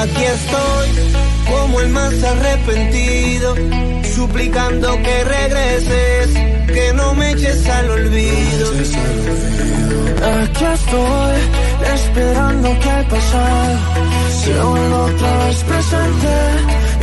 Aquí 0.00 0.24
estoy 0.24 0.88
como 1.48 1.80
el 1.80 1.88
más 1.88 2.22
arrepentido, 2.22 3.54
suplicando 4.14 4.96
que 5.02 5.24
regreses, 5.24 6.34
que 6.66 6.92
no 6.94 7.14
me 7.14 7.32
eches 7.32 7.66
al 7.66 7.90
olvido. 7.90 9.27
Aquí 10.20 10.64
estoy, 10.64 11.36
esperando 11.94 12.80
que 12.80 12.90
al 12.90 13.06
pasar 13.06 13.78
se 14.42 14.60
vuelva 14.60 15.04
otra 15.04 15.44
vez 15.44 15.64
presente 15.64 16.34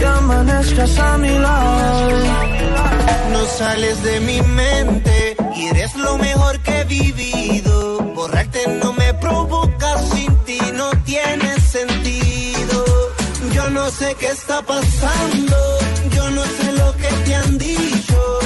y 0.01 0.03
amanezcas 0.03 0.99
a 0.99 1.17
mi 1.17 1.29
lado. 1.29 2.09
No 3.31 3.45
sales 3.45 4.03
de 4.03 4.19
mi 4.19 4.41
mente 4.41 5.37
y 5.55 5.65
eres 5.67 5.95
lo 5.95 6.17
mejor 6.17 6.59
que 6.59 6.81
he 6.81 6.83
vivido. 6.85 7.99
Borrarte 8.15 8.67
no 8.83 8.93
me 8.93 9.13
provoca, 9.15 9.97
sin 10.13 10.35
ti 10.39 10.59
no 10.73 10.89
tiene 11.05 11.59
sentido. 11.61 12.85
Yo 13.53 13.69
no 13.69 13.89
sé 13.91 14.15
qué 14.19 14.27
está 14.27 14.61
pasando, 14.61 15.57
yo 16.15 16.29
no 16.31 16.43
sé 16.43 16.71
lo 16.73 16.93
que 16.97 17.07
te 17.25 17.35
han 17.35 17.57
dicho, 17.57 18.39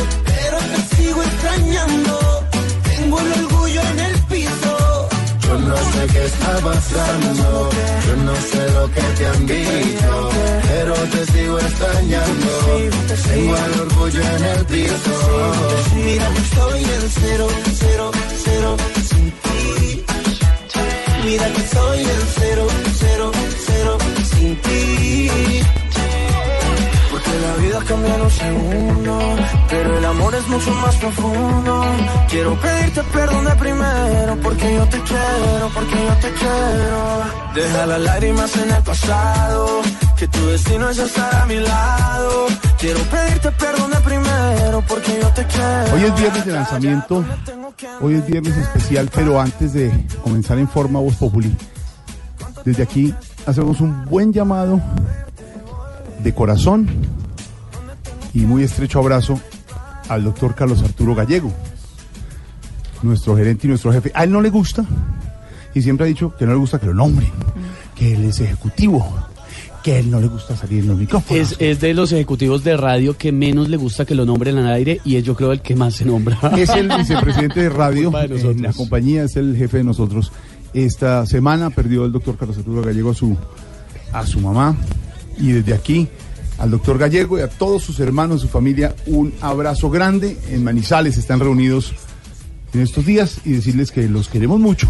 no 5.70 5.78
sé 5.92 6.08
qué 6.12 6.26
está 6.26 6.54
pasando, 6.60 7.70
yo 8.06 8.16
no 8.28 8.36
sé 8.52 8.62
lo 8.78 8.92
que 8.92 9.02
te 9.18 9.26
han 9.28 9.46
dicho, 9.46 10.30
pero 10.68 10.94
te 11.14 11.26
sigo 11.32 11.60
extrañando. 11.60 12.52
Tengo 13.28 13.56
el 13.56 13.80
orgullo 13.82 14.22
en 14.36 14.44
el 14.46 14.66
piso. 14.66 15.16
Mira 15.96 16.28
que 16.34 16.42
estoy 16.48 16.84
en 16.96 17.10
cero, 17.22 17.48
cero, 17.82 18.12
cero 18.46 18.78
sin 19.10 19.32
ti. 19.44 20.04
Mira 21.26 21.54
que 21.54 21.62
estoy 21.62 22.00
en 22.00 22.22
cero, 22.40 22.68
cero, 23.00 23.32
cero 23.68 23.98
sin 24.32 24.56
ti. 24.66 25.30
Vida 27.70 27.84
cambia 27.88 28.16
en 28.16 28.22
un 28.22 28.32
segundo, 28.32 29.20
pero 29.70 29.98
el 30.00 30.06
amor 30.06 30.34
es 30.34 30.48
mucho 30.48 30.72
más 30.72 30.96
profundo. 30.96 31.86
Quiero 32.28 32.60
pedirte 32.60 33.04
perdón 33.14 33.46
de 33.46 33.56
primero, 33.58 34.38
porque 34.42 34.74
yo 34.74 34.86
te 34.88 35.00
quiero, 35.02 35.70
porque 35.76 35.96
yo 36.08 36.14
te 36.16 36.34
quiero. 36.34 37.54
Deja 37.54 37.86
las 37.86 38.02
lágrimas 38.02 38.58
en 38.58 38.72
el 38.72 38.82
pasado, 38.82 39.82
que 40.18 40.28
tu 40.28 40.48
destino 40.48 40.90
es 40.90 40.98
estar 40.98 41.36
a 41.44 41.46
mi 41.46 41.60
lado. 41.60 42.48
Quiero 42.80 43.02
pedirte 43.02 43.52
perdón 43.52 43.92
de 43.92 43.98
primero, 43.98 44.84
porque 44.88 45.20
yo 45.22 45.28
te 45.28 45.46
quiero. 45.46 45.94
Hoy 45.94 46.04
es 46.06 46.20
viernes 46.20 46.46
de 46.48 46.52
lanzamiento, 46.52 47.26
hoy 48.02 48.16
es 48.16 48.26
viernes 48.26 48.58
especial, 48.58 49.12
pero 49.14 49.40
antes 49.40 49.74
de 49.74 50.08
comenzar 50.24 50.58
en 50.58 50.68
forma 50.68 51.02
Voz 51.02 51.18
Populi, 51.18 51.56
desde 52.66 52.82
aquí 52.82 53.14
hacemos 53.46 53.80
un 53.80 54.06
buen 54.06 54.34
llamado 54.34 54.82
de 56.24 56.34
corazón 56.34 57.19
y 58.34 58.40
muy 58.40 58.64
estrecho 58.64 59.00
abrazo 59.00 59.40
al 60.08 60.24
doctor 60.24 60.56
Carlos 60.56 60.82
Arturo 60.84 61.16
Gallego, 61.16 61.54
nuestro 63.04 63.36
gerente 63.36 63.68
y 63.68 63.70
nuestro 63.70 63.92
jefe. 63.92 64.12
A 64.14 64.24
él 64.24 64.32
no 64.32 64.42
le 64.42 64.50
gusta 64.50 64.86
y 65.74 65.82
siempre 65.82 66.06
ha 66.06 66.08
dicho 66.08 66.36
que 66.38 66.46
no 66.46 66.54
le 66.54 66.58
gusta 66.58 66.80
que 66.80 66.88
lo 66.88 66.94
nombren, 66.94 67.32
que 67.96 68.14
él 68.14 68.26
es 68.26 68.40
ejecutivo, 68.40 69.06
que 69.84 70.00
él 70.00 70.10
no 70.10 70.20
le 70.20 70.28
gusta 70.28 70.56
salir 70.56 70.80
en 70.80 70.88
los 70.90 70.98
micrófonos. 70.98 71.52
Es, 71.52 71.58
es 71.60 71.80
de 71.80 71.94
los 71.94 72.12
ejecutivos 72.12 72.64
de 72.64 72.76
radio 72.76 73.18
que 73.18 73.32
menos 73.32 73.70
le 73.70 73.78
gusta 73.78 74.06
que 74.06 74.16
lo 74.16 74.26
nombren 74.26 74.58
al 74.58 74.72
aire 74.74 75.00
y 75.06 75.16
es 75.16 75.24
yo 75.24 75.36
creo 75.36 75.52
el 75.52 75.62
que 75.62 75.76
más 75.76 75.96
se 75.96 76.06
nombra. 76.06 76.38
Es 76.58 76.70
el 76.70 76.90
vicepresidente 76.90 77.62
de 77.62 77.70
radio 77.70 78.10
de 78.12 78.52
en 78.52 78.62
la 78.64 78.74
compañía, 78.74 79.24
es 79.24 79.36
el 79.36 79.56
jefe 79.56 79.78
de 79.78 79.84
nosotros. 79.84 80.32
Esta 80.74 81.26
semana 81.26 81.70
perdió 81.70 82.06
el 82.06 82.12
doctor 82.12 82.38
Carlos 82.38 82.58
Arturo 82.58 82.84
Gallego 82.84 83.12
a 83.12 83.16
su, 83.16 83.36
a 84.12 84.26
su 84.26 84.40
mamá 84.40 84.76
y 85.38 85.52
desde 85.52 85.74
aquí 85.74 86.08
al 86.60 86.72
doctor 86.72 86.98
Gallego 86.98 87.40
y 87.40 87.42
a 87.42 87.50
todos 87.50 87.84
sus 87.84 88.00
hermanos, 88.00 88.42
su 88.42 88.48
familia, 88.48 88.94
un 89.08 89.34
abrazo 89.42 89.90
grande. 89.90 90.38
En 90.50 90.64
Manizales 90.64 91.18
están 91.18 91.40
reunidos 91.40 91.94
en 92.74 92.82
estos 92.82 93.06
días 93.06 93.40
y 93.46 93.54
decirles 93.54 93.92
que 93.92 94.08
los 94.08 94.28
queremos 94.28 94.60
mucho 94.60 94.90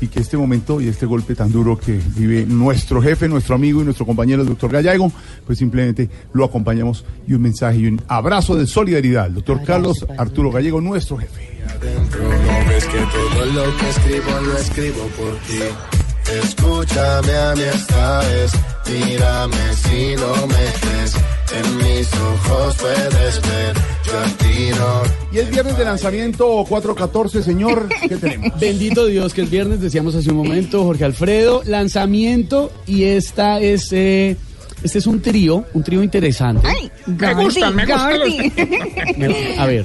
y 0.00 0.08
que 0.08 0.20
este 0.20 0.36
momento 0.36 0.80
y 0.80 0.88
este 0.88 1.06
golpe 1.06 1.34
tan 1.34 1.50
duro 1.50 1.78
que 1.78 1.98
vive 2.16 2.44
nuestro 2.44 3.00
jefe, 3.00 3.28
nuestro 3.28 3.54
amigo 3.54 3.80
y 3.80 3.84
nuestro 3.84 4.04
compañero 4.04 4.42
el 4.42 4.48
doctor 4.48 4.70
Gallego, 4.70 5.10
pues 5.46 5.58
simplemente 5.58 6.10
lo 6.34 6.44
acompañamos 6.44 7.04
y 7.26 7.32
un 7.32 7.42
mensaje 7.42 7.78
y 7.78 7.86
un 7.86 8.02
abrazo 8.08 8.54
de 8.54 8.66
solidaridad. 8.66 9.26
El 9.26 9.36
doctor 9.36 9.62
Carlos 9.64 10.04
Arturo 10.18 10.50
Gallego, 10.50 10.80
nuestro 10.80 11.16
jefe. 11.16 11.62
Adentro 11.66 12.22
no 12.22 12.68
ves 12.68 12.84
que 12.84 12.98
todo 12.98 13.46
lo 13.46 13.76
que 13.78 13.88
escribo 13.88 14.40
lo 14.42 14.58
escribo 14.58 15.02
por 15.16 15.34
ti. 15.46 16.05
Escúchame 16.28 17.32
a 17.32 17.54
mí 17.54 17.62
esta 17.62 18.18
vez, 18.20 18.52
mírame 18.88 19.74
si 19.74 20.16
no 20.16 20.46
me 20.48 20.64
crees. 20.80 21.14
En 21.54 21.76
mis 21.76 22.08
ojos 22.14 22.76
puedes 22.76 23.40
ver, 23.42 23.74
yo 24.04 24.18
a 24.18 24.24
ti 24.38 24.70
no. 24.76 25.02
Y 25.32 25.38
el 25.38 25.46
viernes 25.46 25.78
de 25.78 25.84
lanzamiento 25.84 26.64
414, 26.68 27.42
señor, 27.42 27.88
¿qué 28.08 28.16
tenemos? 28.16 28.50
Bendito 28.60 29.06
Dios, 29.06 29.32
que 29.32 29.42
el 29.42 29.46
viernes 29.46 29.80
decíamos 29.80 30.16
hace 30.16 30.30
un 30.30 30.38
momento, 30.38 30.82
Jorge 30.84 31.04
Alfredo, 31.04 31.62
lanzamiento 31.64 32.72
y 32.86 33.04
esta 33.04 33.60
es, 33.60 33.92
eh, 33.92 34.36
este 34.82 34.98
es 34.98 35.06
un 35.06 35.20
trío, 35.20 35.64
un 35.72 35.82
trío 35.82 36.02
interesante. 36.02 36.66
me 37.06 37.34
gustan, 37.44 37.74
me 37.74 37.86
gustan 37.86 38.18
los... 38.20 39.16
Me- 39.16 39.58
A 39.58 39.66
ver, 39.66 39.84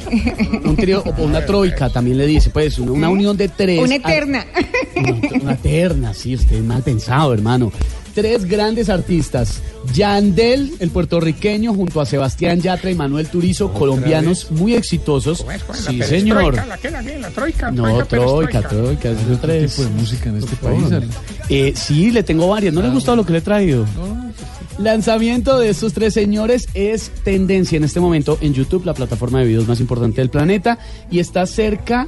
un 0.64 0.76
trío 0.76 1.04
o 1.18 1.24
una 1.24 1.46
troika 1.46 1.90
también 1.90 2.18
le 2.18 2.28
dice, 2.28 2.50
pues 2.50 2.78
una, 2.80 2.92
una 2.92 3.10
unión 3.10 3.38
de 3.38 3.48
tres. 3.48 3.80
Una 3.82 3.96
eterna. 3.96 4.46
Una, 4.96 5.42
una 5.44 5.56
terna, 5.58 6.14
sí, 6.14 6.36
usted 6.36 6.58
es 6.58 6.64
mal 6.64 6.84
pensado, 6.84 7.34
hermano. 7.34 7.72
Tres 8.14 8.46
grandes 8.46 8.90
artistas. 8.90 9.62
Yandel, 9.94 10.74
el 10.80 10.90
puertorriqueño, 10.92 11.74
junto 11.74 12.02
a 12.02 12.06
Sebastián 12.06 12.60
Yatra 12.62 12.92
y 12.92 12.96
Manuel 12.96 13.28
Turizo, 13.28 13.72
colombianos 13.74 14.52
muy 14.52 14.76
exitosos. 14.76 15.40
¿Cómo 15.40 15.52
es? 15.52 15.64
¿Cuál 15.64 15.80
es? 15.80 15.86
Sí, 15.86 15.98
La 15.98 16.06
señor. 16.06 16.56
¿La 16.56 16.66
la 16.66 16.78
qué? 16.78 16.92
¿La 16.92 17.30
troika? 17.30 17.72
No, 17.72 18.06
troika, 18.06 18.62
troika, 18.62 19.10
esos 19.10 19.42
tres. 19.42 19.76
tipo 19.76 19.88
de 19.88 19.96
música 19.96 20.30
en 20.30 20.38
este 20.38 20.56
país. 20.58 20.84
Eh, 21.50 21.74
sí, 21.76 22.12
le 22.12 22.24
tengo 22.24 22.48
varias. 22.48 22.74
¿No 22.74 22.82
le 22.82 22.88
ha 22.88 22.92
gustado 22.92 23.18
lo 23.18 23.26
que 23.26 23.32
le 23.34 23.40
he 23.40 23.42
traído? 23.42 23.86
Lanzamiento 24.78 25.60
de 25.60 25.70
estos 25.70 25.94
tres 25.94 26.14
señores 26.14 26.68
es 26.74 27.12
tendencia 27.24 27.78
en 27.78 27.84
este 27.84 28.00
momento 28.00 28.38
en 28.42 28.54
YouTube, 28.54 28.86
la 28.86 28.94
plataforma 28.94 29.40
de 29.40 29.46
videos 29.46 29.68
más 29.68 29.80
importante 29.80 30.22
del 30.22 30.30
planeta, 30.30 30.80
y 31.10 31.20
está 31.20 31.46
cerca 31.46 32.08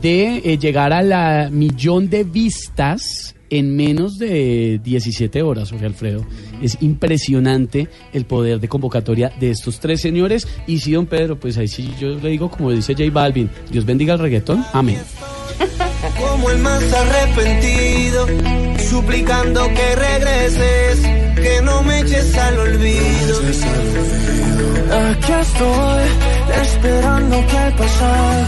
de 0.00 0.38
eh, 0.44 0.58
llegar 0.58 0.92
a 0.92 1.02
la 1.02 1.48
millón 1.50 2.08
de 2.08 2.24
vistas 2.24 3.34
en 3.52 3.76
menos 3.76 4.18
de 4.18 4.80
17 4.82 5.42
horas, 5.42 5.70
Jorge 5.70 5.84
Alfredo. 5.84 6.24
Es 6.62 6.78
impresionante 6.80 7.86
el 8.14 8.24
poder 8.24 8.60
de 8.60 8.68
convocatoria 8.68 9.30
de 9.38 9.50
estos 9.50 9.78
tres 9.78 10.00
señores. 10.00 10.48
Y 10.66 10.78
sí, 10.78 10.92
don 10.92 11.04
Pedro, 11.04 11.38
pues 11.38 11.58
ahí 11.58 11.68
sí 11.68 11.92
yo 12.00 12.08
le 12.08 12.30
digo, 12.30 12.50
como 12.50 12.70
dice 12.70 12.94
J 12.94 13.10
Balvin, 13.12 13.50
Dios 13.70 13.84
bendiga 13.84 14.14
el 14.14 14.20
reggaetón. 14.20 14.64
Amén. 14.72 14.98
como 16.18 16.48
el 16.48 16.58
más 16.60 16.82
arrepentido, 16.94 18.26
suplicando 18.88 19.68
que 19.68 19.96
regreses, 19.96 21.00
que 21.36 21.60
no 21.62 21.82
me 21.82 22.00
eches 22.00 22.34
al 22.38 22.58
olvido. 22.58 23.38
Aquí 25.10 25.32
estoy, 25.40 26.04
esperando 26.62 27.46
que 27.46 27.58
al 27.58 27.74
pasar 27.74 28.46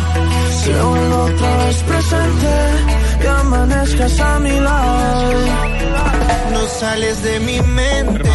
se 0.64 0.72
vuelva 0.72 1.24
otra 1.24 1.66
vez 1.66 1.82
presente 1.82 3.03
amanezcas 3.44 4.20
a 4.20 4.38
mi 4.38 4.58
lado. 4.60 5.32
No 6.52 6.66
sales 6.66 7.22
de 7.22 7.40
mi 7.40 7.60
mente. 7.60 8.28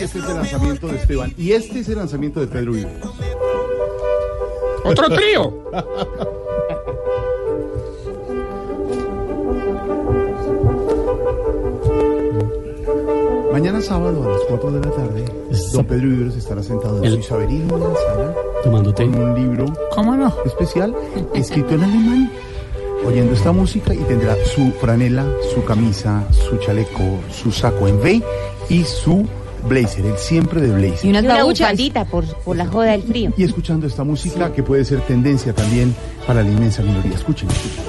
este 0.00 0.04
es 0.04 0.14
el 0.14 0.34
lanzamiento 0.34 0.88
de 0.88 0.96
Esteban. 0.96 1.34
Y 1.36 1.52
este 1.52 1.80
es 1.80 1.88
el 1.88 1.96
lanzamiento 1.96 2.40
de 2.40 2.46
Pedro 2.46 2.72
Vives. 2.72 2.92
¡Otro 4.84 5.08
trío! 5.08 5.64
Mañana 13.52 13.80
sábado 13.80 14.24
a 14.24 14.32
las 14.32 14.42
4 14.48 14.70
de 14.72 14.80
la 14.80 14.90
tarde, 14.90 15.24
don 15.72 15.84
Pedro 15.86 16.08
Viveros 16.08 16.36
estará 16.36 16.62
sentado 16.62 17.02
en 17.02 17.12
su 17.12 17.22
saberismo 17.22 17.76
en 17.76 17.84
la 17.84 17.94
sala 17.94 18.34
tomando 18.64 18.94
un 18.98 19.34
libro 19.34 19.66
¿Cómo 19.94 20.16
no? 20.16 20.34
especial 20.44 20.94
escrito 21.34 21.74
en 21.74 21.84
alemán 21.84 22.32
oyendo 23.06 23.34
esta 23.34 23.52
música 23.52 23.94
y 23.94 23.98
tendrá 23.98 24.34
su 24.54 24.70
franela, 24.80 25.24
su 25.54 25.64
camisa, 25.64 26.24
su 26.30 26.56
chaleco, 26.58 27.20
su 27.30 27.52
saco 27.52 27.86
en 27.88 27.96
V 28.00 28.22
y 28.68 28.84
su 28.84 29.26
blazer, 29.68 30.04
el 30.06 30.18
siempre 30.18 30.60
de 30.60 30.68
Y 30.68 30.70
blazer. 30.72 31.08
unas 31.10 31.22
Y 31.22 31.26
una 31.26 31.36
babuchas. 31.36 31.68
bufandita 31.70 32.04
por, 32.04 32.24
por 32.44 32.56
la 32.56 32.66
joda 32.66 32.92
del 32.92 33.02
frío. 33.02 33.32
Y 33.36 33.44
escuchando 33.44 33.86
esta 33.86 34.04
música 34.04 34.52
que 34.52 34.62
puede 34.62 34.84
ser 34.84 35.00
tendencia 35.02 35.52
también 35.54 35.94
para 36.26 36.42
la 36.42 36.48
inmensa 36.50 36.82
minoría. 36.82 37.14
Escuchen, 37.14 37.48
escuchen. 37.50 37.84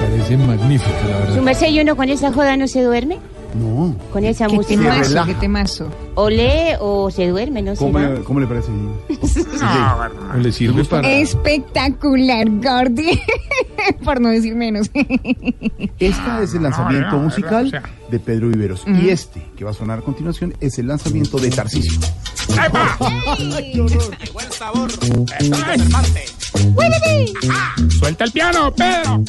Parece 0.00 0.36
magnífica, 0.36 0.90
la 1.08 1.16
¿Su 1.18 1.26
verdad. 1.28 1.42
merced 1.42 1.68
y 1.68 1.80
uno 1.80 1.96
con 1.96 2.08
esa 2.08 2.32
joda 2.32 2.56
no 2.56 2.66
se 2.68 2.82
duerme? 2.82 3.18
No. 3.54 3.96
Con 4.12 4.24
esa 4.24 4.46
Qué 4.46 4.54
música. 4.54 5.02
relaja. 5.02 5.26
qué 5.26 5.34
temazo. 5.34 5.88
O 6.14 6.28
lee 6.28 6.74
o 6.80 7.10
se 7.10 7.28
duerme, 7.28 7.62
no 7.62 7.74
sé. 7.74 7.78
¿Cómo 7.84 7.98
le, 7.98 8.20
cómo 8.22 8.40
le 8.40 8.46
parece? 8.46 8.68
¿O 10.34 10.36
le 10.36 10.52
sirve 10.52 10.84
para...? 10.84 11.08
Espectacular, 11.10 12.46
Gordy. 12.50 13.20
Por 14.04 14.20
no 14.20 14.28
decir 14.30 14.54
menos. 14.54 14.90
Este 15.98 16.42
es 16.42 16.54
el 16.54 16.62
lanzamiento 16.62 17.12
no, 17.12 17.16
no, 17.18 17.22
musical 17.24 17.66
o 17.66 17.70
sea. 17.70 17.82
de 18.10 18.18
Pedro 18.18 18.48
Viveros. 18.48 18.82
Y 18.86 19.08
este, 19.08 19.42
que 19.56 19.64
va 19.64 19.70
a 19.70 19.74
sonar 19.74 20.00
a 20.00 20.02
continuación, 20.02 20.54
es 20.60 20.78
el 20.78 20.88
lanzamiento 20.88 21.38
de 21.38 21.50
Tarcisio. 21.50 21.98
¡Ahí 22.58 22.68
va! 22.72 22.96
Buen 24.32 24.52
sabor. 24.52 24.90
Esto 24.90 25.24
es 25.38 25.82
Cervantes. 25.82 26.34
Suelta 27.98 28.24
el 28.24 28.32
piano, 28.32 28.74
Pedro. 28.74 29.24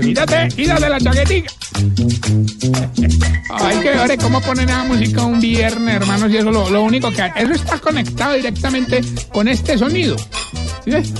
Quítate, 0.00 0.48
quítate 0.54 0.88
la 0.88 1.00
chaquetica. 1.00 1.52
Ay, 3.50 3.78
que 3.78 3.90
ver 3.90 4.18
cómo 4.18 4.40
ponen 4.40 4.68
esa 4.68 4.84
música 4.84 5.24
un 5.24 5.40
viernes, 5.40 5.96
hermanos, 5.96 6.30
y 6.30 6.36
eso 6.36 6.50
lo, 6.50 6.70
lo 6.70 6.82
único 6.82 7.10
que... 7.10 7.30
Eso 7.36 7.52
está 7.52 7.78
conectado 7.78 8.34
directamente 8.34 9.02
con 9.32 9.48
este 9.48 9.76
sonido. 9.76 10.16
¿Sí 10.84 10.90
ves? 10.90 11.12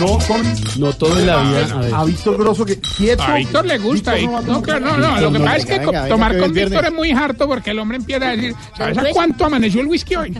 No, 0.00 0.18
con, 0.26 0.42
No 0.78 0.92
todo 0.92 1.18
en 1.18 1.26
la 1.26 1.42
vida. 1.42 1.66
A 1.74 1.80
ver. 1.80 1.94
a 1.94 2.04
Víctor 2.04 2.36
Grosso 2.38 2.64
que 2.64 2.78
quieto. 2.78 3.22
A 3.22 3.34
Víctor 3.34 3.64
le 3.66 3.78
gusta. 3.78 4.14
Víctor 4.14 4.44
no 4.46 4.60
No, 4.60 4.78
no, 4.78 4.96
no. 4.96 5.20
Lo 5.20 5.32
que 5.32 5.40
pasa 5.40 5.56
es 5.56 5.66
que 5.66 5.78
tomar 6.08 6.38
con 6.38 6.52
Víctor 6.52 6.84
es 6.84 6.92
muy 6.92 7.12
harto 7.12 7.46
porque 7.46 7.70
el 7.70 7.78
hombre 7.78 7.98
empieza 7.98 8.28
a 8.28 8.36
decir, 8.36 8.54
¿sabes 8.76 8.98
a 8.98 9.04
cuánto 9.12 9.46
amaneció 9.46 9.80
el 9.80 9.86
whisky 9.86 10.16
hoy? 10.16 10.36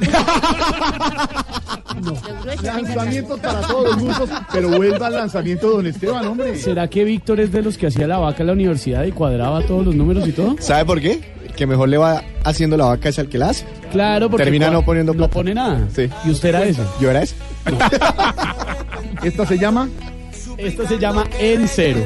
Lanzamientos 2.62 3.40
para 3.40 3.60
todos 3.62 3.84
los 3.84 3.98
gustos, 3.98 4.30
pero 4.52 4.68
vuelva 4.68 5.06
al 5.06 5.14
lanzamiento 5.14 5.68
de 5.68 5.76
Don 5.76 5.86
Esteban, 5.86 6.26
hombre. 6.26 6.56
¿Será 6.56 6.88
que 6.88 7.04
Víctor 7.04 7.40
es 7.40 7.52
de 7.52 7.62
los 7.62 7.78
que 7.78 7.86
hacía 7.86 8.06
la 8.06 8.18
vaca 8.18 8.42
en 8.42 8.48
la 8.48 8.52
universidad 8.52 9.04
y 9.04 9.12
cuadraba 9.12 9.62
todos 9.62 9.84
los 9.86 9.94
números 9.94 10.28
y 10.28 10.32
todo? 10.32 10.56
¿Sabe 10.60 10.84
por 10.84 11.00
qué? 11.00 11.35
Que 11.56 11.66
mejor 11.66 11.88
le 11.88 11.96
va 11.96 12.22
haciendo 12.44 12.76
la 12.76 12.84
vaca 12.86 13.08
es 13.08 13.18
al 13.18 13.28
que 13.28 13.38
la 13.38 13.48
hace. 13.50 13.64
Claro, 13.90 14.28
porque 14.28 14.44
Termina 14.44 14.70
no 14.70 14.84
poniendo 14.84 15.12
No 15.12 15.18
plata. 15.18 15.32
pone 15.32 15.54
nada. 15.54 15.88
Sí. 15.94 16.08
¿Y 16.24 16.30
usted 16.30 16.50
era 16.50 16.64
ese? 16.64 16.82
¿Yo 17.00 17.10
era 17.10 17.22
ese? 17.22 17.34
Esta 19.22 19.46
se 19.46 19.58
llama. 19.58 19.88
Esto 20.58 20.86
se 20.86 20.98
llama 20.98 21.24
En 21.38 21.66
Cero. 21.68 22.00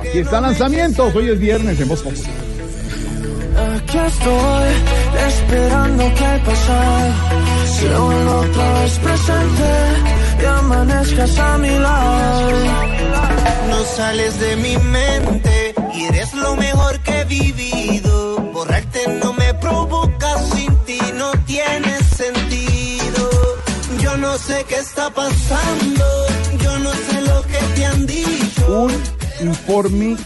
Aquí 0.00 0.18
está 0.18 0.40
lanzamiento. 0.40 1.10
Hoy 1.14 1.28
es 1.30 1.38
viernes 1.40 1.80
en 1.80 1.88
Voz. 1.88 2.04
Aquí 2.06 3.98
estoy 3.98 4.68
esperando 5.28 6.04
que 6.14 6.24
el 6.34 6.40
pasado 6.40 7.12
se 7.66 7.88
vuelva 7.88 8.36
otra 8.40 8.80
vez 8.80 8.98
presente 8.98 10.42
y 10.42 10.44
amanezcas 10.44 11.38
a 11.38 11.58
mi 11.58 11.70
lado. 11.70 12.50
No 13.70 13.82
sales 13.96 14.40
de 14.40 14.56
mi 14.56 14.76
mente 14.78 15.74
y 15.94 16.04
eres 16.04 16.34
lo 16.34 16.56
mejor 16.56 16.98
que 17.00 17.20
he 17.20 17.24
vivido. 17.24 18.03
No 19.20 19.32
me 19.32 19.52
provoca, 19.54 20.38
sin 20.54 20.72
ti 20.86 20.98
no 21.18 21.32
tiene 21.46 21.98
sentido. 22.16 23.28
Yo 24.00 24.16
no 24.16 24.38
sé 24.38 24.64
qué 24.68 24.76
está 24.76 25.10
pasando, 25.12 26.04
yo 26.62 26.78
no 26.78 26.92
sé 26.92 27.20
lo 27.22 27.42
que 27.42 27.58
te 27.74 27.86
han 27.86 28.06
dicho. 28.06 28.86
Un 29.40 29.48
informe 29.48 30.16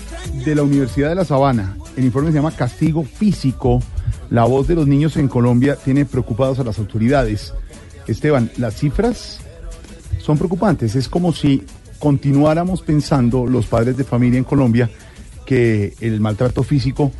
de 0.45 0.55
la 0.55 0.63
Universidad 0.65 1.09
de 1.09 1.15
La 1.15 1.25
Sabana. 1.25 1.79
El 1.97 2.05
informe 2.05 2.31
se 2.31 2.37
llama 2.37 2.51
Castigo 2.51 3.05
Físico. 3.05 3.81
La 4.29 4.45
voz 4.45 4.69
de 4.69 4.75
los 4.75 4.87
niños 4.87 5.17
en 5.17 5.29
Colombia 5.29 5.77
tiene 5.77 6.05
preocupados 6.05 6.59
a 6.59 6.65
las 6.65 6.79
autoridades. 6.79 7.55
Esteban, 8.07 8.51
las 8.59 8.75
cifras 8.75 9.41
son 10.21 10.37
preocupantes. 10.37 10.95
Es 10.95 11.09
como 11.09 11.33
si 11.33 11.65
continuáramos 11.99 12.83
pensando 12.83 13.47
los 13.47 13.67
padres 13.67 13.97
de 13.97 14.05
familia 14.05 14.37
en 14.37 14.45
Colombia 14.45 14.91
que 15.47 15.95
el 16.01 16.21
maltrato 16.21 16.63
físico 16.63 17.11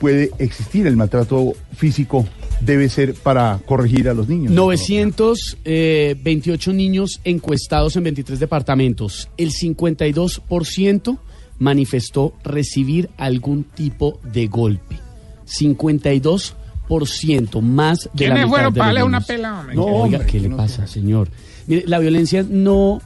puede 0.00 0.30
existir. 0.38 0.86
El 0.86 0.96
maltrato 0.96 1.52
físico 1.76 2.26
debe 2.60 2.88
ser 2.88 3.14
para 3.14 3.60
corregir 3.66 4.08
a 4.08 4.14
los 4.14 4.28
niños. 4.28 4.52
928 4.52 6.72
niños 6.72 7.20
encuestados 7.22 7.94
en 7.96 8.04
23 8.04 8.40
departamentos. 8.40 9.28
El 9.36 9.52
52% 9.52 11.18
manifestó 11.58 12.32
recibir 12.42 13.10
algún 13.18 13.64
tipo 13.64 14.18
de 14.32 14.46
golpe. 14.46 14.98
52% 15.46 17.60
más 17.60 18.08
de 18.14 18.28
la 18.28 18.34
¿Quiénes 18.34 18.38
mitad 18.38 18.48
fueron 18.48 18.72
de 18.74 18.78
para 18.78 18.92
los 18.92 19.00
darle 19.00 19.08
una 19.08 19.18
niños. 19.18 19.26
pela, 19.28 19.60
hombre? 19.60 19.74
No, 19.76 19.84
oiga, 19.84 20.02
hombre, 20.02 20.20
¿qué 20.26 20.32
que 20.32 20.40
le 20.40 20.48
no 20.48 20.56
pasa, 20.56 20.86
señor? 20.86 21.28
Mire, 21.66 21.84
la 21.86 21.98
violencia 21.98 22.42
no 22.48 23.02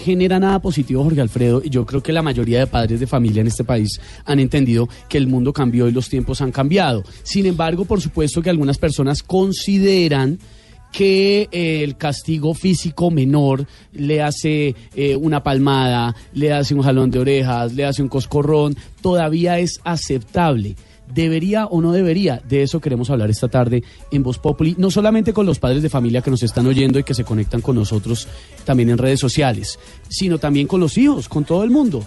genera 0.00 0.40
nada 0.40 0.60
positivo, 0.60 1.04
Jorge 1.04 1.20
Alfredo, 1.20 1.62
y 1.64 1.70
yo 1.70 1.86
creo 1.86 2.02
que 2.02 2.12
la 2.12 2.22
mayoría 2.22 2.60
de 2.60 2.66
padres 2.66 3.00
de 3.00 3.06
familia 3.06 3.40
en 3.40 3.46
este 3.46 3.64
país 3.64 4.00
han 4.24 4.40
entendido 4.40 4.88
que 5.08 5.18
el 5.18 5.26
mundo 5.26 5.52
cambió 5.52 5.88
y 5.88 5.92
los 5.92 6.08
tiempos 6.08 6.40
han 6.40 6.52
cambiado. 6.52 7.04
Sin 7.22 7.46
embargo, 7.46 7.84
por 7.84 8.00
supuesto 8.00 8.42
que 8.42 8.50
algunas 8.50 8.78
personas 8.78 9.22
consideran 9.22 10.38
que 10.92 11.48
eh, 11.52 11.84
el 11.84 11.96
castigo 11.96 12.54
físico 12.54 13.10
menor 13.10 13.66
le 13.92 14.22
hace 14.22 14.74
eh, 14.94 15.16
una 15.16 15.42
palmada, 15.42 16.14
le 16.32 16.52
hace 16.52 16.74
un 16.74 16.82
jalón 16.82 17.10
de 17.10 17.20
orejas, 17.20 17.72
le 17.74 17.84
hace 17.84 18.02
un 18.02 18.08
coscorrón, 18.08 18.76
todavía 19.00 19.58
es 19.58 19.80
aceptable. 19.84 20.76
¿Debería 21.12 21.66
o 21.66 21.80
no 21.80 21.92
debería? 21.92 22.42
De 22.48 22.62
eso 22.62 22.80
queremos 22.80 23.10
hablar 23.10 23.30
esta 23.30 23.48
tarde 23.48 23.82
en 24.10 24.22
Voz 24.22 24.38
Populi, 24.38 24.74
no 24.78 24.90
solamente 24.90 25.32
con 25.32 25.46
los 25.46 25.58
padres 25.58 25.82
de 25.82 25.88
familia 25.88 26.22
que 26.22 26.30
nos 26.30 26.42
están 26.42 26.66
oyendo 26.66 26.98
y 26.98 27.04
que 27.04 27.14
se 27.14 27.24
conectan 27.24 27.60
con 27.60 27.76
nosotros 27.76 28.28
también 28.64 28.90
en 28.90 28.98
redes 28.98 29.20
sociales, 29.20 29.78
sino 30.08 30.38
también 30.38 30.66
con 30.66 30.80
los 30.80 30.96
hijos, 30.98 31.28
con 31.28 31.44
todo 31.44 31.64
el 31.64 31.70
mundo. 31.70 32.04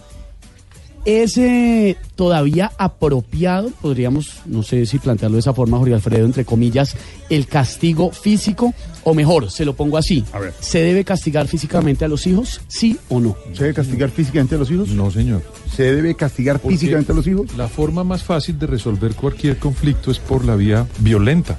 ¿Es 1.06 1.38
eh, 1.38 1.98
todavía 2.16 2.72
apropiado, 2.78 3.72
podríamos, 3.82 4.42
no 4.46 4.64
sé 4.64 4.86
si 4.86 5.00
plantearlo 5.00 5.36
de 5.36 5.42
esa 5.42 5.54
forma, 5.54 5.78
Jorge 5.78 5.94
Alfredo, 5.96 6.26
entre 6.26 6.46
comillas, 6.46 6.96
el 7.30 7.46
castigo 7.48 8.12
físico? 8.12 8.74
O 9.04 9.14
mejor, 9.14 9.52
se 9.52 9.66
lo 9.66 9.76
pongo 9.76 9.98
así, 9.98 10.24
A 10.32 10.40
ver. 10.40 10.54
¿se 10.62 10.80
debe 10.80 11.04
castigar 11.04 11.48
físicamente 11.50 12.06
a 12.06 12.08
los 12.08 12.26
hijos? 12.26 12.62
¿Sí 12.70 12.98
o 13.10 13.20
no? 13.20 13.36
¿Se 13.52 13.64
debe 13.64 13.74
castigar 13.74 14.12
físicamente 14.12 14.56
a 14.56 14.58
los 14.58 14.72
hijos? 14.72 14.90
No, 14.90 15.12
señor. 15.12 15.42
¿Se 15.76 15.94
debe 15.94 16.16
castigar 16.16 16.60
Porque 16.62 16.78
físicamente 16.78 17.12
a 17.12 17.16
los 17.16 17.28
hijos? 17.28 17.58
La 17.58 17.68
forma 17.68 18.06
más 18.06 18.24
fácil 18.24 18.58
de 18.58 18.68
resolver 18.68 19.14
cualquier 19.14 19.58
conflicto 19.58 20.10
es 20.10 20.20
por 20.20 20.46
la 20.46 20.56
vía 20.56 20.88
violenta. 21.00 21.58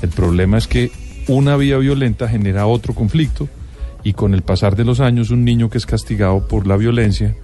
El 0.00 0.08
problema 0.08 0.56
es 0.56 0.66
que 0.66 0.90
una 1.26 1.58
vía 1.58 1.76
violenta 1.76 2.26
genera 2.26 2.66
otro 2.66 2.94
conflicto 2.94 3.48
y 4.02 4.14
con 4.14 4.32
el 4.32 4.40
pasar 4.40 4.76
de 4.76 4.84
los 4.84 5.00
años 5.00 5.28
un 5.28 5.44
niño 5.44 5.68
que 5.68 5.76
es 5.76 5.84
castigado 5.84 6.48
por 6.48 6.66
la 6.66 6.78
violencia, 6.78 7.36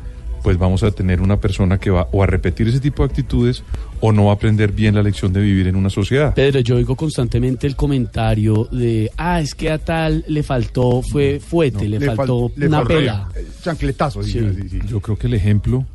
pues 0.45 0.59
vamos 0.59 0.83
a 0.83 0.91
tener 0.91 1.23
una 1.23 1.41
persona 1.41 1.79
que 1.79 1.89
va 1.91 2.07
o 2.13 2.23
a 2.23 2.27
repetir 2.27 2.69
ese 2.69 2.79
tipo 2.79 3.03
de 3.03 3.07
actitudes 3.09 3.65
o 4.01 4.13
no 4.13 4.27
va 4.27 4.33
a 4.33 4.35
aprender 4.35 4.73
bien 4.73 4.95
la 4.95 5.03
lección 5.03 5.33
de 5.33 5.41
vivir 5.41 5.67
en 5.69 5.75
una 5.75 5.89
sociedad. 5.89 6.35
Pedro, 6.35 6.61
yo 6.61 6.77
oigo 6.77 6.95
constantemente 6.97 7.67
el 7.67 7.75
comentario 7.77 8.69
de, 8.71 9.11
ah, 9.17 9.41
es 9.41 9.55
que 9.55 9.71
a 9.71 9.79
tal 9.79 10.23
le 10.29 10.43
faltó, 10.43 11.01
fue 11.01 11.41
fuete, 11.41 11.89
le, 11.89 11.99
fal- 11.99 12.15
faltó 12.15 12.53
le 12.57 12.67
una 12.69 12.85
pela. 12.85 13.29
Chancletazo, 13.63 14.23
Sí. 14.23 14.39
dijera, 14.39 14.53
sí, 14.63 14.69
sí. 14.69 14.81
Yo 14.87 15.01
creo 15.01 15.17
que 15.17 15.27
el 15.29 15.35
ejemplo 15.35 15.87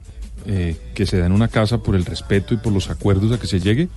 eh, 0.48 0.76
que 0.96 1.06
se 1.06 1.20
da 1.20 1.28
en 1.28 1.32
una 1.32 1.48
casa 1.48 1.84
por 1.84 1.96
el 1.96 2.04
respeto 2.04 2.56
y 2.56 2.58
por 2.58 2.74
los 2.74 2.90
acuerdos 2.90 3.32
a 3.32 3.40
que 3.40 3.46
se 3.46 3.60
llegue, 3.60 3.88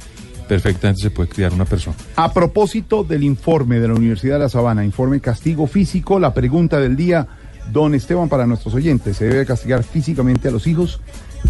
perfectamente 0.48 1.00
se 1.02 1.10
puede 1.10 1.30
criar 1.30 1.54
una 1.54 1.64
persona. 1.64 1.96
A 2.16 2.32
propósito 2.34 3.04
del 3.04 3.22
informe 3.22 3.80
de 3.80 3.88
la 3.88 3.94
Universidad 3.94 4.34
de 4.34 4.40
La 4.40 4.48
Sabana, 4.50 4.84
informe 4.84 5.18
castigo 5.20 5.66
físico, 5.66 6.18
la 6.20 6.34
pregunta 6.34 6.78
del 6.78 6.94
día, 6.96 7.26
don 7.70 7.94
Esteban, 7.94 8.28
para 8.28 8.46
nuestros 8.46 8.74
oyentes, 8.74 9.16
¿se 9.16 9.26
debe 9.26 9.46
castigar 9.46 9.84
físicamente 9.84 10.48
a 10.48 10.50
los 10.50 10.66
hijos? 10.66 11.00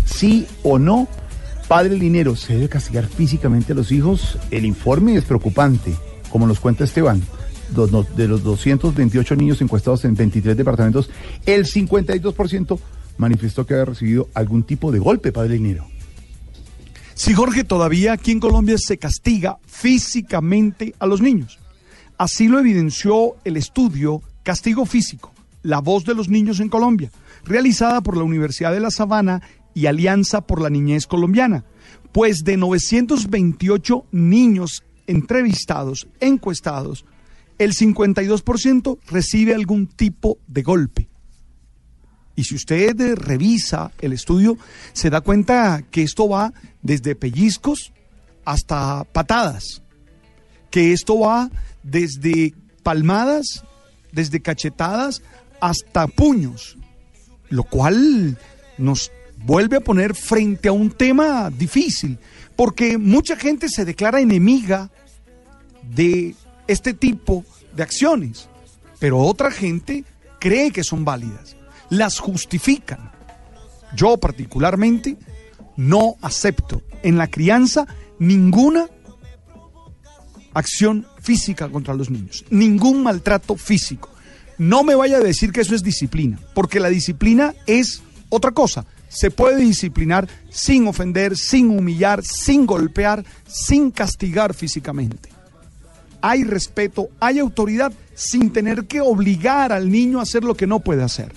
¿Sí 0.04 0.46
o 0.62 0.78
no? 0.78 1.08
Padre 1.68 1.96
Linero, 1.96 2.36
¿se 2.36 2.54
debe 2.54 2.68
castigar 2.68 3.06
físicamente 3.06 3.72
a 3.72 3.76
los 3.76 3.92
hijos? 3.92 4.38
El 4.50 4.64
informe 4.64 5.16
es 5.16 5.24
preocupante, 5.24 5.94
como 6.30 6.46
nos 6.46 6.60
cuenta 6.60 6.84
Esteban. 6.84 7.22
De 8.16 8.28
los 8.28 8.42
228 8.42 9.36
niños 9.36 9.62
encuestados 9.62 10.04
en 10.04 10.14
23 10.14 10.56
departamentos, 10.56 11.08
el 11.46 11.64
52% 11.64 12.78
manifestó 13.16 13.64
que 13.64 13.74
había 13.74 13.86
recibido 13.86 14.28
algún 14.34 14.62
tipo 14.64 14.92
de 14.92 14.98
golpe, 14.98 15.32
Padre 15.32 15.54
Linero. 15.54 15.86
Sí, 17.14 17.32
Jorge, 17.32 17.64
todavía 17.64 18.12
aquí 18.12 18.32
en 18.32 18.40
Colombia 18.40 18.76
se 18.78 18.98
castiga 18.98 19.58
físicamente 19.66 20.94
a 20.98 21.06
los 21.06 21.22
niños. 21.22 21.58
Así 22.18 22.48
lo 22.48 22.58
evidenció 22.58 23.36
el 23.44 23.56
estudio 23.56 24.20
Castigo 24.42 24.84
Físico, 24.84 25.31
La 25.62 25.80
voz 25.80 26.04
de 26.04 26.14
los 26.14 26.28
niños 26.28 26.60
en 26.60 26.68
Colombia, 26.68 27.10
realizada 27.44 28.00
por 28.00 28.16
la 28.16 28.24
Universidad 28.24 28.72
de 28.72 28.80
La 28.80 28.90
Sabana 28.90 29.42
y 29.74 29.86
Alianza 29.86 30.42
por 30.42 30.60
la 30.60 30.70
Niñez 30.70 31.06
Colombiana. 31.06 31.64
Pues 32.12 32.44
de 32.44 32.56
928 32.56 34.06
niños 34.12 34.82
entrevistados, 35.06 36.08
encuestados, 36.20 37.04
el 37.58 37.74
52% 37.74 38.98
recibe 39.06 39.54
algún 39.54 39.86
tipo 39.86 40.38
de 40.46 40.62
golpe. 40.62 41.08
Y 42.34 42.44
si 42.44 42.54
usted 42.54 43.16
revisa 43.16 43.92
el 44.00 44.12
estudio, 44.12 44.56
se 44.92 45.10
da 45.10 45.20
cuenta 45.20 45.84
que 45.90 46.02
esto 46.02 46.28
va 46.28 46.52
desde 46.80 47.14
pellizcos 47.14 47.92
hasta 48.44 49.04
patadas, 49.04 49.82
que 50.70 50.92
esto 50.92 51.20
va 51.20 51.50
desde 51.82 52.54
palmadas, 52.82 53.64
desde 54.12 54.40
cachetadas 54.40 55.22
hasta 55.62 56.08
puños, 56.08 56.76
lo 57.48 57.62
cual 57.62 58.36
nos 58.78 59.12
vuelve 59.44 59.76
a 59.76 59.80
poner 59.80 60.16
frente 60.16 60.68
a 60.68 60.72
un 60.72 60.90
tema 60.90 61.50
difícil, 61.50 62.18
porque 62.56 62.98
mucha 62.98 63.36
gente 63.36 63.68
se 63.68 63.84
declara 63.84 64.20
enemiga 64.20 64.90
de 65.94 66.34
este 66.66 66.94
tipo 66.94 67.44
de 67.76 67.84
acciones, 67.84 68.48
pero 68.98 69.18
otra 69.18 69.52
gente 69.52 70.04
cree 70.40 70.72
que 70.72 70.82
son 70.82 71.04
válidas, 71.04 71.56
las 71.90 72.18
justifican. 72.18 73.12
Yo 73.94 74.16
particularmente 74.16 75.16
no 75.76 76.16
acepto 76.22 76.82
en 77.04 77.18
la 77.18 77.28
crianza 77.28 77.86
ninguna 78.18 78.88
acción 80.54 81.06
física 81.20 81.68
contra 81.68 81.94
los 81.94 82.10
niños, 82.10 82.44
ningún 82.50 83.04
maltrato 83.04 83.54
físico. 83.54 84.11
No 84.62 84.84
me 84.84 84.94
vaya 84.94 85.16
a 85.16 85.20
decir 85.20 85.50
que 85.50 85.62
eso 85.62 85.74
es 85.74 85.82
disciplina, 85.82 86.38
porque 86.54 86.78
la 86.78 86.88
disciplina 86.88 87.52
es 87.66 88.00
otra 88.28 88.52
cosa. 88.52 88.86
Se 89.08 89.32
puede 89.32 89.56
disciplinar 89.56 90.28
sin 90.50 90.86
ofender, 90.86 91.36
sin 91.36 91.68
humillar, 91.68 92.22
sin 92.22 92.64
golpear, 92.64 93.24
sin 93.44 93.90
castigar 93.90 94.54
físicamente. 94.54 95.30
Hay 96.20 96.44
respeto, 96.44 97.08
hay 97.18 97.40
autoridad 97.40 97.92
sin 98.14 98.52
tener 98.52 98.86
que 98.86 99.00
obligar 99.00 99.72
al 99.72 99.90
niño 99.90 100.20
a 100.20 100.22
hacer 100.22 100.44
lo 100.44 100.54
que 100.54 100.68
no 100.68 100.78
puede 100.78 101.02
hacer. 101.02 101.32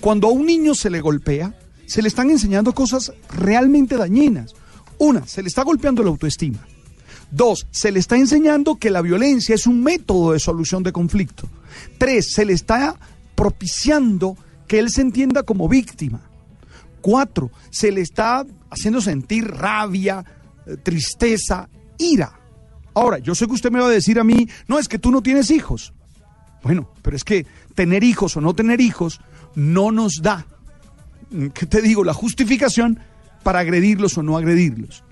Cuando 0.00 0.26
a 0.26 0.32
un 0.32 0.44
niño 0.44 0.74
se 0.74 0.90
le 0.90 1.00
golpea, 1.00 1.54
se 1.86 2.02
le 2.02 2.08
están 2.08 2.28
enseñando 2.28 2.74
cosas 2.74 3.12
realmente 3.30 3.96
dañinas. 3.96 4.52
Una, 4.98 5.24
se 5.28 5.42
le 5.42 5.48
está 5.48 5.62
golpeando 5.62 6.02
la 6.02 6.10
autoestima. 6.10 6.66
Dos, 7.30 7.68
se 7.70 7.92
le 7.92 8.00
está 8.00 8.16
enseñando 8.16 8.80
que 8.80 8.90
la 8.90 9.00
violencia 9.00 9.54
es 9.54 9.68
un 9.68 9.80
método 9.80 10.32
de 10.32 10.40
solución 10.40 10.82
de 10.82 10.90
conflicto. 10.90 11.48
Tres, 11.98 12.32
se 12.32 12.44
le 12.44 12.52
está 12.52 12.96
propiciando 13.34 14.36
que 14.66 14.78
él 14.78 14.90
se 14.90 15.02
entienda 15.02 15.42
como 15.42 15.68
víctima. 15.68 16.20
Cuatro, 17.00 17.50
se 17.70 17.92
le 17.92 18.00
está 18.00 18.44
haciendo 18.70 19.00
sentir 19.00 19.46
rabia, 19.46 20.24
eh, 20.66 20.76
tristeza, 20.82 21.68
ira. 21.98 22.38
Ahora, 22.94 23.18
yo 23.18 23.34
sé 23.34 23.46
que 23.46 23.52
usted 23.52 23.70
me 23.70 23.80
va 23.80 23.86
a 23.86 23.90
decir 23.90 24.18
a 24.18 24.24
mí, 24.24 24.48
no 24.68 24.78
es 24.78 24.88
que 24.88 24.98
tú 24.98 25.10
no 25.10 25.22
tienes 25.22 25.50
hijos. 25.50 25.92
Bueno, 26.62 26.88
pero 27.02 27.16
es 27.16 27.24
que 27.24 27.46
tener 27.74 28.04
hijos 28.04 28.36
o 28.36 28.40
no 28.40 28.54
tener 28.54 28.80
hijos 28.80 29.20
no 29.54 29.92
nos 29.92 30.14
da, 30.22 30.46
mm, 31.30 31.48
¿qué 31.48 31.66
te 31.66 31.82
digo?, 31.82 32.04
la 32.04 32.14
justificación 32.14 32.98
para 33.42 33.58
agredirlos 33.58 34.16
o 34.16 34.22
no 34.22 34.36
agredirlos. 34.36 35.04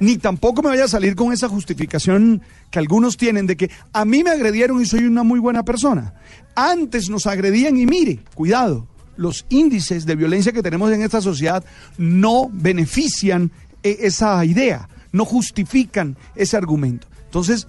Ni 0.00 0.16
tampoco 0.16 0.62
me 0.62 0.70
vaya 0.70 0.84
a 0.84 0.88
salir 0.88 1.14
con 1.14 1.32
esa 1.32 1.48
justificación 1.48 2.42
que 2.70 2.78
algunos 2.78 3.16
tienen 3.16 3.46
de 3.46 3.56
que 3.56 3.70
a 3.92 4.04
mí 4.04 4.24
me 4.24 4.30
agredieron 4.30 4.80
y 4.80 4.86
soy 4.86 5.04
una 5.04 5.22
muy 5.22 5.38
buena 5.38 5.62
persona. 5.62 6.14
Antes 6.54 7.10
nos 7.10 7.26
agredían 7.26 7.76
y 7.76 7.86
mire, 7.86 8.20
cuidado, 8.34 8.88
los 9.16 9.44
índices 9.50 10.06
de 10.06 10.16
violencia 10.16 10.52
que 10.52 10.62
tenemos 10.62 10.90
en 10.90 11.02
esta 11.02 11.20
sociedad 11.20 11.62
no 11.98 12.48
benefician 12.50 13.50
eh, 13.82 13.98
esa 14.00 14.42
idea, 14.44 14.88
no 15.12 15.26
justifican 15.26 16.16
ese 16.34 16.56
argumento. 16.56 17.06
Entonces, 17.26 17.68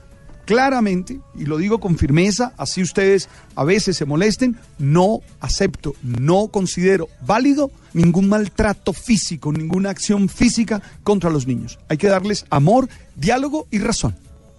claramente, 0.52 1.22
y 1.34 1.46
lo 1.46 1.58
digo 1.58 1.80
con 1.80 1.98
firmeza, 1.98 2.52
así 2.58 2.82
ustedes 2.82 3.30
a 3.56 3.64
veces 3.64 3.96
se 3.96 4.04
molesten, 4.04 4.58
no 4.80 5.22
acepto, 5.40 5.96
no 6.04 6.50
considero 6.50 7.08
válido 7.26 7.72
ningún 7.94 8.28
maltrato 8.28 8.92
físico, 8.92 9.54
ninguna 9.54 9.92
acción 9.92 10.28
física 10.28 10.82
contra 11.04 11.30
los 11.30 11.48
niños. 11.48 11.80
Hay 11.88 11.96
que 11.96 12.10
darles 12.10 12.46
amor, 12.50 12.90
diálogo 13.16 13.70
y 13.72 13.80
razón. 13.80 14.14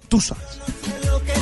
Tú 0.08 0.18
sabes. 0.18 0.60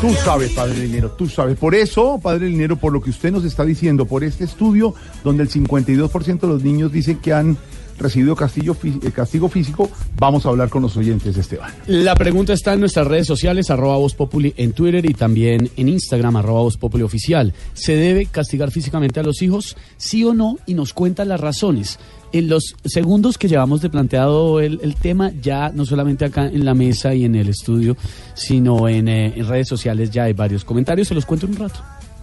Tú 0.00 0.12
sabes, 0.24 0.50
Padre 0.50 0.78
Linero, 0.78 1.12
tú 1.12 1.28
sabes. 1.28 1.56
Por 1.56 1.76
eso, 1.76 2.18
Padre 2.20 2.48
Linero, 2.48 2.74
por 2.74 2.92
lo 2.92 3.00
que 3.00 3.10
usted 3.10 3.30
nos 3.30 3.44
está 3.44 3.64
diciendo, 3.64 4.04
por 4.04 4.24
este 4.24 4.42
estudio 4.42 4.96
donde 5.22 5.44
el 5.44 5.48
52% 5.48 6.40
de 6.40 6.48
los 6.48 6.64
niños 6.64 6.90
dicen 6.90 7.18
que 7.18 7.32
han 7.32 7.56
recibido 8.00 8.34
castigo, 8.34 8.76
eh, 8.82 9.10
castigo 9.12 9.48
físico, 9.48 9.90
vamos 10.16 10.46
a 10.46 10.48
hablar 10.48 10.68
con 10.68 10.82
los 10.82 10.96
oyentes, 10.96 11.36
Esteban. 11.36 11.70
La 11.86 12.14
pregunta 12.14 12.52
está 12.52 12.72
en 12.72 12.80
nuestras 12.80 13.06
redes 13.06 13.26
sociales, 13.26 13.70
arroba 13.70 13.96
Voz 13.96 14.14
Populi 14.14 14.52
en 14.56 14.72
Twitter 14.72 15.04
y 15.08 15.14
también 15.14 15.70
en 15.76 15.88
Instagram, 15.88 16.36
arroba 16.36 16.62
Voz 16.62 16.76
Populi 16.76 17.02
oficial. 17.04 17.52
¿Se 17.74 17.94
debe 17.94 18.26
castigar 18.26 18.70
físicamente 18.70 19.20
a 19.20 19.22
los 19.22 19.42
hijos? 19.42 19.76
¿Sí 19.96 20.24
o 20.24 20.34
no? 20.34 20.58
Y 20.66 20.74
nos 20.74 20.92
cuenta 20.92 21.24
las 21.24 21.40
razones. 21.40 21.98
En 22.32 22.48
los 22.48 22.76
segundos 22.84 23.38
que 23.38 23.48
llevamos 23.48 23.80
de 23.80 23.90
planteado 23.90 24.60
el, 24.60 24.78
el 24.82 24.94
tema, 24.94 25.32
ya 25.42 25.70
no 25.70 25.84
solamente 25.84 26.24
acá 26.24 26.46
en 26.46 26.64
la 26.64 26.74
mesa 26.74 27.12
y 27.12 27.24
en 27.24 27.34
el 27.34 27.48
estudio, 27.48 27.96
sino 28.34 28.88
en, 28.88 29.08
eh, 29.08 29.32
en 29.36 29.48
redes 29.48 29.68
sociales 29.68 30.10
ya 30.10 30.24
hay 30.24 30.32
varios 30.32 30.64
comentarios, 30.64 31.08
se 31.08 31.14
los 31.14 31.26
cuento 31.26 31.46
en 31.46 31.52
un 31.52 31.58
rato. 31.58 31.80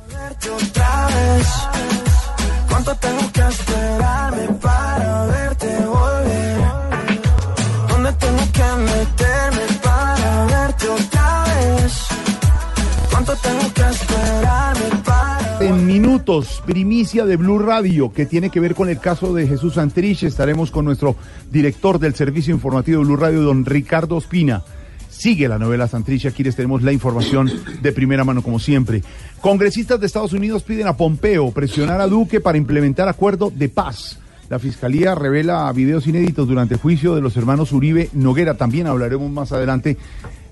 verte 0.08 0.50
otra 0.50 1.08
vez. 1.08 1.48
¿Cuánto 2.70 2.96
tengo 2.96 3.32
que 3.34 3.42
esperarme 3.42 4.48
para 4.62 5.26
En 15.60 15.86
minutos, 15.86 16.62
primicia 16.66 17.26
de 17.26 17.36
Blue 17.36 17.60
Radio, 17.60 18.14
que 18.14 18.26
tiene 18.26 18.50
que 18.50 18.60
ver 18.60 18.76
con 18.76 18.90
el 18.90 19.00
caso 19.00 19.34
de 19.34 19.48
Jesús 19.48 19.74
Santrich. 19.74 20.24
Estaremos 20.24 20.72
con 20.72 20.86
nuestro 20.86 21.16
director 21.52 22.00
del 22.00 22.16
servicio 22.16 22.54
informativo 22.54 23.00
de 23.00 23.06
Blue 23.06 23.18
Radio, 23.18 23.42
don 23.42 23.66
Ricardo 23.66 24.16
Ospina. 24.16 24.64
Sigue 25.10 25.48
la 25.48 25.58
novela 25.58 25.88
Santrich, 25.88 26.28
aquí 26.28 26.44
les 26.44 26.56
tenemos 26.56 26.84
la 26.84 26.94
información 26.94 27.52
de 27.82 27.92
primera 27.92 28.24
mano 28.24 28.44
como 28.44 28.60
siempre. 28.60 29.04
Congresistas 29.42 30.00
de 30.00 30.06
Estados 30.06 30.32
Unidos 30.32 30.64
piden 30.64 30.88
a 30.88 30.96
Pompeo 30.96 31.52
presionar 31.52 32.00
a 32.00 32.08
Duque 32.08 32.40
para 32.40 32.58
implementar 32.58 33.10
acuerdo 33.10 33.52
de 33.54 33.68
paz. 33.68 34.20
La 34.50 34.60
fiscalía 34.60 35.14
revela 35.14 35.72
videos 35.74 36.08
inéditos 36.08 36.48
durante 36.48 36.76
el 36.76 36.80
juicio 36.80 37.16
de 37.16 37.22
los 37.22 37.36
hermanos 37.36 37.74
Uribe 37.74 38.10
Noguera. 38.14 38.56
También 38.56 38.88
hablaremos 38.88 39.30
más 39.30 39.52
adelante 39.52 39.98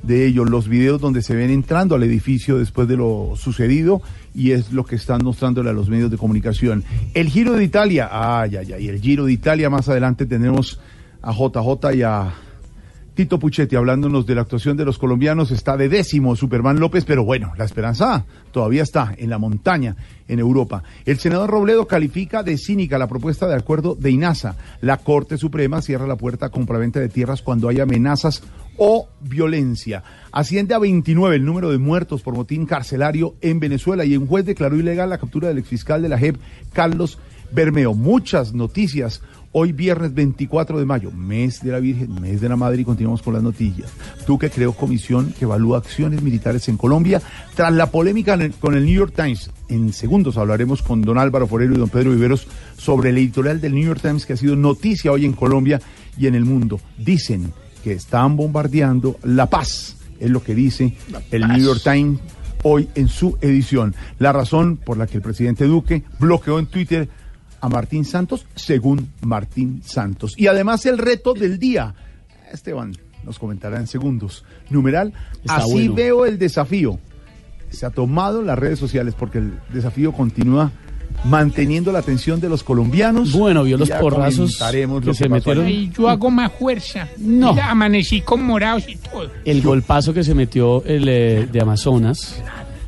de 0.04 0.26
ellos, 0.26 0.50
los 0.50 0.68
videos 0.68 1.00
donde 1.00 1.22
se 1.22 1.34
ven 1.34 1.50
entrando 1.50 1.96
al 1.96 2.04
edificio 2.04 2.58
después 2.58 2.90
de 2.90 2.98
lo 2.98 3.34
sucedido 3.38 4.02
y 4.34 4.52
es 4.52 4.74
lo 4.74 4.86
que 4.86 4.98
están 4.98 5.24
mostrándole 5.24 5.70
a 5.70 5.74
los 5.74 5.90
medios 5.90 6.12
de 6.12 6.18
comunicación. 6.18 6.84
El 7.14 7.30
Giro 7.30 7.54
de 7.54 7.64
Italia, 7.64 8.10
ay, 8.12 8.58
ay, 8.58 8.74
ay, 8.74 8.90
el 8.90 9.00
Giro 9.00 9.26
de 9.26 9.32
Italia, 9.32 9.70
más 9.70 9.88
adelante 9.88 10.26
tendremos 10.26 10.80
a 11.22 11.32
JJ 11.32 11.96
y 11.96 12.02
a 12.04 12.34
Tito 13.16 13.40
Puchetti 13.40 13.78
hablándonos 13.78 14.26
de 14.26 14.36
la 14.36 14.42
actuación 14.42 14.76
de 14.76 14.84
los 14.84 14.98
colombianos. 14.98 15.50
Está 15.50 15.78
de 15.78 15.88
décimo 15.88 16.36
Superman 16.36 16.82
López, 16.82 17.06
pero 17.06 17.24
bueno, 17.24 17.54
la 17.58 17.64
esperanza 17.64 18.26
todavía 18.52 18.84
está 18.84 19.16
en 19.18 19.30
la 19.30 19.38
montaña 19.38 19.96
en 20.28 20.40
Europa. 20.40 20.84
El 21.06 21.18
senador 21.18 21.50
Robledo 21.50 21.88
califica 21.88 22.44
de 22.44 22.58
cínica 22.58 22.98
la 22.98 23.08
propuesta 23.08 23.48
de 23.48 23.56
acuerdo 23.56 23.96
de 23.96 24.12
INASA. 24.12 24.58
La 24.82 24.98
Corte 24.98 25.38
Suprema 25.38 25.82
cierra 25.82 26.08
la 26.08 26.18
puerta 26.18 26.48
a 26.48 26.50
compraventa 26.50 27.00
de 27.00 27.08
tierras 27.08 27.42
cuando 27.42 27.70
hay 27.70 27.80
amenazas 27.80 28.44
o 28.76 29.08
violencia. 29.22 30.04
Asciende 30.34 30.74
a 30.74 30.80
29 30.80 31.38
el 31.38 31.46
número 31.46 31.72
de 31.72 31.78
muertos 31.78 32.22
por 32.22 32.34
motín 32.34 32.66
carcelario 32.66 33.36
en 33.40 33.62
Venezuela 33.62 34.04
y 34.04 34.18
un 34.18 34.28
juez 34.28 34.46
declaró 34.46 34.76
ilegal 34.76 35.10
la 35.10 35.20
captura 35.20 35.48
del 35.48 35.60
exfiscal 35.60 36.02
de 36.02 36.10
la 36.10 36.18
JEP, 36.18 36.36
Carlos 36.74 37.18
Bermeo. 37.52 37.94
Muchas 37.94 38.54
noticias. 38.54 39.22
Hoy 39.58 39.72
viernes 39.72 40.14
24 40.14 40.80
de 40.80 40.86
mayo, 40.86 41.12
mes 41.12 41.62
de 41.62 41.72
la 41.72 41.80
Virgen, 41.80 42.20
mes 42.20 42.42
de 42.42 42.50
la 42.50 42.58
Madre 42.58 42.82
y 42.82 42.84
continuamos 42.84 43.22
con 43.22 43.36
las 43.36 43.42
noticias. 43.42 43.90
Duque 44.28 44.50
creó 44.50 44.74
comisión 44.74 45.32
que 45.32 45.46
evalúa 45.46 45.78
acciones 45.78 46.22
militares 46.22 46.68
en 46.68 46.76
Colombia 46.76 47.22
tras 47.56 47.72
la 47.72 47.90
polémica 47.90 48.38
con 48.60 48.76
el 48.76 48.86
New 48.86 48.94
York 48.94 49.14
Times. 49.16 49.52
En 49.70 49.94
segundos 49.94 50.36
hablaremos 50.36 50.82
con 50.82 51.04
don 51.04 51.18
Álvaro 51.18 51.48
Forero 51.48 51.74
y 51.74 51.78
don 51.78 51.88
Pedro 51.88 52.12
Viveros 52.12 52.48
sobre 52.76 53.12
el 53.12 53.18
editorial 53.18 53.62
del 53.62 53.76
New 53.76 53.86
York 53.86 54.02
Times 54.02 54.26
que 54.26 54.34
ha 54.34 54.38
sido 54.38 54.58
noticia 54.58 55.14
hoy 55.14 55.24
en 55.24 55.32
Colombia 55.32 55.80
y 56.18 56.28
en 56.28 56.36
el 56.36 56.44
mundo. 56.44 56.82
Dicen 56.98 57.54
que 57.82 57.94
están 57.94 58.36
bombardeando 58.36 59.16
la 59.24 59.46
paz, 59.46 59.96
es 60.20 60.32
lo 60.32 60.44
que 60.44 60.54
dice 60.54 60.98
el 61.32 61.48
New 61.48 61.64
York 61.64 61.80
Times 61.82 62.20
hoy 62.64 62.90
en 62.96 63.08
su 63.08 63.38
edición. 63.40 63.96
La 64.20 64.34
razón 64.34 64.76
por 64.76 64.98
la 64.98 65.08
que 65.08 65.16
el 65.16 65.24
presidente 65.24 65.64
Duque 65.64 66.04
bloqueó 66.20 66.60
en 66.60 66.66
Twitter 66.66 67.08
a 67.66 67.70
Martín 67.70 68.06
Santos, 68.06 68.46
según 68.56 69.10
Martín 69.22 69.82
Santos. 69.84 70.34
Y 70.38 70.48
además 70.48 70.86
el 70.86 70.98
reto 70.98 71.34
del 71.34 71.58
día. 71.60 71.94
Esteban 72.52 72.96
nos 73.24 73.40
comentará 73.40 73.78
en 73.80 73.88
segundos. 73.88 74.46
Numeral, 74.70 75.14
Está 75.42 75.58
así 75.58 75.72
bueno. 75.74 75.96
veo 75.96 76.26
el 76.26 76.38
desafío. 76.38 77.00
Se 77.70 77.86
ha 77.86 77.90
tomado 77.90 78.42
en 78.42 78.48
las 78.48 78.58
redes 78.60 78.78
sociales 78.80 79.16
porque 79.18 79.40
el 79.40 79.60
desafío 79.74 80.12
continúa 80.14 80.72
manteniendo 81.24 81.92
la 81.92 82.00
atención 82.00 82.40
de 82.40 82.50
los 82.50 82.64
colombianos. 82.64 83.32
Bueno, 83.32 83.64
vio 83.64 83.78
los 83.78 83.90
porrazos 83.90 84.58
comentaremos 84.58 85.02
que 85.02 85.08
lo 85.08 85.14
se 85.14 85.30
pasó 85.30 85.50
metieron. 85.56 85.94
yo 85.94 86.10
hago 86.10 86.30
más 86.30 86.52
fuerza. 86.52 87.08
No. 87.18 87.54
Mira, 87.54 87.72
amanecí 87.72 88.22
con 88.22 88.44
morados 88.44 88.88
y 88.88 88.96
todo. 88.98 89.32
El 89.44 89.62
golpazo 89.62 90.14
que 90.14 90.24
se 90.24 90.36
metió 90.36 90.84
el 90.86 91.08
eh, 91.08 91.48
de 91.52 91.62
Amazonas 91.62 92.42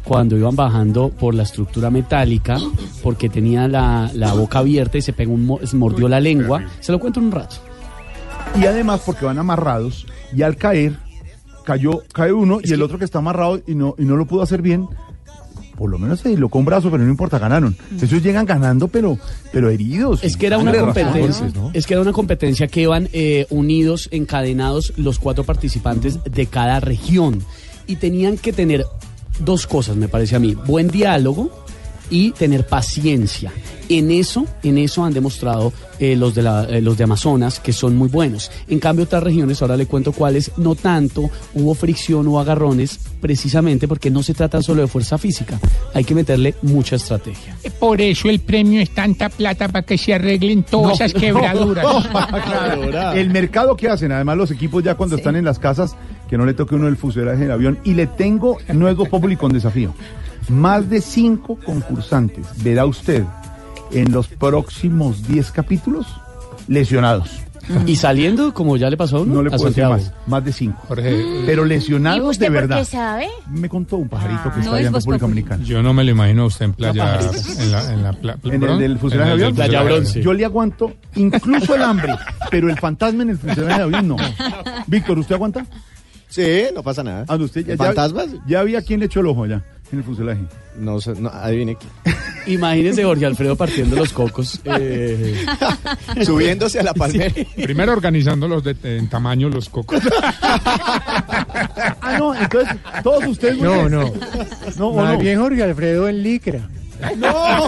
cuando 0.08 0.38
iban 0.38 0.56
bajando 0.56 1.10
por 1.10 1.36
la 1.36 1.44
estructura 1.44 1.90
metálica 1.90 2.58
porque 3.04 3.28
tenía 3.30 3.68
la, 3.68 4.10
la 4.14 4.34
boca 4.34 4.60
abierta 4.60 4.98
y 4.98 5.02
se 5.02 5.12
pegó 5.12 5.34
un 5.34 5.60
se 5.64 5.76
mordió 5.76 6.08
la 6.08 6.20
lengua. 6.20 6.64
Se 6.80 6.92
lo 6.92 7.00
cuento 7.00 7.20
en 7.20 7.28
un 7.28 7.32
rato. 7.34 7.58
Y 8.60 8.66
además 8.66 9.02
porque 9.06 9.26
van 9.26 9.38
amarrados 9.38 10.08
y 10.36 10.42
al 10.44 10.56
caer, 10.56 10.98
cayó, 11.66 12.04
cae 12.14 12.32
uno 12.32 12.60
y 12.64 12.72
el 12.72 12.82
otro 12.82 12.98
que 12.98 13.06
está 13.06 13.20
amarrado 13.20 13.62
y 13.68 13.76
no, 13.76 13.96
y 13.98 14.06
no 14.06 14.16
lo 14.16 14.26
pudo 14.26 14.42
hacer 14.42 14.62
bien. 14.62 14.88
Por 15.76 15.92
lo 15.92 16.00
menos 16.00 16.22
se 16.22 16.30
dislocó 16.30 16.58
un 16.58 16.66
brazo, 16.66 16.90
pero 16.90 17.04
no 17.04 17.10
importa, 17.10 17.38
ganaron. 17.38 17.76
Ellos 18.02 18.24
llegan 18.24 18.48
ganando, 18.48 18.88
pero, 18.88 19.20
pero 19.52 19.70
heridos. 19.70 20.24
Es 20.24 20.36
que 20.36 20.48
era 20.48 20.58
una 20.58 20.74
competencia, 20.74 21.52
¿no? 21.54 21.70
es 21.72 21.86
que 21.86 21.94
era 21.94 22.02
una 22.02 22.14
competencia 22.14 22.68
que 22.68 22.82
iban 22.82 23.10
eh, 23.14 23.46
unidos, 23.52 24.08
encadenados 24.12 24.94
los 24.98 25.20
cuatro 25.20 25.44
participantes 25.44 26.20
de 26.24 26.48
cada 26.48 26.80
región 26.80 27.44
y 27.86 27.98
tenían 27.98 28.38
que 28.38 28.54
tener 28.54 28.86
dos 29.40 29.68
cosas, 29.68 29.96
me 29.96 30.08
parece 30.08 30.36
a 30.36 30.40
mí, 30.40 30.56
buen 30.56 30.88
diálogo 30.88 31.50
y 32.10 32.32
tener 32.32 32.66
paciencia. 32.66 33.52
En 33.90 34.12
eso, 34.12 34.46
en 34.64 34.78
eso 34.78 35.04
han 35.06 35.14
demostrado 35.14 35.72
eh, 36.00 36.16
los 36.18 36.36
de 36.36 36.42
la- 36.44 36.66
eh, 36.66 36.82
los 36.82 36.98
de 36.98 37.06
Amazonas 37.06 37.60
que 37.62 37.72
son 37.74 37.96
muy 37.98 38.08
buenos. 38.10 38.52
En 38.68 38.80
cambio 38.80 39.06
otras 39.06 39.24
regiones, 39.24 39.62
ahora 39.62 39.78
le 39.78 39.86
cuento 39.88 40.12
cuáles, 40.12 40.52
no 40.58 40.76
tanto 40.76 41.30
hubo 41.54 41.74
fricción 41.74 42.28
o 42.28 42.40
agarrones, 42.40 43.00
precisamente 43.22 43.88
porque 43.88 44.10
no 44.12 44.24
se 44.24 44.34
trata 44.34 44.62
solo 44.62 44.82
de 44.82 44.88
fuerza 44.90 45.18
física, 45.18 45.58
hay 45.94 46.04
que 46.04 46.14
meterle 46.16 46.56
mucha 46.64 46.98
estrategia. 46.98 47.58
Por 47.80 48.00
eso 48.02 48.30
el 48.30 48.40
premio 48.42 48.80
es 48.82 48.90
tanta 48.92 49.30
plata 49.30 49.68
para 49.70 49.86
que 49.86 49.98
se 49.98 50.14
arreglen 50.14 50.64
todas 50.64 50.88
No, 50.88 50.94
esas 51.06 51.14
quebraduras. 51.14 51.86
El 53.16 53.30
mercado 53.32 53.76
que 53.76 53.90
hacen, 53.90 54.12
además 54.12 54.38
los 54.38 54.52
equipos 54.52 54.84
ya 54.84 54.96
cuando 54.96 55.16
están 55.16 55.36
en 55.36 55.46
las 55.46 55.60
casas, 55.60 55.96
que 56.30 56.38
no 56.38 56.46
le 56.46 56.54
toque 56.54 56.76
uno 56.76 56.88
el 56.88 56.98
fuselaje 56.98 57.40
del 57.44 57.52
avión. 57.52 57.80
Y 57.84 57.94
le 57.94 58.08
tengo, 58.08 58.58
Voz 58.96 59.10
Populi 59.10 59.36
con 59.36 59.52
desafío, 59.54 59.94
más 60.50 60.90
de 60.90 61.02
cinco 61.02 61.58
concursantes, 61.66 62.46
verá 62.64 62.86
usted, 62.86 63.24
en 63.92 64.12
los 64.12 64.28
próximos 64.28 65.28
10 65.28 65.52
capítulos, 65.52 66.08
lesionados. 66.68 67.32
Y 67.86 67.98
saliendo, 67.98 68.54
como 68.54 68.78
ya 68.78 68.90
le 68.90 68.96
pasó 68.96 69.18
a 69.18 69.22
uno, 69.24 69.34
No 69.36 69.42
le 69.44 69.50
a 69.50 69.58
puedo 69.58 69.68
decir 69.68 69.84
más, 69.84 70.14
más 70.26 70.46
de 70.46 70.54
cinco. 70.54 70.82
Jorge, 70.88 71.44
Pero 71.46 71.66
¿Y 71.66 71.70
lesionados 71.70 72.30
usted 72.32 72.46
de 72.46 72.52
por 72.52 72.62
verdad. 72.62 72.78
qué 72.80 72.86
sabe? 72.86 73.28
Me 73.52 73.68
contó 73.68 73.98
un 73.98 74.08
pajarito 74.08 74.44
que 74.44 74.50
no 74.50 74.56
está 74.62 74.72
allá 74.72 74.80
es 74.82 74.88
en 74.88 74.94
República. 74.94 75.26
Dominicana. 75.26 75.64
yo 75.66 75.84
no 75.84 75.94
me 75.94 76.06
lo 76.06 76.12
imagino 76.12 76.44
a 76.44 76.46
usted 76.46 76.64
en 76.64 76.74
playa, 76.74 77.20
en 77.60 77.72
la, 77.74 77.94
en 77.94 78.04
la 78.04 78.14
pla- 78.14 78.38
En 78.46 78.64
el 78.64 78.80
del 78.80 78.98
fuselaje 78.98 79.36
de 79.36 79.76
avión. 79.78 80.06
Yo 80.06 80.32
le 80.32 80.46
aguanto 80.46 80.94
incluso 81.16 81.76
el 81.76 81.82
hambre, 81.82 82.14
pero 82.50 82.70
el 82.70 82.80
fantasma 82.80 83.24
en 83.24 83.32
el 83.32 83.38
fuselaje 83.38 83.78
de 83.80 83.84
avión 83.84 84.08
no. 84.08 84.16
Víctor, 84.88 85.20
¿usted 85.20 85.36
aguanta? 85.36 85.66
Sí, 86.30 86.64
no 86.76 86.84
pasa 86.84 87.04
nada. 87.04 87.26
Ah, 87.28 87.36
usted 87.36 87.66
ya, 87.66 87.74
¿El 87.74 87.80
ya- 87.80 87.86
¿Fantasmas? 87.86 88.28
Ya 88.48 88.60
había 88.60 88.82
quien 88.82 89.00
le 89.00 89.06
echó 89.08 89.22
el 89.22 89.28
ojo 89.28 89.44
allá 89.46 89.64
en 89.92 90.00
el 90.00 90.04
fuselaje. 90.04 90.42
No 90.78 91.00
sé, 91.00 91.14
no, 91.20 91.30
adivine 91.30 91.76
quién. 91.78 92.16
Imagínese 92.48 93.04
Jorge 93.04 93.26
Alfredo 93.26 93.56
partiendo 93.56 93.96
los 93.96 94.12
cocos. 94.14 94.60
eh, 94.66 95.46
Subiéndose 96.26 96.80
a 96.80 96.84
la 96.84 96.94
palmera. 96.94 97.34
Primero 97.56 97.94
organizándolos 97.94 98.64
de, 98.64 98.76
en 98.84 99.10
tamaño 99.10 99.50
los 99.50 99.70
cocos. 99.70 100.02
Ah, 102.02 102.18
no, 102.20 102.34
entonces 102.36 102.76
todos 103.04 103.26
ustedes. 103.26 103.58
No, 103.58 103.90
no. 103.90 104.12
No, 104.78 104.88
¿o 104.88 104.96
Más 104.96 105.14
no? 105.14 105.20
bien 105.20 105.40
Jorge 105.40 105.64
Alfredo 105.64 106.08
en 106.08 106.24
licra. 106.24 106.70
No. 107.18 107.68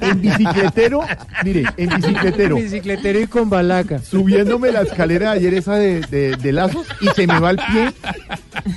En 0.00 0.20
bicicletero, 0.20 1.00
mire, 1.44 1.64
en 1.76 1.88
bicicletero, 1.96 2.56
Bicicletero 2.56 3.20
y 3.20 3.26
con 3.26 3.48
balaca. 3.50 3.98
subiéndome 4.00 4.72
la 4.72 4.82
escalera 4.82 5.30
de 5.32 5.38
ayer 5.38 5.54
esa 5.54 5.74
de, 5.76 6.00
de- 6.02 6.36
de 6.36 6.52
lazos 6.52 6.86
y 7.00 7.08
se 7.08 7.26
me 7.26 7.38
va 7.40 7.50
el 7.50 7.56
pie 7.58 7.92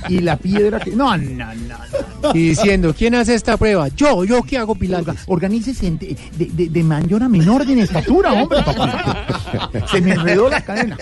y 0.08 0.20
la 0.20 0.36
piedra 0.36 0.80
que. 0.80 0.90
No, 0.92 1.16
no, 1.16 1.54
no. 1.54 1.76
no. 2.22 2.30
Y 2.34 2.50
diciendo, 2.50 2.94
¿quién 2.96 3.14
hace 3.14 3.34
esta 3.34 3.56
prueba? 3.56 3.88
Yo, 3.88 4.24
yo 4.24 4.42
que 4.42 4.58
hago 4.58 4.74
pilates. 4.74 5.16
Organícese 5.26 5.86
en- 5.86 5.98
de, 5.98 6.16
de, 6.36 6.46
de- 6.46 6.68
de 6.68 6.82
mayor 6.82 7.22
a 7.22 7.28
menor 7.28 7.64
de 7.66 7.72
en 7.74 7.80
estatura, 7.80 8.32
hombre, 8.32 8.62
papá. 8.62 9.26
Se 9.90 10.00
me 10.00 10.12
enredó 10.12 10.48
la 10.48 10.60
cadena. 10.62 10.96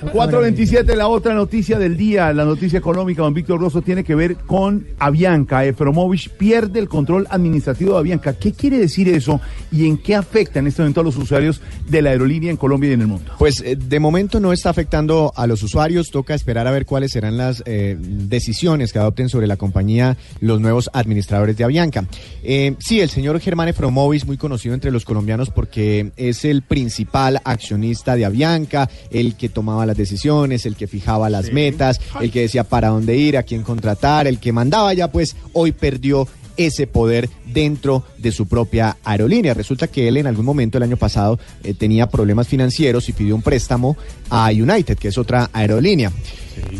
427, 0.00 0.96
la 0.96 1.08
otra 1.08 1.34
noticia 1.34 1.78
del 1.78 1.96
día, 1.96 2.32
la 2.32 2.44
noticia 2.44 2.78
económica, 2.78 3.22
don 3.22 3.34
Víctor 3.34 3.60
Rosso, 3.60 3.82
tiene 3.82 4.02
que 4.02 4.14
ver 4.14 4.36
con 4.36 4.86
Avianca. 4.98 5.64
Efromovich 5.64 6.30
pierde 6.30 6.78
el 6.78 6.88
control 6.88 7.26
administrativo 7.30 7.92
de 7.92 7.98
Avianca. 7.98 8.32
¿Qué 8.32 8.52
quiere 8.52 8.78
decir 8.78 9.08
eso 9.08 9.40
y 9.70 9.86
en 9.86 9.98
qué 9.98 10.14
afecta 10.14 10.58
en 10.58 10.66
este 10.66 10.82
momento 10.82 11.02
a 11.02 11.04
los 11.04 11.16
usuarios 11.16 11.60
de 11.88 12.02
la 12.02 12.10
aerolínea 12.10 12.50
en 12.50 12.56
Colombia 12.56 12.90
y 12.90 12.92
en 12.94 13.02
el 13.02 13.06
mundo? 13.08 13.32
Pues 13.38 13.60
eh, 13.60 13.76
de 13.76 14.00
momento 14.00 14.40
no 14.40 14.52
está 14.52 14.70
afectando 14.70 15.32
a 15.36 15.46
los 15.46 15.62
usuarios, 15.62 16.10
toca 16.10 16.34
esperar 16.34 16.66
a 16.66 16.70
ver 16.70 16.86
cuáles 16.86 17.12
serán 17.12 17.36
las 17.36 17.62
eh, 17.66 17.96
decisiones 18.00 18.92
que 18.92 18.98
adopten 18.98 19.28
sobre 19.28 19.46
la 19.46 19.56
compañía 19.56 20.16
los 20.40 20.60
nuevos 20.60 20.88
administradores 20.92 21.56
de 21.56 21.64
Avianca. 21.64 22.06
Eh, 22.42 22.74
sí, 22.78 23.00
el 23.00 23.10
señor 23.10 23.38
Germán 23.40 23.68
Efromovis, 23.68 24.26
muy 24.26 24.38
conocido 24.38 24.74
entre 24.74 24.90
los 24.90 25.04
colombianos 25.04 25.50
porque 25.50 26.12
es 26.16 26.44
el 26.44 26.62
principal 26.62 27.40
accionista 27.44 28.16
de 28.16 28.24
Avianca, 28.24 28.88
el 29.10 29.34
que 29.34 29.48
tomaba 29.48 29.86
las 29.90 29.96
decisiones, 29.96 30.66
el 30.66 30.76
que 30.76 30.86
fijaba 30.86 31.28
las 31.28 31.52
metas, 31.52 32.00
el 32.20 32.30
que 32.30 32.42
decía 32.42 32.64
para 32.64 32.88
dónde 32.88 33.16
ir, 33.16 33.36
a 33.36 33.42
quién 33.42 33.62
contratar, 33.62 34.26
el 34.26 34.38
que 34.38 34.52
mandaba 34.52 34.94
ya, 34.94 35.10
pues 35.10 35.36
hoy 35.52 35.72
perdió 35.72 36.26
ese 36.56 36.86
poder 36.86 37.28
dentro 37.46 38.04
de 38.18 38.32
su 38.32 38.46
propia 38.46 38.96
aerolínea. 39.04 39.54
Resulta 39.54 39.86
que 39.86 40.08
él 40.08 40.18
en 40.18 40.26
algún 40.26 40.44
momento 40.44 40.78
el 40.78 40.84
año 40.84 40.96
pasado 40.96 41.38
eh, 41.64 41.74
tenía 41.74 42.08
problemas 42.08 42.48
financieros 42.48 43.08
y 43.08 43.12
pidió 43.12 43.34
un 43.34 43.42
préstamo 43.42 43.96
a 44.28 44.50
United, 44.50 44.98
que 44.98 45.08
es 45.08 45.18
otra 45.18 45.48
aerolínea. 45.52 46.12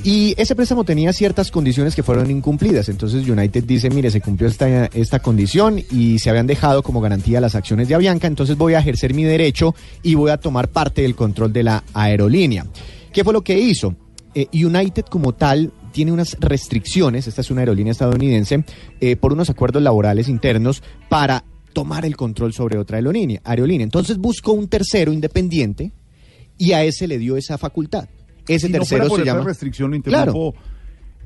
Y 0.05 0.35
ese 0.37 0.55
préstamo 0.55 0.85
tenía 0.85 1.13
ciertas 1.13 1.51
condiciones 1.51 1.95
que 1.95 2.03
fueron 2.03 2.31
incumplidas. 2.31 2.91
Entonces 2.91 3.27
United 3.27 3.65
dice, 3.65 3.89
mire, 3.89 4.11
se 4.11 4.21
cumplió 4.21 4.49
esta, 4.49 4.87
esta 4.87 5.21
condición 5.21 5.83
y 5.91 6.19
se 6.19 6.29
habían 6.29 6.47
dejado 6.47 6.83
como 6.83 7.01
garantía 7.01 7.41
las 7.41 7.55
acciones 7.55 7.89
de 7.89 7.95
Avianca, 7.95 8.27
entonces 8.27 8.57
voy 8.57 8.75
a 8.75 8.81
ejercer 8.81 9.15
mi 9.15 9.25
derecho 9.25 9.75
y 10.03 10.15
voy 10.15 10.31
a 10.31 10.37
tomar 10.37 10.69
parte 10.69 11.03
del 11.03 11.15
control 11.15 11.53
de 11.53 11.63
la 11.63 11.85
aerolínea. 11.95 12.67
¿Qué 13.13 13.25
fue 13.25 13.33
lo 13.33 13.43
que 13.43 13.59
hizo? 13.59 13.97
Eh, 14.35 14.47
United 14.53 15.05
como 15.07 15.35
tal 15.35 15.73
tiene 15.93 16.13
unas 16.13 16.37
restricciones, 16.39 17.27
esta 17.27 17.41
es 17.41 17.51
una 17.51 17.63
aerolínea 17.63 17.91
estadounidense, 17.91 18.65
eh, 19.01 19.17
por 19.17 19.33
unos 19.33 19.51
acuerdos 19.51 19.83
laborales 19.83 20.29
internos 20.29 20.83
para 21.09 21.45
tomar 21.73 22.05
el 22.05 22.17
control 22.17 22.53
sobre 22.53 22.79
otra 22.79 22.99
aerolínea. 22.99 23.41
aerolínea. 23.45 23.85
Entonces 23.85 24.19
buscó 24.19 24.53
un 24.53 24.69
tercero 24.69 25.13
independiente 25.13 25.93
y 26.57 26.73
a 26.73 26.85
ese 26.85 27.09
le 27.09 27.19
dio 27.19 27.37
esa 27.37 27.59
facultad. 27.59 28.09
Ese 28.47 28.67
si 28.67 28.73
no 28.73 28.85
fuera 28.85 29.05
tercero 29.05 29.09
por 29.09 29.19
se 29.19 29.23
esa 29.23 29.33
llama... 29.33 29.45
restricción, 29.45 29.91
lo 29.91 30.03
Claro. 30.03 30.55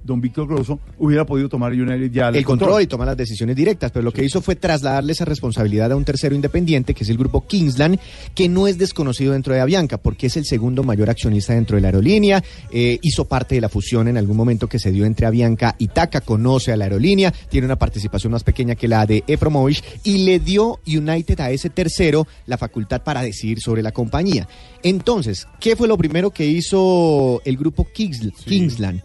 Don 0.04 0.20
Víctor 0.20 0.46
Grosso, 0.46 0.78
hubiera 0.98 1.24
podido 1.24 1.48
tomar 1.48 1.72
United 1.72 2.10
ya 2.12 2.28
el 2.28 2.44
control 2.44 2.82
y 2.82 2.86
toma 2.86 3.06
las 3.06 3.16
decisiones 3.16 3.56
directas, 3.56 3.90
pero 3.90 4.02
lo 4.04 4.12
que 4.12 4.22
hizo 4.24 4.42
fue 4.42 4.54
trasladarle 4.54 5.12
esa 5.12 5.24
responsabilidad 5.24 5.90
a 5.90 5.96
un 5.96 6.04
tercero 6.04 6.34
independiente, 6.34 6.92
que 6.92 7.04
es 7.04 7.10
el 7.10 7.16
grupo 7.16 7.46
Kingsland, 7.46 7.98
que 8.34 8.48
no 8.48 8.66
es 8.68 8.76
desconocido 8.76 9.32
dentro 9.32 9.54
de 9.54 9.60
Avianca, 9.60 9.96
porque 9.96 10.26
es 10.26 10.36
el 10.36 10.44
segundo 10.44 10.82
mayor 10.82 11.08
accionista 11.08 11.54
dentro 11.54 11.76
de 11.76 11.80
la 11.80 11.88
aerolínea, 11.88 12.44
eh, 12.70 12.98
hizo 13.02 13.24
parte 13.24 13.54
de 13.54 13.62
la 13.62 13.68
fusión 13.70 14.06
en 14.08 14.18
algún 14.18 14.36
momento 14.36 14.68
que 14.68 14.78
se 14.78 14.92
dio 14.92 15.06
entre 15.06 15.26
Avianca 15.26 15.74
y 15.78 15.88
TACA, 15.88 16.20
conoce 16.20 16.70
a 16.70 16.76
la 16.76 16.84
aerolínea, 16.84 17.32
tiene 17.48 17.64
una 17.66 17.76
participación 17.76 18.32
más 18.32 18.44
pequeña 18.44 18.74
que 18.74 18.88
la 18.88 19.06
de 19.06 19.24
Efromovich 19.26 19.82
y 20.04 20.24
le 20.26 20.38
dio 20.38 20.80
United 20.86 21.40
a 21.40 21.50
ese 21.50 21.70
tercero 21.70 22.26
la 22.46 22.58
facultad 22.58 23.02
para 23.02 23.22
decidir 23.22 23.60
sobre 23.60 23.82
la 23.82 23.92
compañía. 23.92 24.46
Entonces, 24.82 25.48
¿qué 25.60 25.76
fue 25.76 25.88
lo 25.88 25.96
primero 25.96 26.30
que 26.30 26.46
hizo 26.46 27.40
el 27.46 27.56
grupo 27.56 27.86
Kings- 27.94 28.30
Kingsland? 28.44 29.00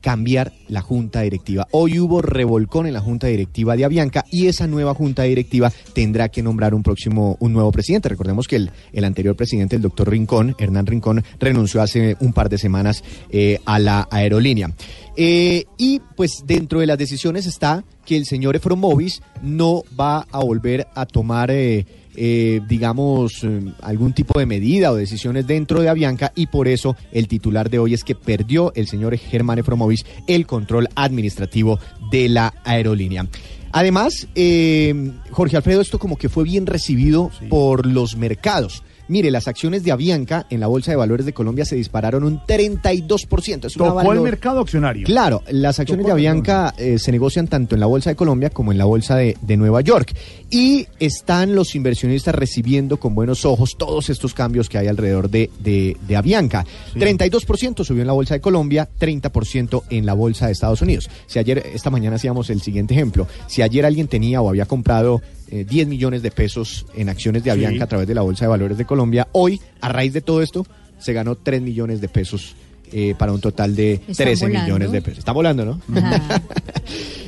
Cambiar 0.00 0.52
la 0.68 0.80
junta 0.80 1.20
directiva. 1.22 1.66
Hoy 1.72 1.98
hubo 1.98 2.22
revolcón 2.22 2.86
en 2.86 2.94
la 2.94 3.00
junta 3.00 3.26
directiva 3.26 3.76
de 3.76 3.84
Avianca 3.84 4.24
y 4.30 4.46
esa 4.46 4.66
nueva 4.66 4.94
junta 4.94 5.24
directiva 5.24 5.72
tendrá 5.92 6.28
que 6.28 6.42
nombrar 6.42 6.74
un 6.74 6.82
próximo, 6.82 7.36
un 7.40 7.52
nuevo 7.52 7.70
presidente. 7.72 8.08
Recordemos 8.08 8.48
que 8.48 8.56
el, 8.56 8.70
el 8.92 9.04
anterior 9.04 9.36
presidente, 9.36 9.76
el 9.76 9.82
doctor 9.82 10.10
Rincón, 10.10 10.54
Hernán 10.58 10.86
Rincón, 10.86 11.24
renunció 11.38 11.82
hace 11.82 12.16
un 12.20 12.32
par 12.32 12.48
de 12.48 12.58
semanas 12.58 13.02
eh, 13.30 13.58
a 13.64 13.78
la 13.78 14.08
aerolínea. 14.10 14.72
Eh, 15.16 15.64
y 15.76 16.00
pues 16.16 16.44
dentro 16.46 16.80
de 16.80 16.86
las 16.86 16.98
decisiones 16.98 17.46
está 17.46 17.84
que 18.06 18.16
el 18.16 18.26
señor 18.26 18.56
Efromovis 18.56 19.22
no 19.42 19.82
va 19.98 20.26
a 20.30 20.40
volver 20.44 20.86
a 20.94 21.06
tomar... 21.06 21.50
eh, 21.50 21.84
eh, 22.16 22.60
digamos, 22.68 23.44
eh, 23.44 23.60
algún 23.82 24.12
tipo 24.12 24.38
de 24.38 24.46
medida 24.46 24.90
o 24.90 24.96
decisiones 24.96 25.46
dentro 25.46 25.80
de 25.80 25.88
Avianca 25.88 26.32
y 26.34 26.46
por 26.46 26.68
eso 26.68 26.96
el 27.12 27.28
titular 27.28 27.70
de 27.70 27.78
hoy 27.78 27.94
es 27.94 28.04
que 28.04 28.14
perdió 28.14 28.72
el 28.74 28.86
señor 28.86 29.16
Germán 29.16 29.58
Efromovis 29.58 30.04
el 30.26 30.46
control 30.46 30.88
administrativo 30.94 31.78
de 32.10 32.28
la 32.28 32.54
aerolínea. 32.64 33.26
Además, 33.72 34.26
eh, 34.34 35.12
Jorge 35.30 35.56
Alfredo, 35.56 35.80
esto 35.80 35.98
como 35.98 36.16
que 36.16 36.28
fue 36.28 36.44
bien 36.44 36.66
recibido 36.66 37.30
por 37.48 37.86
los 37.86 38.16
mercados. 38.16 38.82
Mire, 39.10 39.32
las 39.32 39.48
acciones 39.48 39.82
de 39.82 39.90
Avianca 39.90 40.46
en 40.50 40.60
la 40.60 40.68
Bolsa 40.68 40.92
de 40.92 40.96
Valores 40.96 41.26
de 41.26 41.32
Colombia 41.32 41.64
se 41.64 41.74
dispararon 41.74 42.22
un 42.22 42.38
32%. 42.42 43.64
Es 43.64 43.76
una 43.76 43.88
Tocó 43.88 44.12
el 44.12 44.20
mercado 44.20 44.60
accionario. 44.60 45.04
Claro, 45.04 45.42
las 45.50 45.80
acciones 45.80 46.04
de 46.04 46.10
Tocó 46.10 46.12
Avianca 46.12 46.72
eh, 46.78 46.96
se 46.96 47.10
negocian 47.10 47.48
tanto 47.48 47.74
en 47.74 47.80
la 47.80 47.86
Bolsa 47.86 48.10
de 48.10 48.14
Colombia 48.14 48.50
como 48.50 48.70
en 48.70 48.78
la 48.78 48.84
Bolsa 48.84 49.16
de, 49.16 49.36
de 49.40 49.56
Nueva 49.56 49.80
York. 49.80 50.14
Y 50.48 50.86
están 51.00 51.56
los 51.56 51.74
inversionistas 51.74 52.36
recibiendo 52.36 52.98
con 52.98 53.16
buenos 53.16 53.44
ojos 53.44 53.76
todos 53.76 54.10
estos 54.10 54.32
cambios 54.32 54.68
que 54.68 54.78
hay 54.78 54.86
alrededor 54.86 55.28
de, 55.28 55.50
de, 55.58 55.96
de 56.06 56.16
Avianca. 56.16 56.64
32% 56.94 57.82
subió 57.82 58.02
en 58.02 58.06
la 58.06 58.12
Bolsa 58.12 58.34
de 58.34 58.40
Colombia, 58.40 58.88
30% 59.00 59.82
en 59.90 60.06
la 60.06 60.14
Bolsa 60.14 60.46
de 60.46 60.52
Estados 60.52 60.82
Unidos. 60.82 61.10
Si 61.26 61.40
ayer, 61.40 61.66
esta 61.74 61.90
mañana 61.90 62.14
hacíamos 62.14 62.48
el 62.48 62.60
siguiente 62.60 62.94
ejemplo. 62.94 63.26
Si 63.48 63.60
ayer 63.60 63.84
alguien 63.84 64.06
tenía 64.06 64.40
o 64.40 64.48
había 64.48 64.66
comprado 64.66 65.20
eh, 65.50 65.64
10 65.68 65.88
millones 65.88 66.22
de 66.22 66.30
pesos 66.30 66.86
en 66.94 67.08
acciones 67.08 67.42
de 67.44 67.50
Sí. 67.50 67.56
Avianca 67.56 67.84
a 67.84 67.88
través 67.88 68.06
de 68.06 68.14
la 68.14 68.22
Bolsa 68.22 68.44
de 68.44 68.50
Valores 68.50 68.78
de 68.78 68.84
Colombia, 68.84 69.28
hoy, 69.32 69.60
a 69.80 69.88
raíz 69.88 70.12
de 70.12 70.20
todo 70.20 70.42
esto, 70.42 70.66
se 70.98 71.12
ganó 71.12 71.34
3 71.36 71.62
millones 71.62 72.00
de 72.00 72.08
pesos. 72.08 72.54
Eh, 72.92 73.14
para 73.18 73.32
un 73.32 73.40
total 73.40 73.74
de 73.76 73.94
Están 73.94 74.14
13 74.16 74.46
volando. 74.46 74.64
millones 74.66 74.92
de 74.92 75.02
pesos. 75.02 75.18
Está 75.18 75.32
volando, 75.32 75.64
¿no? 75.64 75.80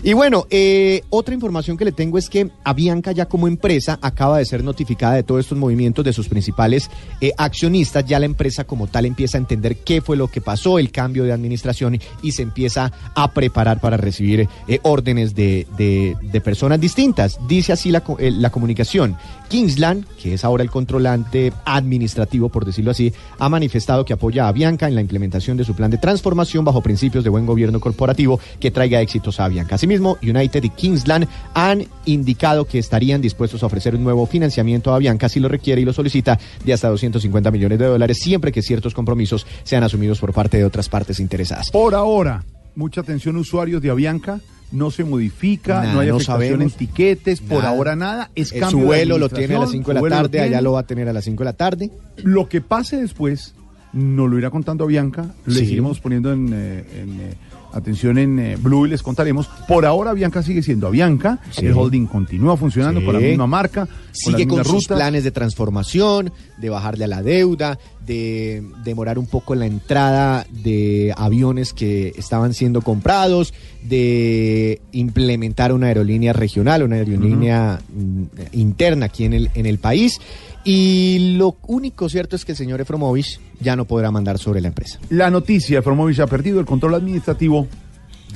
Y 0.04 0.14
bueno, 0.14 0.48
eh, 0.50 1.02
otra 1.10 1.32
información 1.32 1.76
que 1.76 1.84
le 1.84 1.92
tengo 1.92 2.18
es 2.18 2.28
que 2.28 2.50
Avianca 2.64 3.12
ya 3.12 3.26
como 3.26 3.46
empresa 3.46 4.00
acaba 4.02 4.38
de 4.38 4.44
ser 4.44 4.64
notificada 4.64 5.14
de 5.14 5.22
todos 5.22 5.42
estos 5.42 5.56
movimientos 5.56 6.04
de 6.04 6.12
sus 6.12 6.28
principales 6.28 6.90
eh, 7.20 7.30
accionistas. 7.38 8.04
Ya 8.04 8.18
la 8.18 8.26
empresa 8.26 8.64
como 8.64 8.88
tal 8.88 9.06
empieza 9.06 9.38
a 9.38 9.40
entender 9.40 9.76
qué 9.76 10.00
fue 10.00 10.16
lo 10.16 10.26
que 10.26 10.40
pasó, 10.40 10.80
el 10.80 10.90
cambio 10.90 11.22
de 11.22 11.30
administración 11.32 12.00
y 12.20 12.32
se 12.32 12.42
empieza 12.42 12.90
a 13.14 13.30
preparar 13.32 13.80
para 13.80 13.96
recibir 13.96 14.48
eh, 14.66 14.80
órdenes 14.82 15.36
de, 15.36 15.68
de- 15.78 16.16
de 16.20 16.40
personas 16.40 16.80
distintas. 16.80 17.38
Dice 17.46 17.72
así 17.72 17.92
la, 17.92 18.02
eh, 18.18 18.32
la 18.32 18.50
comunicación. 18.50 19.16
Kingsland, 19.52 20.06
que 20.16 20.32
es 20.32 20.46
ahora 20.46 20.62
el 20.62 20.70
controlante 20.70 21.52
administrativo, 21.66 22.48
por 22.48 22.64
decirlo 22.64 22.90
así, 22.90 23.12
ha 23.38 23.50
manifestado 23.50 24.02
que 24.02 24.14
apoya 24.14 24.46
a 24.46 24.48
Avianca 24.48 24.88
en 24.88 24.94
la 24.94 25.02
implementación 25.02 25.58
de 25.58 25.64
su 25.64 25.74
plan 25.74 25.90
de 25.90 25.98
transformación 25.98 26.64
bajo 26.64 26.80
principios 26.80 27.22
de 27.22 27.28
buen 27.28 27.44
gobierno 27.44 27.78
corporativo 27.78 28.40
que 28.58 28.70
traiga 28.70 29.02
éxitos 29.02 29.38
a 29.38 29.44
Avianca. 29.44 29.74
Asimismo, 29.74 30.16
United 30.22 30.64
y 30.64 30.70
Kingsland 30.70 31.28
han 31.52 31.84
indicado 32.06 32.64
que 32.64 32.78
estarían 32.78 33.20
dispuestos 33.20 33.62
a 33.62 33.66
ofrecer 33.66 33.94
un 33.94 34.02
nuevo 34.02 34.24
financiamiento 34.24 34.90
a 34.90 34.96
Avianca 34.96 35.28
si 35.28 35.38
lo 35.38 35.48
requiere 35.48 35.82
y 35.82 35.84
lo 35.84 35.92
solicita 35.92 36.38
de 36.64 36.72
hasta 36.72 36.88
250 36.88 37.50
millones 37.50 37.78
de 37.78 37.84
dólares 37.84 38.20
siempre 38.22 38.52
que 38.52 38.62
ciertos 38.62 38.94
compromisos 38.94 39.46
sean 39.64 39.84
asumidos 39.84 40.18
por 40.18 40.32
parte 40.32 40.56
de 40.56 40.64
otras 40.64 40.88
partes 40.88 41.20
interesadas. 41.20 41.70
Por 41.70 41.94
ahora, 41.94 42.42
mucha 42.74 43.02
atención 43.02 43.36
usuarios 43.36 43.82
de 43.82 43.90
Avianca. 43.90 44.40
No 44.72 44.90
se 44.90 45.04
modifica, 45.04 45.80
Nada, 45.82 45.92
no 45.94 46.00
hay 46.00 46.08
afectación 46.08 46.62
en 46.62 46.70
tiquetes, 46.70 47.40
por 47.40 47.64
ahora 47.64 47.94
nada. 47.94 48.30
Es 48.34 48.52
Eh, 48.52 48.58
cambio 48.58 48.70
su 48.70 48.78
de 48.78 48.84
vuelo 48.84 49.18
lo 49.18 49.28
tiene 49.28 49.54
a 49.54 49.58
las 49.60 49.68
administración, 49.68 49.84
5 49.84 49.88
de 49.90 49.94
la 49.94 50.00
lo 50.00 50.08
tarde, 50.22 50.40
allá 50.40 50.60
lo 50.62 50.72
va 50.72 50.80
a 50.80 50.86
tener 50.86 51.08
a 51.08 51.12
las 51.12 51.24
5 51.24 51.38
de 51.40 51.44
la 51.44 51.52
tarde. 51.52 51.90
Lo 52.22 52.48
que 52.48 52.60
pase 52.62 52.96
después, 52.96 53.54
nos 53.92 54.30
lo 54.30 54.38
irá 54.38 54.48
contando 54.50 54.86
Bianca, 54.86 55.26
le 55.46 55.52
Sí. 55.54 55.60
seguiremos 55.60 56.00
poniendo 56.00 56.32
en, 56.32 56.48
eh, 56.54 56.84
en, 57.00 57.20
eh, 57.20 57.34
atención 57.72 58.18
en 58.18 58.38
eh, 58.38 58.56
Blue 58.56 58.86
y 58.86 58.90
les 58.90 59.02
contaremos. 59.02 59.46
Por 59.68 59.86
ahora 59.86 60.12
Bianca 60.12 60.42
sigue 60.42 60.62
siendo 60.62 60.86
Avianca, 60.86 61.38
Sí. 61.50 61.66
el 61.66 61.72
holding 61.72 62.06
continúa 62.06 62.56
funcionando 62.56 63.00
Sí. 63.00 63.06
con 63.06 63.14
la 63.14 63.20
misma 63.20 63.46
marca, 63.46 63.88
Sigue 64.12 64.46
con 64.46 64.64
sus 64.64 64.72
rutas. 64.74 64.96
planes 64.98 65.24
de 65.24 65.30
transformación, 65.30 66.32
de 66.58 66.70
bajarle 66.70 67.04
a 67.04 67.08
la 67.08 67.22
deuda, 67.22 67.78
de 68.06 68.62
demorar 68.84 69.18
un 69.18 69.26
poco 69.26 69.54
la 69.54 69.66
entrada 69.66 70.46
de 70.50 71.14
aviones 71.16 71.72
que 71.72 72.12
estaban 72.16 72.52
siendo 72.54 72.82
comprados, 72.82 73.54
de 73.82 74.80
implementar 74.92 75.72
una 75.72 75.86
aerolínea 75.88 76.32
regional, 76.32 76.82
una 76.82 76.96
aerolínea 76.96 77.80
mm, 77.94 78.22
interna 78.52 79.06
aquí 79.06 79.24
en 79.24 79.32
el, 79.34 79.50
en 79.54 79.66
el 79.66 79.78
país. 79.78 80.20
Y 80.64 81.34
lo 81.36 81.56
único 81.66 82.08
cierto 82.08 82.36
es 82.36 82.44
que 82.44 82.52
el 82.52 82.58
señor 82.58 82.80
Efromovich 82.80 83.40
ya 83.60 83.74
no 83.74 83.84
podrá 83.84 84.10
mandar 84.10 84.38
sobre 84.38 84.60
la 84.60 84.68
empresa. 84.68 85.00
La 85.10 85.30
noticia, 85.30 85.82
Formovich 85.82 86.20
ha 86.20 86.26
perdido 86.26 86.60
el 86.60 86.66
control 86.66 86.94
administrativo 86.94 87.66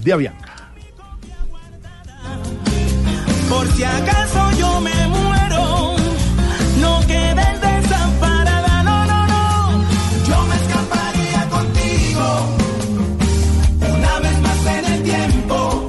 de 0.02 0.12
Avianca. 0.12 0.72
Por 3.48 3.66
si 3.72 3.84
acaso 3.84 4.50
yo 4.58 4.80
me 4.80 5.08
muero, 5.08 5.94
no 6.80 7.00
quedes 7.06 7.60
desamparada, 7.60 8.82
no, 8.82 9.06
no, 9.06 9.26
no. 9.28 9.84
Yo 10.28 10.46
me 10.46 10.56
escaparía 10.56 11.48
contigo, 11.48 12.46
una 13.94 14.18
vez 14.18 14.40
más 14.40 14.66
en 14.66 14.92
el 14.92 15.02
tiempo, 15.04 15.88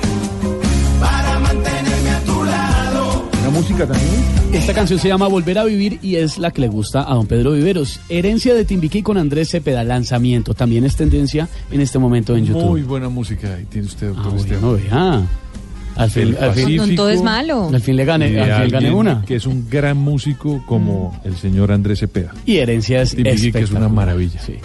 para 1.00 1.40
mantenerme 1.40 2.10
a 2.12 2.20
tu 2.22 2.44
lado. 2.44 3.30
¿La 3.44 3.50
música 3.50 3.88
también? 3.88 4.27
Esta 4.54 4.74
canción 4.74 5.00
se 5.00 5.08
llama 5.08 5.28
Volver 5.28 5.58
a 5.60 5.64
Vivir 5.66 6.00
y 6.02 6.16
es 6.16 6.38
la 6.38 6.52
que 6.52 6.62
le 6.62 6.68
gusta 6.68 7.10
a 7.10 7.14
don 7.16 7.28
Pedro 7.28 7.52
Viveros. 7.52 8.00
Herencia 8.10 8.54
de 8.56 8.66
Timbiquí 8.66 9.02
con 9.04 9.18
Andrés 9.18 9.50
Cepeda, 9.50 9.84
lanzamiento. 9.84 10.54
También 10.54 10.84
es 10.84 10.96
tendencia 10.96 11.48
en 11.72 11.82
este 11.82 12.00
momento 12.00 12.36
en 12.36 12.46
YouTube. 12.46 12.66
Muy 12.66 12.82
buena 12.82 13.10
música 13.10 13.54
ahí 13.56 13.66
tiene 13.66 13.88
usted, 13.88 14.08
doctor 14.08 14.34
Ah, 14.34 14.38
Esteban. 14.38 14.62
bueno, 14.62 14.84
vea. 14.90 15.22
Al 15.96 16.12
fin, 16.12 16.24
El 16.24 16.38
al 16.38 16.54
fin- 16.54 16.64
Pacífico. 16.64 16.96
todo 16.96 17.10
es 17.10 17.22
malo. 17.24 17.70
al 17.74 17.82
fin 17.82 17.96
le 17.96 18.06
gané, 18.06 18.32
de 18.32 18.40
al 18.42 18.66
fin 18.68 18.76
alguien 18.76 18.94
una. 18.94 19.24
Que 19.26 19.36
es 19.36 19.46
un 19.46 19.68
gran 19.70 19.98
músico 19.98 20.64
como 20.66 21.20
el 21.24 21.36
señor 21.38 21.72
Andrés 21.72 22.00
Cepeda. 22.00 22.34
Y 22.46 22.58
Herencia 22.58 23.02
es 23.02 23.16
Timbiquí, 23.16 23.52
que 23.52 23.60
es 23.60 23.72
una 23.72 23.90
maravilla. 23.90 24.40
Sí. 24.40 24.56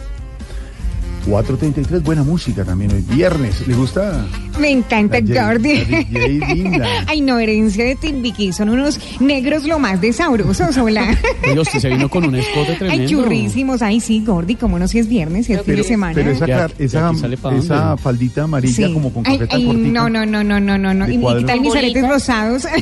4.33, 1.26 2.02
buena 2.02 2.22
música 2.24 2.64
también 2.64 2.92
hoy. 2.92 3.04
Viernes, 3.14 3.66
¿le 3.68 3.74
gusta? 3.74 4.26
Me 4.60 4.70
encanta 4.70 5.18
linda. 5.20 5.50
Ay, 7.06 7.20
no, 7.20 7.38
herencia 7.38 7.84
de 7.84 7.94
Timbiquí. 7.96 8.52
Son 8.52 8.68
unos 8.68 9.00
negros 9.20 9.64
lo 9.64 9.78
más 9.78 10.00
de 10.00 10.12
sabrosos, 10.12 10.76
hola. 10.76 11.16
Usted 11.60 11.78
se 11.80 11.88
vino 11.88 12.08
con 12.08 12.24
un 12.24 12.34
escote 12.36 12.74
tremendo. 12.76 13.02
Ay, 13.04 13.08
churrísimos. 13.08 13.82
Ay, 13.82 14.00
sí, 14.00 14.22
Gordy, 14.24 14.54
cómo 14.56 14.78
no 14.78 14.86
si 14.88 14.98
es 14.98 15.08
viernes, 15.08 15.46
si 15.46 15.54
es 15.54 15.62
fin 15.62 15.76
de 15.76 15.84
semana. 15.84 16.14
Pero 16.14 16.30
esa, 16.30 16.46
Ya- 16.46 16.68
esa, 16.78 17.12
esa 17.58 17.96
faldita 17.96 18.42
amarilla 18.44 18.86
Sí. 18.88 18.92
como 18.92 19.12
con 19.12 19.24
Ay, 19.26 19.38
cafeta 19.38 19.56
ay, 19.56 19.66
cortica. 19.66 19.88
no, 19.88 20.08
no, 20.10 20.26
no, 20.26 20.42
no, 20.44 20.60
no, 20.78 20.94
no, 20.94 21.08
¿Y, 21.08 21.14
y 21.40 21.44
tal 21.44 21.60
mis 21.60 21.74
aretes 21.74 22.08
rosados? 22.08 22.66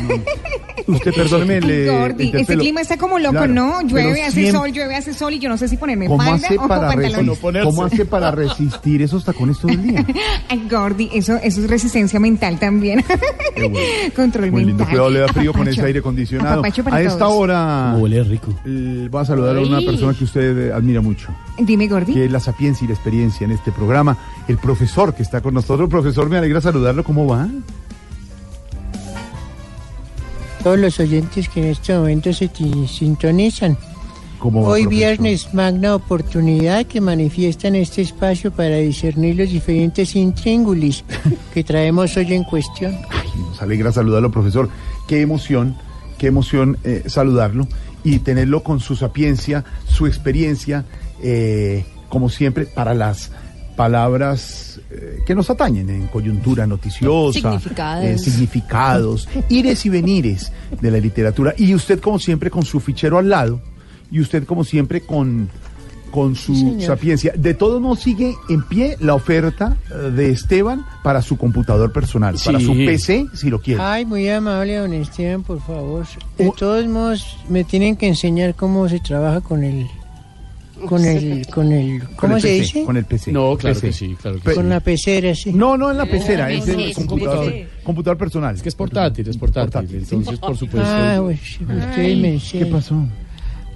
Usted, 0.87 1.13
perdóneme, 1.15 1.61
le 1.61 1.87
Gordy, 1.89 2.33
este 2.35 2.57
clima 2.57 2.81
está 2.81 2.97
como 2.97 3.19
loco, 3.19 3.33
Claro, 3.33 3.53
¿no? 3.53 3.83
Llueve, 3.83 4.23
hace 4.23 4.33
siempre- 4.41 4.53
sol, 4.53 4.73
llueve, 4.73 4.97
hace 4.97 5.15
sol 5.15 5.33
y 5.35 5.39
yo 5.39 5.49
no 5.49 5.57
sé 5.57 5.69
si 5.69 5.77
ponerme 5.77 6.07
¿Cómo 6.07 6.19
falda 6.23 6.35
hace, 6.47 6.59
o 6.59 6.67
para 6.67 6.89
pantalón. 6.89 7.37
¿Cómo 7.65 7.85
hace 7.85 8.05
para 8.07 8.31
resistir 8.33 9.03
esos 9.03 9.25
tacones 9.25 9.59
todo 9.59 9.71
el 9.71 9.83
día? 9.83 10.05
Ay, 10.49 10.63
Gordy, 10.69 11.11
eso, 11.13 11.37
eso 11.43 11.60
es 11.61 11.71
resistencia 11.71 12.19
mental 12.21 12.59
también. 12.59 13.05
Control 14.17 14.51
Muy 14.51 14.65
lindo, 14.65 14.79
mental. 14.85 14.89
cuidado, 14.89 15.11
le 15.11 15.19
da 15.21 15.29
frío 15.29 15.53
con 15.53 15.69
ese 15.69 15.83
aire 15.83 15.99
acondicionado. 16.01 16.63
A 16.65 17.01
esta 17.03 17.19
todos. 17.19 17.35
hora 17.35 17.95
huele 17.99 18.23
rico. 18.25 18.53
eh, 18.65 19.09
va 19.15 19.21
a 19.23 19.25
saludar 19.25 19.57
a 19.57 19.61
una 19.61 19.81
persona 19.81 20.15
que 20.15 20.25
usted 20.25 20.69
eh, 20.69 20.73
admira 20.73 21.01
mucho, 21.01 21.29
Dime, 21.59 21.87
Gordy. 21.89 22.13
que 22.15 22.25
es 22.25 22.31
la 22.31 22.41
sapiencia 22.41 22.85
y 22.85 22.89
la 22.89 22.95
experiencia 22.95 23.45
en 23.45 23.51
este 23.53 23.73
programa, 23.73 24.17
el 24.49 24.59
profesor 24.59 25.15
que 25.15 25.23
está 25.23 25.41
con 25.41 25.55
nosotros. 25.55 25.89
Profesor, 25.89 26.29
me 26.29 26.39
alegra 26.39 26.61
saludarlo, 26.61 27.05
¿cómo 27.05 27.27
va? 27.27 27.49
Todos 30.63 30.79
los 30.79 31.01
oyentes 31.01 31.49
que 31.49 31.61
en 31.63 31.67
este 31.69 31.97
momento 31.97 32.33
se 32.35 32.51
sintonizan. 32.87 33.79
¿Cómo 34.41 34.63
va, 34.63 34.71
Hoy 34.71 34.83
profesor? 34.83 34.91
viernes, 34.91 35.55
magna 35.55 35.95
oportunidad 35.95 36.87
que 36.87 37.01
manifiesta 37.01 37.69
en 37.69 37.77
este 37.77 38.03
espacio 38.03 38.51
para 38.51 38.77
discernir 38.77 39.37
los 39.37 39.51
diferentes 39.51 40.17
intríngulis 40.17 41.05
que 41.55 41.63
traemos 41.63 42.17
hoy 42.17 42.35
en 42.35 42.43
cuestión. 42.45 42.97
Nos 43.39 43.63
alegra 43.63 43.93
saludarlo, 43.93 44.31
profesor. 44.33 44.69
Qué 45.07 45.21
emoción, 45.21 45.77
qué 46.19 46.27
emoción 46.29 46.79
eh, 46.85 47.05
saludarlo 47.07 47.69
y 48.03 48.19
tenerlo 48.21 48.63
con 48.63 48.81
su 48.81 48.97
sapiencia, 48.97 49.63
su 49.87 50.07
experiencia, 50.07 50.85
eh, 51.23 51.85
como 52.09 52.29
siempre, 52.31 52.65
para 52.65 52.95
las 52.95 53.31
palabras 53.77 54.81
eh, 54.91 55.21
que 55.27 55.35
nos 55.35 55.49
atañen 55.51 55.89
en 55.91 56.07
coyuntura 56.09 56.67
noticiosa, 56.67 57.41
Significados. 57.53 58.05
eh, 58.05 58.19
significados, 58.19 59.29
ires 59.49 59.87
y 59.87 59.89
venires 59.89 60.53
de 60.81 60.91
la 60.91 60.99
literatura. 60.99 61.55
Y 61.57 61.75
usted, 61.75 62.01
como 62.01 62.19
siempre, 62.19 62.51
con 62.51 62.63
su 62.65 62.81
fichero 62.81 63.19
al 63.19 63.29
lado, 63.29 63.61
y 64.11 64.21
usted, 64.21 64.45
como 64.45 64.65
siempre, 64.65 65.01
con, 65.03 65.49
con 66.11 66.35
su 66.37 66.55
Sí, 66.55 66.77
sapiencia. 66.81 67.33
De 67.37 67.55
todos 67.55 67.81
modos, 67.81 68.01
sigue 68.01 68.35
en 68.49 68.63
pie 68.63 68.97
la 69.01 69.15
oferta 69.15 69.77
eh, 69.91 70.11
de 70.11 70.31
Esteban 70.31 70.85
para 71.03 71.23
su 71.23 71.37
computador 71.39 71.93
personal, 71.93 72.35
para 72.45 72.59
su 72.61 72.73
PC, 72.75 73.27
si 73.35 73.49
lo 73.51 73.61
quiere. 73.61 73.81
Ay, 73.83 74.05
muy 74.05 74.29
amable, 74.29 74.77
don 74.77 74.93
Esteban, 74.95 75.43
por 75.43 75.61
favor. 75.61 76.05
De 76.37 76.51
todos 76.59 76.87
modos, 76.87 77.37
me 77.49 77.65
tienen 77.65 77.97
que 77.97 78.09
enseñar 78.09 78.55
cómo 78.55 78.89
se 78.89 78.99
trabaja 79.01 79.41
con 79.41 79.63
el... 79.63 79.87
Con 80.87 81.05
el... 81.05 81.47
Con 81.49 81.71
el 81.73 82.01
Con 82.05 82.15
¿Cómo 82.17 82.37
el 82.37 82.43
se 82.43 82.49
PC, 82.49 82.61
dice? 82.63 82.85
Con 82.87 82.97
el 82.97 83.05
PC. 83.05 83.33
No, 83.33 83.55
claro 83.59 83.75
PC. 83.75 83.87
que 83.89 83.93
sí, 83.93 84.17
claro 84.21 84.39
que 84.39 84.43
Pe- 84.45 84.51
sí. 84.53 84.57
Con 84.57 84.69
la 84.71 84.81
pecera, 84.81 85.35
sí. 85.35 85.53
No, 85.53 85.77
no 85.77 85.91
en 85.91 85.99
la 85.99 86.07
pecera, 86.07 86.49
no, 86.49 86.55
es 86.55 86.67
no, 86.67 86.73
el 86.73 86.81
es 86.81 86.97
computador, 86.97 87.53
computador 87.85 88.17
personal. 88.17 88.55
Es 88.55 88.63
que 88.63 88.71
es 88.71 88.75
portátil, 88.75 89.29
es 89.29 89.37
portátil. 89.37 89.71
Portátil, 89.73 90.07
sí. 90.07 90.15
Entonces, 90.15 90.41
por 90.41 90.57
supuesto. 90.57 90.89
Ah, 90.91 91.19
pues, 91.23 91.39
ustedes 91.61 92.19
me 92.19 92.41
¿Qué 92.51 92.65
pasó? 92.65 92.97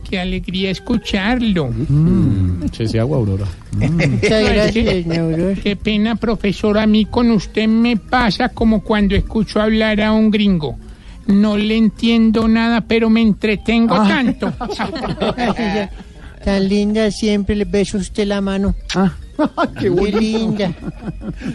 Qué 0.09 0.21
alegría 0.21 0.71
escucharlo. 0.71 1.69
Mm, 1.69 2.69
se 2.73 2.87
sea 2.87 3.03
agua, 3.03 3.19
Aurora. 3.19 3.47
Muchas 3.73 4.45
gracias, 4.53 5.07
Neuror. 5.07 5.59
Qué 5.59 5.77
pena, 5.77 6.15
profesor. 6.17 6.79
A 6.79 6.87
mí 6.87 7.07
con 7.07 7.31
usted 7.31 7.67
me 7.67 7.97
pasa 7.97 8.51
como 8.51 8.83
cuando 8.83 9.15
escucho 9.17 9.61
hablar 9.61 10.01
a 10.01 10.13
un 10.13 10.31
gringo. 10.31 10.77
No 11.27 11.57
le 11.57 11.77
entiendo 11.77 12.47
nada, 12.49 12.83
pero 12.83 13.09
me 13.09 13.23
entretengo 13.23 13.95
Ah. 13.95 14.07
tanto. 14.09 14.53
Tan 16.45 16.69
linda, 16.69 17.11
siempre 17.11 17.57
le 17.57 17.65
beso 17.65 17.97
a 17.97 18.01
usted 18.01 18.27
la 18.27 18.41
mano. 18.43 18.75
Ah, 18.95 19.13
qué 19.81 19.89
bonito. 19.89 20.19
linda. 20.21 20.75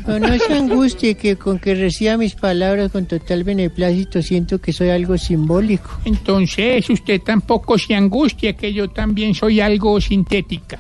No, 0.08 0.20
no 0.20 0.38
se 0.38 0.54
angustie 0.54 1.16
que 1.16 1.36
con 1.36 1.60
que 1.60 1.76
reciba 1.76 2.18
mis 2.18 2.36
palabras 2.36 2.92
con 2.92 3.06
total 3.06 3.44
beneplácito 3.44 4.22
siento 4.22 4.60
que 4.60 4.74
soy 4.74 4.90
algo 4.90 5.18
simbólico. 5.18 6.00
Entonces 6.06 6.90
usted 6.90 7.22
tampoco 7.22 7.78
se 7.78 7.96
angustia 7.96 8.54
que 8.54 8.74
yo 8.74 8.90
también 8.90 9.34
soy 9.34 9.60
algo 9.62 10.00
sintética. 10.02 10.80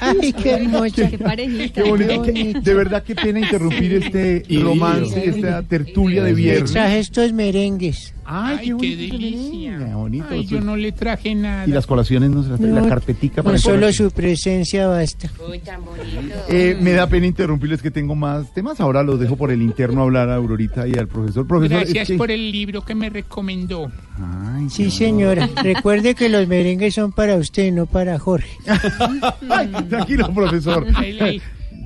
Ay, 0.00 0.32
qué 0.32 0.50
hermosa. 0.52 1.08
Qué 1.08 1.18
parejita. 1.18 1.82
Qué 1.82 1.88
bonito. 1.88 2.60
De 2.60 2.74
verdad, 2.74 3.02
qué 3.02 3.14
pena 3.14 3.40
interrumpir 3.40 3.94
este 3.94 4.44
romance, 4.60 5.28
esta 5.28 5.62
tertulia 5.62 6.22
de 6.22 6.30
Le 6.30 6.36
viernes. 6.36 6.72
traje 6.72 6.98
estos 6.98 7.32
merengues. 7.32 8.14
Ay, 8.24 8.58
Ay, 8.60 8.72
qué 8.80 8.96
delicia. 8.96 9.78
Qué 9.78 9.94
bonito. 9.94 10.26
Ay, 10.30 10.46
yo 10.46 10.60
no 10.60 10.76
le 10.76 10.92
traje 10.92 11.34
nada. 11.34 11.66
Y 11.66 11.70
las 11.70 11.86
colaciones, 11.86 12.30
no 12.30 12.42
se 12.44 12.50
las 12.50 12.60
trae, 12.60 12.70
la 12.72 12.80
No, 12.82 12.88
carpetica 12.88 13.42
para 13.42 13.54
Con 13.54 13.58
solo 13.58 13.92
su 13.92 14.10
presencia 14.12 14.86
basta. 14.86 15.30
Uy, 15.52 15.58
tan 15.58 15.84
bonito. 15.84 16.34
Eh, 16.48 16.74
me 16.80 16.92
da 16.92 17.06
pena 17.06 17.26
interrumpirles 17.26 17.82
que 17.82 17.90
tengo 17.90 18.14
más 18.14 18.54
temas. 18.54 18.80
Ahora 18.80 19.02
los 19.02 19.20
dejo 19.20 19.36
por 19.36 19.50
el 19.50 19.60
interno 19.60 20.00
hablar 20.02 20.30
a 20.30 20.36
Aurorita 20.36 20.88
y 20.88 20.94
al 20.94 21.08
profesor. 21.08 21.46
Profesor, 21.46 21.82
es 21.82 21.88
Gracias 21.92 22.08
que- 22.08 22.16
por 22.16 22.30
el 22.30 22.50
libro 22.50 22.80
que 22.80 22.94
me 22.94 23.10
recomendó. 23.10 23.92
Ay, 24.18 24.70
Sí, 24.70 24.90
señora. 24.90 25.50
Recuerde 25.62 26.14
que 26.14 26.30
los 26.30 26.48
merengues 26.48 26.94
son 26.94 27.12
para 27.12 27.36
usted, 27.36 27.70
no 27.70 27.84
para 27.84 28.18
Jorge. 28.18 28.48
Ay, 29.50 29.68
tranquilo, 29.90 30.32
profesor. 30.32 30.86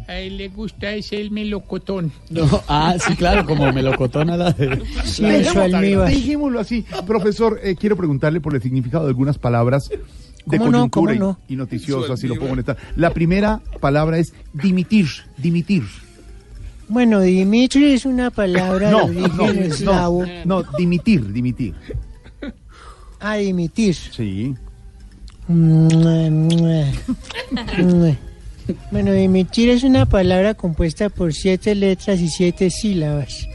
A 0.09 0.21
él, 0.21 0.37
le 0.37 0.47
gusta 0.49 0.93
ese 0.93 1.21
el 1.21 1.33
melocotón. 1.33 2.13
No, 2.31 2.49
ah, 2.69 2.95
sí, 3.05 3.17
claro, 3.17 3.45
como 3.45 3.73
melocotón 3.73 4.31
a 4.31 4.37
la 4.37 4.53
de... 4.53 4.81
Sí. 5.05 5.25
Dejémoslo 5.25 6.61
así. 6.61 6.85
Profesor, 7.05 7.59
eh, 7.61 7.75
quiero 7.75 7.97
preguntarle 7.97 8.41
por 8.41 8.55
el 8.55 8.63
significado 8.63 9.03
de 9.07 9.09
algunas 9.09 9.37
palabras 9.39 9.91
de 10.47 10.59
coyuntura 10.59 10.89
¿Cómo 10.91 11.13
y- 11.13 11.19
no? 11.19 11.39
y, 11.49 11.57
noticiosas, 11.57 12.19
si 12.19 12.27
lo 12.29 12.37
pongo 12.37 12.55
en 12.55 12.61
esta. 12.61 12.77
La 12.97 13.11
primera 13.11 13.61
palabra 13.81 14.19
es 14.19 14.33
dimitir, 14.53 15.07
dimitir. 15.37 15.83
Bueno, 16.89 17.21
Dimitri 17.21 17.93
es 17.95 18.07
una 18.07 18.31
palabra 18.31 18.91
No, 18.93 19.09
de 19.09 19.15
no, 19.29 19.43
origen 19.45 19.63
eslavo. 19.65 20.25
no, 20.45 20.63
no, 20.63 20.69
dimitir, 20.79 21.33
dimitir. 21.33 21.75
Ah, 23.19 23.37
dimitir. 23.37 23.95
Sí. 23.97 24.55
Bueno, 28.91 29.13
dimitir 29.13 29.69
es 29.71 29.85
una 29.85 30.07
palabra 30.07 30.55
compuesta 30.55 31.09
por 31.09 31.33
siete 31.33 31.75
letras 31.77 32.21
y 32.21 32.29
siete 32.29 32.69
sílabas. 32.71 33.47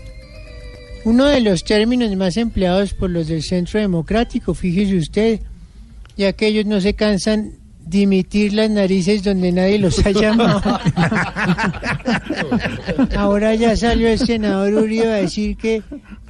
Uno 1.03 1.25
de 1.25 1.41
los 1.41 1.65
términos 1.65 2.15
más 2.15 2.37
empleados 2.37 2.93
por 2.93 3.09
los 3.09 3.27
del 3.27 3.43
Centro 3.43 3.79
Democrático, 3.81 4.53
fíjese 4.53 4.95
usted, 4.95 5.41
ya 6.21 6.33
que 6.33 6.45
ellos 6.45 6.67
no 6.67 6.79
se 6.79 6.93
cansan 6.93 7.53
de 7.83 8.03
emitir 8.03 8.53
las 8.53 8.69
narices 8.69 9.23
donde 9.23 9.51
nadie 9.51 9.79
los 9.79 10.05
ha 10.05 10.11
llamado. 10.11 10.61
Ahora 13.17 13.55
ya 13.55 13.75
salió 13.75 14.07
el 14.07 14.19
senador 14.19 14.71
Uribe 14.75 15.11
a 15.11 15.15
decir 15.15 15.57
que 15.57 15.81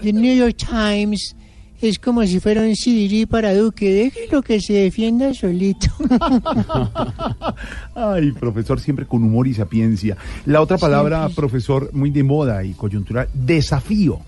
The 0.01 0.13
New 0.13 0.33
York 0.33 0.55
Times 0.55 1.35
es 1.81 1.99
como 1.99 2.25
si 2.25 2.39
fuera 2.39 2.61
un 2.61 2.73
CD 2.73 3.27
para 3.27 3.53
Duque. 3.53 3.91
Déjelo 3.91 4.41
que 4.41 4.61
se 4.61 4.73
defienda 4.73 5.33
solito. 5.33 5.87
Ay, 7.95 8.31
profesor, 8.31 8.79
siempre 8.79 9.05
con 9.05 9.21
humor 9.21 9.45
y 9.45 9.53
sapiencia. 9.53 10.15
La 10.45 10.61
otra 10.61 10.77
palabra, 10.77 11.27
profesor, 11.35 11.89
muy 11.91 12.11
de 12.11 12.23
moda 12.23 12.63
y 12.63 12.73
coyuntural, 12.75 13.27
desafío. 13.33 14.21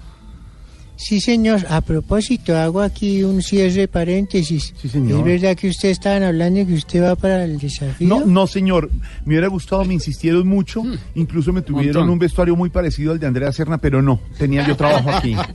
Sí, 0.96 1.20
señor. 1.20 1.66
A 1.70 1.82
propósito, 1.82 2.56
hago 2.56 2.82
aquí 2.82 3.24
un 3.24 3.42
cierre 3.42 3.74
de 3.74 3.88
paréntesis. 3.88 4.74
Sí, 4.78 4.88
señor. 4.88 5.20
¿Es 5.20 5.42
verdad 5.42 5.58
que 5.58 5.70
ustedes 5.70 5.98
estaban 5.98 6.24
hablando 6.24 6.60
de 6.60 6.68
que 6.68 6.74
usted 6.74 7.04
va 7.04 7.16
para 7.16 7.44
el 7.44 7.58
desafío? 7.58 8.08
No, 8.08 8.26
no, 8.26 8.48
señor. 8.48 8.90
Me 9.26 9.34
hubiera 9.34 9.48
gustado, 9.48 9.84
me 9.86 9.94
insistieron 9.94 10.48
mucho. 10.48 10.84
Incluso 11.16 11.52
me 11.52 11.62
tuvieron 11.62 12.04
Montón. 12.04 12.10
un 12.12 12.20
vestuario 12.20 12.56
muy 12.56 12.70
parecido 12.70 13.12
al 13.12 13.20
de 13.20 13.28
Andrea 13.28 13.52
Serna, 13.52 13.78
pero 13.78 14.02
no. 14.02 14.20
Tenía 14.38 14.66
yo 14.68 14.76
trabajo 14.76 15.10
aquí. 15.12 15.36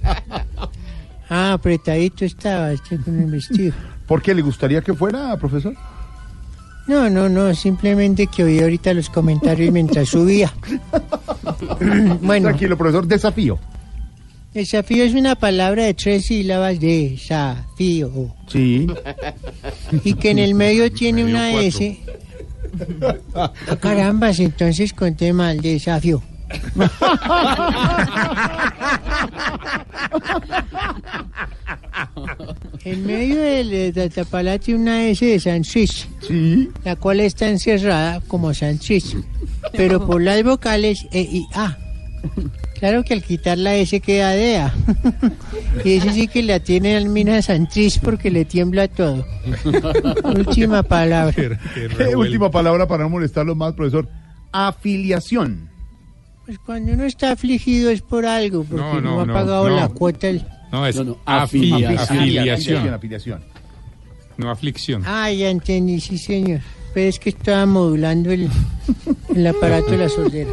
Ah, 1.31 1.53
apretadito 1.53 2.25
estaba 2.25 2.73
este 2.73 2.97
con 2.97 3.21
el 3.21 3.31
vestido. 3.31 3.75
¿Por 4.07 4.23
qué 4.23 4.35
le 4.35 4.41
gustaría 4.41 4.81
que 4.81 4.95
fuera, 4.95 5.37
profesor? 5.37 5.75
No, 6.87 7.11
no, 7.11 7.29
no, 7.29 7.55
simplemente 7.55 8.29
que 8.29 8.45
oí 8.45 8.61
ahorita 8.61 8.95
los 8.95 9.11
comentarios 9.11 9.71
mientras 9.71 10.09
subía. 10.09 10.51
bueno, 12.23 12.49
Tranquilo, 12.49 12.79
profesor. 12.79 13.07
Desafío. 13.07 13.59
Desafío 14.59 15.05
es 15.05 15.15
una 15.15 15.35
palabra 15.37 15.85
de 15.85 15.95
tres 15.95 16.27
sílabas, 16.27 16.79
desafío, 16.81 18.35
Sí. 18.49 18.87
y 20.05 20.15
que 20.15 20.31
en 20.31 20.39
el 20.39 20.55
medio 20.55 20.91
tiene 21.01 21.25
una 21.25 21.53
S. 21.63 21.99
Ah, 23.35 23.53
Carambas, 23.81 24.39
entonces 24.41 24.93
conté 24.93 25.33
mal, 25.33 25.61
desafío. 25.61 26.23
En 32.85 33.07
medio 33.07 33.41
del 33.41 33.93
de 33.93 34.09
Tapalá 34.11 34.59
tiene 34.59 34.81
una 34.81 35.05
S 35.09 35.25
de 35.25 35.41
Sanchis, 35.41 36.09
Sí. 36.27 36.69
la 36.85 36.97
cual 36.97 37.21
está 37.21 37.49
encerrada 37.49 38.21
como 38.29 38.55
Sanchis, 38.55 39.17
pero 39.73 40.07
por 40.07 40.23
las 40.23 40.43
vocales 40.43 41.07
E 41.13 41.21
y 41.21 41.47
A. 41.55 41.77
Claro 42.79 43.03
que 43.05 43.15
al 43.15 43.23
quitar 43.23 43.59
la 43.59 43.75
S 43.75 44.01
queda 44.01 44.31
DEA. 44.31 44.75
Y 45.85 45.93
ese 45.95 46.13
sí 46.13 46.29
que 46.29 46.43
la 46.43 46.61
tiene 46.61 46.97
Almina 46.97 47.41
Sanchis 47.43 47.99
porque 47.99 48.31
le 48.31 48.45
tiembla 48.45 48.89
todo. 48.89 49.25
Última 50.25 50.83
palabra. 50.83 51.35
Eh, 51.77 52.17
última 52.17 52.51
palabra 52.51 52.87
para 52.89 53.05
no 53.05 53.11
molestarlo 53.11 53.55
más, 53.55 53.75
profesor. 53.75 54.09
Afiliación. 54.53 55.69
Pues 56.47 56.59
cuando 56.61 56.93
uno 56.93 57.05
está 57.05 57.33
afligido 57.33 57.91
es 57.91 58.01
por 58.01 58.25
algo, 58.27 58.65
porque 58.65 58.83
No, 58.83 59.01
no, 59.01 59.25
no, 59.27 59.33
ha 59.33 59.35
pagado 59.35 59.69
no. 59.69 59.77
la 59.77 59.89
cuota. 59.89 60.27
del- 60.29 60.45
No, 60.73 60.87
es 60.87 60.97
No, 60.97 61.05
no, 61.05 61.15
afi- 61.27 61.75
afiliación. 61.75 62.93
afiliación, 62.95 63.45
no 64.39 64.51
aflicción. 64.51 65.03
Ah, 65.07 65.31
ya 65.31 65.51
entendí, 65.51 66.01
sí, 66.01 66.17
señor. 66.19 66.61
Pero 66.95 67.09
es 67.11 67.19
que 67.19 67.29
estaba 67.31 67.67
modulando 67.67 68.31
el, 68.33 68.49
el 69.35 69.47
aparato 69.47 69.91
de 69.91 69.97
la 69.99 70.09
sordera. 70.09 70.51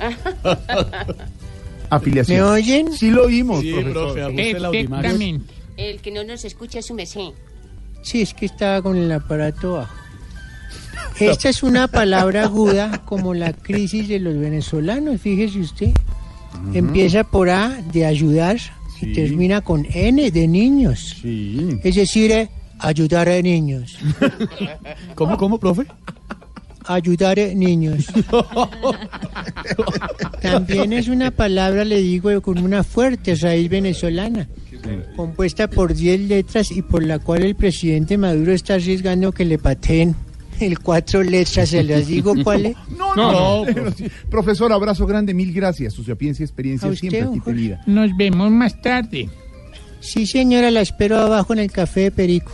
Afiliación. 1.90 2.38
¿Me 2.38 2.42
oyen? 2.44 2.92
Sí 2.92 3.10
lo 3.10 3.24
oímos, 3.24 3.60
Sí, 3.60 3.72
profesor. 3.72 3.92
profe, 3.92 5.40
el 5.76 6.00
que 6.00 6.10
no 6.10 6.24
nos 6.24 6.44
escucha 6.44 6.78
es 6.78 6.90
un 6.90 6.96
mesé. 6.96 7.32
Sí, 8.02 8.22
es 8.22 8.32
que 8.34 8.46
estaba 8.46 8.80
con 8.82 8.96
el 8.96 9.10
aparato 9.12 9.74
bajo. 9.74 9.94
Esta 11.20 11.48
es 11.48 11.62
una 11.62 11.88
palabra 11.88 12.44
aguda 12.44 13.02
como 13.04 13.34
la 13.34 13.52
crisis 13.52 14.08
de 14.08 14.20
los 14.20 14.38
venezolanos, 14.38 15.20
fíjese 15.20 15.60
usted. 15.60 15.92
Empieza 16.74 17.24
por 17.24 17.48
A 17.50 17.80
de 17.92 18.04
ayudar 18.06 18.58
Sí. 18.98 19.06
y 19.10 19.12
termina 19.14 19.62
con 19.62 19.86
N 19.90 20.30
de 20.30 20.46
niños. 20.48 21.16
Sí. 21.22 21.78
Es 21.82 21.94
decir, 21.94 22.30
eh, 22.32 22.50
ayudar 22.78 23.28
a 23.30 23.40
niños. 23.40 23.96
¿Cómo, 25.14 25.36
cómo, 25.38 25.58
profe? 25.58 25.86
Ayudar 26.86 27.38
a 27.38 27.54
niños. 27.54 28.06
También 30.42 30.92
es 30.92 31.08
una 31.08 31.30
palabra, 31.30 31.84
le 31.84 32.00
digo, 32.00 32.40
con 32.40 32.58
una 32.58 32.82
fuerte 32.82 33.34
raíz 33.34 33.68
venezolana, 33.68 34.48
compuesta 35.16 35.68
por 35.68 35.94
10 35.94 36.20
letras 36.22 36.70
y 36.70 36.82
por 36.82 37.04
la 37.04 37.18
cual 37.18 37.42
el 37.42 37.54
presidente 37.54 38.18
Maduro 38.18 38.52
está 38.52 38.74
arriesgando 38.74 39.32
que 39.32 39.44
le 39.44 39.58
pateen 39.58 40.14
el 40.60 40.78
cuatro 40.78 41.22
letras. 41.22 41.70
¿Se 41.70 41.82
las 41.82 42.06
digo 42.06 42.34
cuál 42.42 42.66
es? 42.66 42.76
No, 42.96 43.14
No, 43.14 43.64
no. 43.64 43.72
Profesor, 44.30 44.72
abrazo 44.72 45.06
grande, 45.06 45.34
mil 45.34 45.52
gracias. 45.52 45.94
Su 45.94 46.04
sapiencia 46.04 46.42
y 46.42 46.44
experiencia 46.44 46.88
A 46.88 46.92
usted, 46.92 47.08
siempre 47.08 47.30
aquí 47.30 47.40
tenida. 47.40 47.82
Nos 47.86 48.16
vemos 48.16 48.50
más 48.50 48.80
tarde. 48.80 49.28
Sí, 50.00 50.26
señora, 50.26 50.70
la 50.70 50.80
espero 50.80 51.18
abajo 51.18 51.52
en 51.52 51.60
el 51.60 51.70
café 51.70 52.02
de 52.02 52.10
Perico. 52.10 52.52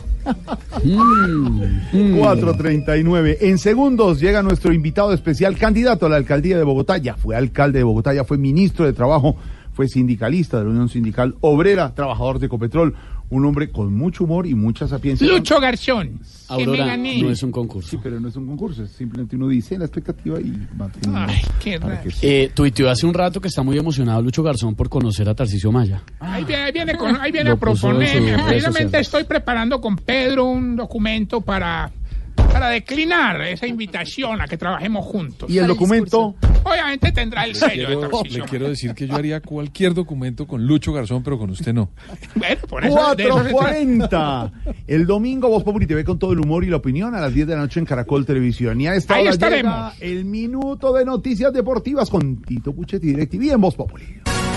439. 2.18 3.38
En 3.40 3.58
segundos 3.58 4.20
llega 4.20 4.42
nuestro 4.42 4.72
invitado 4.72 5.12
especial, 5.12 5.56
candidato 5.56 6.06
a 6.06 6.08
la 6.08 6.16
alcaldía 6.16 6.58
de 6.58 6.64
Bogotá. 6.64 6.98
Ya 6.98 7.16
fue 7.16 7.36
alcalde 7.36 7.78
de 7.78 7.84
Bogotá, 7.84 8.14
ya 8.14 8.24
fue 8.24 8.38
ministro 8.38 8.86
de 8.86 8.92
Trabajo, 8.92 9.36
fue 9.72 9.88
sindicalista 9.88 10.58
de 10.58 10.64
la 10.64 10.70
Unión 10.70 10.88
Sindical 10.88 11.34
Obrera, 11.40 11.94
trabajador 11.94 12.38
de 12.38 12.48
Copetrol. 12.48 12.94
Un 13.28 13.44
hombre 13.44 13.70
con 13.70 13.92
mucho 13.92 14.22
humor 14.24 14.46
y 14.46 14.54
mucha 14.54 14.86
sapiencia. 14.86 15.26
Lucho 15.26 15.58
Garzón. 15.60 16.20
Que 16.48 16.54
me 16.58 16.62
Aurora, 16.62 16.86
gané. 16.86 17.20
no 17.22 17.30
es 17.30 17.42
un 17.42 17.50
concurso. 17.50 17.90
Sí, 17.90 17.98
pero 18.00 18.20
no 18.20 18.28
es 18.28 18.36
un 18.36 18.46
concurso, 18.46 18.84
es 18.84 18.92
simplemente 18.92 19.34
uno 19.34 19.48
dice 19.48 19.76
la 19.76 19.84
expectativa 19.86 20.38
y 20.40 20.52
va 20.80 20.88
teniendo 20.88 21.18
Ay, 21.32 21.40
qué 21.58 21.76
raro. 21.78 22.00
que. 22.20 22.44
Eh, 22.44 22.50
tuiteó 22.54 22.88
hace 22.88 23.04
un 23.04 23.14
rato 23.14 23.40
que 23.40 23.48
está 23.48 23.64
muy 23.64 23.76
emocionado 23.76 24.22
Lucho 24.22 24.44
Garzón 24.44 24.76
por 24.76 24.88
conocer 24.88 25.28
a 25.28 25.34
Tarcisio 25.34 25.72
Maya. 25.72 26.02
Ahí 26.20 26.44
viene, 26.44 26.62
ahí 26.62 26.72
viene, 26.72 26.96
con- 26.96 27.20
ahí 27.20 27.32
viene 27.32 27.50
a 27.50 27.56
proponerme. 27.56 28.38
Precisamente 28.46 29.00
estoy 29.00 29.24
preparando 29.24 29.80
con 29.80 29.96
Pedro 29.96 30.44
un 30.44 30.76
documento 30.76 31.40
para 31.40 31.90
para 32.36 32.68
declinar 32.68 33.40
esa 33.42 33.66
invitación 33.66 34.40
a 34.40 34.46
que 34.48 34.56
trabajemos 34.56 35.04
juntos. 35.04 35.50
¿Y 35.50 35.58
el 35.58 35.66
documento? 35.66 36.34
Obviamente 36.64 37.12
tendrá 37.12 37.44
el 37.44 37.50
Le 37.52 37.54
sello 37.54 37.88
de 37.88 37.94
quiero, 37.96 38.08
Tarcisio. 38.08 38.42
le 38.44 38.48
quiero 38.50 38.68
decir 38.68 38.94
que 38.94 39.06
yo 39.06 39.14
haría 39.14 39.40
cualquier 39.40 39.94
documento 39.94 40.46
con 40.46 40.66
Lucho 40.66 40.92
Garzón, 40.92 41.22
pero 41.22 41.38
con 41.38 41.50
usted 41.50 41.72
no. 41.72 41.90
Bueno, 42.34 42.60
por 42.68 42.84
eso, 42.84 43.14
de 43.14 43.24
eso 43.24 43.44
se 43.44 43.50
trata. 43.50 43.72
4.40. 43.80 44.52
El 44.86 45.06
domingo 45.06 45.48
Voz 45.48 45.62
Populi 45.64 45.86
TV 45.86 46.04
con 46.04 46.18
todo 46.18 46.32
el 46.32 46.40
humor 46.40 46.64
y 46.64 46.68
la 46.68 46.76
opinión 46.76 47.14
a 47.14 47.20
las 47.20 47.32
10 47.32 47.46
de 47.46 47.54
la 47.54 47.60
noche 47.60 47.80
en 47.80 47.86
Caracol 47.86 48.26
Televisión. 48.26 48.80
Y 48.80 48.86
a 48.88 48.94
esta 48.94 49.14
Ahí 49.14 49.22
hora 49.22 49.30
estaremos. 49.30 49.94
llega 49.94 50.12
el 50.12 50.24
minuto 50.24 50.92
de 50.92 51.04
noticias 51.04 51.52
deportivas 51.52 52.10
con 52.10 52.42
Tito 52.42 52.72
Puchetti 52.72 53.08
DirecTV 53.08 53.52
en 53.52 53.60
Voz 53.60 53.74
Populi. 53.76 54.04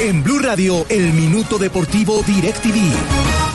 En 0.02 0.24
Blue 0.24 0.40
Radio, 0.40 0.86
el 0.90 1.14
minuto 1.14 1.58
deportivo 1.58 2.22
DirecTV. 2.26 3.49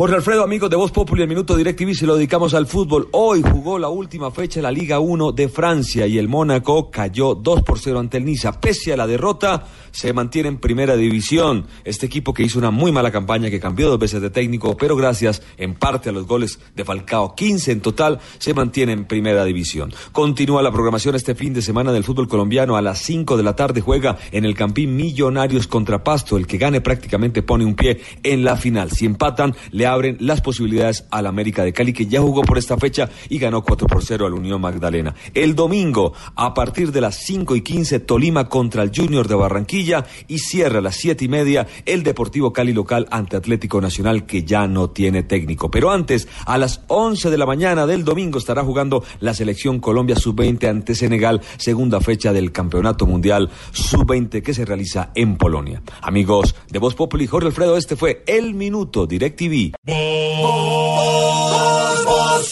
Jorge 0.00 0.16
Alfredo, 0.16 0.42
amigos 0.42 0.70
de 0.70 0.76
Voz 0.76 0.92
Populi, 0.92 1.20
el 1.20 1.28
minuto 1.28 1.54
DirecTV 1.54 1.92
se 1.92 2.06
lo 2.06 2.16
dedicamos 2.16 2.54
al 2.54 2.66
fútbol. 2.66 3.10
Hoy 3.12 3.42
jugó 3.42 3.78
la 3.78 3.90
última 3.90 4.30
fecha 4.30 4.58
de 4.58 4.62
la 4.62 4.70
Liga 4.70 4.98
1 4.98 5.32
de 5.32 5.50
Francia 5.50 6.06
y 6.06 6.16
el 6.16 6.26
Mónaco 6.26 6.90
cayó 6.90 7.34
2 7.34 7.60
por 7.60 7.78
0 7.78 7.98
ante 7.98 8.16
el 8.16 8.24
Niza. 8.24 8.62
Pese 8.62 8.94
a 8.94 8.96
la 8.96 9.06
derrota, 9.06 9.66
se 9.90 10.14
mantiene 10.14 10.48
en 10.48 10.56
primera 10.56 10.96
división. 10.96 11.66
Este 11.84 12.06
equipo 12.06 12.32
que 12.32 12.42
hizo 12.42 12.58
una 12.58 12.70
muy 12.70 12.92
mala 12.92 13.10
campaña, 13.10 13.50
que 13.50 13.60
cambió 13.60 13.90
dos 13.90 13.98
veces 13.98 14.22
de 14.22 14.30
técnico, 14.30 14.74
pero 14.74 14.96
gracias 14.96 15.42
en 15.58 15.74
parte 15.74 16.08
a 16.08 16.12
los 16.12 16.26
goles 16.26 16.60
de 16.74 16.82
Falcao, 16.82 17.34
15 17.34 17.70
en 17.70 17.80
total, 17.82 18.20
se 18.38 18.54
mantiene 18.54 18.92
en 18.92 19.04
primera 19.04 19.44
división. 19.44 19.92
Continúa 20.12 20.62
la 20.62 20.72
programación 20.72 21.14
este 21.14 21.34
fin 21.34 21.52
de 21.52 21.60
semana 21.60 21.92
del 21.92 22.04
fútbol 22.04 22.26
colombiano. 22.26 22.74
A 22.74 22.80
las 22.80 23.00
5 23.00 23.36
de 23.36 23.42
la 23.42 23.54
tarde 23.54 23.82
juega 23.82 24.16
en 24.32 24.46
el 24.46 24.54
Campín 24.54 24.96
Millonarios 24.96 25.66
contra 25.66 26.02
Pasto. 26.02 26.38
El 26.38 26.46
que 26.46 26.56
gane 26.56 26.80
prácticamente 26.80 27.42
pone 27.42 27.66
un 27.66 27.74
pie 27.74 28.00
en 28.22 28.44
la 28.44 28.56
final. 28.56 28.92
Si 28.92 29.04
empatan, 29.04 29.54
le 29.72 29.89
abren 29.92 30.16
las 30.20 30.40
posibilidades 30.40 31.04
al 31.10 31.26
América 31.26 31.64
de 31.64 31.72
Cali, 31.72 31.92
que 31.92 32.06
ya 32.06 32.20
jugó 32.20 32.42
por 32.42 32.58
esta 32.58 32.76
fecha 32.76 33.08
y 33.28 33.38
ganó 33.38 33.62
4 33.62 33.86
por 33.86 34.04
0 34.04 34.26
al 34.26 34.34
Unión 34.34 34.60
Magdalena. 34.60 35.14
El 35.34 35.54
domingo, 35.54 36.12
a 36.34 36.54
partir 36.54 36.92
de 36.92 37.00
las 37.00 37.16
5 37.16 37.56
y 37.56 37.62
15, 37.62 38.00
Tolima 38.00 38.48
contra 38.48 38.82
el 38.82 38.92
Junior 38.94 39.28
de 39.28 39.34
Barranquilla 39.34 40.06
y 40.28 40.38
cierra 40.38 40.78
a 40.78 40.82
las 40.82 40.96
7 40.96 41.24
y 41.24 41.28
media 41.28 41.66
el 41.86 42.02
Deportivo 42.02 42.52
Cali 42.52 42.72
local 42.72 43.06
ante 43.10 43.36
Atlético 43.36 43.80
Nacional, 43.80 44.26
que 44.26 44.44
ya 44.44 44.66
no 44.66 44.90
tiene 44.90 45.22
técnico. 45.22 45.70
Pero 45.70 45.90
antes, 45.90 46.28
a 46.46 46.58
las 46.58 46.82
11 46.88 47.30
de 47.30 47.38
la 47.38 47.46
mañana 47.46 47.86
del 47.86 48.04
domingo, 48.04 48.38
estará 48.38 48.62
jugando 48.62 49.04
la 49.20 49.34
selección 49.34 49.80
Colombia 49.80 50.16
Sub-20 50.16 50.68
ante 50.68 50.94
Senegal, 50.94 51.40
segunda 51.56 52.00
fecha 52.00 52.32
del 52.32 52.52
Campeonato 52.52 53.06
Mundial 53.06 53.50
Sub-20 53.72 54.42
que 54.42 54.54
se 54.54 54.64
realiza 54.64 55.10
en 55.14 55.36
Polonia. 55.36 55.82
Amigos 56.02 56.54
de 56.70 56.78
Voz 56.78 56.94
Populi, 56.94 57.26
Jorge 57.26 57.48
Alfredo, 57.48 57.76
este 57.76 57.96
fue 57.96 58.22
El 58.26 58.54
Minuto 58.54 59.06
DirecTV. 59.06 59.72
Voz 59.82 59.96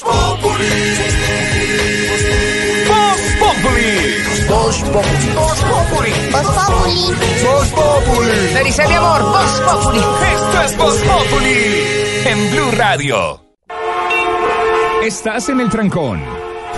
Populi. 0.03 0.65
Voz 2.89 3.35
Populi. 3.39 4.25
Voz 4.49 4.81
Populi. 4.81 5.35
Voz 5.35 5.61
Populi. 5.61 6.13
Voz 6.33 6.47
Populi. 6.47 7.15
Voz 7.45 7.69
Populi. 7.69 8.65
Dice 8.65 8.89
mi 8.89 8.95
amor, 8.95 9.23
Voz 9.25 9.61
Populi. 9.61 9.99
Esto 9.99 10.63
es 10.63 10.77
Voz 10.79 11.03
Populi. 11.03 11.85
En 12.25 12.51
Blue 12.51 12.71
Radio. 12.79 13.45
Estás 15.03 15.51
en 15.51 15.61
el 15.61 15.69
trancón. 15.69 16.25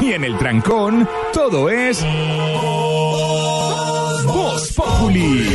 Y 0.01 0.15
en 0.15 0.25
el 0.25 0.37
trancón, 0.37 1.09
todo 1.33 1.71
es. 1.71 2.05
Voz 4.27 4.73
Populi. 4.73 5.47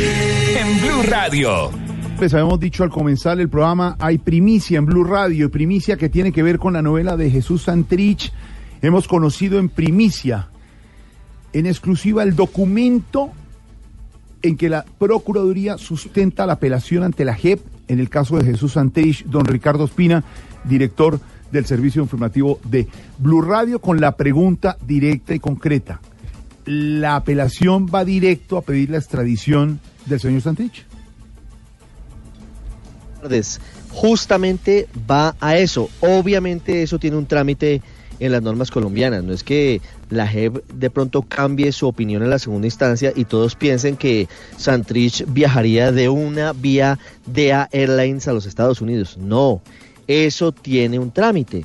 En 0.56 0.80
Blue 0.80 1.02
Radio. 1.02 1.85
Les 2.20 2.32
habíamos 2.32 2.58
dicho 2.58 2.82
al 2.82 2.88
comenzar 2.88 3.38
el 3.40 3.50
programa, 3.50 3.94
hay 3.98 4.16
primicia 4.16 4.78
en 4.78 4.86
Blue 4.86 5.04
Radio, 5.04 5.50
primicia 5.50 5.98
que 5.98 6.08
tiene 6.08 6.32
que 6.32 6.42
ver 6.42 6.58
con 6.58 6.72
la 6.72 6.80
novela 6.80 7.14
de 7.14 7.30
Jesús 7.30 7.64
Santrich. 7.64 8.32
Hemos 8.80 9.06
conocido 9.06 9.58
en 9.58 9.68
primicia, 9.68 10.48
en 11.52 11.66
exclusiva, 11.66 12.22
el 12.22 12.34
documento 12.34 13.32
en 14.40 14.56
que 14.56 14.70
la 14.70 14.86
Procuraduría 14.98 15.76
sustenta 15.76 16.46
la 16.46 16.54
apelación 16.54 17.02
ante 17.02 17.26
la 17.26 17.34
JEP 17.34 17.60
en 17.86 18.00
el 18.00 18.08
caso 18.08 18.38
de 18.38 18.46
Jesús 18.46 18.72
Santrich, 18.72 19.26
don 19.26 19.44
Ricardo 19.44 19.84
Espina, 19.84 20.24
director 20.64 21.20
del 21.52 21.66
servicio 21.66 22.00
informativo 22.00 22.60
de 22.64 22.88
Blue 23.18 23.42
Radio, 23.42 23.78
con 23.78 24.00
la 24.00 24.16
pregunta 24.16 24.78
directa 24.86 25.34
y 25.34 25.38
concreta. 25.38 26.00
¿La 26.64 27.16
apelación 27.16 27.86
va 27.94 28.06
directo 28.06 28.56
a 28.56 28.62
pedir 28.62 28.88
la 28.88 28.96
extradición 28.96 29.80
del 30.06 30.18
señor 30.18 30.40
Santrich? 30.40 30.86
Justamente 33.90 34.88
va 35.10 35.36
a 35.40 35.56
eso. 35.56 35.88
Obviamente 36.00 36.82
eso 36.82 36.98
tiene 36.98 37.16
un 37.16 37.26
trámite 37.26 37.82
en 38.20 38.32
las 38.32 38.42
normas 38.42 38.70
colombianas. 38.70 39.24
No 39.24 39.32
es 39.32 39.42
que 39.42 39.80
la 40.10 40.26
JEP 40.26 40.66
de 40.72 40.90
pronto 40.90 41.22
cambie 41.22 41.72
su 41.72 41.86
opinión 41.86 42.22
en 42.22 42.30
la 42.30 42.38
segunda 42.38 42.66
instancia 42.66 43.12
y 43.14 43.24
todos 43.24 43.54
piensen 43.54 43.96
que 43.96 44.28
Santrich 44.56 45.24
viajaría 45.28 45.92
de 45.92 46.08
una 46.08 46.52
vía 46.52 46.98
DEA 47.26 47.68
Airlines 47.72 48.28
a 48.28 48.32
los 48.32 48.46
Estados 48.46 48.80
Unidos. 48.80 49.16
No, 49.18 49.62
eso 50.06 50.52
tiene 50.52 50.98
un 50.98 51.10
trámite. 51.10 51.64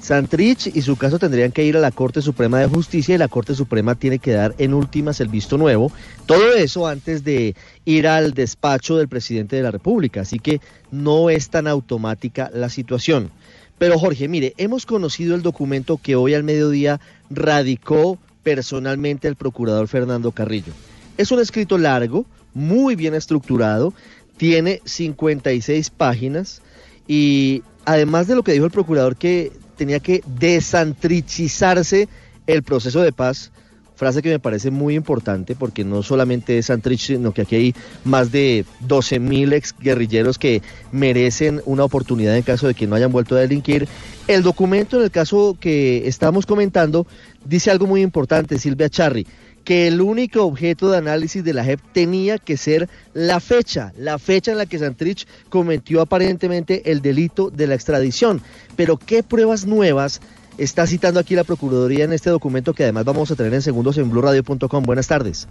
Santrich 0.00 0.74
y 0.74 0.82
su 0.82 0.96
caso 0.96 1.18
tendrían 1.18 1.52
que 1.52 1.64
ir 1.64 1.76
a 1.76 1.80
la 1.80 1.90
Corte 1.90 2.22
Suprema 2.22 2.58
de 2.58 2.66
Justicia 2.66 3.14
y 3.14 3.18
la 3.18 3.28
Corte 3.28 3.54
Suprema 3.54 3.94
tiene 3.94 4.18
que 4.18 4.32
dar 4.32 4.54
en 4.58 4.74
últimas 4.74 5.20
el 5.20 5.28
visto 5.28 5.58
nuevo. 5.58 5.92
Todo 6.26 6.54
eso 6.54 6.86
antes 6.86 7.24
de 7.24 7.54
ir 7.84 8.06
al 8.06 8.32
despacho 8.32 8.96
del 8.96 9.08
presidente 9.08 9.56
de 9.56 9.62
la 9.62 9.70
República. 9.70 10.22
Así 10.22 10.38
que 10.38 10.60
no 10.90 11.30
es 11.30 11.50
tan 11.50 11.66
automática 11.66 12.50
la 12.54 12.68
situación. 12.68 13.30
Pero 13.78 13.98
Jorge, 13.98 14.28
mire, 14.28 14.54
hemos 14.56 14.86
conocido 14.86 15.34
el 15.34 15.42
documento 15.42 15.98
que 16.02 16.16
hoy 16.16 16.34
al 16.34 16.42
mediodía 16.42 17.00
radicó 17.30 18.18
personalmente 18.42 19.28
el 19.28 19.36
procurador 19.36 19.88
Fernando 19.88 20.32
Carrillo. 20.32 20.72
Es 21.16 21.30
un 21.30 21.40
escrito 21.40 21.78
largo, 21.78 22.24
muy 22.54 22.96
bien 22.96 23.14
estructurado, 23.14 23.92
tiene 24.36 24.80
56 24.84 25.90
páginas 25.90 26.62
y 27.06 27.62
además 27.84 28.26
de 28.26 28.36
lo 28.36 28.42
que 28.42 28.52
dijo 28.52 28.64
el 28.64 28.70
procurador 28.70 29.16
que 29.16 29.52
tenía 29.78 30.00
que 30.00 30.22
desantrichizarse 30.26 32.08
el 32.46 32.62
proceso 32.62 33.00
de 33.00 33.12
paz, 33.12 33.50
frase 33.96 34.22
que 34.22 34.28
me 34.28 34.38
parece 34.38 34.70
muy 34.70 34.94
importante 34.94 35.56
porque 35.56 35.84
no 35.84 36.02
solamente 36.02 36.58
es 36.58 36.66
Santrich, 36.66 37.00
sino 37.00 37.32
que 37.32 37.42
aquí 37.42 37.56
hay 37.56 37.74
más 38.04 38.30
de 38.30 38.64
12 38.80 39.18
mil 39.18 39.52
ex 39.52 39.74
guerrilleros 39.78 40.38
que 40.38 40.62
merecen 40.92 41.62
una 41.64 41.84
oportunidad 41.84 42.36
en 42.36 42.42
caso 42.42 42.66
de 42.66 42.74
que 42.74 42.86
no 42.86 42.94
hayan 42.94 43.10
vuelto 43.10 43.34
a 43.34 43.40
delinquir. 43.40 43.88
El 44.28 44.42
documento 44.42 44.98
en 44.98 45.04
el 45.04 45.10
caso 45.10 45.56
que 45.58 46.06
estamos 46.06 46.46
comentando 46.46 47.06
dice 47.44 47.70
algo 47.70 47.86
muy 47.86 48.02
importante, 48.02 48.58
Silvia 48.58 48.88
Charri, 48.88 49.26
que 49.68 49.86
el 49.86 50.00
único 50.00 50.44
objeto 50.44 50.90
de 50.90 50.96
análisis 50.96 51.44
de 51.44 51.52
la 51.52 51.62
JEP 51.62 51.78
tenía 51.92 52.38
que 52.38 52.56
ser 52.56 52.88
la 53.12 53.38
fecha, 53.38 53.92
la 53.98 54.18
fecha 54.18 54.50
en 54.50 54.56
la 54.56 54.64
que 54.64 54.78
Santrich 54.78 55.26
cometió 55.50 56.00
aparentemente 56.00 56.90
el 56.90 57.02
delito 57.02 57.50
de 57.50 57.66
la 57.66 57.74
extradición. 57.74 58.40
Pero 58.76 58.96
¿qué 58.96 59.22
pruebas 59.22 59.66
nuevas 59.66 60.22
está 60.56 60.86
citando 60.86 61.20
aquí 61.20 61.34
la 61.34 61.44
Procuraduría 61.44 62.06
en 62.06 62.14
este 62.14 62.30
documento 62.30 62.72
que 62.72 62.84
además 62.84 63.04
vamos 63.04 63.30
a 63.30 63.36
tener 63.36 63.52
en 63.52 63.60
segundos 63.60 63.98
en 63.98 64.08
blurradio.com? 64.08 64.84
Buenas 64.84 65.06
tardes. 65.06 65.46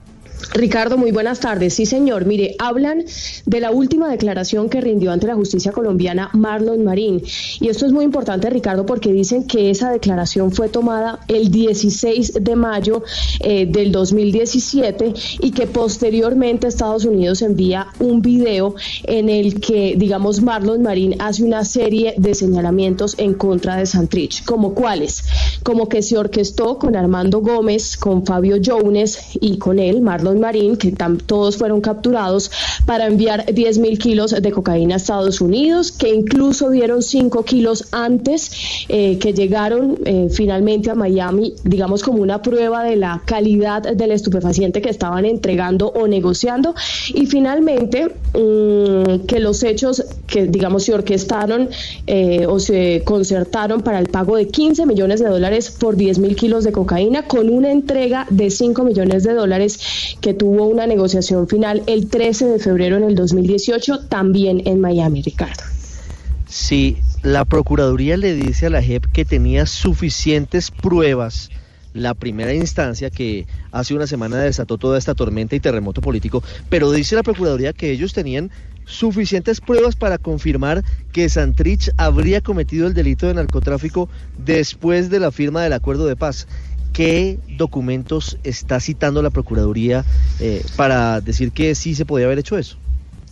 Ricardo, 0.53 0.97
muy 0.97 1.11
buenas 1.11 1.39
tardes. 1.39 1.73
Sí, 1.73 1.85
señor. 1.85 2.25
Mire, 2.25 2.55
hablan 2.59 3.03
de 3.45 3.59
la 3.59 3.71
última 3.71 4.09
declaración 4.09 4.69
que 4.69 4.81
rindió 4.81 5.11
ante 5.11 5.27
la 5.27 5.35
justicia 5.35 5.71
colombiana 5.71 6.29
Marlon 6.33 6.83
Marín. 6.83 7.21
Y 7.59 7.69
esto 7.69 7.85
es 7.85 7.91
muy 7.91 8.05
importante, 8.05 8.49
Ricardo, 8.49 8.85
porque 8.85 9.11
dicen 9.11 9.45
que 9.45 9.69
esa 9.69 9.91
declaración 9.91 10.51
fue 10.51 10.69
tomada 10.69 11.19
el 11.27 11.51
16 11.51 12.39
de 12.41 12.55
mayo 12.55 13.03
eh, 13.39 13.65
del 13.65 13.91
2017 13.91 15.13
y 15.41 15.51
que 15.51 15.67
posteriormente 15.67 16.67
Estados 16.67 17.05
Unidos 17.05 17.41
envía 17.41 17.87
un 17.99 18.21
video 18.21 18.75
en 19.03 19.29
el 19.29 19.59
que, 19.59 19.95
digamos, 19.97 20.41
Marlon 20.41 20.81
Marín 20.81 21.15
hace 21.19 21.43
una 21.43 21.65
serie 21.65 22.13
de 22.17 22.33
señalamientos 22.33 23.15
en 23.17 23.33
contra 23.33 23.75
de 23.75 23.85
Santrich. 23.85 24.43
¿Como 24.45 24.73
cuáles? 24.73 25.23
Como 25.63 25.89
que 25.89 26.01
se 26.01 26.17
orquestó 26.17 26.77
con 26.77 26.95
Armando 26.95 27.41
Gómez, 27.41 27.97
con 27.97 28.25
Fabio 28.25 28.57
Jones 28.63 29.19
y 29.39 29.57
con 29.57 29.79
él, 29.79 30.01
Marlon 30.01 30.26
Marín, 30.35 30.77
que 30.77 30.93
todos 31.25 31.57
fueron 31.57 31.81
capturados 31.81 32.51
para 32.85 33.07
enviar 33.07 33.45
10 33.53 33.79
mil 33.79 33.97
kilos 33.97 34.31
de 34.31 34.51
cocaína 34.51 34.95
a 34.95 34.97
Estados 34.97 35.41
Unidos, 35.41 35.91
que 35.91 36.13
incluso 36.13 36.69
dieron 36.69 37.01
5 37.01 37.43
kilos 37.43 37.85
antes 37.91 38.85
eh, 38.89 39.17
que 39.19 39.33
llegaron 39.33 39.97
eh, 40.05 40.27
finalmente 40.31 40.89
a 40.89 40.95
Miami, 40.95 41.53
digamos 41.63 42.03
como 42.03 42.21
una 42.21 42.41
prueba 42.41 42.83
de 42.83 42.95
la 42.95 43.21
calidad 43.25 43.81
del 43.81 44.11
estupefaciente 44.11 44.81
que 44.81 44.89
estaban 44.89 45.25
entregando 45.25 45.87
o 45.87 46.07
negociando. 46.07 46.73
Y 47.13 47.25
finalmente, 47.25 48.07
mm, 48.33 49.25
que 49.27 49.39
los 49.39 49.63
hechos 49.63 50.03
que, 50.27 50.47
digamos, 50.47 50.83
se 50.83 50.93
orquestaron 50.93 51.69
eh, 52.05 52.45
o 52.47 52.59
se 52.59 53.01
concertaron 53.05 53.81
para 53.81 53.99
el 53.99 54.07
pago 54.07 54.35
de 54.35 54.47
15 54.47 54.85
millones 54.85 55.19
de 55.19 55.27
dólares 55.27 55.71
por 55.71 55.95
10 55.95 56.19
mil 56.19 56.35
kilos 56.35 56.63
de 56.63 56.71
cocaína, 56.71 57.23
con 57.23 57.49
una 57.49 57.71
entrega 57.71 58.27
de 58.29 58.49
5 58.49 58.83
millones 58.83 59.23
de 59.23 59.33
dólares 59.33 60.16
que 60.21 60.33
tuvo 60.33 60.65
una 60.67 60.87
negociación 60.87 61.47
final 61.47 61.83
el 61.87 62.09
13 62.09 62.45
de 62.45 62.59
febrero 62.59 62.97
en 62.97 63.03
el 63.03 63.15
2018, 63.15 64.07
también 64.07 64.61
en 64.65 64.79
Miami, 64.81 65.21
Ricardo. 65.21 65.63
si 66.47 66.97
la 67.23 67.45
Procuraduría 67.45 68.15
le 68.15 68.33
dice 68.33 68.67
a 68.67 68.69
la 68.69 68.81
JEP 68.81 69.05
que 69.07 69.25
tenía 69.25 69.65
suficientes 69.65 70.71
pruebas, 70.71 71.49
la 71.93 72.13
primera 72.13 72.53
instancia 72.53 73.09
que 73.09 73.47
hace 73.71 73.95
una 73.95 74.07
semana 74.07 74.37
desató 74.37 74.77
toda 74.77 74.97
esta 74.97 75.15
tormenta 75.15 75.55
y 75.55 75.59
terremoto 75.59 76.01
político, 76.01 76.43
pero 76.69 76.91
dice 76.91 77.15
la 77.15 77.23
Procuraduría 77.23 77.73
que 77.73 77.91
ellos 77.91 78.13
tenían 78.13 78.51
suficientes 78.85 79.59
pruebas 79.61 79.95
para 79.95 80.17
confirmar 80.17 80.83
que 81.11 81.27
Santrich 81.27 81.91
habría 81.97 82.41
cometido 82.41 82.87
el 82.87 82.93
delito 82.93 83.27
de 83.27 83.33
narcotráfico 83.33 84.09
después 84.37 85.09
de 85.09 85.19
la 85.19 85.31
firma 85.31 85.61
del 85.61 85.73
acuerdo 85.73 86.05
de 86.05 86.15
paz. 86.15 86.47
¿Qué 86.93 87.39
documentos 87.57 88.37
está 88.43 88.79
citando 88.79 89.21
la 89.21 89.29
Procuraduría 89.29 90.03
eh, 90.39 90.63
para 90.75 91.21
decir 91.21 91.51
que 91.51 91.75
sí 91.75 91.95
se 91.95 92.05
podía 92.05 92.25
haber 92.25 92.39
hecho 92.39 92.57
eso? 92.57 92.77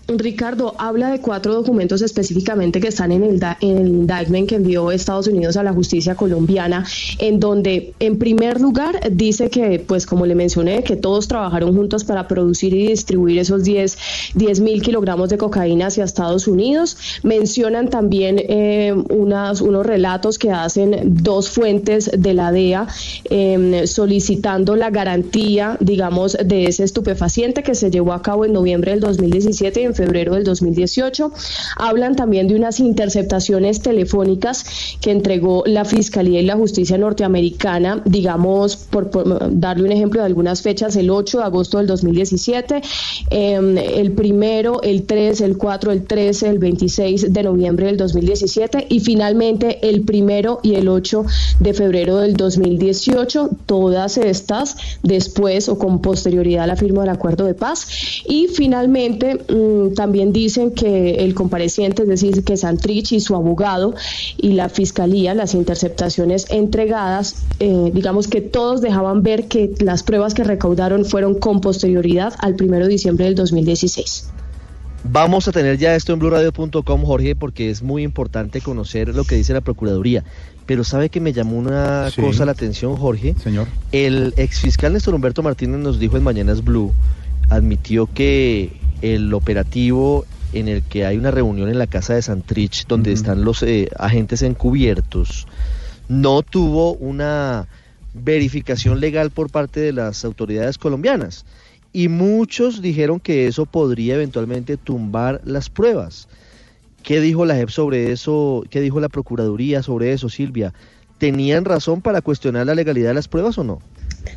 Ricardo 0.08 0.76
habla 0.78 1.10
de 1.10 1.20
cuatro 1.20 1.53
documentos 1.53 2.01
específicamente 2.03 2.80
que 2.80 2.89
están 2.89 3.12
en 3.12 3.24
el, 3.24 3.41
en 3.62 3.78
el 3.78 3.88
indictment 3.88 4.47
que 4.47 4.56
envió 4.56 4.91
Estados 4.91 5.28
Unidos 5.28 5.58
a 5.58 5.64
la 5.64 5.74
justicia 5.74 6.16
colombiana, 6.16 6.86
en 7.18 7.39
donde 7.39 7.93
en 7.99 8.20
primer 8.20 8.62
lugar 8.62 8.99
dice 9.12 9.49
que, 9.49 9.80
pues 9.80 10.06
como 10.06 10.28
le 10.28 10.36
mencioné, 10.36 10.84
que 10.84 10.95
todos 10.95 11.28
trabajaron 11.28 11.76
juntos 11.76 12.03
para 12.03 12.28
producir 12.28 12.74
y 12.76 12.88
distribuir 12.88 13.39
esos 13.39 13.64
10 13.64 13.97
mil 14.62 14.82
kilogramos 14.84 15.30
de 15.30 15.38
cocaína 15.39 15.88
hacia 15.88 16.03
Estados 16.03 16.47
Unidos. 16.47 16.97
Mencionan 17.24 17.89
también 17.89 18.38
eh, 18.38 18.93
unas, 19.10 19.62
unos 19.62 19.86
relatos 19.86 20.38
que 20.38 20.51
hacen 20.51 21.16
dos 21.24 21.49
fuentes 21.49 22.12
de 22.16 22.34
la 22.34 22.51
DEA 22.51 22.88
eh, 23.30 23.84
solicitando 23.88 24.76
la 24.76 24.91
garantía, 24.91 25.78
digamos, 25.80 26.38
de 26.45 26.66
ese 26.66 26.84
estupefaciente 26.84 27.64
que 27.64 27.74
se 27.74 27.89
llevó 27.89 28.14
a 28.14 28.22
cabo 28.22 28.45
en 28.45 28.53
noviembre 28.53 28.91
del 28.91 28.99
2017 28.99 29.82
y 29.82 29.84
en 29.86 29.95
febrero 29.96 30.36
del 30.36 30.43
2018. 30.43 31.32
Hablan 31.78 32.16
también 32.16 32.48
de 32.48 32.56
unas 32.56 32.80
interceptaciones 32.80 33.82
telefónicas 33.82 34.66
que 35.02 35.12
entregó 35.12 35.64
la 35.66 35.86
Fiscalía 35.86 36.41
y 36.41 36.46
la 36.46 36.56
Justicia 36.56 36.98
norteamericana, 36.98 38.02
digamos, 38.06 38.76
por, 38.76 39.10
darle 39.60 39.84
un 39.84 39.91
ejemplo 39.91 40.22
de 40.22 40.28
algunas 40.28 40.62
fechas, 40.62 40.96
el 40.96 41.10
8 41.10 41.39
de 41.39 41.43
agosto 41.43 41.78
del 41.78 41.88
2017, 41.88 42.82
eh, 43.32 43.93
el 43.96 44.12
primero, 44.12 44.82
el 44.82 45.04
3, 45.04 45.41
el 45.41 45.58
4, 45.58 45.91
el 45.91 46.06
13, 46.06 46.50
el 46.50 46.60
26 46.60 47.34
de 47.34 47.43
noviembre 47.43 47.88
del 47.88 47.98
2017 47.98 48.88
y 48.89 49.00
finalmente 49.00 49.88
el 49.88 50.02
primero 50.02 50.60
y 50.64 50.76
el 50.76 50.88
8 50.88 51.26
de 51.60 51.74
febrero 51.74 52.18
del 52.18 52.36
2018, 52.36 53.50
todas 53.66 54.18
estas 54.18 54.76
después 55.04 55.70
o 55.70 55.78
con 55.78 56.02
posterioridad 56.02 56.64
a 56.64 56.68
la 56.68 56.76
firma 56.76 57.02
del 57.02 57.12
acuerdo 57.12 57.46
de 57.46 57.54
paz. 57.54 57.88
Y 58.28 58.48
finalmente 58.48 59.36
mm, 59.36 59.85
también 59.94 60.34
dicen 60.34 60.72
que 60.72 61.16
el 61.24 61.34
compareciente, 61.36 62.02
es 62.04 62.08
decir, 62.08 62.44
que 62.44 62.58
Santrich 62.58 63.12
y 63.14 63.20
su 63.20 63.36
abogado 63.36 63.94
y 64.38 64.54
la 64.54 64.70
fiscalía, 64.70 65.34
las 65.34 65.54
interceptaciones 65.54 66.48
entregadas, 66.50 67.44
eh, 67.60 67.92
digamos 67.94 68.28
que 68.28 68.42
todos 68.42 68.82
dejaban 68.82 69.22
ver 69.24 69.48
que 69.48 69.72
las 69.80 70.04
pruebas 70.04 70.34
que 70.34 70.44
recaudaron 70.44 71.06
fueron 71.06 71.36
con 71.36 71.62
posterioridad 71.62 72.34
al 72.40 72.56
primero 72.56 72.86
de 72.86 72.92
diciembre 72.92 73.26
del 73.26 73.36
2016. 73.36 74.30
Vamos 75.08 75.48
a 75.48 75.52
tener 75.52 75.78
ya 75.78 75.96
esto 75.96 76.14
en 76.14 76.20
blurradio.com, 76.20 77.04
Jorge, 77.06 77.36
porque 77.36 77.70
es 77.70 77.84
muy 77.84 78.02
importante 78.02 78.60
conocer 78.62 79.10
lo 79.14 79.24
que 79.24 79.36
dice 79.36 79.54
la 79.54 79.62
Procuraduría. 79.62 80.24
Pero 80.66 80.84
sabe 80.84 81.10
que 81.10 81.20
me 81.20 81.32
llamó 81.32 81.58
una 81.60 82.10
Sí. 82.10 82.20
cosa 82.22 82.44
la 82.44 82.54
atención, 82.54 82.96
Jorge. 82.96 83.36
Señor. 83.44 83.68
El 83.92 84.34
exfiscal 84.38 84.94
Néstor 84.94 85.14
Humberto 85.14 85.44
Martínez 85.44 85.80
nos 85.80 86.00
dijo 86.00 86.18
en 86.18 86.24
Mañanas 86.24 86.64
Blue, 86.64 86.92
admitió 87.50 88.10
que 88.12 88.72
el 89.02 89.34
operativo 89.34 90.26
en 90.54 90.68
el 90.68 90.84
que 90.84 91.06
hay 91.06 91.18
una 91.18 91.32
reunión 91.32 91.70
en 91.70 91.80
la 91.80 91.88
casa 91.88 92.14
de 92.14 92.22
Santrich, 92.22 92.88
donde 92.88 93.12
están 93.12 93.43
los 93.43 93.62
eh, 93.64 93.89
agentes 93.98 94.41
encubiertos, 94.41 95.48
no 96.08 96.41
tuvo 96.41 96.93
una 96.93 97.68
verificación 98.14 99.00
legal 99.00 99.32
por 99.32 99.50
parte 99.50 99.80
de 99.80 99.91
las 99.91 100.24
autoridades 100.24 100.78
colombianas. 100.78 101.46
Y 101.91 102.08
muchos 102.08 102.82
dijeron 102.82 103.20
que 103.20 103.48
eso 103.48 103.66
podría 103.66 104.16
eventualmente 104.16 104.78
tumbar 104.78 105.41
las 105.46 105.70
pruebas. 105.70 106.28
¿Qué 107.04 107.22
dijo 107.22 107.46
la 107.46 107.56
JEP 107.56 107.70
sobre 107.70 108.12
eso? 108.12 108.64
¿Qué 108.70 108.82
dijo 108.82 109.00
la 109.00 109.10
Procuraduría 109.10 109.84
sobre 109.84 110.12
eso, 110.12 110.28
Silvia? 110.28 110.74
¿Tenían 111.18 111.64
razón 111.64 112.02
para 112.02 112.22
cuestionar 112.22 112.66
la 112.66 112.76
legalidad 112.76 113.10
de 113.10 113.14
las 113.14 113.28
pruebas 113.28 113.58
o 113.58 113.64
no? 113.64 113.80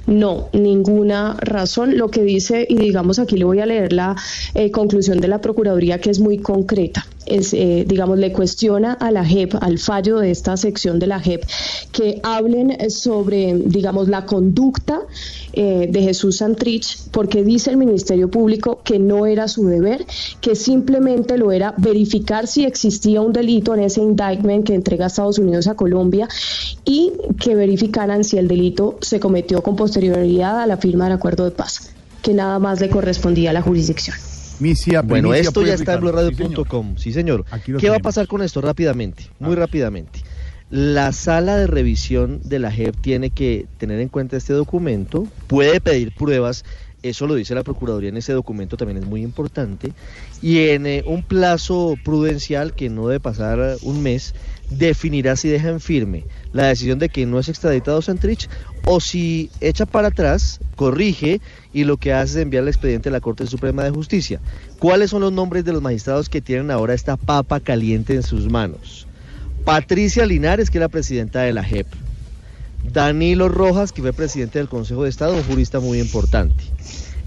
No, 0.07 0.49
ninguna 0.53 1.37
razón. 1.41 1.97
Lo 1.97 2.11
que 2.11 2.23
dice, 2.23 2.67
y 2.69 2.77
digamos 2.77 3.19
aquí 3.19 3.37
le 3.37 3.45
voy 3.45 3.61
a 3.61 3.67
leer 3.67 3.93
la 3.93 4.17
eh, 4.55 4.71
conclusión 4.71 5.21
de 5.21 5.29
la 5.29 5.41
Procuraduría, 5.41 6.01
que 6.01 6.11
es 6.11 6.21
muy 6.21 6.39
concreta. 6.39 7.07
Es, 7.27 7.53
eh, 7.53 7.85
digamos, 7.87 8.19
le 8.19 8.33
cuestiona 8.33 8.95
a 8.95 9.11
la 9.11 9.25
JEP, 9.25 9.55
al 9.61 9.79
fallo 9.79 10.19
de 10.19 10.31
esta 10.31 10.57
sección 10.57 10.99
de 10.99 11.07
la 11.09 11.21
JEP, 11.21 11.45
que 11.93 12.21
hablen 12.23 12.91
sobre, 12.91 13.55
digamos, 13.55 14.09
la 14.09 14.25
conducta 14.25 15.01
eh, 15.61 15.89
de 15.91 16.03
Jesús 16.03 16.37
Santrich, 16.37 17.11
porque 17.11 17.43
dice 17.43 17.71
el 17.71 17.79
Ministerio 17.79 18.31
Público 18.31 18.81
que 18.85 19.01
no 19.01 19.27
era 19.27 19.49
su 19.49 19.67
deber, 19.67 20.07
que 20.41 20.55
simplemente 20.55 21.37
lo 21.37 21.51
era 21.51 21.75
verificar 21.79 22.47
si 22.47 22.65
existía 22.65 23.23
un 23.23 23.33
delito 23.33 23.75
en 23.75 23.81
ese 23.81 24.01
indictment 24.01 24.65
que 24.65 24.75
entrega 24.75 25.07
Estados 25.07 25.37
Unidos 25.41 25.67
a 25.67 25.75
Colombia 25.75 26.29
y 26.85 27.11
que 27.41 27.57
verificaran 27.57 28.23
si 28.23 28.39
el 28.39 28.47
delito 28.47 28.99
se 29.01 29.19
cometió 29.19 29.61
con 29.61 29.75
posterioridad 29.75 30.61
a 30.61 30.67
la 30.69 30.77
firma 30.77 31.07
del 31.07 31.15
acuerdo 31.15 31.45
de 31.45 31.51
paz, 31.51 31.91
que 32.23 32.35
nada 32.35 32.61
más 32.61 32.81
le 32.81 32.89
correspondía 32.89 33.51
a 33.51 33.53
la 33.53 33.63
jurisdicción. 33.63 34.17
Misia, 34.61 35.03
Bueno, 35.03 35.35
esto 35.35 35.67
ya 35.67 35.75
está 35.75 35.95
en 35.95 36.03
blurradio.com, 36.03 36.97
sí 36.99 37.13
señor. 37.13 37.45
¿Qué 37.81 37.91
va 37.91 37.97
a 37.97 37.99
pasar 37.99 38.29
con 38.29 38.43
esto 38.43 38.61
rápidamente? 38.61 39.25
Muy 39.41 39.57
rápidamente. 39.57 40.23
La 40.71 41.13
sala 41.13 41.57
de 41.57 41.67
revisión 41.67 42.41
de 42.45 42.59
la 42.59 42.71
JEP 42.71 42.95
tiene 43.01 43.31
que 43.31 43.67
tener 43.79 44.01
en 44.01 44.11
cuenta 44.11 44.37
este 44.37 44.53
documento, 44.53 45.27
puede 45.47 45.81
pedir 45.81 46.15
pruebas, 46.15 46.63
eso 47.03 47.27
lo 47.27 47.37
dice 47.37 47.55
la 47.55 47.65
Procuraduría 47.65 48.11
en 48.11 48.19
ese 48.19 48.35
documento, 48.35 48.77
también 48.77 48.99
es 48.99 49.07
muy 49.07 49.23
importante, 49.23 49.95
y 50.43 50.69
en 50.69 50.87
eh, 50.87 51.05
un 51.07 51.23
plazo 51.23 51.95
prudencial 52.05 52.75
que 52.75 52.91
no 52.91 53.09
debe 53.09 53.19
pasar 53.19 53.79
un 53.81 54.03
mes, 54.03 54.35
definirá 54.69 55.37
si 55.37 55.49
deja 55.49 55.71
en 55.71 55.81
firme 55.81 56.27
la 56.53 56.67
decisión 56.67 56.99
de 56.99 57.09
que 57.09 57.25
no 57.25 57.39
es 57.39 57.49
extraditado 57.49 58.03
Santrich 58.03 58.51
o 58.85 59.01
si 59.01 59.49
echa 59.63 59.87
para 59.87 60.09
atrás, 60.09 60.61
corrige 60.77 61.41
y 61.73 61.85
lo 61.85 61.97
que 61.97 62.13
hace 62.13 62.41
es 62.41 62.43
enviar 62.43 62.65
el 62.65 62.69
expediente 62.69 63.09
a 63.09 63.13
la 63.13 63.23
Corte 63.23 63.47
Suprema 63.47 63.85
de 63.85 63.91
Justicia. 63.91 64.39
¿Cuáles 64.79 65.09
son 65.09 65.23
los 65.23 65.33
nombres 65.33 65.65
de 65.65 65.73
los 65.73 65.81
magistrados 65.81 66.29
que 66.29 66.43
tienen 66.43 66.71
ahora 66.71 66.93
esta 66.93 67.17
papa 67.17 67.59
caliente 67.61 68.15
en 68.15 68.23
sus 68.23 68.51
manos? 68.51 69.08
Patricia 69.65 70.27
Linares, 70.27 70.71
que 70.71 70.79
es 70.79 70.81
la 70.81 70.89
presidenta 70.89 71.41
de 71.43 71.53
la 71.53 71.63
JEP. 71.63 71.87
Danilo 72.93 73.49
Rojas, 73.49 73.93
que 73.93 74.03
fue 74.03 74.13
presidente 74.13 74.59
del 74.59 74.69
Consejo 74.69 75.05
de 75.05 75.11
Estado, 75.11 75.35
un 75.35 75.43
jurista 75.43 75.81
muy 75.81 76.01
importante. 76.01 76.65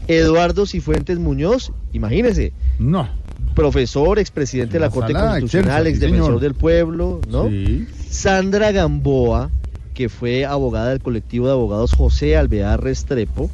Eduardo 0.07 0.65
Cifuentes 0.65 1.19
Muñoz, 1.19 1.71
imagínese. 1.93 2.53
No. 2.79 3.09
Profesor, 3.55 4.17
expresidente 4.17 4.73
de 4.73 4.79
la 4.79 4.87
La 4.87 4.91
Corte 4.91 5.13
Constitucional, 5.13 5.87
excelsa, 5.87 5.89
ex 5.89 5.97
sí, 5.97 6.01
defensor 6.01 6.25
señor. 6.25 6.41
del 6.41 6.53
pueblo, 6.55 7.21
¿no? 7.29 7.49
Sí. 7.49 7.87
Sandra 8.09 8.71
Gamboa, 8.71 9.51
que 9.93 10.09
fue 10.09 10.45
abogada 10.45 10.89
del 10.89 11.01
colectivo 11.01 11.47
de 11.47 11.53
abogados 11.53 11.93
José 11.93 12.37
Alvear 12.37 12.81
Restrepo, 12.81 13.49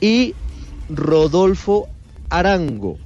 y 0.00 0.34
Rodolfo 0.90 1.88
Arango, 2.30 2.98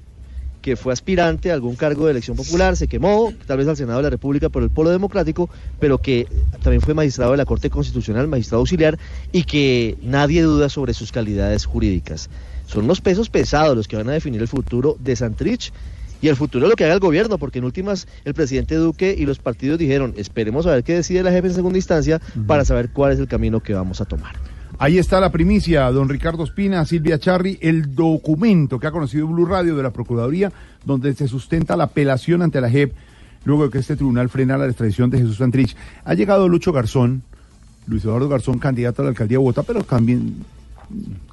que 0.62 0.76
fue 0.76 0.92
aspirante 0.92 1.50
a 1.50 1.54
algún 1.54 1.74
cargo 1.74 2.06
de 2.06 2.12
elección 2.12 2.36
popular, 2.36 2.76
se 2.76 2.86
quemó, 2.86 3.32
tal 3.46 3.58
vez 3.58 3.68
al 3.68 3.76
Senado 3.76 3.98
de 3.98 4.04
la 4.04 4.10
República 4.10 4.48
por 4.48 4.62
el 4.62 4.70
Polo 4.70 4.90
Democrático, 4.90 5.50
pero 5.80 5.98
que 5.98 6.26
también 6.62 6.80
fue 6.80 6.94
magistrado 6.94 7.32
de 7.32 7.36
la 7.36 7.44
Corte 7.44 7.68
Constitucional, 7.68 8.28
magistrado 8.28 8.60
auxiliar, 8.60 8.98
y 9.32 9.42
que 9.42 9.98
nadie 10.00 10.42
duda 10.42 10.68
sobre 10.68 10.94
sus 10.94 11.10
calidades 11.12 11.66
jurídicas. 11.66 12.30
Son 12.66 12.84
unos 12.84 13.00
pesos 13.00 13.28
pesados 13.28 13.76
los 13.76 13.88
que 13.88 13.96
van 13.96 14.08
a 14.08 14.12
definir 14.12 14.40
el 14.40 14.48
futuro 14.48 14.96
de 15.00 15.16
Santrich 15.16 15.72
y 16.22 16.28
el 16.28 16.36
futuro 16.36 16.66
de 16.66 16.70
lo 16.70 16.76
que 16.76 16.84
haga 16.84 16.94
el 16.94 17.00
gobierno, 17.00 17.36
porque 17.36 17.58
en 17.58 17.64
últimas 17.64 18.06
el 18.24 18.32
presidente 18.32 18.76
Duque 18.76 19.14
y 19.18 19.26
los 19.26 19.40
partidos 19.40 19.78
dijeron, 19.78 20.14
esperemos 20.16 20.66
a 20.66 20.70
ver 20.70 20.84
qué 20.84 20.94
decide 20.94 21.24
la 21.24 21.32
jefe 21.32 21.48
en 21.48 21.54
segunda 21.54 21.78
instancia 21.78 22.20
para 22.46 22.64
saber 22.64 22.90
cuál 22.90 23.12
es 23.12 23.18
el 23.18 23.26
camino 23.26 23.60
que 23.60 23.74
vamos 23.74 24.00
a 24.00 24.04
tomar. 24.04 24.36
Ahí 24.82 24.98
está 24.98 25.20
la 25.20 25.30
primicia, 25.30 25.88
don 25.92 26.08
Ricardo 26.08 26.42
Espina, 26.42 26.84
Silvia 26.84 27.16
Charri, 27.16 27.56
el 27.62 27.94
documento 27.94 28.80
que 28.80 28.88
ha 28.88 28.90
conocido 28.90 29.28
Blue 29.28 29.46
Radio 29.46 29.76
de 29.76 29.82
la 29.84 29.92
Procuraduría, 29.92 30.52
donde 30.84 31.14
se 31.14 31.28
sustenta 31.28 31.76
la 31.76 31.84
apelación 31.84 32.42
ante 32.42 32.60
la 32.60 32.68
JEP, 32.68 32.92
luego 33.44 33.66
de 33.66 33.70
que 33.70 33.78
este 33.78 33.94
tribunal 33.94 34.28
frena 34.28 34.58
la 34.58 34.66
extradición 34.66 35.08
de 35.08 35.18
Jesús 35.18 35.36
Santrich. 35.36 35.76
Ha 36.04 36.14
llegado 36.14 36.48
Lucho 36.48 36.72
Garzón, 36.72 37.22
Luis 37.86 38.04
Eduardo 38.04 38.28
Garzón, 38.28 38.58
candidato 38.58 39.02
a 39.02 39.04
la 39.04 39.10
alcaldía 39.10 39.36
de 39.36 39.38
Bogotá, 39.38 39.62
pero 39.62 39.84
también 39.84 40.44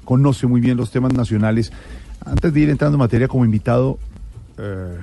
conoce 0.04 0.46
muy 0.46 0.60
bien 0.60 0.76
los 0.76 0.92
temas 0.92 1.12
nacionales. 1.12 1.72
Antes 2.24 2.54
de 2.54 2.60
ir 2.60 2.70
entrando 2.70 2.98
en 2.98 3.00
materia 3.00 3.26
como 3.26 3.44
invitado, 3.44 3.98
eh, 4.58 4.96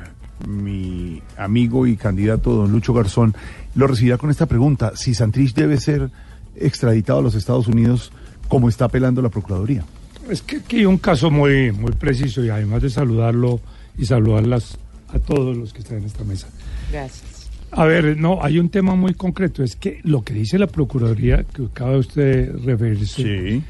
mi 0.47 1.21
amigo 1.37 1.85
y 1.85 1.97
candidato 1.97 2.53
don 2.53 2.71
Lucho 2.71 2.93
Garzón 2.93 3.35
lo 3.75 3.87
recibirá 3.87 4.17
con 4.17 4.29
esta 4.29 4.45
pregunta, 4.45 4.93
si 4.95 5.13
Santrich 5.13 5.53
debe 5.53 5.81
ser 5.81 6.11
extraditado 6.55 7.19
a 7.19 7.23
los 7.23 7.35
Estados 7.35 7.67
Unidos 7.67 8.13
como 8.47 8.69
está 8.69 8.85
apelando 8.85 9.21
la 9.21 9.29
Procuraduría. 9.29 9.83
Es 10.29 10.41
que 10.41 10.57
aquí 10.57 10.77
hay 10.77 10.85
un 10.85 10.97
caso 10.97 11.31
muy, 11.31 11.71
muy 11.71 11.93
preciso 11.93 12.43
y 12.43 12.49
además 12.49 12.81
de 12.81 12.89
saludarlo 12.89 13.61
y 13.97 14.05
saludarlas 14.05 14.77
a 15.09 15.19
todos 15.19 15.55
los 15.55 15.73
que 15.73 15.79
están 15.79 15.99
en 15.99 16.05
esta 16.05 16.23
mesa. 16.23 16.47
Gracias. 16.91 17.49
A 17.71 17.85
ver, 17.85 18.17
no, 18.17 18.43
hay 18.43 18.59
un 18.59 18.69
tema 18.69 18.95
muy 18.95 19.13
concreto. 19.13 19.63
Es 19.63 19.75
que 19.75 19.99
lo 20.03 20.23
que 20.23 20.33
dice 20.33 20.57
la 20.57 20.67
Procuraduría, 20.67 21.43
que 21.43 21.65
acaba 21.65 21.91
de 21.91 21.97
usted 21.97 22.55
referirse, 22.63 23.61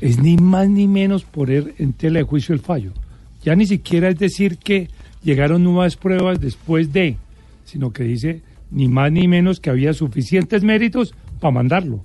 es 0.00 0.18
ni 0.18 0.36
más 0.36 0.68
ni 0.68 0.88
menos 0.88 1.24
poner 1.24 1.74
en 1.78 1.92
tela 1.92 2.18
de 2.18 2.24
juicio 2.24 2.54
el 2.54 2.60
fallo. 2.60 2.92
Ya 3.42 3.54
ni 3.54 3.66
siquiera 3.66 4.08
es 4.08 4.18
decir 4.18 4.58
que 4.58 4.88
llegaron 5.22 5.62
nuevas 5.62 5.96
pruebas 5.96 6.40
después 6.40 6.92
de, 6.92 7.16
sino 7.64 7.92
que 7.92 8.04
dice 8.04 8.42
ni 8.70 8.88
más 8.88 9.12
ni 9.12 9.28
menos 9.28 9.60
que 9.60 9.70
había 9.70 9.94
suficientes 9.94 10.64
méritos 10.64 11.14
para 11.40 11.52
mandarlo. 11.52 12.02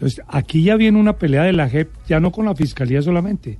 Entonces, 0.00 0.24
aquí 0.28 0.62
ya 0.62 0.76
viene 0.76 0.98
una 0.98 1.12
pelea 1.12 1.42
de 1.42 1.52
la 1.52 1.68
JEP, 1.68 1.90
ya 2.08 2.20
no 2.20 2.32
con 2.32 2.46
la 2.46 2.54
Fiscalía 2.54 3.02
solamente. 3.02 3.58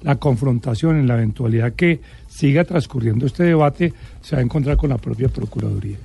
La 0.00 0.16
confrontación 0.16 0.96
en 0.96 1.06
la 1.06 1.16
eventualidad 1.16 1.74
que 1.74 2.00
siga 2.28 2.64
transcurriendo 2.64 3.26
este 3.26 3.44
debate 3.44 3.92
se 4.22 4.34
va 4.34 4.40
a 4.40 4.44
encontrar 4.44 4.78
con 4.78 4.88
la 4.88 4.96
propia 4.96 5.28
Procuraduría. 5.28 5.98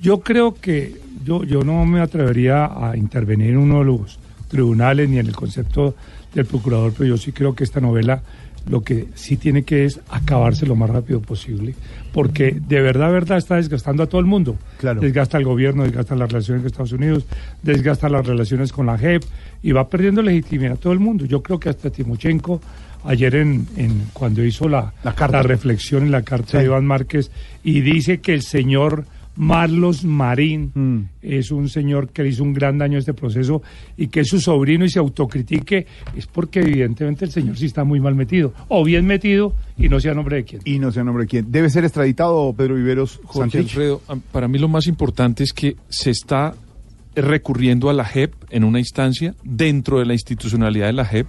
Yo 0.00 0.20
creo 0.20 0.54
que 0.54 0.96
yo, 1.22 1.44
yo 1.44 1.62
no 1.64 1.84
me 1.84 2.00
atrevería 2.00 2.64
a 2.64 2.96
intervenir 2.96 3.50
en 3.50 3.58
uno 3.58 3.80
de 3.80 3.84
los 3.84 4.18
tribunales 4.48 5.10
ni 5.10 5.18
en 5.18 5.26
el 5.26 5.36
concepto 5.36 5.94
del 6.34 6.46
procurador, 6.46 6.94
pero 6.96 7.10
yo 7.10 7.16
sí 7.18 7.32
creo 7.32 7.54
que 7.54 7.64
esta 7.64 7.80
novela 7.80 8.22
lo 8.68 8.82
que 8.82 9.06
sí 9.14 9.36
tiene 9.36 9.62
que 9.62 9.84
es 9.84 10.00
acabarse 10.08 10.66
lo 10.66 10.74
más 10.74 10.90
rápido 10.90 11.20
posible, 11.20 11.74
porque 12.12 12.56
de 12.66 12.80
verdad, 12.80 13.12
verdad 13.12 13.38
está 13.38 13.56
desgastando 13.56 14.02
a 14.02 14.06
todo 14.06 14.20
el 14.20 14.26
mundo. 14.26 14.56
Claro. 14.78 15.00
Desgasta 15.00 15.38
al 15.38 15.44
gobierno, 15.44 15.84
desgasta 15.84 16.16
las 16.16 16.30
relaciones 16.30 16.62
con 16.62 16.66
Estados 16.66 16.92
Unidos, 16.92 17.26
desgasta 17.62 18.08
las 18.08 18.26
relaciones 18.26 18.72
con 18.72 18.86
la 18.86 18.98
JEP 18.98 19.22
y 19.62 19.72
va 19.72 19.88
perdiendo 19.88 20.22
legitimidad 20.22 20.72
a 20.72 20.76
todo 20.76 20.92
el 20.92 20.98
mundo. 20.98 21.24
Yo 21.26 21.42
creo 21.42 21.60
que 21.60 21.68
hasta 21.68 21.90
Timochenko 21.90 22.60
ayer 23.04 23.36
en, 23.36 23.68
en 23.76 24.02
cuando 24.12 24.44
hizo 24.44 24.68
la, 24.68 24.92
carta. 25.16 25.42
reflexión 25.42 26.04
en 26.04 26.10
la 26.10 26.22
carta 26.22 26.58
de 26.58 26.64
Iván 26.64 26.86
Márquez 26.86 27.30
y 27.62 27.80
dice 27.80 28.18
que 28.18 28.34
el 28.34 28.42
señor 28.42 29.04
Marlos 29.36 30.04
Marín 30.04 30.70
Mm. 30.74 31.00
es 31.22 31.50
un 31.50 31.68
señor 31.68 32.08
que 32.08 32.22
le 32.22 32.30
hizo 32.30 32.42
un 32.42 32.52
gran 32.54 32.78
daño 32.78 32.96
a 32.96 33.00
este 33.00 33.14
proceso 33.14 33.62
y 33.96 34.08
que 34.08 34.20
es 34.20 34.28
su 34.28 34.40
sobrino 34.40 34.84
y 34.84 34.88
se 34.88 34.98
autocritique, 34.98 35.86
es 36.16 36.26
porque 36.26 36.60
evidentemente 36.60 37.24
el 37.24 37.30
señor 37.30 37.56
sí 37.56 37.66
está 37.66 37.84
muy 37.84 38.00
mal 38.00 38.14
metido, 38.14 38.52
o 38.68 38.82
bien 38.84 39.06
metido 39.06 39.54
y 39.76 39.88
no 39.88 40.00
sé 40.00 40.10
a 40.10 40.14
nombre 40.14 40.36
de 40.36 40.44
quién. 40.44 40.62
Y 40.64 40.78
no 40.78 40.90
sé 40.90 41.00
a 41.00 41.04
nombre 41.04 41.24
de 41.24 41.28
quién. 41.28 41.52
¿Debe 41.52 41.68
ser 41.70 41.84
extraditado 41.84 42.52
Pedro 42.56 42.74
Viveros 42.76 43.20
Jorge? 43.24 43.58
Alfredo, 43.58 44.02
am- 44.08 44.20
para 44.32 44.48
mí 44.48 44.58
lo 44.58 44.68
más 44.68 44.86
importante 44.86 45.44
es 45.44 45.52
que 45.52 45.76
se 45.88 46.10
está 46.10 46.54
recurriendo 47.14 47.88
a 47.88 47.92
la 47.94 48.04
JEP 48.04 48.32
en 48.50 48.64
una 48.64 48.78
instancia 48.78 49.34
dentro 49.42 49.98
de 49.98 50.06
la 50.06 50.12
institucionalidad 50.12 50.86
de 50.86 50.92
la 50.92 51.04
JEP 51.04 51.26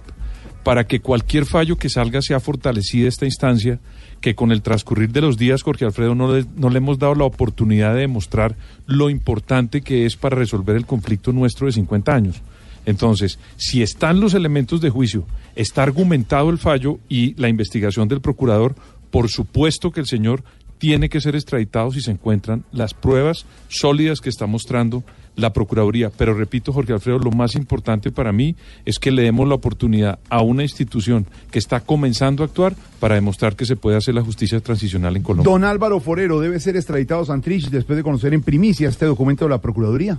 para 0.62 0.86
que 0.86 1.00
cualquier 1.00 1.46
fallo 1.46 1.76
que 1.76 1.88
salga 1.88 2.20
sea 2.20 2.40
fortalecida 2.40 3.08
esta 3.08 3.24
instancia, 3.24 3.80
que 4.20 4.34
con 4.34 4.52
el 4.52 4.62
transcurrir 4.62 5.10
de 5.10 5.20
los 5.20 5.36
días, 5.36 5.62
Jorge 5.62 5.84
Alfredo, 5.84 6.14
no 6.14 6.34
le, 6.34 6.44
no 6.56 6.70
le 6.70 6.78
hemos 6.78 6.98
dado 6.98 7.14
la 7.14 7.24
oportunidad 7.24 7.94
de 7.94 8.00
demostrar 8.00 8.56
lo 8.86 9.10
importante 9.10 9.80
que 9.80 10.06
es 10.06 10.16
para 10.16 10.36
resolver 10.36 10.76
el 10.76 10.86
conflicto 10.86 11.32
nuestro 11.32 11.66
de 11.66 11.72
50 11.72 12.14
años. 12.14 12.42
Entonces, 12.86 13.38
si 13.56 13.82
están 13.82 14.18
los 14.20 14.34
elementos 14.34 14.80
de 14.80 14.90
juicio, 14.90 15.26
está 15.54 15.82
argumentado 15.82 16.50
el 16.50 16.58
fallo 16.58 16.98
y 17.08 17.34
la 17.34 17.48
investigación 17.48 18.08
del 18.08 18.20
procurador, 18.20 18.74
por 19.10 19.28
supuesto 19.28 19.90
que 19.90 20.00
el 20.00 20.06
señor 20.06 20.42
tiene 20.78 21.08
que 21.08 21.20
ser 21.20 21.34
extraditado 21.34 21.90
si 21.92 22.00
se 22.00 22.12
encuentran 22.12 22.64
las 22.72 22.94
pruebas 22.94 23.46
sólidas 23.68 24.20
que 24.20 24.30
está 24.30 24.46
mostrando 24.46 25.04
la 25.38 25.52
Procuraduría. 25.52 26.10
Pero 26.10 26.34
repito, 26.34 26.72
Jorge 26.72 26.92
Alfredo, 26.92 27.18
lo 27.18 27.30
más 27.30 27.54
importante 27.54 28.10
para 28.10 28.32
mí 28.32 28.56
es 28.84 28.98
que 28.98 29.10
le 29.10 29.22
demos 29.22 29.48
la 29.48 29.54
oportunidad 29.54 30.18
a 30.28 30.42
una 30.42 30.62
institución 30.62 31.26
que 31.50 31.58
está 31.58 31.80
comenzando 31.80 32.42
a 32.42 32.46
actuar 32.46 32.74
para 33.00 33.14
demostrar 33.14 33.56
que 33.56 33.64
se 33.64 33.76
puede 33.76 33.96
hacer 33.96 34.14
la 34.14 34.22
justicia 34.22 34.60
transicional 34.60 35.16
en 35.16 35.22
Colombia. 35.22 35.50
Don 35.50 35.64
Álvaro 35.64 36.00
Forero 36.00 36.40
debe 36.40 36.60
ser 36.60 36.76
extraditado 36.76 37.24
Santrich 37.24 37.70
después 37.70 37.96
de 37.96 38.02
conocer 38.02 38.34
en 38.34 38.42
primicia 38.42 38.88
este 38.88 39.06
documento 39.06 39.44
de 39.44 39.50
la 39.50 39.60
Procuraduría. 39.60 40.18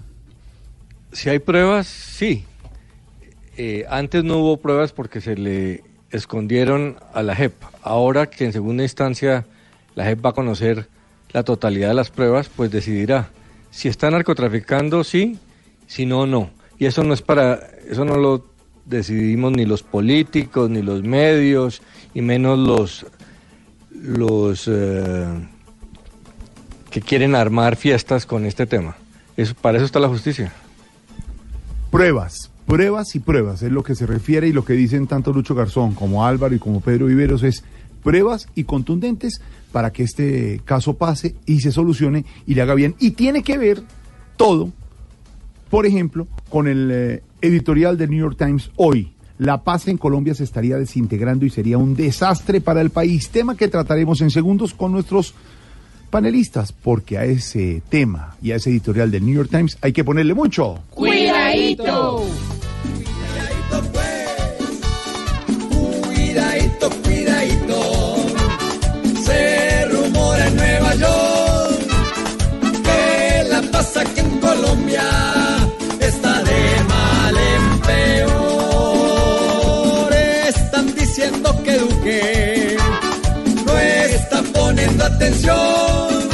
Si 1.11 1.29
hay 1.29 1.39
pruebas, 1.39 1.87
sí. 1.87 2.45
Eh, 3.57 3.85
antes 3.89 4.23
no 4.23 4.37
hubo 4.37 4.57
pruebas 4.57 4.93
porque 4.93 5.19
se 5.19 5.35
le 5.35 5.83
escondieron 6.11 6.95
a 7.13 7.21
la 7.23 7.35
JEP. 7.35 7.53
Ahora 7.83 8.27
que 8.27 8.45
en 8.45 8.53
segunda 8.53 8.83
instancia 8.83 9.45
la 9.95 10.05
JEP 10.05 10.25
va 10.25 10.29
a 10.29 10.33
conocer 10.33 10.87
la 11.31 11.43
totalidad 11.43 11.89
de 11.89 11.93
las 11.93 12.09
pruebas, 12.09 12.49
pues 12.49 12.71
decidirá. 12.71 13.29
Si 13.71 13.87
está 13.87 14.09
narcotraficando, 14.09 15.03
sí, 15.03 15.37
si 15.87 16.05
no, 16.05 16.25
no. 16.25 16.49
Y 16.77 16.85
eso 16.85 17.03
no 17.03 17.13
es 17.13 17.21
para, 17.21 17.55
eso 17.89 18.05
no 18.05 18.17
lo 18.17 18.45
decidimos 18.85 19.51
ni 19.51 19.65
los 19.65 19.83
políticos, 19.83 20.69
ni 20.69 20.81
los 20.81 21.03
medios, 21.03 21.81
y 22.13 22.21
menos 22.21 22.57
los, 22.57 23.05
los 23.91 24.67
eh, 24.67 25.27
que 26.89 27.01
quieren 27.01 27.35
armar 27.35 27.75
fiestas 27.75 28.25
con 28.25 28.45
este 28.45 28.65
tema. 28.65 28.95
Eso, 29.37 29.53
para 29.55 29.77
eso 29.77 29.85
está 29.85 29.99
la 29.99 30.07
justicia. 30.07 30.51
Pruebas, 31.91 32.51
pruebas 32.65 33.15
y 33.15 33.19
pruebas, 33.19 33.61
es 33.61 33.71
lo 33.71 33.83
que 33.83 33.95
se 33.95 34.05
refiere 34.05 34.47
y 34.47 34.53
lo 34.53 34.65
que 34.65 34.73
dicen 34.73 35.07
tanto 35.07 35.33
Lucho 35.33 35.55
Garzón 35.55 35.93
como 35.93 36.25
Álvaro 36.25 36.55
y 36.55 36.59
como 36.59 36.81
Pedro 36.81 37.07
Viveros 37.07 37.43
es 37.43 37.63
pruebas 38.03 38.47
y 38.55 38.63
contundentes 38.63 39.41
para 39.71 39.91
que 39.91 40.03
este 40.03 40.61
caso 40.65 40.95
pase 40.95 41.35
y 41.45 41.61
se 41.61 41.71
solucione 41.71 42.25
y 42.45 42.55
le 42.55 42.61
haga 42.61 42.73
bien. 42.73 42.95
Y 42.99 43.11
tiene 43.11 43.43
que 43.43 43.57
ver 43.57 43.81
todo, 44.37 44.71
por 45.69 45.85
ejemplo, 45.85 46.27
con 46.49 46.67
el 46.67 46.89
eh, 46.91 47.23
editorial 47.41 47.97
del 47.97 48.09
New 48.09 48.19
York 48.19 48.37
Times 48.37 48.71
hoy. 48.75 49.13
La 49.37 49.63
paz 49.63 49.87
en 49.87 49.97
Colombia 49.97 50.33
se 50.33 50.43
estaría 50.43 50.77
desintegrando 50.77 51.45
y 51.45 51.49
sería 51.49 51.77
un 51.77 51.95
desastre 51.95 52.59
para 52.59 52.81
el 52.81 52.89
país. 52.89 53.29
Tema 53.29 53.55
que 53.55 53.69
trataremos 53.69 54.19
en 54.21 54.31
segundos 54.31 54.73
con 54.73 54.91
nuestros 54.91 55.33
panelistas, 56.09 56.73
porque 56.73 57.17
a 57.17 57.25
ese 57.25 57.81
tema 57.87 58.35
y 58.41 58.51
a 58.51 58.55
ese 58.55 58.69
editorial 58.71 59.11
del 59.11 59.25
New 59.25 59.35
York 59.35 59.49
Times 59.49 59.77
hay 59.81 59.93
que 59.93 60.03
ponerle 60.03 60.33
mucho. 60.33 60.79
Cuidadito. 60.89 62.25
Atención 85.19 86.29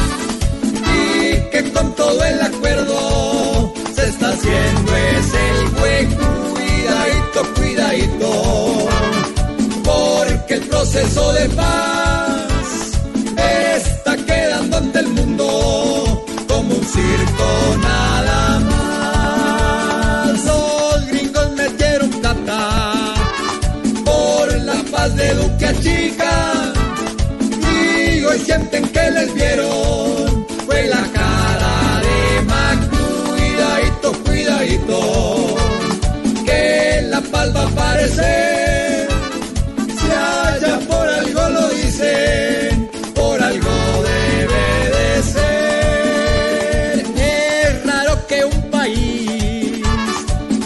y 0.93 1.49
que 1.49 1.71
con 1.73 1.95
todo 1.95 2.23
el 2.23 2.39
acuerdo 2.39 3.73
se 3.95 4.07
está 4.07 4.29
haciendo 4.29 4.95
es 4.95 5.33
el. 5.33 5.65
Cuidadito, 6.53 7.53
cuidadito, 7.55 8.87
porque 9.83 10.53
el 10.55 10.61
proceso 10.61 11.33
de 11.33 11.49
paz 11.49 12.04
sienten 28.45 28.87
que 28.89 29.11
les 29.11 29.33
vieron 29.33 30.45
fue 30.65 30.87
la 30.87 31.03
cara 31.17 32.01
de 32.05 32.41
Mac. 32.51 32.79
Cuidadito, 33.27 34.09
cuidadito, 34.23 34.99
que 36.45 37.07
la 37.09 37.21
paz 37.21 37.55
va 37.55 37.61
a 37.61 37.67
aparecer. 37.67 39.07
Si 39.97 40.07
allá 40.11 40.79
por 40.87 41.07
algo 41.21 41.49
lo 41.57 41.69
dicen, 41.69 42.89
por 43.15 43.41
algo 43.41 43.75
debe 44.11 44.67
de 44.95 45.09
ser. 45.33 46.93
Es 47.17 47.85
raro 47.85 48.13
que 48.27 48.45
un 48.45 48.61
país 48.69 49.81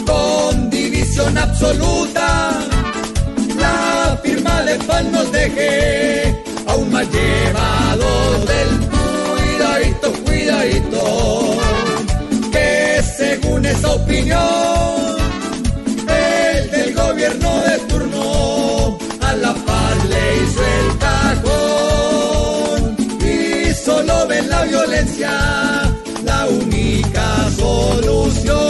con 0.04 0.70
división 0.70 1.38
absoluta 1.38 2.26
la 3.56 4.18
firma 4.22 4.62
de 4.62 4.74
paz 4.88 5.04
nos 5.04 5.32
deje 5.32 6.09
llevados 7.20 8.46
del 8.46 8.70
cuidadito, 8.94 10.12
cuidadito, 10.24 11.02
que 12.52 13.02
según 13.16 13.66
esa 13.66 13.90
opinión, 13.92 15.16
el 16.08 16.70
del 16.70 16.94
gobierno 16.94 17.50
de 17.62 17.78
turno 17.88 18.98
a 19.20 19.32
la 19.34 19.54
paz 19.54 19.96
le 20.08 20.36
hizo 20.42 20.60
el 20.78 20.98
cajón 20.98 22.96
y 23.20 23.74
solo 23.74 24.26
ven 24.26 24.48
la 24.48 24.62
violencia 24.64 25.30
la 26.24 26.46
única 26.46 27.50
solución. 27.56 28.69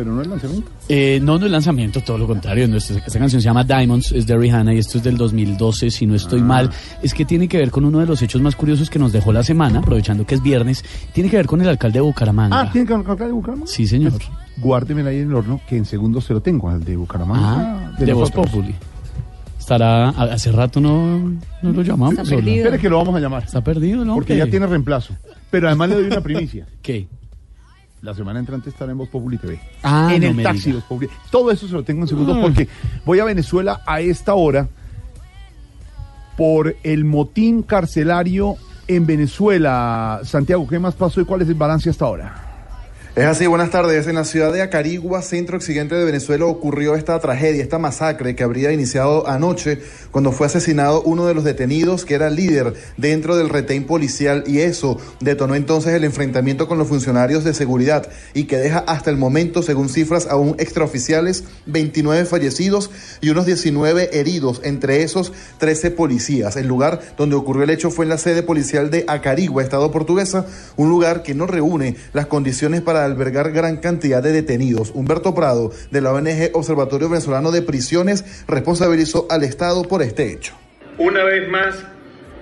Pero 0.00 0.14
no 0.14 0.22
el 0.22 0.30
lanzamiento. 0.30 0.70
Eh, 0.88 1.20
no, 1.22 1.38
no 1.38 1.44
es 1.44 1.52
lanzamiento, 1.52 2.00
todo 2.00 2.16
lo 2.16 2.26
contrario. 2.26 2.66
No, 2.66 2.78
esta, 2.78 2.94
esta 2.94 3.18
canción 3.18 3.42
se 3.42 3.44
llama 3.44 3.64
Diamonds, 3.64 4.12
es 4.12 4.26
de 4.26 4.34
Rihanna 4.34 4.72
y 4.72 4.78
esto 4.78 4.96
es 4.96 5.04
del 5.04 5.18
2012, 5.18 5.90
si 5.90 6.06
no 6.06 6.14
estoy 6.14 6.40
mal. 6.40 6.70
Es 7.02 7.12
que 7.12 7.26
tiene 7.26 7.48
que 7.48 7.58
ver 7.58 7.70
con 7.70 7.84
uno 7.84 7.98
de 7.98 8.06
los 8.06 8.22
hechos 8.22 8.40
más 8.40 8.56
curiosos 8.56 8.88
que 8.88 8.98
nos 8.98 9.12
dejó 9.12 9.30
la 9.30 9.44
semana, 9.44 9.80
aprovechando 9.80 10.24
que 10.24 10.36
es 10.36 10.42
viernes. 10.42 10.82
Tiene 11.12 11.28
que 11.28 11.36
ver 11.36 11.44
con 11.44 11.60
el 11.60 11.68
alcalde 11.68 11.98
de 11.98 12.00
Bucaramanga. 12.00 12.60
Ah, 12.62 12.72
¿tiene 12.72 12.86
que 12.86 12.94
acá 12.94 13.26
de 13.26 13.32
Bucaramanga? 13.32 13.66
Sí, 13.66 13.86
señor. 13.86 14.14
Guárdemela 14.56 15.10
ahí 15.10 15.18
en 15.18 15.28
el 15.28 15.34
horno, 15.34 15.60
que 15.68 15.76
en 15.76 15.84
segundos 15.84 16.24
se 16.24 16.32
lo 16.32 16.40
tengo, 16.40 16.70
al 16.70 16.82
de 16.82 16.96
Bucaramanga. 16.96 17.90
Ah, 17.90 17.92
de 17.98 18.12
Voz 18.14 18.30
nosotros. 18.30 18.46
Populi. 18.46 18.74
Estará, 19.58 20.08
hace 20.08 20.50
rato 20.50 20.80
no, 20.80 21.18
no 21.62 21.72
lo 21.72 21.82
llamamos. 21.82 22.18
Espere 22.18 22.78
que 22.78 22.88
lo 22.88 22.96
vamos 22.96 23.14
a 23.16 23.20
llamar. 23.20 23.44
Está 23.44 23.62
perdido, 23.62 24.02
¿no? 24.02 24.14
Porque 24.14 24.32
¿Qué? 24.32 24.38
ya 24.38 24.46
tiene 24.46 24.66
reemplazo. 24.66 25.14
Pero 25.50 25.66
además 25.68 25.90
le 25.90 25.94
doy 25.96 26.04
una 26.04 26.22
primicia. 26.22 26.66
¿Qué? 26.82 27.06
La 28.02 28.14
semana 28.14 28.38
entrante 28.40 28.70
estará 28.70 28.92
en 28.92 28.98
Voz 28.98 29.08
Populi 29.10 29.36
TV. 29.36 29.60
Ah, 29.82 30.10
en 30.14 30.22
no 30.22 30.28
el 30.28 30.42
taxi. 30.42 30.72
Voz 30.72 30.84
Populi. 30.84 31.08
Todo 31.30 31.50
eso 31.50 31.66
se 31.66 31.74
lo 31.74 31.82
tengo 31.84 32.02
en 32.02 32.08
segundos 32.08 32.36
Mm. 32.36 32.40
porque 32.40 32.68
voy 33.04 33.18
a 33.20 33.24
Venezuela 33.24 33.82
a 33.86 34.00
esta 34.00 34.34
hora 34.34 34.68
por 36.36 36.74
el 36.82 37.04
motín 37.04 37.62
carcelario 37.62 38.56
en 38.88 39.04
Venezuela. 39.06 40.20
Santiago, 40.24 40.66
¿qué 40.66 40.78
más 40.78 40.94
pasó 40.94 41.20
y 41.20 41.24
cuál 41.24 41.42
es 41.42 41.48
el 41.48 41.54
balance 41.54 41.90
hasta 41.90 42.06
ahora? 42.06 42.49
Es 43.16 43.24
así, 43.24 43.48
buenas 43.48 43.70
tardes. 43.70 44.06
En 44.06 44.14
la 44.14 44.24
ciudad 44.24 44.52
de 44.52 44.62
Acarigua, 44.62 45.20
centro 45.20 45.56
occidente 45.56 45.96
de 45.96 46.04
Venezuela, 46.04 46.44
ocurrió 46.44 46.94
esta 46.94 47.18
tragedia, 47.18 47.60
esta 47.60 47.80
masacre 47.80 48.36
que 48.36 48.44
habría 48.44 48.70
iniciado 48.70 49.26
anoche 49.26 49.80
cuando 50.12 50.30
fue 50.30 50.46
asesinado 50.46 51.02
uno 51.02 51.26
de 51.26 51.34
los 51.34 51.42
detenidos 51.42 52.04
que 52.04 52.14
era 52.14 52.30
líder 52.30 52.74
dentro 52.98 53.36
del 53.36 53.48
retén 53.48 53.84
policial 53.84 54.44
y 54.46 54.60
eso 54.60 54.96
detonó 55.18 55.56
entonces 55.56 55.92
el 55.92 56.04
enfrentamiento 56.04 56.68
con 56.68 56.78
los 56.78 56.86
funcionarios 56.86 57.42
de 57.42 57.52
seguridad 57.52 58.08
y 58.32 58.44
que 58.44 58.58
deja 58.58 58.78
hasta 58.86 59.10
el 59.10 59.16
momento, 59.16 59.64
según 59.64 59.88
cifras 59.88 60.28
aún 60.28 60.54
extraoficiales, 60.60 61.42
29 61.66 62.26
fallecidos 62.26 62.92
y 63.20 63.30
unos 63.30 63.44
19 63.44 64.20
heridos, 64.20 64.60
entre 64.62 65.02
esos 65.02 65.32
13 65.58 65.90
policías. 65.90 66.54
El 66.54 66.68
lugar 66.68 67.00
donde 67.18 67.34
ocurrió 67.34 67.64
el 67.64 67.70
hecho 67.70 67.90
fue 67.90 68.04
en 68.04 68.10
la 68.10 68.18
sede 68.18 68.44
policial 68.44 68.88
de 68.88 69.04
Acarigua, 69.08 69.64
Estado 69.64 69.90
portuguesa, 69.90 70.46
un 70.76 70.88
lugar 70.88 71.24
que 71.24 71.34
no 71.34 71.48
reúne 71.48 71.96
las 72.12 72.26
condiciones 72.26 72.82
para 72.82 72.99
albergar 73.04 73.52
gran 73.52 73.78
cantidad 73.78 74.22
de 74.22 74.32
detenidos. 74.32 74.90
Humberto 74.94 75.34
Prado, 75.34 75.72
de 75.90 76.00
la 76.00 76.12
ONG 76.12 76.50
Observatorio 76.52 77.08
Venezolano 77.08 77.50
de 77.50 77.62
Prisiones, 77.62 78.44
responsabilizó 78.46 79.26
al 79.30 79.44
Estado 79.44 79.82
por 79.84 80.02
este 80.02 80.32
hecho. 80.32 80.54
Una 80.98 81.24
vez 81.24 81.48
más, 81.48 81.84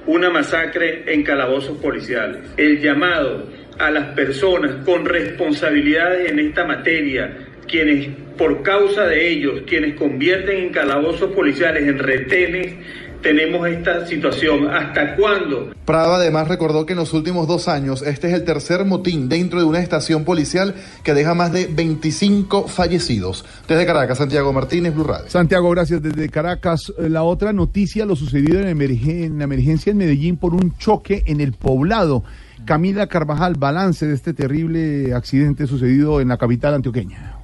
una 0.07 0.31
masacre 0.31 1.13
en 1.13 1.23
calabozos 1.23 1.77
policiales. 1.79 2.41
El 2.57 2.81
llamado 2.81 3.47
a 3.79 3.91
las 3.91 4.15
personas 4.15 4.85
con 4.85 5.05
responsabilidades 5.05 6.31
en 6.31 6.39
esta 6.39 6.65
materia, 6.65 7.47
quienes 7.69 8.09
por 8.37 8.63
causa 8.63 9.05
de 9.05 9.29
ellos, 9.29 9.63
quienes 9.67 9.95
convierten 9.97 10.57
en 10.57 10.71
calabozos 10.71 11.33
policiales, 11.33 11.87
en 11.87 11.99
retenes, 11.99 12.75
tenemos 13.23 13.67
esta 13.69 14.07
situación. 14.07 14.69
¿Hasta 14.71 15.17
cuándo? 15.17 15.71
Prado 15.85 16.15
además 16.15 16.49
recordó 16.49 16.87
que 16.87 16.93
en 16.93 16.99
los 16.99 17.13
últimos 17.15 17.47
dos 17.49 17.69
años 17.69 18.03
este 18.03 18.29
es 18.29 18.35
el 18.35 18.45
tercer 18.45 18.85
motín 18.85 19.29
dentro 19.29 19.59
de 19.59 19.65
una 19.67 19.81
estación 19.81 20.25
policial 20.25 20.75
que 21.03 21.15
deja 21.15 21.35
más 21.35 21.53
de 21.53 21.67
25 21.67 22.69
fallecidos. 22.69 23.45
Desde 23.67 23.87
Caracas, 23.87 24.19
Santiago 24.19 24.53
Martínez, 24.53 24.95
Blue 24.95 25.05
Radio. 25.05 25.31
Santiago, 25.31 25.71
gracias. 25.71 26.03
Desde 26.03 26.29
Caracas, 26.29 26.93
eh, 26.99 27.09
la 27.09 27.23
otra 27.23 27.53
noticia, 27.53 28.05
lo 28.07 28.17
sucedido 28.17 28.61
en, 28.61 28.69
emergen- 28.77 29.25
en 29.25 29.39
la 29.39 29.45
emergencia 29.45 29.91
en 29.91 29.97
Medellín 29.99 30.37
por 30.37 30.55
un 30.55 30.77
choque 30.77 31.23
en 31.27 31.41
el 31.41 31.53
poblado. 31.53 32.25
Camila 32.65 33.07
Carvajal, 33.07 33.55
balance 33.55 34.07
de 34.07 34.15
este 34.15 34.35
terrible 34.35 35.15
accidente 35.15 35.67
sucedido 35.67 36.21
en 36.21 36.29
la 36.29 36.37
capital 36.37 36.75
antioqueña. 36.75 37.38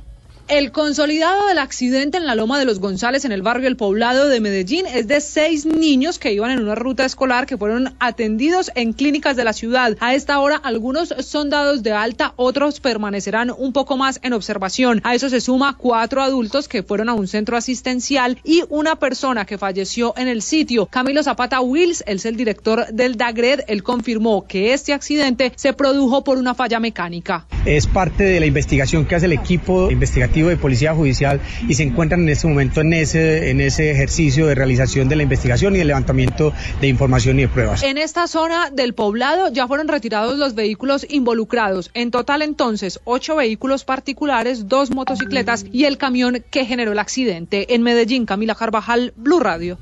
El 0.46 0.72
consolidado 0.72 1.46
del 1.46 1.56
accidente 1.56 2.18
en 2.18 2.26
la 2.26 2.34
Loma 2.34 2.58
de 2.58 2.66
los 2.66 2.78
González, 2.78 3.24
en 3.24 3.32
el 3.32 3.40
barrio 3.40 3.66
El 3.66 3.78
Poblado 3.78 4.28
de 4.28 4.40
Medellín, 4.40 4.84
es 4.86 5.08
de 5.08 5.22
seis 5.22 5.64
niños 5.64 6.18
que 6.18 6.34
iban 6.34 6.50
en 6.50 6.60
una 6.60 6.74
ruta 6.74 7.06
escolar 7.06 7.46
que 7.46 7.56
fueron 7.56 7.94
atendidos 7.98 8.70
en 8.74 8.92
clínicas 8.92 9.36
de 9.36 9.44
la 9.44 9.54
ciudad. 9.54 9.96
A 10.00 10.14
esta 10.14 10.38
hora, 10.40 10.56
algunos 10.56 11.14
son 11.20 11.48
dados 11.48 11.82
de 11.82 11.92
alta, 11.92 12.34
otros 12.36 12.80
permanecerán 12.80 13.52
un 13.56 13.72
poco 13.72 13.96
más 13.96 14.20
en 14.22 14.34
observación. 14.34 15.00
A 15.02 15.14
eso 15.14 15.30
se 15.30 15.40
suma 15.40 15.78
cuatro 15.78 16.20
adultos 16.20 16.68
que 16.68 16.82
fueron 16.82 17.08
a 17.08 17.14
un 17.14 17.26
centro 17.26 17.56
asistencial 17.56 18.38
y 18.44 18.64
una 18.68 18.96
persona 18.96 19.46
que 19.46 19.56
falleció 19.56 20.12
en 20.18 20.28
el 20.28 20.42
sitio. 20.42 20.84
Camilo 20.86 21.22
Zapata 21.22 21.62
Wills, 21.62 22.04
él 22.06 22.16
es 22.16 22.26
el 22.26 22.36
director 22.36 22.86
del 22.92 23.16
DAGRED, 23.16 23.60
él 23.66 23.82
confirmó 23.82 24.46
que 24.46 24.74
este 24.74 24.92
accidente 24.92 25.52
se 25.56 25.72
produjo 25.72 26.22
por 26.22 26.36
una 26.36 26.54
falla 26.54 26.80
mecánica. 26.80 27.46
Es 27.64 27.86
parte 27.86 28.24
de 28.24 28.40
la 28.40 28.46
investigación 28.46 29.06
que 29.06 29.14
hace 29.14 29.24
el 29.24 29.32
equipo 29.32 29.90
investigativo 29.90 30.34
de 30.48 30.56
Policía 30.56 30.94
Judicial 30.94 31.40
y 31.68 31.74
se 31.74 31.82
encuentran 31.82 32.22
en 32.22 32.28
este 32.28 32.46
momento 32.46 32.80
en 32.80 32.92
ese, 32.92 33.50
en 33.50 33.60
ese 33.60 33.90
ejercicio 33.90 34.46
de 34.46 34.54
realización 34.54 35.08
de 35.08 35.16
la 35.16 35.22
investigación 35.22 35.74
y 35.74 35.78
de 35.78 35.84
levantamiento 35.84 36.52
de 36.80 36.88
información 36.88 37.38
y 37.38 37.42
de 37.42 37.48
pruebas. 37.48 37.82
En 37.82 37.98
esta 37.98 38.26
zona 38.26 38.70
del 38.70 38.94
poblado 38.94 39.52
ya 39.52 39.66
fueron 39.66 39.88
retirados 39.88 40.38
los 40.38 40.54
vehículos 40.54 41.06
involucrados. 41.08 41.90
En 41.94 42.10
total 42.10 42.42
entonces, 42.42 43.00
ocho 43.04 43.36
vehículos 43.36 43.84
particulares, 43.84 44.68
dos 44.68 44.90
motocicletas 44.90 45.66
y 45.72 45.84
el 45.84 45.98
camión 45.98 46.44
que 46.50 46.64
generó 46.64 46.92
el 46.92 46.98
accidente. 46.98 47.74
En 47.74 47.82
Medellín, 47.82 48.26
Camila 48.26 48.54
Carvajal, 48.54 49.12
Blue 49.16 49.40
Radio. 49.40 49.78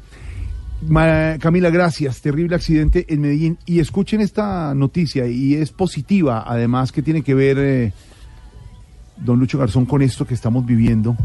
Camila, 1.40 1.70
gracias. 1.70 2.20
Terrible 2.20 2.56
accidente 2.56 3.06
en 3.08 3.20
Medellín. 3.20 3.58
Y 3.66 3.80
escuchen 3.80 4.20
esta 4.20 4.74
noticia, 4.74 5.26
y 5.26 5.54
es 5.54 5.70
positiva, 5.70 6.44
además, 6.46 6.92
que 6.92 7.02
tiene 7.02 7.22
que 7.22 7.34
ver, 7.34 7.58
eh, 7.58 7.92
don 9.16 9.38
Lucho 9.38 9.58
Garzón, 9.58 9.86
con 9.86 10.02
esto 10.02 10.26
que 10.26 10.34
estamos 10.34 10.64
viviendo 10.66 11.16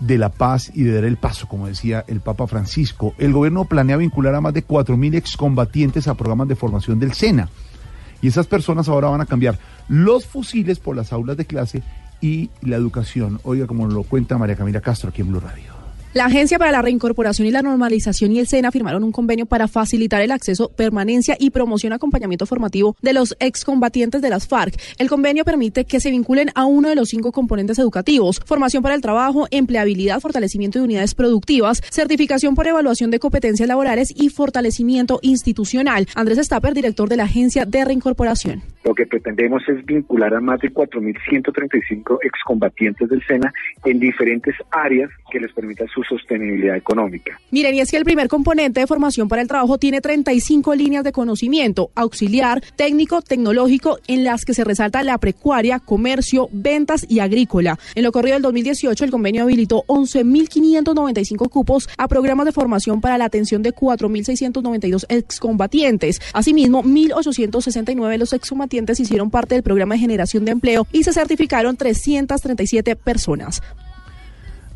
de 0.00 0.18
la 0.18 0.28
paz 0.28 0.70
y 0.74 0.82
de 0.84 0.94
dar 0.94 1.04
el 1.04 1.16
paso, 1.16 1.48
como 1.48 1.66
decía 1.66 2.04
el 2.06 2.20
Papa 2.20 2.46
Francisco. 2.46 3.14
El 3.18 3.32
gobierno 3.32 3.64
planea 3.64 3.96
vincular 3.96 4.34
a 4.34 4.40
más 4.40 4.54
de 4.54 4.66
4.000 4.66 5.14
excombatientes 5.16 6.08
a 6.08 6.14
programas 6.14 6.48
de 6.48 6.56
formación 6.56 6.98
del 6.98 7.12
SENA. 7.12 7.48
Y 8.20 8.28
esas 8.28 8.46
personas 8.46 8.88
ahora 8.88 9.08
van 9.08 9.20
a 9.20 9.26
cambiar 9.26 9.58
los 9.88 10.26
fusiles 10.26 10.78
por 10.78 10.96
las 10.96 11.12
aulas 11.12 11.36
de 11.36 11.46
clase 11.46 11.82
y 12.20 12.50
la 12.62 12.76
educación. 12.76 13.40
Oiga, 13.44 13.66
como 13.66 13.86
lo 13.86 14.02
cuenta 14.02 14.38
María 14.38 14.56
Camila 14.56 14.80
Castro 14.80 15.10
aquí 15.10 15.22
en 15.22 15.28
Blue 15.28 15.40
Radio. 15.40 15.77
La 16.14 16.24
Agencia 16.24 16.58
para 16.58 16.72
la 16.72 16.80
Reincorporación 16.80 17.46
y 17.46 17.50
la 17.50 17.60
Normalización 17.60 18.32
y 18.32 18.38
el 18.38 18.46
SENA 18.46 18.70
firmaron 18.70 19.04
un 19.04 19.12
convenio 19.12 19.44
para 19.44 19.68
facilitar 19.68 20.22
el 20.22 20.30
acceso, 20.30 20.70
permanencia 20.74 21.36
y 21.38 21.50
promoción 21.50 21.92
acompañamiento 21.92 22.46
formativo 22.46 22.96
de 23.02 23.12
los 23.12 23.36
excombatientes 23.40 24.22
de 24.22 24.30
las 24.30 24.48
FARC. 24.48 24.74
El 24.98 25.10
convenio 25.10 25.44
permite 25.44 25.84
que 25.84 26.00
se 26.00 26.10
vinculen 26.10 26.48
a 26.54 26.64
uno 26.64 26.88
de 26.88 26.94
los 26.94 27.10
cinco 27.10 27.30
componentes 27.30 27.78
educativos, 27.78 28.40
formación 28.46 28.82
para 28.82 28.94
el 28.94 29.02
trabajo, 29.02 29.48
empleabilidad, 29.50 30.20
fortalecimiento 30.20 30.78
de 30.78 30.86
unidades 30.86 31.14
productivas, 31.14 31.82
certificación 31.90 32.54
por 32.54 32.66
evaluación 32.66 33.10
de 33.10 33.18
competencias 33.18 33.68
laborales 33.68 34.10
y 34.16 34.30
fortalecimiento 34.30 35.18
institucional. 35.20 36.06
Andrés 36.14 36.38
Stapper, 36.38 36.72
director 36.72 37.10
de 37.10 37.18
la 37.18 37.24
Agencia 37.24 37.66
de 37.66 37.84
Reincorporación. 37.84 38.62
Lo 38.82 38.94
que 38.94 39.04
pretendemos 39.06 39.62
es 39.68 39.84
vincular 39.84 40.32
a 40.32 40.40
más 40.40 40.60
de 40.60 40.72
4.135 40.72 42.20
excombatientes 42.22 43.10
del 43.10 43.22
SENA 43.26 43.52
en 43.84 44.00
diferentes 44.00 44.54
áreas 44.70 45.10
que 45.30 45.40
les 45.40 45.52
permitan 45.52 45.86
su 45.88 45.97
sostenibilidad 46.04 46.76
económica. 46.76 47.40
Miren, 47.50 47.74
y 47.74 47.80
es 47.80 47.90
que 47.90 47.96
el 47.96 48.04
primer 48.04 48.28
componente 48.28 48.80
de 48.80 48.86
formación 48.86 49.28
para 49.28 49.42
el 49.42 49.48
trabajo 49.48 49.78
tiene 49.78 50.00
35 50.00 50.74
líneas 50.74 51.04
de 51.04 51.12
conocimiento, 51.12 51.90
auxiliar, 51.94 52.62
técnico, 52.76 53.22
tecnológico, 53.22 53.98
en 54.06 54.24
las 54.24 54.44
que 54.44 54.54
se 54.54 54.64
resalta 54.64 55.02
la 55.02 55.18
precuaria, 55.18 55.78
comercio, 55.78 56.48
ventas 56.52 57.06
y 57.08 57.20
agrícola. 57.20 57.78
En 57.94 58.04
lo 58.04 58.12
corrido 58.12 58.34
del 58.34 58.42
2018, 58.42 59.04
el 59.04 59.10
convenio 59.10 59.42
habilitó 59.42 59.84
11.595 59.86 61.48
cupos 61.48 61.88
a 61.96 62.08
programas 62.08 62.46
de 62.46 62.52
formación 62.52 63.00
para 63.00 63.18
la 63.18 63.24
atención 63.26 63.62
de 63.62 63.74
4.692 63.74 65.06
excombatientes. 65.08 66.20
Asimismo, 66.32 66.82
1.869 66.82 68.08
de 68.10 68.18
los 68.18 68.32
excombatientes 68.32 69.00
hicieron 69.00 69.30
parte 69.30 69.54
del 69.54 69.62
programa 69.62 69.94
de 69.94 70.00
generación 70.00 70.44
de 70.44 70.52
empleo 70.52 70.86
y 70.92 71.04
se 71.04 71.12
certificaron 71.12 71.76
337 71.76 72.96
personas. 72.96 73.62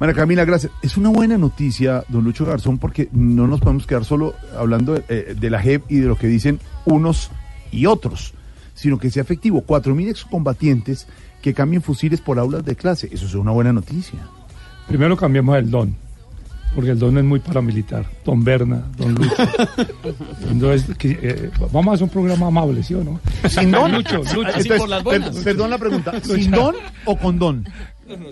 María 0.03 0.17
Camila, 0.17 0.45
gracias. 0.45 0.73
Es 0.83 0.97
una 0.97 1.11
buena 1.11 1.39
noticia, 1.39 2.03
don 2.09 2.25
Lucho 2.25 2.45
Garzón, 2.45 2.77
porque 2.79 3.09
no 3.13 3.47
nos 3.47 3.61
podemos 3.61 3.87
quedar 3.87 4.05
solo 4.05 4.35
hablando 4.59 4.95
de, 4.95 5.05
eh, 5.09 5.37
de 5.39 5.49
la 5.49 5.61
JEP 5.63 5.85
y 5.89 5.99
de 5.99 6.09
lo 6.09 6.17
que 6.19 6.27
dicen 6.27 6.59
unos 6.85 7.31
y 7.71 7.87
otros, 7.87 8.35
sino 8.75 8.99
que 8.99 9.13
sea 9.13 9.23
efectivo. 9.23 9.61
Cuatro 9.61 9.95
mil 9.95 10.09
excombatientes 10.09 11.07
que 11.41 11.55
cambien 11.55 11.83
fusiles 11.83 12.21
por 12.21 12.41
aulas 12.41 12.65
de 12.65 12.75
clase. 12.75 13.11
Eso 13.13 13.27
es 13.27 13.35
una 13.35 13.53
buena 13.53 13.73
noticia. 13.73 14.19
Primero 14.89 15.17
cambiamos 15.17 15.57
el 15.57 15.71
don. 15.71 15.95
porque 16.75 16.91
el 16.91 16.99
don 16.99 17.17
es 17.19 17.23
muy 17.25 17.39
paramilitar. 17.39 18.05
Don 18.25 18.43
Berna, 18.43 18.83
don 18.97 19.15
Lucho. 19.15 19.37
Entonces, 20.51 20.97
que, 20.97 21.17
eh, 21.23 21.51
vamos 21.71 21.93
a 21.93 21.95
hacer 21.95 22.05
un 22.05 22.11
programa 22.11 22.49
amable, 22.49 22.83
¿sí 22.83 22.95
o 22.95 23.05
no? 23.05 23.21
¿Sin 23.49 23.71
don? 23.71 23.93
Lucho, 23.93 24.17
Lucho. 24.19 24.43
Entonces, 24.49 24.83
per- 25.05 25.45
perdón 25.45 25.71
la 25.71 25.79
pregunta. 25.79 26.13
¿Sin 26.25 26.51
don 26.51 26.75
o 27.05 27.17
con 27.17 27.39
don? 27.39 27.65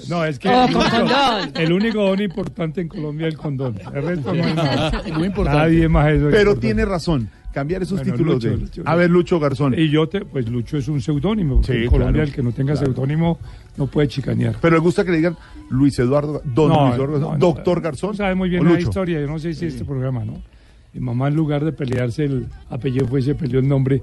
No, 0.08 0.24
es 0.24 0.38
que 0.38 0.48
Oh, 0.48 0.64
el, 0.66 0.72
con 0.72 0.82
único- 0.82 1.58
el 1.60 1.72
único 1.72 2.02
don 2.04 2.20
importante 2.20 2.80
en 2.80 2.88
Colombia 2.88 3.28
es 3.28 3.34
el 3.34 3.38
condón. 3.40 3.76
El 3.94 4.02
resto 4.02 4.34
no 4.34 4.44
hay 4.44 4.54
nada. 4.54 5.02
Muy 5.16 5.26
importante. 5.28 5.58
Nadie 5.60 5.88
más 5.88 6.06
eso. 6.12 6.28
es 6.28 6.34
Pero 6.34 6.38
importante. 6.52 6.60
tiene 6.66 6.84
razón. 6.84 7.30
Cambiar 7.52 7.82
esos 7.82 7.98
Bueno, 7.98 8.12
títulos 8.12 8.34
Lucho, 8.36 8.48
de. 8.50 8.56
Lucho, 8.58 8.82
a 8.86 8.94
ver, 8.94 9.10
Lucho 9.10 9.40
Garzón. 9.40 9.74
Y 9.76 9.88
yo 9.88 10.08
te, 10.08 10.20
pues 10.24 10.48
Lucho 10.48 10.76
es 10.76 10.86
un 10.86 11.00
seudónimo. 11.00 11.64
Sí, 11.64 11.72
en 11.72 11.86
Colombia 11.88 12.12
claro, 12.12 12.28
el 12.28 12.32
que 12.32 12.42
no 12.44 12.52
tenga 12.52 12.74
claro. 12.74 12.86
seudónimo 12.92 13.38
no 13.76 13.88
puede 13.88 14.06
chicanear. 14.06 14.54
Pero 14.60 14.76
le 14.76 14.80
gusta 14.80 15.04
que 15.04 15.10
le 15.10 15.16
digan 15.16 15.36
Luis 15.68 15.98
Eduardo, 15.98 16.40
don 16.44 16.68
No, 16.68 16.82
Luis 16.84 16.94
Eduardo, 16.94 17.18
no, 17.18 17.32
no, 17.32 17.38
doctor 17.38 17.80
Garzón. 17.80 18.16
Sabe 18.16 18.36
muy 18.36 18.48
bien 18.50 18.64
la 18.64 18.78
historia. 18.78 19.20
Yo 19.20 19.26
no 19.26 19.40
sé 19.40 19.52
si 19.54 19.66
este 19.66 19.84
programa, 19.84 20.24
¿no? 20.24 20.40
Mi 20.92 21.00
mamá, 21.00 21.26
en 21.26 21.34
lugar 21.34 21.64
de 21.64 21.72
pelearse 21.72 22.24
el 22.24 22.46
apellido, 22.68 23.08
fue 23.08 23.20
se 23.20 23.34
peleó 23.34 23.58
el 23.58 23.66
nombre. 23.68 24.00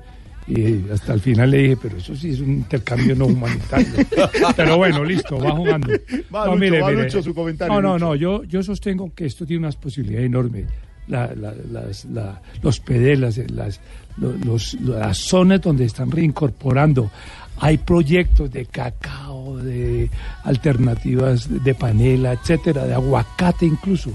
Y 0.47 0.89
hasta 0.91 1.13
el 1.13 1.19
final 1.19 1.51
le 1.51 1.57
dije, 1.57 1.77
pero 1.81 1.97
eso 1.97 2.15
sí 2.15 2.29
es 2.29 2.39
un 2.39 2.51
intercambio 2.51 3.15
no 3.15 3.25
humanitario. 3.25 3.87
pero 4.55 4.77
bueno, 4.77 5.03
listo, 5.03 5.37
va 5.37 5.51
jugando. 5.51 5.89
Va, 6.33 6.55
Lucho, 6.55 6.81
va, 6.81 6.91
Lucho, 6.91 7.21
su 7.21 7.33
comentario, 7.35 7.73
No, 7.73 7.81
no, 7.81 7.93
Lucho. 7.95 8.05
no, 8.05 8.15
yo, 8.15 8.43
yo 8.45 8.63
sostengo 8.63 9.11
que 9.13 9.25
esto 9.25 9.45
tiene 9.45 9.59
unas 9.59 9.75
posibilidades 9.75 10.25
enormes. 10.27 10.65
La- 11.09 11.33
la- 11.35 11.53
las- 11.71 12.05
la- 12.05 12.41
los 12.61 12.79
pedelas, 12.79 13.37
eh, 13.37 13.47
las, 13.49 13.79
lo- 14.17 14.33
los, 14.37 14.73
las 14.81 15.17
zonas 15.17 15.61
donde 15.61 15.83
están 15.85 16.11
reincorporando. 16.11 17.11
Hay 17.59 17.77
proyectos 17.79 18.51
de 18.51 18.65
cacao, 18.67 19.57
de 19.57 20.09
alternativas 20.43 21.47
de 21.63 21.73
panela, 21.75 22.33
etcétera, 22.33 22.85
de 22.85 22.93
aguacate 22.93 23.65
incluso. 23.65 24.11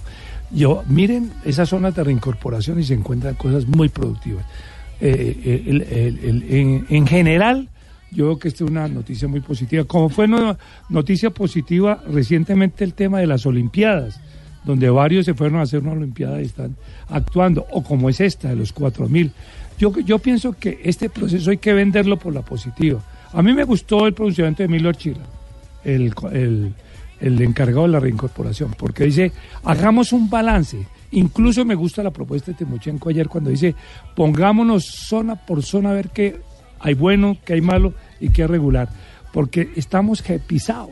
Yo, 0.50 0.82
miren 0.86 1.32
esas 1.44 1.68
zonas 1.70 1.94
de 1.94 2.04
reincorporación 2.04 2.78
y 2.78 2.84
se 2.84 2.94
encuentran 2.94 3.34
cosas 3.34 3.66
muy 3.66 3.88
productivas. 3.88 4.44
Eh, 5.04 5.82
en, 6.48 6.86
en 6.88 7.06
general, 7.06 7.68
yo 8.12 8.26
veo 8.26 8.38
que 8.38 8.48
esta 8.48 8.64
es 8.64 8.70
una 8.70 8.86
noticia 8.88 9.26
muy 9.26 9.40
positiva. 9.40 9.84
Como 9.84 10.08
fue 10.08 10.28
no- 10.28 10.56
noticia 10.88 11.30
positiva 11.30 12.02
recientemente 12.08 12.84
el 12.84 12.94
tema 12.94 13.18
de 13.18 13.26
las 13.26 13.44
Olimpiadas, 13.46 14.20
donde 14.64 14.88
varios 14.90 15.24
se 15.24 15.34
fueron 15.34 15.58
a 15.58 15.62
hacer 15.62 15.80
una 15.80 15.92
Olimpiada 15.92 16.40
y 16.40 16.44
están 16.44 16.76
actuando, 17.08 17.66
o 17.72 17.82
como 17.82 18.08
es 18.10 18.20
esta, 18.20 18.48
de 18.50 18.56
los 18.56 18.72
4000. 18.72 19.32
Yo, 19.78 19.92
yo 20.00 20.18
pienso 20.20 20.52
que 20.52 20.80
este 20.84 21.08
proceso 21.10 21.50
hay 21.50 21.56
que 21.58 21.72
venderlo 21.72 22.16
por 22.18 22.32
la 22.32 22.42
positiva. 22.42 23.00
A 23.32 23.42
mí 23.42 23.52
me 23.54 23.64
gustó 23.64 24.06
el 24.06 24.12
pronunciamiento 24.14 24.58
de 24.62 24.66
Emilio 24.66 24.90
Archila, 24.90 25.24
el, 25.84 26.12
el 27.20 27.42
encargado 27.42 27.82
de 27.82 27.88
la 27.88 27.98
reincorporación, 28.00 28.72
porque 28.78 29.04
dice, 29.04 29.32
hagamos 29.64 30.12
un 30.12 30.30
balance. 30.30 30.86
Incluso 31.12 31.64
me 31.64 31.74
gusta 31.74 32.02
la 32.02 32.10
propuesta 32.10 32.50
de 32.52 32.58
Timochenko 32.58 33.08
ayer 33.10 33.28
cuando 33.28 33.50
dice, 33.50 33.74
pongámonos 34.16 34.84
zona 34.84 35.36
por 35.36 35.62
zona 35.62 35.90
a 35.90 35.94
ver 35.94 36.10
qué 36.10 36.40
hay 36.80 36.94
bueno, 36.94 37.36
qué 37.44 37.54
hay 37.54 37.60
malo 37.60 37.94
y 38.20 38.30
qué 38.30 38.46
regular, 38.46 38.88
porque 39.32 39.70
estamos 39.76 40.22
pisados. 40.46 40.90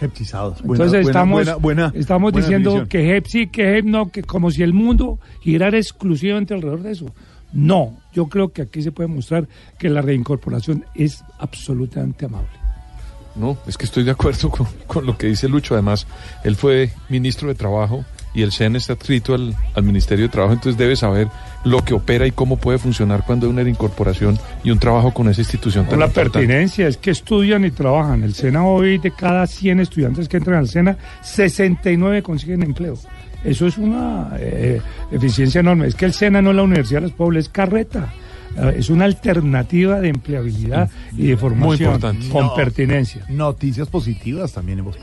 Heptizados. 0.00 0.62
Buena- 0.62 0.84
Entonces 0.84 1.02
buena- 1.04 1.08
estamos, 1.10 1.34
buena- 1.44 1.56
buena- 1.56 1.92
estamos 1.94 2.32
buena 2.32 2.46
diciendo 2.46 2.70
definición. 2.70 2.88
que 2.88 3.16
HEP 3.16 3.26
sí, 3.26 3.46
que 3.48 3.78
HEP 3.78 3.84
no, 3.84 4.10
que 4.10 4.22
como 4.22 4.50
si 4.50 4.62
el 4.62 4.72
mundo 4.72 5.18
girara 5.42 5.76
exclusivamente 5.76 6.54
alrededor 6.54 6.82
de 6.82 6.92
eso. 6.92 7.06
No, 7.52 7.96
yo 8.12 8.26
creo 8.28 8.50
que 8.52 8.62
aquí 8.62 8.82
se 8.82 8.92
puede 8.92 9.08
mostrar 9.08 9.48
que 9.78 9.88
la 9.88 10.00
reincorporación 10.02 10.84
es 10.94 11.24
absolutamente 11.38 12.26
amable. 12.26 12.48
No, 13.34 13.56
es 13.66 13.76
que 13.78 13.86
estoy 13.86 14.04
de 14.04 14.10
acuerdo 14.12 14.50
con, 14.50 14.66
con 14.86 15.06
lo 15.06 15.16
que 15.16 15.26
dice 15.28 15.48
Lucho. 15.48 15.74
Además, 15.74 16.06
él 16.44 16.56
fue 16.56 16.90
ministro 17.08 17.48
de 17.48 17.54
Trabajo 17.54 18.04
y 18.34 18.42
el 18.42 18.52
CEN 18.52 18.76
está 18.76 18.92
adscrito 18.94 19.34
al, 19.34 19.54
al 19.74 19.82
Ministerio 19.82 20.26
de 20.26 20.28
Trabajo, 20.30 20.54
entonces 20.54 20.78
debe 20.78 20.96
saber 20.96 21.28
lo 21.64 21.84
que 21.84 21.94
opera 21.94 22.26
y 22.26 22.30
cómo 22.30 22.56
puede 22.56 22.78
funcionar 22.78 23.24
cuando 23.26 23.46
hay 23.46 23.52
una 23.52 23.62
incorporación 23.68 24.38
y 24.62 24.70
un 24.70 24.78
trabajo 24.78 25.12
con 25.12 25.28
esa 25.28 25.40
institución 25.40 25.86
tan 25.86 25.98
la 25.98 26.06
importante. 26.06 26.38
pertinencia 26.38 26.86
es 26.86 26.96
que 26.96 27.10
estudian 27.10 27.64
y 27.64 27.70
trabajan. 27.70 28.22
El 28.22 28.34
SENA 28.34 28.64
hoy, 28.64 28.98
de 28.98 29.10
cada 29.10 29.46
100 29.46 29.80
estudiantes 29.80 30.28
que 30.28 30.36
entran 30.36 30.58
al 30.58 30.68
SENA, 30.68 30.96
69 31.22 32.22
consiguen 32.22 32.62
empleo. 32.62 32.96
Eso 33.44 33.66
es 33.66 33.78
una 33.78 34.30
eh, 34.38 34.80
eficiencia 35.12 35.60
enorme. 35.60 35.86
Es 35.86 35.94
que 35.94 36.04
el 36.06 36.12
SENA 36.12 36.42
no 36.42 36.50
es 36.50 36.56
la 36.56 36.62
Universidad 36.62 37.00
de 37.00 37.06
los 37.08 37.12
Pueblos, 37.16 37.44
es 37.44 37.48
carreta. 37.48 38.12
Eh, 38.56 38.74
Es 38.78 38.88
una 38.90 39.04
alternativa 39.04 40.00
de 40.00 40.08
empleabilidad 40.08 40.90
y 41.16 41.28
de 41.28 41.36
formación 41.36 41.94
importante. 41.94 42.28
con 42.30 42.46
No. 42.46 42.54
pertinencia. 42.54 43.24
Noticias 43.28 43.88
positivas 43.88 44.52
también 44.52 44.78
en 44.80 44.84
Voz 44.86 44.96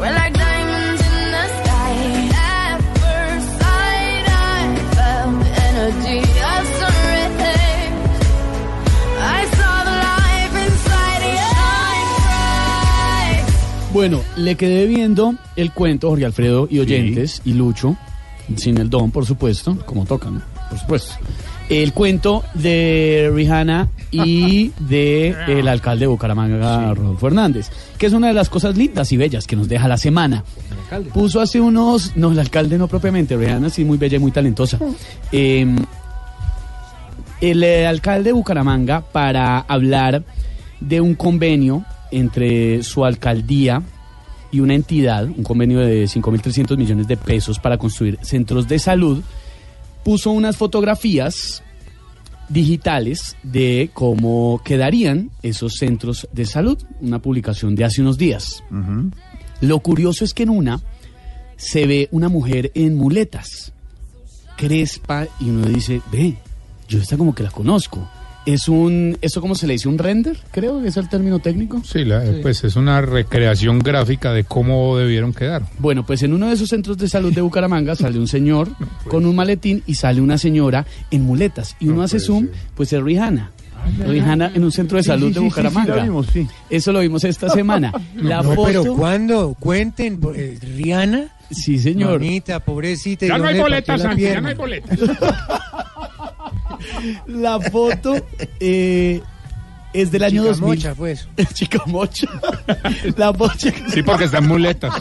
Populi. 0.00 0.08
I'm 0.08 0.08
alive. 0.08 0.08
We're 0.08 0.12
like 0.12 0.32
diamonds 0.34 1.02
in 1.02 1.30
the 1.30 1.46
sky. 1.60 1.94
At 2.34 2.78
first 3.00 3.48
sight, 3.60 4.24
I 4.28 4.76
felt 4.96 5.34
the 5.40 5.50
energy 5.68 6.18
of 6.18 6.66
sun 6.78 6.94
rays. 7.06 7.40
I 9.18 9.46
saw 9.56 9.84
the 9.84 9.96
life 10.08 10.54
inside 10.66 11.22
your 11.22 11.52
eyes. 13.36 13.92
Bueno, 13.92 14.20
le 14.36 14.54
quedé 14.56 14.86
viendo 14.86 15.34
el 15.56 15.72
cuento, 15.72 16.08
Jorge 16.08 16.24
Alfredo 16.24 16.66
y 16.70 16.78
oyentes, 16.78 17.42
y 17.44 17.52
Lucho, 17.52 17.96
sin 18.56 18.78
el 18.78 18.88
don, 18.88 19.10
por 19.10 19.26
supuesto, 19.26 19.76
como 19.84 20.04
tocan, 20.06 20.42
por 20.68 20.78
supuesto. 20.78 21.14
El 21.70 21.92
cuento 21.92 22.44
de 22.54 23.30
Rihanna 23.32 23.88
y 24.10 24.72
de 24.80 25.36
el 25.46 25.68
alcalde 25.68 26.00
de 26.00 26.06
Bucaramanga, 26.08 26.92
Rodolfo 26.94 27.28
Hernández, 27.28 27.70
que 27.96 28.06
es 28.06 28.12
una 28.12 28.26
de 28.26 28.34
las 28.34 28.48
cosas 28.48 28.76
lindas 28.76 29.12
y 29.12 29.16
bellas 29.16 29.46
que 29.46 29.56
nos 29.56 29.68
deja 29.68 29.86
la 29.88 29.96
semana. 29.96 30.44
Puso 31.14 31.40
hace 31.40 31.60
unos, 31.60 32.16
no, 32.16 32.32
el 32.32 32.38
alcalde 32.40 32.76
no 32.76 32.88
propiamente, 32.88 33.36
Rihanna 33.36 33.70
sí 33.70 33.84
muy 33.84 33.96
bella 33.96 34.16
y 34.16 34.20
muy 34.20 34.32
talentosa. 34.32 34.78
Eh, 35.30 35.64
el 37.40 37.62
eh, 37.62 37.86
alcalde 37.86 38.24
de 38.24 38.32
Bucaramanga 38.32 39.00
para 39.00 39.60
hablar 39.60 40.24
de 40.80 41.00
un 41.00 41.14
convenio 41.14 41.84
entre 42.10 42.82
su 42.82 43.04
alcaldía 43.04 43.82
y 44.50 44.60
una 44.60 44.74
entidad, 44.74 45.24
un 45.24 45.44
convenio 45.44 45.78
de 45.78 46.04
5.300 46.04 46.76
millones 46.76 47.06
de 47.06 47.16
pesos 47.16 47.58
para 47.58 47.78
construir 47.78 48.18
centros 48.22 48.66
de 48.66 48.78
salud, 48.78 49.22
puso 50.04 50.30
unas 50.30 50.56
fotografías 50.56 51.62
digitales 52.48 53.36
de 53.42 53.90
cómo 53.94 54.60
quedarían 54.64 55.30
esos 55.42 55.74
centros 55.74 56.28
de 56.32 56.44
salud, 56.46 56.78
una 57.00 57.20
publicación 57.20 57.74
de 57.74 57.84
hace 57.84 58.02
unos 58.02 58.18
días. 58.18 58.62
Lo 59.60 59.80
curioso 59.80 60.24
es 60.24 60.34
que 60.34 60.42
en 60.42 60.50
una 60.50 60.80
se 61.56 61.86
ve 61.86 62.08
una 62.10 62.28
mujer 62.28 62.72
en 62.74 62.96
muletas, 62.96 63.72
crespa, 64.56 65.26
y 65.38 65.50
uno 65.50 65.66
dice, 65.66 66.00
ve, 66.10 66.36
yo 66.88 66.98
esta 66.98 67.16
como 67.16 67.34
que 67.34 67.42
la 67.42 67.50
conozco. 67.50 68.08
Es 68.52 68.68
un, 68.68 69.16
¿eso 69.20 69.40
cómo 69.40 69.54
se 69.54 69.66
le 69.66 69.74
dice? 69.74 69.88
¿Un 69.88 69.98
render? 69.98 70.36
Creo 70.50 70.82
que 70.82 70.88
es 70.88 70.96
el 70.96 71.08
término 71.08 71.38
técnico. 71.38 71.80
Sí, 71.84 72.04
la- 72.04 72.22
pues 72.42 72.64
es 72.64 72.76
una 72.76 73.00
recreación 73.00 73.78
gráfica 73.78 74.32
de 74.32 74.44
cómo 74.44 74.96
debieron 74.96 75.32
quedar. 75.32 75.62
Bueno, 75.78 76.04
pues 76.04 76.22
en 76.22 76.32
uno 76.32 76.48
de 76.48 76.54
esos 76.54 76.68
centros 76.68 76.98
de 76.98 77.08
salud 77.08 77.32
de 77.32 77.40
Bucaramanga 77.40 77.94
sale 77.96 78.18
un 78.18 78.26
señor 78.28 78.68
con 79.08 79.24
un 79.26 79.36
maletín 79.36 79.82
y 79.86 79.94
sale 79.94 80.20
una 80.20 80.38
señora 80.38 80.86
en 81.10 81.22
muletas. 81.22 81.76
Y 81.80 81.88
uno 81.88 82.02
hace 82.02 82.18
zoom, 82.18 82.48
pues 82.74 82.92
es 82.92 83.02
Rihanna. 83.02 83.52
Rihanna 84.06 84.52
en 84.54 84.62
un 84.64 84.72
centro 84.72 84.98
de 84.98 85.04
salud 85.04 85.28
sí, 85.28 85.34
de 85.34 85.40
sí, 85.40 85.44
Bucaramanga. 85.46 85.92
sí, 85.94 85.98
la 85.98 86.04
vimos, 86.04 86.26
sí. 86.32 86.46
Eso 86.68 86.92
lo 86.92 87.00
vimos 87.00 87.24
esta 87.24 87.48
semana. 87.48 87.92
La 88.16 88.42
No, 88.42 88.52
foto. 88.54 88.62
pero 88.66 88.94
¿cuándo? 88.94 89.56
Cuenten, 89.58 90.20
eh, 90.34 90.58
Rihanna. 90.76 91.28
Sí, 91.50 91.78
señor. 91.78 92.20
Mamita, 92.20 92.60
pobrecita. 92.60 93.24
¿y 93.24 93.28
Ya 93.28 93.38
no 93.38 93.46
hay 93.46 93.58
boletas, 93.58 94.02
Santi, 94.02 94.22
ya 94.22 94.40
no 94.40 94.48
hay 94.48 94.54
boletas. 94.54 94.98
La 97.26 97.60
foto 97.60 98.14
eh, 98.60 99.20
es 99.92 100.10
del 100.10 100.22
año 100.22 100.42
Chica 100.42 100.56
2000. 100.58 100.68
mocha, 100.68 100.94
pues. 100.94 101.28
Chica 101.54 101.82
mocha. 101.86 102.28
La 103.16 103.32
foto. 103.32 103.54
Sí, 103.92 104.02
porque 104.02 104.24
están 104.24 104.46
muletas. 104.46 104.92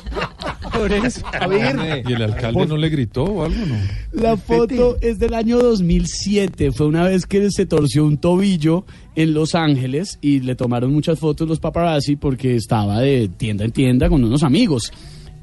Por 0.73 0.91
eso. 0.91 1.21
A 1.39 1.47
ver. 1.47 2.03
¿Y 2.07 2.13
el 2.13 2.21
alcalde 2.21 2.65
no 2.65 2.77
le 2.77 2.89
gritó 2.89 3.23
o 3.23 3.45
algo, 3.45 3.65
no? 3.65 3.75
La 4.13 4.37
foto 4.37 4.97
es 5.01 5.19
del 5.19 5.33
año 5.33 5.59
2007. 5.59 6.71
Fue 6.71 6.87
una 6.87 7.03
vez 7.03 7.25
que 7.25 7.51
se 7.51 7.65
torció 7.65 8.05
un 8.05 8.17
tobillo 8.17 8.85
en 9.15 9.33
Los 9.33 9.55
Ángeles 9.55 10.17
y 10.21 10.39
le 10.39 10.55
tomaron 10.55 10.93
muchas 10.93 11.19
fotos 11.19 11.47
los 11.47 11.59
paparazzi 11.59 12.15
porque 12.15 12.55
estaba 12.55 12.99
de 13.01 13.27
tienda 13.29 13.65
en 13.65 13.71
tienda 13.71 14.09
con 14.09 14.23
unos 14.23 14.43
amigos. 14.43 14.91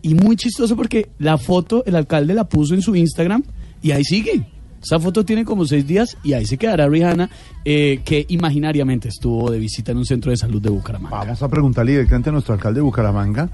Y 0.02 0.14
muy 0.14 0.36
chistoso 0.36 0.76
porque 0.76 1.08
la 1.18 1.36
foto 1.38 1.84
el 1.84 1.96
alcalde 1.96 2.34
la 2.34 2.48
puso 2.48 2.74
en 2.74 2.82
su 2.82 2.94
Instagram 2.94 3.42
y 3.82 3.90
ahí 3.90 4.04
sigue. 4.04 4.46
Esa 4.82 5.00
foto 5.00 5.24
tiene 5.24 5.44
como 5.44 5.64
seis 5.64 5.86
días 5.86 6.16
y 6.22 6.32
ahí 6.32 6.46
se 6.46 6.56
quedará 6.56 6.88
Rihanna, 6.88 7.28
eh, 7.64 8.00
que 8.04 8.24
imaginariamente 8.28 9.08
estuvo 9.08 9.50
de 9.50 9.58
visita 9.58 9.92
en 9.92 9.98
un 9.98 10.06
centro 10.06 10.30
de 10.30 10.36
salud 10.36 10.60
de 10.60 10.70
Bucaramanga. 10.70 11.16
Vamos 11.16 11.42
a 11.42 11.48
preguntarle 11.48 11.92
directamente 11.92 12.30
a 12.30 12.32
nuestro 12.32 12.54
alcalde 12.54 12.78
de 12.78 12.82
Bucaramanga 12.82 13.48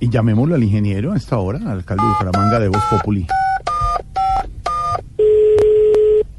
y 0.00 0.08
llamémoslo 0.08 0.54
al 0.54 0.62
ingeniero 0.62 1.12
a 1.12 1.16
esta 1.16 1.38
hora, 1.38 1.58
al 1.58 1.78
alcalde 1.78 2.02
de 2.02 2.08
Bucaramanga 2.10 2.60
de 2.60 2.68
Voz 2.68 2.82
Populi. 2.90 3.26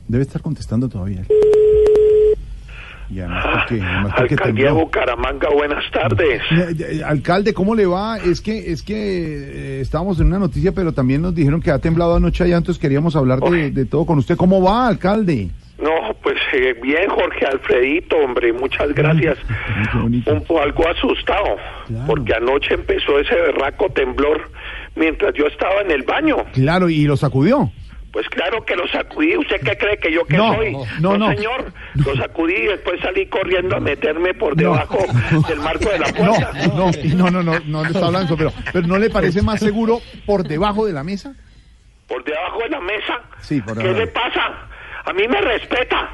Debe 0.07 0.23
estar 0.23 0.41
contestando 0.41 0.87
todavía. 0.87 1.25
Y 3.09 3.19
además 3.19 3.45
porque, 3.45 3.81
además 3.81 4.13
porque 4.17 4.33
Alcaldía 4.33 4.65
tembló. 4.67 4.85
Bucaramanga, 4.85 5.49
buenas 5.49 5.83
tardes. 5.91 6.41
Alcalde, 7.05 7.53
¿cómo 7.53 7.73
le 7.75 7.85
va? 7.85 8.17
Es 8.17 8.41
que 8.41 8.71
es 8.71 8.83
que 8.83 8.95
eh, 8.95 9.81
estábamos 9.81 10.19
en 10.19 10.27
una 10.27 10.39
noticia, 10.39 10.71
pero 10.73 10.91
también 10.93 11.21
nos 11.21 11.33
dijeron 11.33 11.61
que 11.61 11.71
ha 11.71 11.79
temblado 11.79 12.15
anoche 12.15 12.43
allá, 12.43 12.57
entonces 12.57 12.81
queríamos 12.81 13.15
hablar 13.15 13.39
de, 13.39 13.71
de 13.71 13.85
todo 13.85 14.05
con 14.05 14.17
usted. 14.17 14.35
¿Cómo 14.35 14.61
va, 14.61 14.87
alcalde? 14.87 15.49
No, 15.81 16.15
pues 16.23 16.37
eh, 16.53 16.75
bien, 16.81 17.07
Jorge 17.07 17.45
Alfredito, 17.45 18.17
hombre, 18.17 18.51
muchas 18.51 18.93
gracias. 18.93 19.37
Un 19.93 20.23
poco 20.23 20.59
algo 20.59 20.83
asustado, 20.89 21.57
porque 22.07 22.33
anoche 22.33 22.73
empezó 22.73 23.19
ese 23.19 23.35
berraco 23.35 23.87
temblor 23.89 24.49
mientras 24.95 25.35
yo 25.35 25.45
estaba 25.45 25.81
en 25.81 25.91
el 25.91 26.01
baño. 26.01 26.37
Claro, 26.53 26.89
y 26.89 27.05
lo 27.05 27.15
sacudió. 27.15 27.71
Pues 28.17 28.29
claro 28.29 28.65
que 28.65 28.75
lo 28.75 28.87
sacudí. 28.87 29.37
¿Usted 29.37 29.61
qué 29.61 29.77
cree 29.77 29.97
que 29.99 30.11
yo 30.11 30.25
que 30.25 30.37
No, 30.37 30.55
soy? 30.55 30.75
no, 30.99 31.19
no. 31.19 31.29
señor. 31.35 31.71
Lo 31.93 32.15
sacudí 32.15 32.55
y 32.55 32.65
después 32.65 32.99
salí 32.99 33.27
corriendo 33.27 33.75
a 33.75 33.79
meterme 33.79 34.33
por 34.33 34.55
debajo 34.55 34.97
del 35.47 35.59
marco 35.59 35.87
de 35.87 35.99
la 35.99 36.07
puerta. 36.07 36.51
no, 36.73 36.89
no, 37.13 37.29
no, 37.29 37.43
no, 37.43 37.59
no 37.67 37.85
está 37.85 38.07
hablando, 38.07 38.35
pero, 38.35 38.51
pero 38.73 38.87
¿no 38.87 38.97
le 38.97 39.11
parece 39.11 39.43
más 39.43 39.59
seguro 39.59 40.01
por 40.25 40.41
debajo 40.47 40.87
de 40.87 40.93
la 40.93 41.03
mesa? 41.03 41.35
Por 42.07 42.23
debajo 42.23 42.57
de 42.63 42.69
la 42.69 42.79
mesa. 42.79 43.21
Sí, 43.41 43.61
por 43.61 43.77
¿Qué 43.77 43.93
le 43.93 44.07
pasa? 44.07 44.67
A 45.05 45.13
mí 45.13 45.27
me 45.27 45.39
respeta. 45.39 46.09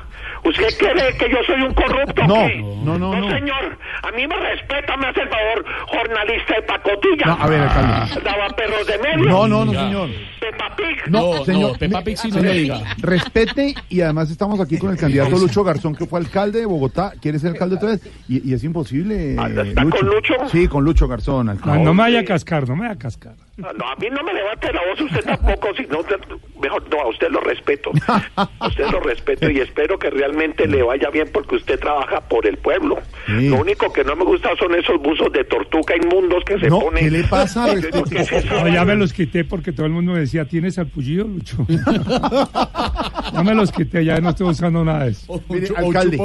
¿Usted 0.46 0.68
cree 0.78 1.18
que 1.18 1.30
yo 1.32 1.38
soy 1.48 1.62
un 1.62 1.74
corrupto? 1.74 2.28
No, 2.28 2.36
qué? 2.48 2.58
no, 2.84 2.98
no, 3.00 3.16
no. 3.16 3.30
señor. 3.30 3.78
A 4.04 4.12
mí 4.12 4.28
me 4.28 4.36
respeta, 4.36 4.98
me 4.98 5.08
hace 5.08 5.22
el 5.22 5.30
favor, 5.30 5.66
jornalista 5.88 6.56
de 6.56 6.62
pacotilla. 6.64 7.26
No, 7.26 7.34
a 7.40 7.48
ver, 7.48 7.62
alcalde. 7.62 8.22
Daba 8.24 8.48
perros 8.50 8.86
de 8.88 8.98
medio. 8.98 9.30
No, 9.30 9.48
no, 9.48 9.64
no, 9.66 9.72
señor. 9.72 10.10
Peppa 10.42 10.76
Pig. 10.76 10.98
No, 11.10 11.46
señor. 11.46 11.78
Peppa 11.80 12.02
Pig 12.04 12.18
sí 12.18 12.30
no 12.30 12.42
le 12.42 12.54
diga. 12.54 12.82
Respete 12.98 13.74
y 13.90 14.02
además 14.02 14.30
estamos 14.32 14.60
aquí 14.60 14.78
con 14.78 14.92
el 14.92 14.98
candidato 14.98 15.38
Lucho 15.38 15.64
Garzón, 15.64 15.96
que 15.96 16.06
fue 16.06 16.20
alcalde 16.20 16.60
de 16.60 16.66
Bogotá. 16.66 17.14
¿Quiere 17.22 17.40
ser 17.40 17.52
alcalde 17.52 17.76
otra 17.78 17.90
vez? 17.92 18.02
Y, 18.28 18.50
y 18.50 18.54
es 18.54 18.64
imposible. 18.64 19.36
Ah, 19.40 19.48
¿está 19.50 19.84
Lucho. 19.84 19.98
con 19.98 20.08
Lucho? 20.08 20.34
Sí, 20.52 20.68
con 20.68 20.84
Lucho 20.84 21.08
Garzón, 21.08 21.46
No, 21.46 21.52
alcalde. 21.54 21.84
no 21.84 21.94
me 21.94 22.04
vaya 22.04 22.20
a 22.20 22.26
cascar, 22.26 22.68
no 22.68 22.76
me 22.76 22.82
vaya 22.82 22.94
a 22.96 22.98
cascar. 23.00 23.34
No, 23.56 23.72
no, 23.74 23.88
a 23.88 23.96
mí 23.98 24.08
no 24.12 24.24
me 24.24 24.34
levante 24.34 24.74
la 24.74 24.82
voz 24.90 25.00
usted 25.00 25.24
tampoco, 25.26 25.68
si 25.78 25.84
no, 25.86 26.00
te- 26.04 26.16
mejor 26.60 26.84
no, 26.90 27.02
a 27.02 27.08
usted 27.10 27.30
lo 27.30 27.40
respeto. 27.40 27.92
A 28.36 28.68
usted 28.68 28.86
lo 28.92 29.00
respeto 29.02 29.48
y 29.48 29.60
espero 29.60 30.00
que 30.00 30.10
realmente 30.10 30.66
le 30.68 30.82
vaya 30.82 31.12
bien 31.12 31.30
porque 31.32 31.58
usted 31.58 31.80
trabaja 31.80 32.22
por 32.22 32.48
el 32.48 32.58
pueblo. 32.58 32.98
Sí. 33.28 33.50
Lo 33.50 33.58
único 33.58 33.94
que 33.94 34.04
no 34.04 34.16
me 34.16 34.24
gusta 34.24 34.50
son 34.58 34.74
esos 34.74 35.00
buzos 35.00 35.32
de 35.32 35.44
tortuga 35.44 35.96
inmundos 35.96 36.44
que 36.46 36.58
se 36.58 36.68
No, 36.68 36.80
ponen. 36.80 37.04
¿qué 37.04 37.12
le 37.12 37.24
pasa? 37.26 37.68
¿qué 37.80 38.22
es 38.22 38.32
eso? 38.32 38.56
No, 38.56 38.68
ya 38.68 38.84
me 38.86 38.96
los 38.96 39.14
quité 39.14 39.44
porque 39.44 39.72
todo 39.72 39.86
el 39.86 39.92
mundo 39.92 40.14
me 40.14 40.22
decía, 40.22 40.46
¿tienes 40.46 40.74
salpullido, 40.74 41.28
Lucho? 41.28 41.58
ya 43.34 43.44
me 43.44 43.54
los 43.54 43.72
quité, 43.72 44.04
ya 44.04 44.20
no 44.20 44.30
estoy 44.30 44.48
usando 44.48 44.84
nada 44.84 45.06
de 45.06 45.12
eso. 45.12 45.42
Mire, 45.50 45.68
alcalde, 45.76 46.18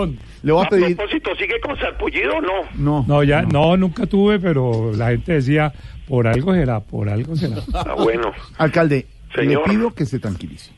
le 0.42 0.52
voy 0.52 0.62
a 0.62 0.66
A 0.66 0.70
pedir. 0.70 0.96
propósito, 0.96 1.30
¿sigue 1.36 1.60
con 1.60 1.78
sarpullido 1.78 2.36
o 2.36 2.40
no? 2.40 2.52
No, 2.74 3.04
No, 3.06 3.22
ya, 3.22 3.42
no, 3.42 3.76
nunca 3.76 4.06
tuve, 4.06 4.38
pero 4.38 4.92
la 4.94 5.08
gente 5.10 5.34
decía, 5.34 5.72
por 6.08 6.26
algo 6.26 6.54
será, 6.54 6.80
por 6.80 7.08
algo 7.08 7.36
será. 7.36 7.56
Ah, 7.74 7.94
bueno, 7.96 8.32
Alcalde, 8.58 9.06
Señor. 9.34 9.66
le 9.68 9.74
pido 9.74 9.94
que 9.94 10.06
se 10.06 10.18
tranquilice. 10.18 10.72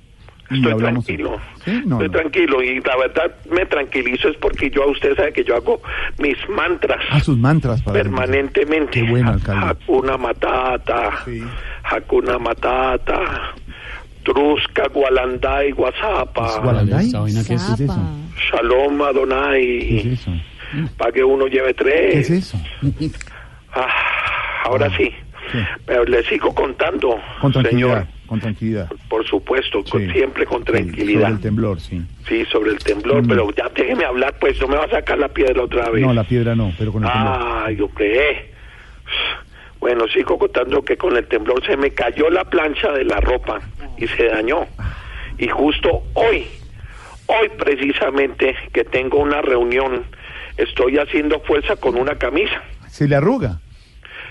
Estoy 0.50 0.74
tranquilo. 0.78 1.38
Sí, 1.64 1.70
no, 1.86 2.02
estoy 2.02 2.08
no. 2.08 2.10
tranquilo 2.10 2.60
y 2.60 2.80
la 2.80 2.96
verdad 2.96 3.30
me 3.52 3.64
tranquilizo 3.66 4.28
es 4.30 4.36
porque 4.38 4.68
yo 4.68 4.82
a 4.82 4.86
usted 4.88 5.14
sabe 5.14 5.32
que 5.32 5.44
yo 5.44 5.54
hago 5.54 5.80
mis 6.18 6.36
mantras. 6.48 6.98
A 7.12 7.20
sus 7.20 7.38
mantras 7.38 7.80
para 7.82 8.02
permanentemente. 8.02 9.00
Qué 9.00 9.08
bueno, 9.08 9.30
alcalde. 9.30 9.66
Hakuna 9.66 10.16
Matata, 10.16 11.24
Hakuna 11.84 12.38
Matata, 12.40 13.52
Trusca, 14.24 14.88
Gualanday, 14.92 15.70
Guasapa, 15.70 16.58
¿Gualanday? 16.60 17.06
¿Esa 17.06 17.20
vaina 17.20 17.42
qué 17.46 17.54
es? 17.54 17.62
¿Qué 17.62 17.72
es 17.74 17.80
eso? 17.80 18.00
Shalom 18.50 18.98
¿Qué 18.98 19.04
Adonai, 19.04 19.98
es 19.98 20.06
eso? 20.06 20.32
para 20.98 21.12
que 21.12 21.22
uno 21.22 21.46
lleve 21.46 21.74
¿Qué 21.74 21.84
tres. 21.84 22.30
es 22.30 22.30
eso? 22.30 22.58
Ah, 23.72 23.86
ahora 24.64 24.90
sí, 24.96 25.12
Pero 25.86 26.05
le 26.05 26.22
sigo 26.24 26.55
contando, 26.55 27.20
Con 27.40 27.53
tranquilidad, 27.53 27.88
señor, 28.05 28.07
con 28.26 28.40
tranquilidad. 28.40 28.88
por 29.09 29.26
supuesto, 29.26 29.82
con- 29.90 30.11
siempre 30.12 30.46
con 30.46 30.61
Sí, 30.61 30.66
sobre 30.66 30.82
tranquilidad. 30.82 31.30
el 31.30 31.40
temblor, 31.40 31.80
sí. 31.80 32.03
Sí, 32.28 32.44
sobre 32.53 32.70
el 32.72 32.78
temblor, 32.78 33.22
Mm. 33.24 33.28
pero 33.28 33.51
ya 33.55 33.68
déjeme 33.74 34.05
hablar, 34.05 34.34
pues 34.40 34.61
no 34.61 34.68
me 34.68 34.76
va 34.76 34.84
a 34.84 34.90
sacar 34.90 35.18
la 35.18 35.28
piedra 35.28 35.62
otra 35.62 35.90
vez. 35.90 36.03
No, 36.05 36.12
la 36.14 36.24
piedra 36.24 36.55
no, 36.55 36.72
pero 36.78 36.92
con 36.92 37.05
el 37.05 37.11
temblor. 37.12 37.38
Ay, 37.66 37.80
hombre. 37.80 38.30
eh. 38.30 38.51
Bueno, 39.80 40.07
sigo 40.09 40.38
contando 40.38 40.82
que 40.84 40.96
con 40.96 41.16
el 41.16 41.26
temblor 41.26 41.64
se 41.64 41.76
me 41.76 41.90
cayó 41.92 42.28
la 42.30 42.44
plancha 42.44 42.92
de 42.92 43.05
la 43.05 43.18
ropa 43.20 43.61
y 43.96 44.07
se 44.09 44.26
dañó. 44.26 44.66
Y 45.38 45.48
justo 45.48 46.03
hoy, 46.14 46.46
hoy 47.26 47.48
precisamente 47.59 48.55
que 48.74 48.84
tengo 48.84 49.18
una 49.18 49.40
reunión, 49.40 50.05
estoy 50.59 50.98
haciendo 50.98 51.40
fuerza 51.40 51.76
con 51.76 51.96
una 51.96 52.16
camisa. 52.16 52.62
Se 52.88 53.09
le 53.09 53.16
arruga. 53.16 53.59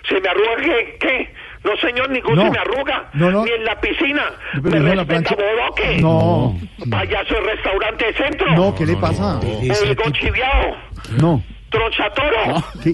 ¿Se 0.09 0.19
me 0.19 0.27
arruga 0.29 0.55
qué? 0.63 0.97
¿Qué? 0.99 1.33
No, 1.63 1.75
señor, 1.77 2.09
ningún 2.09 2.35
No. 2.35 2.43
se 2.45 2.51
me 2.51 2.57
arruga. 2.57 3.09
No, 3.13 3.31
no. 3.31 3.43
Ni 3.45 3.51
en 3.51 3.65
la 3.65 3.79
piscina. 3.79 4.23
Pero 4.53 4.69
¿Me 4.71 4.79
no, 4.79 4.95
la 4.95 5.03
respeta, 5.03 5.35
plancha- 5.35 5.35
bodoque? 5.35 5.97
No. 6.01 6.55
Payaso 6.89 7.33
de 7.35 7.41
restaurante 7.41 8.13
centro. 8.13 8.51
No, 8.55 8.73
¿qué 8.75 8.85
le 8.85 8.95
pasa? 8.95 9.39
Oigo 9.39 10.03
chiviao. 10.11 10.75
No. 11.17 11.43
Tronchatoro. 11.69 12.63
¿Qué, 12.83 12.93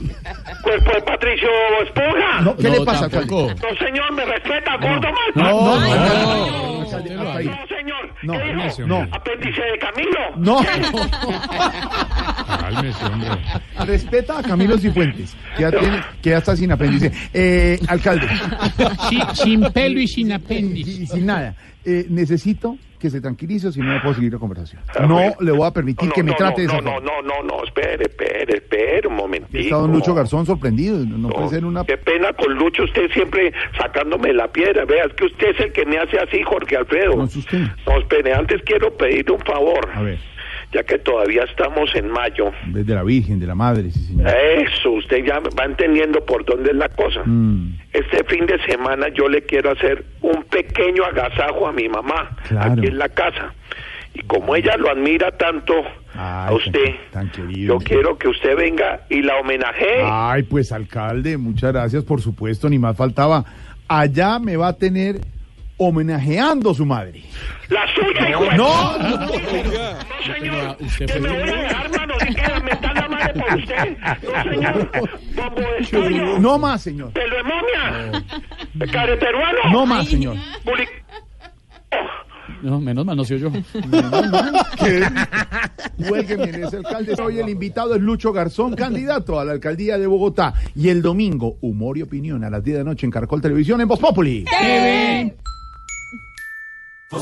Cuerpo 0.62 0.92
de 0.94 1.02
Patricio 1.02 1.48
Esponja. 1.84 2.42
no, 2.42 2.56
¿qué 2.58 2.64
No, 2.64 2.70
le 2.80 2.86
pasa, 2.86 3.06
alcalde? 3.06 3.34
No, 3.34 3.78
señor, 3.86 4.12
me 4.14 4.26
respeta, 4.26 4.76
gordo 4.78 5.08
mal. 5.12 5.32
No, 5.36 5.52
no, 5.52 5.80
no, 5.80 6.84
no, 6.84 7.68
señor. 7.68 8.14
No, 8.24 8.34
¿Qué 8.34 8.54
dijo? 8.54 8.84
hombre. 8.96 9.10
Apéndice 9.12 9.62
de 9.62 9.78
Camilo. 9.80 10.20
No. 10.38 10.66
Cálmese, 12.60 13.06
hombre. 13.06 13.30
Respeta 13.86 14.40
a 14.40 14.44
Camilo 14.44 14.78
Cifuentes, 14.78 15.36
que 15.56 15.62
ya, 15.62 15.72
tiene, 15.72 16.02
que 16.22 16.30
ya 16.32 16.38
está 16.38 16.56
sin 16.56 16.72
apéndice. 16.72 17.12
Eh, 17.34 17.80
alcalde. 17.88 18.28
Sí, 19.10 19.20
sin 19.34 19.62
pelo 19.72 20.00
y 20.00 20.08
sin 20.08 20.30
Y, 20.30 20.34
apéndice. 20.34 20.92
y 21.04 21.08
sin 21.08 21.26
nada. 21.26 21.56
Eh, 21.86 22.08
necesito 22.10 22.78
que 23.00 23.10
se 23.12 23.22
tranquilice, 23.22 23.68
o 23.68 23.72
si 23.72 23.80
no, 23.80 23.94
no 23.94 24.02
puedo 24.02 24.16
seguir 24.16 24.34
la 24.34 24.40
conversación. 24.40 24.82
No 25.08 25.20
le 25.40 25.52
voy 25.52 25.68
a 25.68 25.72
permitir 25.72 26.08
No, 26.10 26.14
que 26.16 26.24
me 26.24 26.32
no, 26.32 26.38
trate 26.38 26.62
de 26.62 26.68
no, 26.68 26.74
esa 26.74 26.82
no, 26.82 26.92
forma. 26.94 27.12
no, 27.12 27.22
no, 27.22 27.44
no, 27.44 27.64
espere, 27.64 28.06
espere, 28.06 28.58
espere 28.58 29.08
un 29.08 29.16
momentito. 29.16 29.60
Está 29.60 29.76
don 29.76 29.92
Lucho 29.92 30.16
Garzón 30.16 30.46
sorprendido. 30.46 30.98
No, 31.06 31.18
no 31.18 31.30
puede 31.30 31.50
ser 31.50 31.66
una. 31.66 31.84
Qué 31.86 31.98
pena 31.98 32.34
con 32.34 32.56
Lucho, 32.56 32.84
usted 32.84 33.12
siempre 33.12 33.54
sacándome 33.78 34.34
la 34.34 34.48
piedra. 34.48 34.86
Vea, 34.86 35.06
es 35.06 35.14
que 35.14 35.26
usted 35.26 35.50
es 35.50 35.60
el 35.60 35.74
que 35.74 35.86
me 35.86 35.98
hace 36.00 36.18
así, 36.18 36.42
Jorge 36.42 36.78
Alfredo. 36.78 37.16
No 37.16 37.26
es 37.26 37.36
usted. 37.36 37.60
No, 37.86 38.00
espere, 38.00 38.34
antes 38.34 38.62
quiero 38.64 38.96
pedirle 38.98 39.36
un 39.36 39.42
favor, 39.42 39.88
A 39.94 40.02
ver, 40.02 40.18
ya 40.76 40.84
que 40.84 41.00
todavía 41.00 41.44
estamos 41.44 41.90
en 41.96 42.10
mayo. 42.10 42.52
en 42.66 42.74
vez 42.74 42.86
de 42.86 42.94
la 42.96 43.04
Virgen, 43.04 43.40
de 43.40 43.48
la 43.48 43.56
Madre, 43.56 43.90
sí, 43.92 44.00
señor. 44.08 44.28
Eso, 44.28 44.92
usted 44.92 45.24
ya 45.26 45.40
va 45.40 45.64
entendiendo 45.66 46.24
por 46.26 46.44
dónde 46.46 46.72
es 46.72 46.76
la 46.76 46.90
cosa. 46.90 47.22
Mm, 47.26 47.78
Este 47.94 48.24
fin 48.26 48.46
de 48.46 48.62
semana 48.66 49.08
yo 49.18 49.30
le 49.30 49.42
quiero 49.44 49.72
hacer 49.72 50.04
un 50.22 50.44
pequeño 50.44 51.04
agasajo 51.06 51.68
a 51.68 51.72
mi 51.72 51.88
mamá, 51.88 52.36
Claro. 52.48 52.74
aquí 52.74 52.88
en 52.88 52.98
la 52.98 53.08
casa. 53.10 53.54
Y 54.14 54.22
como 54.24 54.56
ella 54.56 54.76
lo 54.78 54.90
admira 54.90 55.32
tanto 55.32 55.74
a 56.14 56.50
usted, 56.54 56.96
tan, 57.12 57.30
tan 57.32 57.48
querido. 57.48 57.78
yo 57.78 57.84
quiero 57.86 58.18
que 58.18 58.28
usted 58.30 58.56
venga 58.56 59.02
y 59.10 59.22
la 59.22 59.38
homenajee. 59.38 60.02
Ay, 60.06 60.44
pues 60.44 60.72
alcalde, 60.72 61.38
muchas 61.38 61.72
gracias, 61.74 62.04
por 62.04 62.22
supuesto, 62.22 62.70
ni 62.70 62.80
más 62.80 62.96
faltaba. 62.98 63.44
Allá 63.88 64.40
me 64.40 64.56
va 64.58 64.70
a 64.70 64.74
tener 64.78 65.18
homenajeando 65.78 66.72
a 66.72 66.74
su 66.74 66.86
madre. 66.86 67.24
La 67.70 67.82
suya, 67.94 68.30
hijo 68.30 68.44
de- 68.46 68.58
No, 68.58 68.98
no, 68.98 69.28
señor. 70.24 70.78
usted 70.80 71.06
Que 71.08 71.20
me 71.20 71.30
voy 71.30 71.50
a 71.50 71.56
dejar, 71.56 71.90
mano, 71.98 72.14
si 72.20 72.34
quiere 72.34 72.60
mentar 72.62 72.96
la 72.96 73.08
madre 73.10 73.34
por 73.34 73.56
usted. 73.58 73.98
No, 74.24 74.44
señor. 74.52 74.92
Estadio. 75.80 76.40
No 76.40 76.58
más, 76.60 76.82
señor. 76.82 77.12
Pelo 77.12 77.36
de 77.36 77.44
momia. 77.44 78.92
Care 78.92 79.18
peruano. 79.18 79.60
No 79.72 79.86
más, 79.86 80.08
señor. 80.08 80.36
No, 82.62 82.80
menos 82.80 83.06
mal, 83.06 83.18
no 83.18 83.24
soy 83.26 83.40
yo. 83.40 83.50
Huélgueme 85.98 86.44
en 86.46 86.64
ese 86.64 86.78
alcalde. 86.78 87.16
Hoy 87.22 87.40
el 87.40 87.50
invitado 87.50 87.96
es 87.96 88.02
Lucho 88.02 88.32
Garzón, 88.34 88.76
candidato 88.76 89.40
a 89.40 89.46
la 89.46 89.52
alcaldía 89.52 89.98
de 89.98 90.08
Bogotá. 90.08 90.54
Y 90.76 90.90
el 90.90 91.02
domingo, 91.02 91.58
humor 91.62 91.98
y 91.98 92.02
opinión 92.04 92.44
a 92.44 92.50
las 92.50 92.64
10 92.64 92.78
de 92.78 92.84
la 92.84 92.90
noche 92.90 93.06
en 93.06 93.12
Caracol 93.12 93.42
Televisión 93.42 93.82
en 93.82 93.88
Voz 93.88 94.00
Populi. 94.00 94.46
Si 97.08 97.18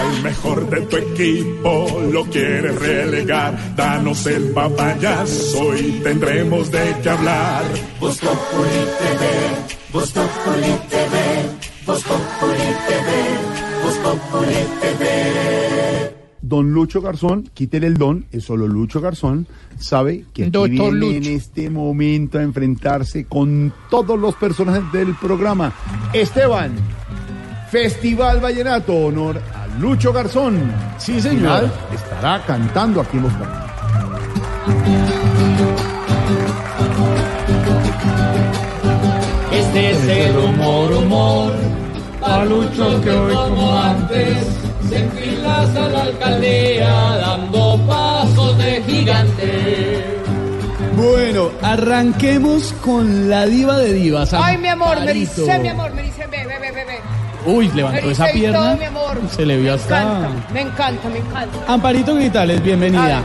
al 0.00 0.22
mejor 0.22 0.70
de 0.70 0.80
tu 0.82 0.96
equipo 0.98 2.00
lo 2.12 2.24
quieres 2.26 2.78
relegar, 2.78 3.74
danos 3.74 4.24
el 4.26 4.52
papayazo 4.52 5.76
y 5.76 6.00
tendremos 6.04 6.70
de 6.70 6.96
qué 7.02 7.10
hablar. 7.10 7.64
Voz 7.98 8.18
Populi 8.18 8.84
TV, 8.98 9.26
Voz 9.92 10.12
Populi 10.12 10.78
TV, 10.88 11.14
Voz 11.86 12.02
Populi 12.04 12.68
TV, 12.86 13.08
Voz 13.82 13.96
Populi 13.96 14.64
TV. 14.80 15.97
Don 16.40 16.72
Lucho 16.72 17.00
Garzón, 17.00 17.50
quítele 17.52 17.86
el 17.86 17.96
don, 17.96 18.26
es 18.30 18.44
solo 18.44 18.66
Lucho 18.66 19.00
Garzón, 19.00 19.46
sabe 19.78 20.24
que 20.32 20.44
aquí 20.44 20.50
Doctor 20.50 20.92
viene 20.92 21.16
Lucho. 21.16 21.28
en 21.28 21.36
este 21.36 21.70
momento 21.70 22.38
a 22.38 22.42
enfrentarse 22.42 23.24
con 23.24 23.72
todos 23.90 24.18
los 24.18 24.34
personajes 24.36 24.90
del 24.92 25.14
programa. 25.16 25.72
Esteban 26.12 26.76
Festival 27.70 28.40
Vallenato, 28.40 28.94
honor 28.94 29.38
a 29.54 29.66
Lucho 29.78 30.12
Garzón. 30.12 30.72
Sí, 30.96 31.20
señor. 31.20 31.60
Final 31.60 31.72
estará 31.94 32.42
cantando 32.46 33.00
aquí 33.02 33.18
en 33.18 33.24
Los. 33.24 33.68
Este 39.52 39.90
es 39.90 40.04
el 40.04 40.36
humor, 40.38 40.92
humor, 40.92 41.52
palucho 42.20 43.00
que 43.02 43.10
hoy 43.10 43.34
como 43.34 43.76
antes 43.76 44.67
se 44.88 44.98
enfilas 44.98 45.76
a 45.76 45.88
la 45.88 46.02
alcaldía 46.02 46.88
dando 47.20 47.78
pasos 47.86 48.58
de 48.58 48.82
gigante. 48.86 50.04
Bueno, 50.96 51.50
arranquemos 51.62 52.72
con 52.84 53.30
la 53.30 53.46
diva 53.46 53.78
de 53.78 53.92
divas. 53.92 54.34
Ay, 54.34 54.58
mi 54.58 54.68
amor, 54.68 55.00
me 55.04 55.12
dice, 55.12 55.58
mi 55.60 55.68
amor, 55.68 55.92
me 55.94 56.02
dice, 56.02 56.26
ve, 56.26 56.38
ve, 56.44 56.58
ve, 56.58 56.84
ve. 56.84 56.98
Uy, 57.46 57.70
levantó 57.72 58.06
Me 58.06 58.12
esa 58.12 58.26
pierna. 58.26 58.58
todo, 58.58 58.76
mi 58.76 58.84
amor. 58.84 59.18
Se 59.30 59.46
le 59.46 59.56
vio 59.58 59.72
Me 59.74 59.78
hasta. 59.80 60.02
encanta, 60.02 60.52
me 60.52 60.60
encanta, 60.60 61.08
me 61.08 61.18
encanta. 61.18 61.58
Amparito 61.72 62.14
Gritales, 62.16 62.62
bienvenida. 62.62 63.22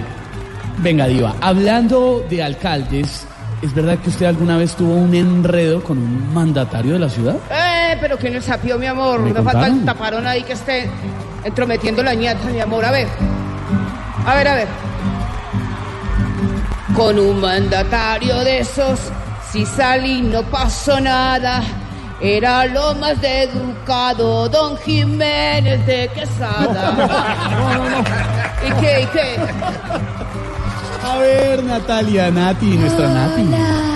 Venga, 0.77 1.07
Diva, 1.07 1.33
hablando 1.41 2.23
de 2.29 2.43
alcaldes, 2.43 3.25
¿es 3.63 3.73
verdad 3.73 3.97
que 3.99 4.09
usted 4.09 4.27
alguna 4.27 4.57
vez 4.57 4.75
tuvo 4.75 4.93
un 4.93 5.13
enredo 5.15 5.83
con 5.83 5.97
un 5.97 6.33
mandatario 6.33 6.93
de 6.93 6.99
la 6.99 7.09
ciudad? 7.09 7.35
Eh, 7.49 7.97
pero 7.99 8.17
que 8.17 8.29
no 8.29 8.37
es 8.37 8.45
sapio, 8.45 8.77
mi 8.77 8.85
amor. 8.85 9.19
¿Me 9.19 9.33
Me 9.33 9.41
falta 9.41 9.67
el 9.67 9.83
taparón 9.83 10.27
ahí 10.27 10.43
que 10.43 10.53
esté 10.53 10.89
entrometiendo 11.43 12.03
la 12.03 12.13
ñata, 12.13 12.45
mi 12.49 12.59
amor. 12.59 12.85
A 12.85 12.91
ver. 12.91 13.07
A 14.25 14.35
ver, 14.35 14.47
a 14.47 14.55
ver. 14.55 14.67
Con 16.95 17.19
un 17.19 17.41
mandatario 17.41 18.39
de 18.39 18.59
esos, 18.59 18.99
si 19.51 19.65
salí 19.65 20.21
no 20.21 20.43
pasó 20.43 20.99
nada. 20.99 21.63
Era 22.21 22.65
lo 22.67 22.95
más 22.95 23.19
de 23.19 23.43
educado, 23.43 24.47
don 24.47 24.77
Jiménez 24.77 25.85
de 25.85 26.09
Quesada. 26.13 28.03
¿Y 28.65 28.71
qué, 28.79 29.01
y 29.01 29.05
qué? 29.07 29.35
A 31.03 31.17
ver, 31.17 31.63
Natalia, 31.65 32.31
Nati, 32.31 32.77
nuestra 32.77 33.09
Nati. 33.09 33.92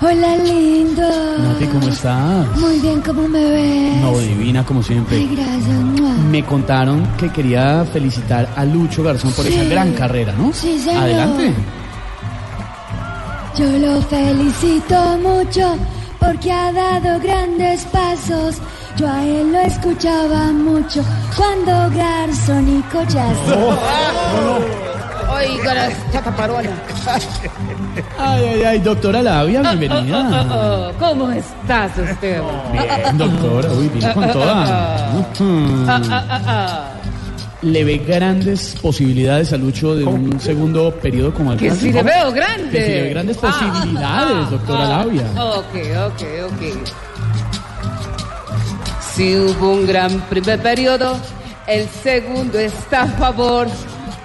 Hola, 0.00 0.36
lindo. 0.36 1.02
Nati, 1.38 1.66
¿cómo 1.66 1.88
estás? 1.88 2.56
Muy 2.56 2.78
bien, 2.78 3.00
¿cómo 3.00 3.26
me 3.26 3.44
ves? 3.50 4.00
No, 4.00 4.16
divina 4.18 4.64
como 4.64 4.80
siempre. 4.80 5.16
Ay, 5.16 5.28
gracias. 5.34 5.68
mua. 5.68 6.10
Me 6.30 6.44
contaron 6.44 7.04
que 7.16 7.28
quería 7.32 7.84
felicitar 7.92 8.48
a 8.54 8.64
Lucho 8.64 9.02
Garzón 9.02 9.32
por 9.32 9.44
esa 9.44 9.64
gran 9.64 9.92
carrera, 9.94 10.32
¿no? 10.38 10.52
Sí, 10.52 10.78
señor. 10.78 11.02
Adelante. 11.02 11.52
Yo 13.56 13.66
lo 13.66 14.00
felicito 14.02 15.18
mucho 15.18 15.76
porque 16.20 16.52
ha 16.52 16.72
dado 16.72 17.18
grandes 17.18 17.84
pasos. 17.86 18.58
Yo 18.96 19.08
a 19.08 19.24
él 19.24 19.52
lo 19.52 19.58
escuchaba 19.58 20.52
mucho 20.52 21.02
cuando 21.36 21.90
Garzón 21.96 22.68
y 22.68 22.82
Collazo. 22.82 23.78
Oiga, 25.30 25.74
la 25.74 25.86
esta 25.88 26.22
taparona. 26.22 26.70
Ay, 28.18 28.44
ay, 28.44 28.62
ay, 28.62 28.78
doctora 28.78 29.20
Labia, 29.22 29.60
Ah, 29.64 29.74
bienvenida. 29.74 30.46
oh, 30.50 30.92
¿Cómo 30.98 31.30
estás 31.32 31.90
usted? 31.98 32.40
Bien, 32.72 33.18
doctora, 33.18 33.70
uy, 33.72 33.88
vino 33.88 34.14
con 34.14 34.30
toda. 34.32 34.64
Ah, 35.88 36.00
ah, 36.10 36.40
ah. 36.46 36.84
¿Le 37.62 37.82
ve 37.84 37.98
grandes 37.98 38.76
posibilidades 38.80 39.52
a 39.52 39.56
Lucho 39.56 39.94
de 39.96 40.04
un 40.04 40.38
segundo 40.40 40.92
periodo 40.92 41.34
como 41.34 41.56
Que 41.56 41.70
alcalde? 41.70 41.76
si 41.86 41.92
le 41.92 42.02
veo 42.04 42.30
grande. 42.32 42.70
Que 42.70 42.84
si 42.84 42.90
le 42.92 43.02
ve 43.02 43.10
grandes 43.10 43.36
posibilidades, 43.36 44.50
doctora. 44.50 44.88
Labia. 44.88 45.22
Ok, 45.36 45.74
ok, 46.06 46.22
ok. 46.46 46.62
Si 49.14 49.36
hubo 49.36 49.72
un 49.72 49.86
gran 49.86 50.20
primer 50.30 50.60
periodo, 50.62 51.16
el 51.66 51.88
segundo 51.88 52.58
está 52.60 53.02
a 53.02 53.06
favor. 53.08 53.66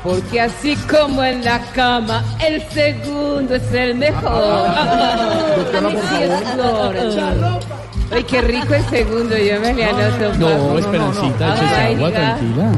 Porque 0.03 0.41
así 0.41 0.75
como 0.89 1.23
en 1.23 1.45
la 1.45 1.59
cama, 1.73 2.23
el 2.45 2.61
segundo 2.69 3.55
es 3.55 3.71
el 3.71 3.95
mejor. 3.95 4.67
Ay, 8.11 8.23
qué 8.25 8.41
rico 8.41 8.73
el 8.73 8.85
segundo, 8.89 9.37
yo 9.37 9.59
me 9.61 9.73
le 9.73 9.85
anoto. 9.85 10.33
No, 10.37 10.77
Esperancita, 10.77 11.53
agua, 11.53 12.11
tranquila. 12.11 12.71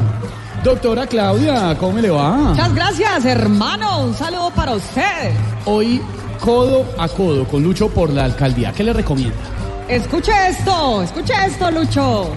Doctora 0.62 1.06
Claudia, 1.06 1.76
¿cómo 1.78 1.98
le 1.98 2.10
va? 2.10 2.30
Muchas 2.30 2.74
gracias, 2.74 3.24
hermano. 3.24 4.00
Un 4.04 4.14
saludo 4.14 4.50
para 4.50 4.74
usted. 4.74 5.32
Hoy, 5.64 6.00
codo 6.40 6.84
a 6.98 7.08
codo 7.08 7.44
con 7.46 7.62
Lucho 7.62 7.88
por 7.88 8.10
la 8.10 8.24
alcaldía. 8.24 8.72
¿Qué 8.72 8.84
le 8.84 8.92
recomienda? 8.92 9.36
Escuche 9.88 10.32
esto, 10.48 11.02
escuche 11.02 11.34
esto, 11.46 11.70
Lucho. 11.70 12.30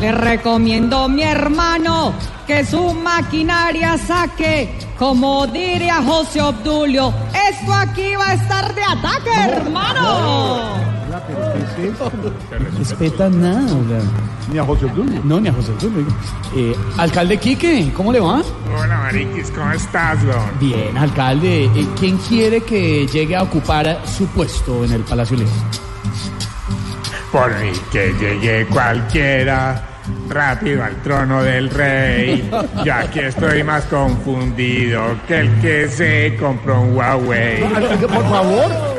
Le 0.00 0.12
recomiendo, 0.12 1.08
mi 1.08 1.22
hermano, 1.22 2.12
que 2.46 2.64
su 2.64 2.94
maquinaria 2.94 3.98
saque, 3.98 4.78
como 4.96 5.46
diría 5.48 6.02
José 6.02 6.40
Obdulio, 6.40 7.12
esto 7.50 7.72
aquí 7.72 8.14
va 8.14 8.28
a 8.28 8.34
estar 8.34 8.74
de 8.74 8.82
ataque, 8.82 9.30
hermano. 9.44 10.88
Respeta 12.78 13.28
nada. 13.28 13.66
Ni 14.52 14.58
a 14.58 14.64
José 14.64 14.86
Obdulio. 14.86 15.20
No, 15.24 15.40
ni 15.40 15.48
a 15.48 15.52
José 15.52 15.72
Obdulio. 15.72 16.06
Eh, 16.54 16.74
alcalde 16.96 17.38
Quique, 17.38 17.92
¿cómo 17.94 18.12
le 18.12 18.20
va? 18.20 18.40
Hola, 18.76 18.98
Mariquis, 18.98 19.50
¿cómo 19.50 19.72
estás, 19.72 20.24
don? 20.24 20.58
Bien, 20.60 20.96
alcalde. 20.96 21.64
Eh, 21.64 21.88
¿Quién 21.98 22.16
quiere 22.18 22.60
que 22.60 23.06
llegue 23.06 23.36
a 23.36 23.42
ocupar 23.42 24.00
su 24.06 24.26
puesto 24.28 24.84
en 24.84 24.92
el 24.92 25.02
Palacio 25.02 25.36
León? 25.36 25.50
Por 27.32 27.50
mí 27.60 27.72
que 27.92 28.12
llegue 28.14 28.66
cualquiera 28.66 29.88
rápido 30.28 30.84
al 30.84 31.02
trono 31.02 31.42
del 31.42 31.70
rey. 31.70 32.50
Yo 32.84 32.94
aquí 32.94 33.20
estoy 33.20 33.62
más 33.62 33.84
confundido 33.84 35.02
que 35.26 35.40
el 35.40 35.60
que 35.60 35.88
se 35.88 36.36
compró 36.36 36.80
un 36.80 36.96
Huawei. 36.96 37.62
Por 38.00 38.28
favor. 38.28 38.98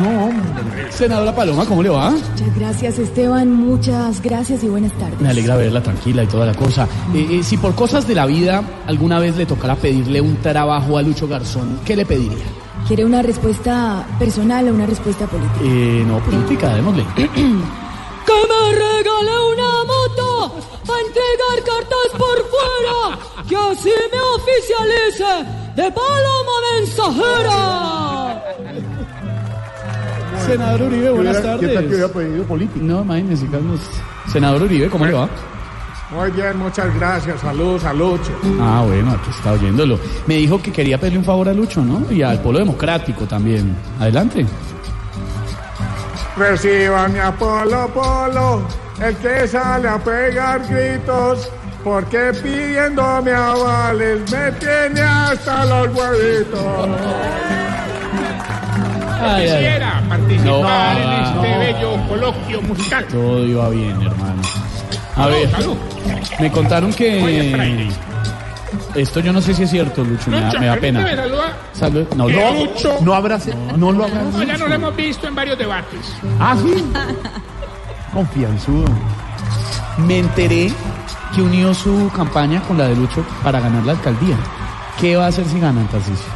No, 0.00 0.24
hombre. 0.26 0.90
Senadora 0.90 1.34
Paloma, 1.34 1.64
¿cómo 1.66 1.82
le 1.82 1.88
va? 1.88 2.10
Muchas 2.10 2.58
gracias, 2.58 2.98
Esteban. 2.98 3.52
Muchas 3.52 4.20
gracias 4.22 4.64
y 4.64 4.68
buenas 4.68 4.92
tardes. 4.92 5.20
Me 5.20 5.28
alegra 5.28 5.56
verla 5.56 5.82
tranquila 5.82 6.24
y 6.24 6.26
toda 6.26 6.46
la 6.46 6.54
cosa. 6.54 6.88
Eh, 7.14 7.28
eh, 7.30 7.42
si 7.42 7.56
por 7.56 7.74
cosas 7.74 8.06
de 8.06 8.14
la 8.14 8.26
vida 8.26 8.62
alguna 8.86 9.18
vez 9.18 9.36
le 9.36 9.46
tocara 9.46 9.76
pedirle 9.76 10.20
un 10.20 10.36
trabajo 10.36 10.98
a 10.98 11.02
Lucho 11.02 11.28
Garzón, 11.28 11.80
¿qué 11.84 11.94
le 11.94 12.06
pediría? 12.06 12.44
¿Quiere 12.86 13.04
una 13.04 13.22
respuesta 13.22 14.06
personal 14.18 14.68
o 14.68 14.72
una 14.74 14.84
respuesta 14.86 15.26
política? 15.26 15.60
Eh, 15.62 16.04
no, 16.06 16.18
política, 16.20 16.74
démosle. 16.74 17.04
Que 17.14 17.22
me 17.22 18.72
regale 18.72 19.34
una 19.52 19.84
moto 19.84 20.54
para 20.86 21.00
entregar 21.00 21.58
cartas 21.64 22.08
por 22.12 22.36
fuera, 22.52 23.18
que 23.48 23.56
así 23.56 23.90
me 24.12 24.20
oficialice 24.36 25.32
de 25.76 25.90
paloma 25.92 26.56
mensajera. 26.76 28.42
Senador 30.46 30.82
Uribe, 30.82 31.10
buenas 31.10 31.36
¿Qué 31.38 31.42
tal 31.42 31.60
que 31.60 31.66
tardes. 31.68 31.90
hubiera 31.90 32.08
pedido 32.08 32.44
política? 32.44 32.80
No, 32.84 33.00
imagínese, 33.02 33.46
Carlos. 33.48 33.80
Senador 34.30 34.62
Uribe, 34.62 34.88
¿cómo 34.90 35.06
le 35.06 35.12
va? 35.14 35.28
Muy 36.14 36.30
bien, 36.30 36.56
muchas 36.58 36.94
gracias. 36.94 37.40
Saludos 37.40 37.84
a 37.84 37.92
Lucho. 37.92 38.30
Ah, 38.60 38.82
bueno, 38.86 39.10
aquí 39.12 39.30
está 39.30 39.52
oyéndolo. 39.52 39.98
Me 40.26 40.36
dijo 40.36 40.60
que 40.62 40.70
quería 40.70 40.98
pedirle 40.98 41.18
un 41.18 41.24
favor 41.24 41.48
a 41.48 41.52
Lucho, 41.52 41.82
¿no? 41.84 42.10
Y 42.10 42.22
al 42.22 42.40
Polo 42.40 42.60
Democrático 42.60 43.24
también. 43.26 43.76
Adelante. 44.00 44.46
Reciba 46.36 47.08
mi 47.08 47.18
Apolo 47.18 47.88
Polo, 47.94 48.62
el 49.00 49.16
que 49.16 49.46
sale 49.48 49.88
a 49.88 49.98
pegar 49.98 50.60
gritos, 50.68 51.48
porque 51.84 52.32
pidiéndome 52.42 53.32
avales 53.32 54.30
me 54.32 54.52
tiene 54.52 55.00
hasta 55.00 55.64
los 55.64 55.88
huevitos. 55.96 56.88
Ay, 59.20 59.46
ay. 59.48 59.56
Quisiera 59.56 60.02
participar 60.08 60.44
No, 60.44 61.00
en 61.00 61.22
este 61.22 61.34
no. 61.50 61.58
bello 61.58 62.08
coloquio 62.08 62.62
musical. 62.62 63.04
Todo 63.10 63.44
iba 63.46 63.68
bien, 63.70 64.02
hermano. 64.02 64.42
A 65.16 65.26
ver, 65.26 65.48
me 66.40 66.50
contaron 66.50 66.92
que... 66.92 67.90
Esto 68.94 69.20
yo 69.20 69.32
no 69.32 69.40
sé 69.40 69.54
si 69.54 69.64
es 69.64 69.70
cierto, 69.70 70.04
Lucho, 70.04 70.30
me 70.30 70.40
da, 70.40 70.52
me 70.58 70.66
da 70.66 70.76
pena. 70.76 71.04
Salud. 71.72 72.06
No, 72.16 72.28
no, 72.28 72.54
Lucho- 72.54 72.96
No 73.02 73.14
abrace, 73.14 73.52
no 73.76 73.90
lo 73.92 74.04
abrace. 74.04 74.26
No, 74.32 74.42
ya 74.44 74.56
no 74.56 74.68
lo 74.68 74.74
hemos 74.74 74.94
visto 74.96 75.26
en 75.26 75.34
varios 75.34 75.58
debates. 75.58 76.00
Ah, 76.40 76.56
sí. 76.60 76.84
Confianzudo. 78.12 78.84
Me 79.98 80.18
enteré 80.18 80.72
que 81.34 81.42
unió 81.42 81.74
su 81.74 82.10
campaña 82.14 82.60
con 82.62 82.78
la 82.78 82.86
de 82.88 82.96
Lucho 82.96 83.24
para 83.42 83.58
ganar 83.60 83.84
la 83.84 83.92
alcaldía. 83.92 84.36
¿Qué 85.00 85.16
va 85.16 85.24
a 85.26 85.28
hacer 85.28 85.44
si 85.46 85.58
ganan, 85.58 85.86
Tarcisio? 85.88 86.26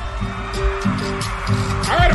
A 1.91 2.03
ver, 2.03 2.15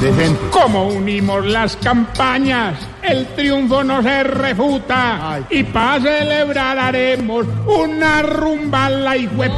De 0.00 0.12
gente. 0.14 0.40
¿cómo 0.50 0.86
unimos 0.88 1.44
las 1.46 1.76
campañas? 1.76 2.74
El 3.02 3.26
triunfo 3.34 3.84
no 3.84 4.02
se 4.02 4.22
refuta. 4.22 5.32
Ay. 5.34 5.44
Y 5.50 5.62
para 5.64 6.00
celebrar 6.00 6.78
haremos 6.78 7.44
una 7.66 8.22
rumba 8.22 8.86
a 8.86 8.90
la 8.90 9.16
hijuep. 9.16 9.52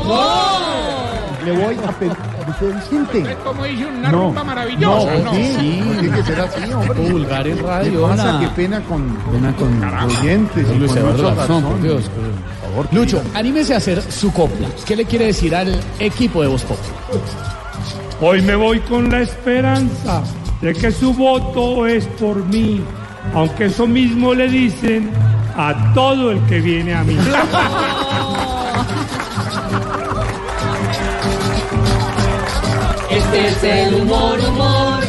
Le 1.45 1.53
voy 1.53 1.76
a 1.86 1.93
pedir. 1.93 2.12
Vicente. 2.61 3.36
Como 3.45 3.64
dice 3.64 3.86
una 3.86 4.11
No, 4.11 4.22
rumba 4.24 4.43
maravillosa, 4.45 5.14
no, 5.14 5.24
¿no? 5.24 5.32
sí, 5.32 5.82
tiene 6.01 6.11
que 6.16 6.22
ser 6.24 6.40
así, 6.40 6.72
hombre. 6.72 7.11
Vulgar 7.11 7.47
en 7.47 7.59
radio. 7.64 8.03
¿Qué 8.03 8.09
pasa? 8.16 8.40
Qué 8.40 8.49
pena 8.49 8.80
con, 8.82 9.16
Pena 9.32 9.55
con 9.57 9.84
oyentes. 10.11 10.66
y 10.68 10.78
Luis 10.78 10.90
con 10.90 10.99
Eduardo 10.99 11.22
mucha 11.22 11.34
Garzón, 11.36 11.62
por. 11.62 11.82
Dios. 11.82 12.03
Por 12.11 12.68
favor, 12.70 12.88
que 12.88 12.97
Lucho, 12.97 13.22
anímese 13.34 13.74
a 13.74 13.76
hacer 13.76 14.03
su 14.03 14.32
copla. 14.32 14.66
¿Qué 14.84 14.97
le 14.97 15.05
quiere 15.05 15.26
decir 15.26 15.55
al 15.55 15.80
equipo 16.01 16.43
de 16.43 16.49
Voz 16.49 16.62
Pop? 16.64 16.78
Hoy 18.25 18.41
me 18.41 18.55
voy 18.55 18.79
con 18.79 19.11
la 19.11 19.23
esperanza 19.23 20.23
de 20.61 20.73
que 20.75 20.93
su 20.93 21.12
voto 21.12 21.89
es 21.89 22.07
por 22.07 22.37
mí, 22.47 22.81
aunque 23.35 23.64
eso 23.64 23.85
mismo 23.85 24.33
le 24.33 24.49
dicen 24.49 25.11
a 25.57 25.93
todo 25.93 26.31
el 26.31 26.41
que 26.47 26.61
viene 26.61 26.95
a 26.95 27.03
mí. 27.03 27.18
Este 33.11 33.49
es 33.49 33.64
el 33.64 33.95
humor, 34.03 34.39
humor, 34.39 35.01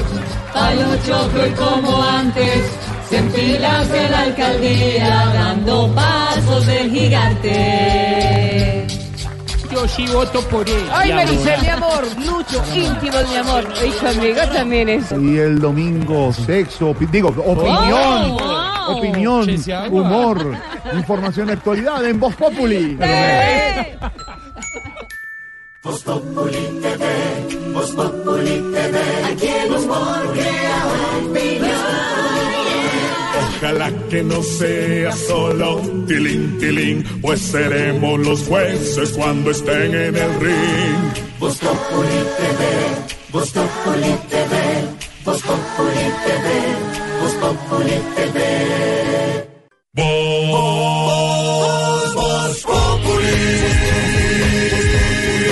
pa' 0.51 0.74
Lucho 0.74 1.32
que 1.34 1.39
hoy 1.39 1.51
como 1.51 2.01
antes 2.01 2.64
se 3.11 3.18
enfilas 3.20 3.91
en 3.91 4.11
la 4.11 4.22
alcaldía 4.22 5.32
dando 5.36 5.93
pasos 5.93 6.66
del 6.66 6.89
gigante. 6.89 8.72
Yo 9.74 9.88
sí 9.88 10.05
voto 10.07 10.39
por 10.49 10.67
él. 10.69 10.88
Ay, 10.93 11.11
Maricel, 11.13 11.61
mi 11.61 11.67
amor, 11.67 12.05
Lucho, 12.26 12.63
íntimo, 12.76 13.17
mi 13.30 13.36
amor. 13.38 13.63
Y 13.84 14.05
amiga 14.05 14.49
también 14.51 14.89
es. 14.89 15.11
Y 15.11 15.38
el 15.38 15.59
domingo, 15.59 16.32
sexo, 16.32 16.91
opi- 16.93 17.09
digo, 17.09 17.30
opinión, 17.30 18.30
wow. 18.38 18.97
opinión, 18.97 19.49
humor, 19.91 20.57
información 20.93 21.47
de 21.47 21.53
actualidad 21.53 22.05
en 22.05 22.19
Voz 22.19 22.36
Populi. 22.36 22.97
Voz 25.82 26.01
Populi 26.03 26.80
TV, 26.82 27.74
Voz 27.74 27.91
Populi 27.91 28.63
TV, 28.74 28.99
aquí 29.32 29.47
el 29.47 29.71
humor 29.76 30.32
crea 30.34 30.86
opinión. 31.30 32.53
Ojalá 33.64 33.89
que 34.09 34.22
no 34.24 34.43
sea 34.43 35.14
solo 35.14 35.80
tilín, 36.05 36.57
tilín, 36.59 37.01
pues 37.22 37.39
seremos 37.39 38.20
los 38.20 38.41
jueces 38.41 39.11
cuando 39.11 39.51
estén 39.51 39.95
en 39.95 40.18
el 40.18 40.39
ring. 40.41 41.14
Voz 41.39 41.59
Populi 41.59 42.26
TV, 42.39 42.66
Voz 43.32 43.51
Populi 43.51 44.18
TV, 44.30 44.53
Voz 45.24 45.41
Populi 45.43 46.11
TV, 46.26 46.47
Voz 47.22 47.34
Populi 47.36 48.01
TV. 48.18 48.38
Voz, 49.93 51.34
Voz 52.16 52.64
Populi. 52.64 53.64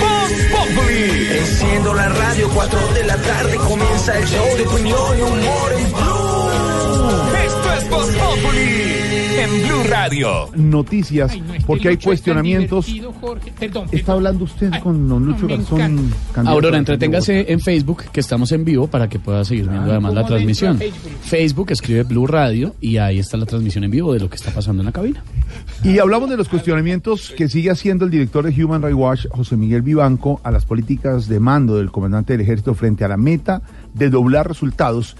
Voz 0.02 0.32
Populi. 0.52 1.04
Enciendo 1.38 1.94
la 1.94 2.08
radio, 2.10 2.50
4 2.52 2.78
de 2.92 3.04
la 3.04 3.16
tarde 3.16 3.56
comienza 3.56 4.18
el 4.18 4.26
show 4.26 4.56
de 4.58 4.66
opinión 4.66 5.18
y 5.18 5.22
humor 5.22 5.72
en 5.78 5.92
Blue. 5.92 6.11
En 9.42 9.66
Blue 9.66 9.82
Radio. 9.88 10.48
Noticias, 10.54 11.36
porque 11.66 11.88
hay 11.88 11.96
cuestionamientos. 11.96 12.86
divertido, 12.86 13.12
Jorge. 13.20 13.52
Perdón, 13.58 13.88
¿Está 13.90 14.12
hablando 14.12 14.44
usted 14.44 14.70
con 14.82 15.08
don 15.08 15.26
Lucho 15.26 15.48
Garzón? 15.48 16.12
Aurora, 16.34 16.78
entreténgase 16.78 17.52
en 17.52 17.58
Facebook, 17.60 18.04
que 18.12 18.20
estamos 18.20 18.52
en 18.52 18.64
vivo, 18.64 18.86
para 18.86 19.08
que 19.08 19.18
pueda 19.18 19.44
seguir 19.44 19.68
viendo 19.68 19.90
además 19.90 20.14
la 20.14 20.22
¿Cómo 20.22 20.36
dentro 20.36 20.36
transmisión. 20.36 20.78
Facebook? 20.78 21.12
Facebook 21.22 21.72
escribe 21.72 22.02
Blue 22.04 22.26
Radio 22.26 22.74
y 22.80 22.98
ahí 22.98 23.18
está 23.18 23.36
la 23.36 23.46
transmisión 23.46 23.82
en 23.84 23.90
vivo 23.90 24.12
de 24.12 24.20
lo 24.20 24.30
que 24.30 24.36
está 24.36 24.52
pasando 24.52 24.82
en 24.82 24.86
la 24.86 24.92
cabina. 24.92 25.22
Y 25.82 25.98
hablamos 25.98 26.30
de 26.30 26.36
los 26.36 26.48
cuestionamientos 26.48 27.32
que 27.36 27.48
sigue 27.48 27.70
haciendo 27.70 28.04
el 28.04 28.10
director 28.10 28.44
de 28.44 28.64
Human 28.64 28.82
Rights 28.82 28.96
Watch, 28.96 29.26
José 29.30 29.56
Miguel 29.56 29.82
Vivanco, 29.82 30.40
a 30.44 30.52
las 30.52 30.64
políticas 30.66 31.26
de 31.26 31.40
mando 31.40 31.76
del 31.78 31.90
comandante 31.90 32.32
del 32.34 32.42
ejército 32.42 32.74
frente 32.74 33.04
a 33.04 33.08
la 33.08 33.16
meta 33.16 33.62
de 33.94 34.08
doblar 34.08 34.46
resultados. 34.46 35.16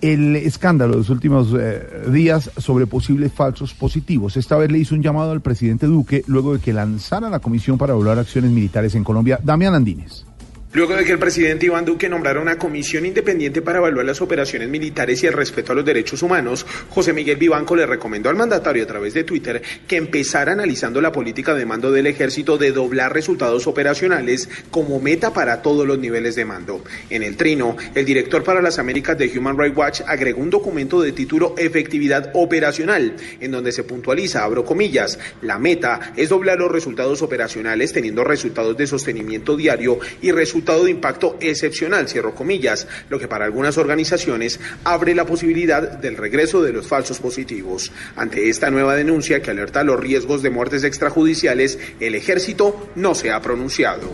El 0.00 0.36
escándalo 0.36 0.92
de 0.92 0.98
los 0.98 1.10
últimos 1.10 1.48
eh, 1.58 2.04
días 2.10 2.50
sobre 2.56 2.86
posibles 2.86 3.32
falsos 3.32 3.74
positivos. 3.74 4.36
Esta 4.36 4.56
vez 4.56 4.70
le 4.70 4.78
hizo 4.78 4.94
un 4.94 5.02
llamado 5.02 5.32
al 5.32 5.40
presidente 5.40 5.86
Duque 5.86 6.22
luego 6.28 6.54
de 6.54 6.60
que 6.60 6.72
lanzara 6.72 7.28
la 7.30 7.40
comisión 7.40 7.78
para 7.78 7.94
evaluar 7.94 8.18
acciones 8.18 8.52
militares 8.52 8.94
en 8.94 9.02
Colombia. 9.02 9.40
Damián 9.42 9.74
Andines. 9.74 10.27
Luego 10.74 10.94
de 10.94 11.04
que 11.06 11.12
el 11.12 11.18
presidente 11.18 11.64
Iván 11.64 11.86
Duque 11.86 12.10
nombrara 12.10 12.40
una 12.40 12.58
comisión 12.58 13.06
independiente 13.06 13.62
para 13.62 13.78
evaluar 13.78 14.04
las 14.04 14.20
operaciones 14.20 14.68
militares 14.68 15.22
y 15.22 15.26
el 15.26 15.32
respeto 15.32 15.72
a 15.72 15.74
los 15.74 15.84
derechos 15.84 16.22
humanos, 16.22 16.66
José 16.90 17.14
Miguel 17.14 17.38
Vivanco 17.38 17.74
le 17.74 17.86
recomendó 17.86 18.28
al 18.28 18.36
mandatario 18.36 18.82
a 18.82 18.86
través 18.86 19.14
de 19.14 19.24
Twitter 19.24 19.62
que 19.86 19.96
empezara 19.96 20.52
analizando 20.52 21.00
la 21.00 21.10
política 21.10 21.54
de 21.54 21.64
mando 21.64 21.90
del 21.90 22.06
ejército 22.06 22.58
de 22.58 22.72
doblar 22.72 23.14
resultados 23.14 23.66
operacionales 23.66 24.50
como 24.70 25.00
meta 25.00 25.32
para 25.32 25.62
todos 25.62 25.86
los 25.86 25.98
niveles 25.98 26.34
de 26.34 26.44
mando. 26.44 26.84
En 27.08 27.22
el 27.22 27.38
trino, 27.38 27.74
el 27.94 28.04
director 28.04 28.44
para 28.44 28.60
las 28.60 28.78
Américas 28.78 29.16
de 29.16 29.38
Human 29.38 29.58
Rights 29.58 29.76
Watch 29.76 30.00
agregó 30.06 30.42
un 30.42 30.50
documento 30.50 31.00
de 31.00 31.12
título 31.12 31.54
Efectividad 31.56 32.30
Operacional, 32.34 33.16
en 33.40 33.52
donde 33.52 33.72
se 33.72 33.84
puntualiza, 33.84 34.44
abro 34.44 34.66
comillas, 34.66 35.18
la 35.40 35.58
meta 35.58 36.12
es 36.14 36.28
doblar 36.28 36.58
los 36.58 36.70
resultados 36.70 37.22
operacionales 37.22 37.94
teniendo 37.94 38.22
resultados 38.22 38.76
de 38.76 38.86
sostenimiento 38.86 39.56
diario 39.56 39.98
y 40.20 40.30
resultados 40.30 40.58
de 40.76 40.90
impacto 40.90 41.36
excepcional, 41.40 42.08
cierro 42.08 42.34
comillas, 42.34 42.86
lo 43.08 43.18
que 43.18 43.28
para 43.28 43.44
algunas 43.44 43.78
organizaciones 43.78 44.60
abre 44.84 45.14
la 45.14 45.24
posibilidad 45.24 45.98
del 45.98 46.16
regreso 46.16 46.62
de 46.62 46.72
los 46.72 46.86
falsos 46.86 47.18
positivos. 47.18 47.90
Ante 48.16 48.48
esta 48.48 48.70
nueva 48.70 48.94
denuncia 48.94 49.40
que 49.42 49.50
alerta 49.50 49.84
los 49.84 49.98
riesgos 49.98 50.42
de 50.42 50.50
muertes 50.50 50.84
extrajudiciales, 50.84 51.78
el 52.00 52.14
ejército 52.14 52.90
no 52.94 53.14
se 53.14 53.30
ha 53.30 53.40
pronunciado. 53.40 54.12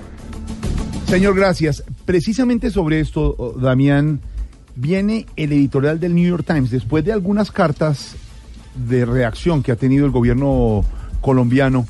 Señor, 1.06 1.36
gracias. 1.36 1.84
Precisamente 2.04 2.70
sobre 2.70 3.00
esto, 3.00 3.34
oh, 3.36 3.52
Damián, 3.52 4.20
viene 4.76 5.26
el 5.36 5.52
editorial 5.52 6.00
del 6.00 6.14
New 6.14 6.28
York 6.28 6.44
Times 6.46 6.70
después 6.70 7.04
de 7.04 7.12
algunas 7.12 7.50
cartas 7.50 8.16
de 8.74 9.04
reacción 9.04 9.62
que 9.62 9.72
ha 9.72 9.76
tenido 9.76 10.06
el 10.06 10.12
gobierno 10.12 10.84
colombiano. 11.20 11.86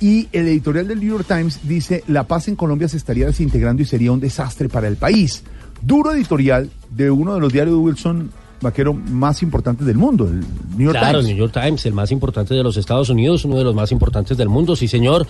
Y 0.00 0.28
el 0.32 0.46
editorial 0.48 0.88
del 0.88 1.00
New 1.00 1.08
York 1.08 1.26
Times 1.26 1.60
dice, 1.62 2.04
la 2.06 2.24
paz 2.24 2.48
en 2.48 2.56
Colombia 2.56 2.88
se 2.88 2.96
estaría 2.96 3.26
desintegrando 3.26 3.82
y 3.82 3.86
sería 3.86 4.12
un 4.12 4.20
desastre 4.20 4.68
para 4.68 4.88
el 4.88 4.96
país. 4.96 5.42
Duro 5.80 6.12
editorial 6.12 6.70
de 6.90 7.10
uno 7.10 7.34
de 7.34 7.40
los 7.40 7.52
diarios 7.52 7.76
de 7.76 7.82
Wilson 7.82 8.30
Vaquero 8.60 8.94
más 8.94 9.42
importantes 9.42 9.86
del 9.86 9.96
mundo, 9.96 10.26
el 10.26 10.40
New 10.76 10.86
York 10.86 10.98
claro, 10.98 11.18
Times. 11.18 11.30
el 11.30 11.36
New 11.36 11.46
York 11.46 11.52
Times, 11.52 11.86
el 11.86 11.92
más 11.92 12.10
importante 12.10 12.54
de 12.54 12.62
los 12.62 12.76
Estados 12.76 13.10
Unidos, 13.10 13.44
uno 13.44 13.56
de 13.56 13.64
los 13.64 13.74
más 13.74 13.92
importantes 13.92 14.36
del 14.36 14.48
mundo, 14.48 14.76
sí 14.76 14.88
señor, 14.88 15.26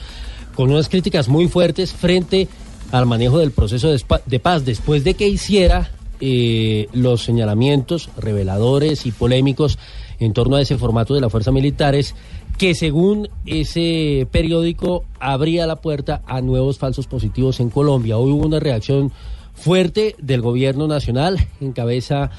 con 0.54 0.70
unas 0.70 0.88
críticas 0.88 1.28
muy 1.28 1.48
fuertes 1.48 1.92
frente 1.92 2.48
al 2.92 3.06
manejo 3.06 3.38
del 3.38 3.50
proceso 3.50 3.90
de, 3.90 4.00
de 4.26 4.38
paz, 4.38 4.64
después 4.64 5.02
de 5.02 5.14
que 5.14 5.28
hiciera 5.28 5.90
eh, 6.20 6.88
los 6.92 7.24
señalamientos 7.24 8.08
reveladores 8.16 9.04
y 9.04 9.12
polémicos 9.12 9.78
en 10.18 10.32
torno 10.32 10.56
a 10.56 10.62
ese 10.62 10.78
formato 10.78 11.12
de 11.14 11.20
las 11.20 11.30
fuerzas 11.30 11.52
militares, 11.52 12.14
que 12.58 12.74
según 12.74 13.28
ese 13.44 14.26
periódico 14.30 15.04
abría 15.20 15.66
la 15.66 15.76
puerta 15.76 16.22
a 16.26 16.40
nuevos 16.40 16.78
falsos 16.78 17.06
positivos 17.06 17.60
en 17.60 17.70
Colombia. 17.70 18.16
Hoy 18.16 18.32
hubo 18.32 18.46
una 18.46 18.60
reacción 18.60 19.12
fuerte 19.54 20.16
del 20.18 20.40
gobierno 20.40 20.86
nacional 20.86 21.38
en 21.60 21.72
cabeza 21.72 22.30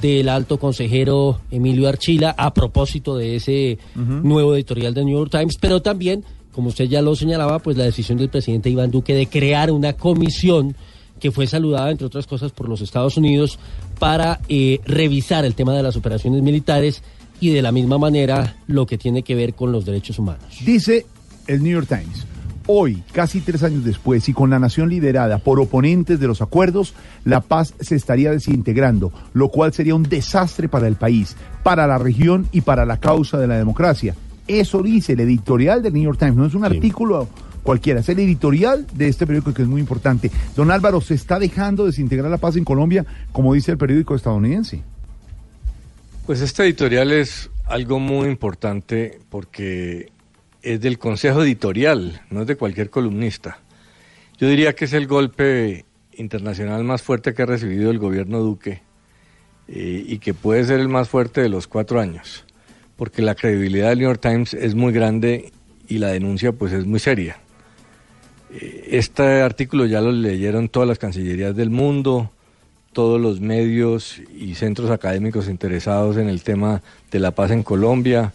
del 0.00 0.28
alto 0.28 0.58
consejero 0.58 1.40
Emilio 1.50 1.88
Archila 1.88 2.34
a 2.36 2.54
propósito 2.54 3.16
de 3.16 3.36
ese 3.36 3.78
nuevo 3.94 4.54
editorial 4.54 4.94
del 4.94 5.06
New 5.06 5.18
York 5.18 5.30
Times, 5.30 5.56
pero 5.60 5.80
también, 5.82 6.24
como 6.52 6.68
usted 6.68 6.84
ya 6.84 7.02
lo 7.02 7.16
señalaba, 7.16 7.58
pues 7.58 7.76
la 7.76 7.84
decisión 7.84 8.18
del 8.18 8.28
presidente 8.28 8.70
Iván 8.70 8.90
Duque 8.90 9.14
de 9.14 9.26
crear 9.26 9.70
una 9.70 9.94
comisión 9.94 10.76
que 11.18 11.30
fue 11.30 11.46
saludada, 11.46 11.90
entre 11.90 12.06
otras 12.06 12.26
cosas, 12.26 12.52
por 12.52 12.68
los 12.68 12.80
Estados 12.80 13.16
Unidos 13.16 13.58
para 13.98 14.40
eh, 14.48 14.80
revisar 14.84 15.44
el 15.44 15.54
tema 15.54 15.72
de 15.72 15.82
las 15.82 15.96
operaciones 15.96 16.42
militares 16.42 17.02
y 17.42 17.50
de 17.50 17.60
la 17.60 17.72
misma 17.72 17.98
manera 17.98 18.54
lo 18.68 18.86
que 18.86 18.96
tiene 18.96 19.24
que 19.24 19.34
ver 19.34 19.54
con 19.54 19.72
los 19.72 19.84
derechos 19.84 20.16
humanos. 20.20 20.44
Dice 20.64 21.06
el 21.48 21.60
New 21.60 21.72
York 21.72 21.88
Times, 21.88 22.24
hoy, 22.68 23.02
casi 23.10 23.40
tres 23.40 23.64
años 23.64 23.84
después, 23.84 24.28
y 24.28 24.32
con 24.32 24.48
la 24.48 24.60
nación 24.60 24.88
liderada 24.88 25.38
por 25.38 25.58
oponentes 25.58 26.20
de 26.20 26.28
los 26.28 26.40
acuerdos, 26.40 26.94
la 27.24 27.40
paz 27.40 27.74
se 27.80 27.96
estaría 27.96 28.30
desintegrando, 28.30 29.12
lo 29.34 29.48
cual 29.48 29.72
sería 29.72 29.96
un 29.96 30.04
desastre 30.04 30.68
para 30.68 30.86
el 30.86 30.94
país, 30.94 31.36
para 31.64 31.88
la 31.88 31.98
región 31.98 32.46
y 32.52 32.60
para 32.60 32.86
la 32.86 32.98
causa 32.98 33.38
de 33.38 33.48
la 33.48 33.58
democracia. 33.58 34.14
Eso 34.46 34.80
dice 34.80 35.14
el 35.14 35.20
editorial 35.20 35.82
del 35.82 35.94
New 35.94 36.04
York 36.04 36.20
Times, 36.20 36.36
no 36.36 36.46
es 36.46 36.54
un 36.54 36.64
artículo 36.64 37.28
cualquiera, 37.64 38.00
es 38.00 38.08
el 38.08 38.20
editorial 38.20 38.86
de 38.94 39.08
este 39.08 39.26
periódico 39.26 39.52
que 39.52 39.62
es 39.62 39.68
muy 39.68 39.80
importante. 39.80 40.30
Don 40.54 40.70
Álvaro, 40.70 41.00
¿se 41.00 41.14
está 41.14 41.40
dejando 41.40 41.86
desintegrar 41.86 42.30
la 42.30 42.38
paz 42.38 42.54
en 42.54 42.62
Colombia, 42.64 43.04
como 43.32 43.52
dice 43.52 43.72
el 43.72 43.78
periódico 43.78 44.14
estadounidense? 44.14 44.84
Pues 46.26 46.40
este 46.40 46.62
editorial 46.62 47.10
es 47.10 47.50
algo 47.66 47.98
muy 47.98 48.28
importante 48.28 49.18
porque 49.28 50.12
es 50.62 50.80
del 50.80 50.98
consejo 50.98 51.42
editorial, 51.42 52.22
no 52.30 52.42
es 52.42 52.46
de 52.46 52.54
cualquier 52.54 52.90
columnista. 52.90 53.58
Yo 54.38 54.46
diría 54.46 54.74
que 54.74 54.84
es 54.84 54.92
el 54.92 55.08
golpe 55.08 55.84
internacional 56.12 56.84
más 56.84 57.02
fuerte 57.02 57.34
que 57.34 57.42
ha 57.42 57.46
recibido 57.46 57.90
el 57.90 57.98
gobierno 57.98 58.38
Duque 58.38 58.82
eh, 59.66 60.04
y 60.06 60.18
que 60.18 60.32
puede 60.32 60.64
ser 60.64 60.78
el 60.78 60.88
más 60.88 61.08
fuerte 61.08 61.40
de 61.40 61.48
los 61.48 61.66
cuatro 61.66 62.00
años, 62.00 62.44
porque 62.96 63.20
la 63.20 63.34
credibilidad 63.34 63.88
del 63.88 63.98
New 63.98 64.08
York 64.08 64.20
Times 64.20 64.54
es 64.54 64.76
muy 64.76 64.92
grande 64.92 65.50
y 65.88 65.98
la 65.98 66.08
denuncia 66.08 66.52
pues 66.52 66.72
es 66.72 66.86
muy 66.86 67.00
seria. 67.00 67.40
Eh, 68.52 68.90
Este 68.92 69.42
artículo 69.42 69.86
ya 69.86 70.00
lo 70.00 70.12
leyeron 70.12 70.68
todas 70.68 70.88
las 70.88 71.00
cancillerías 71.00 71.56
del 71.56 71.70
mundo, 71.70 72.30
todos 72.92 73.20
los 73.20 73.40
medios 73.40 74.20
y 74.34 74.54
centros 74.54 74.90
académicos 74.90 75.48
interesados 75.48 76.16
en 76.16 76.28
el 76.28 76.42
tema 76.42 76.82
de 77.10 77.18
la 77.20 77.30
paz 77.30 77.50
en 77.50 77.62
Colombia. 77.62 78.32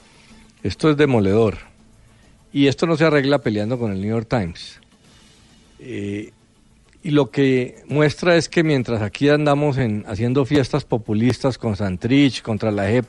Esto 0.63 0.89
es 0.89 0.97
demoledor. 0.97 1.57
Y 2.51 2.67
esto 2.67 2.88
no 2.88 2.97
se 2.97 3.05
arregla 3.05 3.39
peleando 3.39 3.77
con 3.77 3.91
el 3.91 4.01
New 4.01 4.09
York 4.09 4.27
Times. 4.29 4.79
Eh, 5.79 6.31
y 7.03 7.11
lo 7.11 7.29
que 7.29 7.84
muestra 7.88 8.35
es 8.35 8.49
que 8.49 8.63
mientras 8.63 9.01
aquí 9.01 9.29
andamos 9.29 9.77
en, 9.77 10.03
haciendo 10.07 10.43
fiestas 10.45 10.84
populistas 10.84 11.57
con 11.57 11.75
Santrich, 11.75 12.41
contra 12.41 12.71
la 12.71 12.88
JEP, 12.88 13.05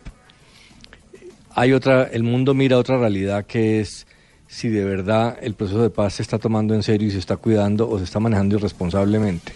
hay 1.54 1.72
otra, 1.72 2.04
el 2.04 2.22
mundo 2.22 2.54
mira 2.54 2.78
otra 2.78 2.98
realidad 2.98 3.46
que 3.46 3.80
es 3.80 4.06
si 4.46 4.68
de 4.68 4.84
verdad 4.84 5.36
el 5.42 5.54
proceso 5.54 5.82
de 5.82 5.90
paz 5.90 6.14
se 6.14 6.22
está 6.22 6.38
tomando 6.38 6.74
en 6.74 6.82
serio 6.82 7.08
y 7.08 7.10
se 7.10 7.18
está 7.18 7.36
cuidando 7.36 7.88
o 7.88 7.98
se 7.98 8.04
está 8.04 8.20
manejando 8.20 8.56
irresponsablemente. 8.56 9.52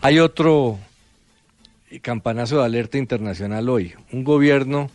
Hay 0.00 0.18
otro 0.18 0.78
campanazo 2.00 2.58
de 2.58 2.64
alerta 2.64 2.98
internacional 2.98 3.68
hoy, 3.68 3.94
un 4.12 4.24
gobierno 4.24 4.90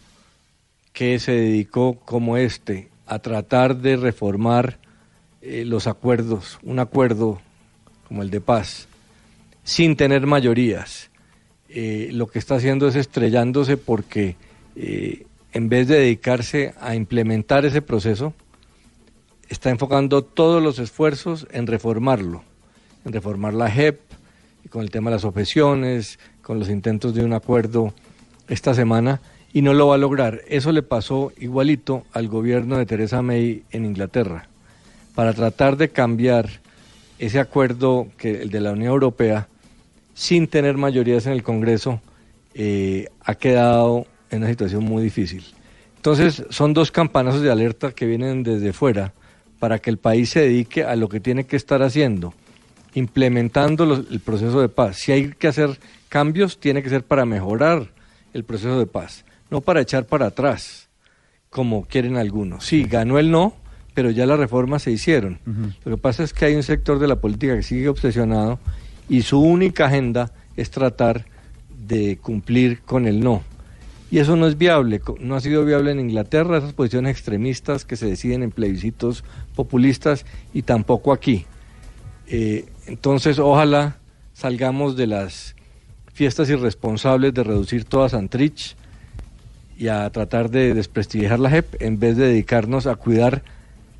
que 0.94 1.20
se 1.20 1.34
dedicó 1.34 2.00
como 2.00 2.38
este 2.38 2.90
a 3.06 3.20
tratar 3.20 3.78
de 3.78 3.98
reformar 3.98 4.80
eh, 5.42 5.64
los 5.66 5.88
acuerdos, 5.88 6.60
un 6.64 6.80
acuerdo 6.80 7.40
como 8.08 8.24
el 8.24 8.30
de 8.30 8.42
paz, 8.42 8.88
sin 9.64 9.96
tener 9.96 10.26
mayorías. 10.26 11.12
Eh, 11.70 12.10
lo 12.12 12.28
que 12.28 12.40
está 12.40 12.56
haciendo 12.56 12.88
es 12.88 12.96
estrellándose 12.96 13.78
porque 13.78 14.36
eh, 14.76 15.26
en 15.54 15.70
vez 15.70 15.88
de 15.88 16.00
dedicarse 16.00 16.74
a 16.80 16.96
implementar 16.96 17.66
ese 17.66 17.82
proceso, 17.82 18.34
está 19.50 19.70
enfocando 19.70 20.24
todos 20.24 20.62
los 20.62 20.80
esfuerzos 20.80 21.48
en 21.52 21.68
reformarlo, 21.68 22.44
en 23.06 23.14
reformar 23.14 23.54
la 23.54 23.70
JEP, 23.70 24.00
con 24.70 24.82
el 24.82 24.92
tema 24.92 25.10
de 25.10 25.16
las 25.16 25.26
objeciones, 25.26 26.20
con 26.48 26.60
los 26.60 26.70
intentos 26.70 27.14
de 27.14 27.26
un 27.26 27.34
acuerdo 27.34 27.94
esta 28.48 28.74
semana, 28.74 29.20
y 29.52 29.62
no 29.62 29.74
lo 29.74 29.88
va 29.88 29.96
a 29.96 29.98
lograr. 29.98 30.44
Eso 30.48 30.72
le 30.72 30.82
pasó 30.82 31.34
igualito 31.38 32.06
al 32.14 32.30
gobierno 32.30 32.78
de 32.78 32.86
Theresa 32.86 33.22
May 33.22 33.64
en 33.70 33.84
Inglaterra. 33.84 34.48
Para 35.14 35.34
tratar 35.34 35.76
de 35.76 35.90
cambiar 35.90 36.48
ese 37.20 37.42
acuerdo, 37.42 38.08
que 38.18 38.44
el 38.44 38.50
de 38.50 38.62
la 38.62 38.72
Unión 38.72 38.94
Europea, 38.94 39.50
sin 40.14 40.48
tener 40.48 40.78
mayorías 40.78 41.26
en 41.26 41.34
el 41.34 41.44
Congreso, 41.44 42.00
eh, 42.54 43.10
ha 43.26 43.36
quedado 43.36 44.06
en 44.32 44.38
una 44.38 44.48
situación 44.48 44.86
muy 44.86 45.04
difícil. 45.04 45.44
Entonces, 45.98 46.46
son 46.50 46.74
dos 46.74 46.92
campanazos 46.92 47.42
de 47.42 47.52
alerta 47.52 47.92
que 47.92 48.06
vienen 48.06 48.44
desde 48.44 48.72
fuera 48.72 49.12
para 49.60 49.80
que 49.80 49.90
el 49.90 49.98
país 49.98 50.30
se 50.30 50.40
dedique 50.40 50.86
a 50.86 50.96
lo 50.96 51.10
que 51.10 51.20
tiene 51.20 51.44
que 51.44 51.58
estar 51.58 51.82
haciendo, 51.82 52.34
implementando 52.94 53.86
los- 53.86 54.10
el 54.12 54.20
proceso 54.20 54.62
de 54.62 54.70
paz. 54.70 54.98
Si 54.98 55.12
hay 55.12 55.30
que 55.32 55.48
hacer 55.48 55.80
cambios, 56.10 56.60
tiene 56.60 56.82
que 56.84 56.90
ser 56.90 57.04
para 57.04 57.26
mejorar 57.26 57.90
el 58.34 58.44
proceso 58.44 58.80
de 58.80 58.86
paz, 58.86 59.26
no 59.50 59.62
para 59.62 59.82
echar 59.82 60.06
para 60.06 60.28
atrás, 60.28 60.90
como 61.50 61.86
quieren 61.86 62.18
algunos. 62.18 62.66
Sí, 62.66 62.84
ganó 62.84 63.20
el 63.20 63.32
no, 63.32 63.56
pero 63.94 64.12
ya 64.12 64.26
las 64.26 64.40
reformas 64.40 64.84
se 64.84 64.92
hicieron. 64.92 65.40
Lo 65.86 65.96
que 65.96 66.02
pasa 66.02 66.24
es 66.24 66.34
que 66.34 66.46
hay 66.46 66.56
un 66.56 66.64
sector 66.64 67.00
de 67.00 67.08
la 67.08 67.16
política 67.18 67.56
que 67.56 67.64
sigue 67.64 67.90
obsesionado 67.90 68.60
y 69.10 69.22
su 69.24 69.40
única 69.40 69.86
agenda 69.88 70.32
es 70.56 70.70
tratar 70.70 71.26
de 71.88 72.18
cumplir 72.18 72.82
con 72.82 73.08
el 73.08 73.20
no. 73.22 73.44
Y 74.10 74.20
eso 74.20 74.36
no 74.38 74.48
es 74.48 74.58
viable, 74.58 75.02
no 75.20 75.36
ha 75.36 75.42
sido 75.42 75.66
viable 75.66 75.92
en 75.92 76.00
Inglaterra, 76.00 76.58
esas 76.58 76.74
posiciones 76.74 77.12
extremistas 77.12 77.84
que 77.86 77.98
se 77.98 78.06
deciden 78.06 78.42
en 78.44 78.52
plebiscitos 78.52 79.24
populistas 79.56 80.26
y 80.54 80.62
tampoco 80.62 81.12
aquí. 81.12 81.46
Eh, 82.30 82.66
entonces, 82.88 83.40
ojalá 83.40 83.98
salgamos 84.34 84.96
de 84.96 85.08
las 85.08 85.56
fiestas 86.14 86.50
irresponsables 86.50 87.34
de 87.34 87.44
reducir 87.44 87.86
toda 87.86 88.10
Santrich 88.10 88.76
y 89.78 89.88
a 89.88 90.10
tratar 90.10 90.50
de 90.50 90.74
desprestigiar 90.74 91.40
la 91.40 91.50
JEP 91.50 91.82
en 91.82 92.00
vez 92.00 92.18
de 92.18 92.28
dedicarnos 92.28 92.88
a 92.88 92.96
cuidar 92.96 93.44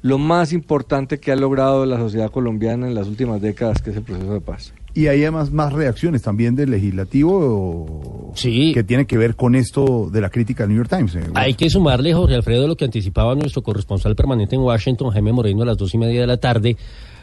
lo 0.02 0.18
más 0.18 0.54
importante 0.54 1.20
que 1.20 1.32
ha 1.32 1.36
logrado 1.36 1.86
la 1.86 1.98
sociedad 1.98 2.32
colombiana 2.32 2.88
en 2.88 2.96
las 2.96 3.08
últimas 3.08 3.42
décadas, 3.42 3.82
que 3.82 3.92
es 3.92 3.98
el 3.98 4.04
proceso 4.04 4.34
de 4.34 4.42
paz. 4.42 4.74
Y 4.94 5.08
hay 5.08 5.22
además 5.22 5.52
más 5.52 5.74
reacciones 5.74 6.24
también 6.24 6.56
del 6.56 6.72
legislativo 6.72 8.34
que 8.74 8.84
tiene 8.84 9.06
que 9.06 9.18
ver 9.18 9.36
con 9.36 9.54
esto 9.54 10.10
de 10.12 10.22
la 10.22 10.30
crítica 10.30 10.64
al 10.64 10.70
New 10.70 10.78
York 10.78 10.90
Times. 10.90 11.16
eh, 11.16 11.22
Hay 11.36 11.54
que 11.54 11.70
sumarle, 11.70 12.14
Jorge 12.14 12.36
Alfredo, 12.36 12.68
lo 12.68 12.76
que 12.76 12.86
anticipaba 12.86 13.36
nuestro 13.36 13.62
corresponsal 13.62 14.16
permanente 14.16 14.56
en 14.56 14.62
Washington, 14.62 15.12
Jaime 15.12 15.34
Moreno, 15.34 15.64
a 15.64 15.66
las 15.66 15.78
dos 15.78 15.94
y 15.94 16.00
media 16.00 16.22
de 16.22 16.28
la 16.28 16.38
tarde, 16.38 16.78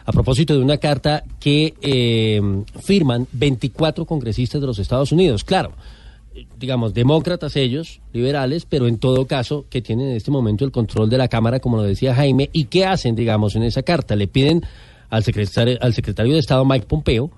a 0.05 0.13
propósito 0.13 0.55
de 0.55 0.61
una 0.61 0.79
carta 0.79 1.25
que 1.41 1.75
eh, 1.81 2.41
firman 2.83 3.27
24 3.33 4.05
congresistas 4.05 4.61
de 4.61 4.67
los 4.67 4.79
Estados 4.79 5.13
Unidos. 5.13 5.45
Claro, 5.45 5.73
digamos, 6.59 6.95
demócratas 6.95 7.57
ellos, 7.57 8.01
liberales, 8.13 8.67
pero 8.67 8.87
en 8.87 8.99
todo 8.99 9.27
caso 9.27 9.65
que 9.71 9.83
tienen 9.83 10.09
en 10.09 10.17
este 10.17 10.31
momento 10.31 10.65
el 10.65 10.73
control 10.73 11.09
de 11.09 11.19
la 11.19 11.29
Cámara, 11.29 11.61
como 11.61 11.77
lo 11.77 11.83
decía 11.83 12.15
Jaime, 12.15 12.51
y 12.53 12.65
qué 12.65 12.85
hacen, 12.85 13.15
digamos, 13.15 13.57
en 13.57 13.63
esa 13.63 13.83
carta. 13.83 14.17
Le 14.17 14.27
piden 14.27 14.63
al 15.11 15.25
secretario, 15.25 15.79
al 15.81 15.95
secretario 15.95 16.35
de 16.35 16.41
Estado, 16.41 16.65
Mike 16.65 16.87
Pompeo, 16.87 17.31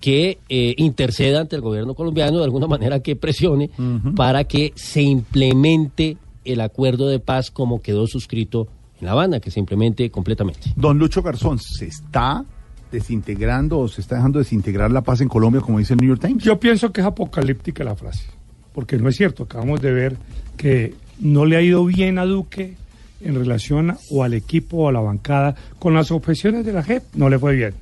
que 0.00 0.38
eh, 0.48 0.74
interceda 0.76 1.40
ante 1.40 1.56
el 1.56 1.62
gobierno 1.62 1.94
colombiano, 1.94 2.38
de 2.38 2.44
alguna 2.44 2.66
manera 2.66 3.00
que 3.00 3.16
presione 3.16 3.70
para 4.14 4.44
que 4.44 4.72
se 4.76 5.02
implemente 5.02 6.16
el 6.44 6.60
acuerdo 6.60 7.08
de 7.08 7.18
paz 7.18 7.50
como 7.50 7.82
quedó 7.82 8.06
suscrito 8.06 8.68
en 9.00 9.06
La 9.06 9.12
Habana, 9.12 9.40
que 9.40 9.50
se 9.50 9.60
implemente 9.60 10.10
completamente. 10.10 10.72
Don 10.76 10.98
Lucho 10.98 11.22
Garzón, 11.22 11.58
¿se 11.58 11.86
está 11.86 12.44
desintegrando 12.92 13.78
o 13.80 13.88
se 13.88 14.00
está 14.00 14.16
dejando 14.16 14.38
desintegrar 14.38 14.90
la 14.90 15.02
paz 15.02 15.20
en 15.20 15.28
Colombia, 15.28 15.60
como 15.60 15.78
dice 15.78 15.92
el 15.94 16.00
New 16.00 16.08
York 16.08 16.20
Times? 16.26 16.42
Yo 16.42 16.58
pienso 16.58 16.92
que 16.92 17.00
es 17.00 17.06
apocalíptica 17.06 17.84
la 17.84 17.94
frase, 17.94 18.24
porque 18.72 18.96
no 18.96 19.08
es 19.08 19.16
cierto. 19.16 19.44
Acabamos 19.44 19.80
de 19.80 19.92
ver 19.92 20.16
que 20.56 20.94
no 21.20 21.44
le 21.44 21.56
ha 21.56 21.62
ido 21.62 21.84
bien 21.84 22.18
a 22.18 22.24
Duque 22.24 22.74
en 23.20 23.34
relación 23.34 23.90
a- 23.90 23.98
o 24.10 24.22
al 24.24 24.34
equipo 24.34 24.78
o 24.78 24.88
a 24.88 24.92
la 24.92 25.00
bancada 25.00 25.54
con 25.78 25.94
las 25.94 26.10
objeciones 26.10 26.64
de 26.64 26.72
la 26.72 26.82
JEP. 26.82 27.02
No 27.14 27.28
le 27.28 27.38
fue 27.38 27.54
bien. 27.56 27.74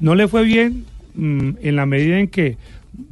No 0.00 0.14
le 0.14 0.26
fue 0.28 0.44
bien 0.44 0.84
mm, 1.14 1.50
en 1.62 1.76
la 1.76 1.86
medida 1.86 2.18
en 2.18 2.28
que 2.28 2.56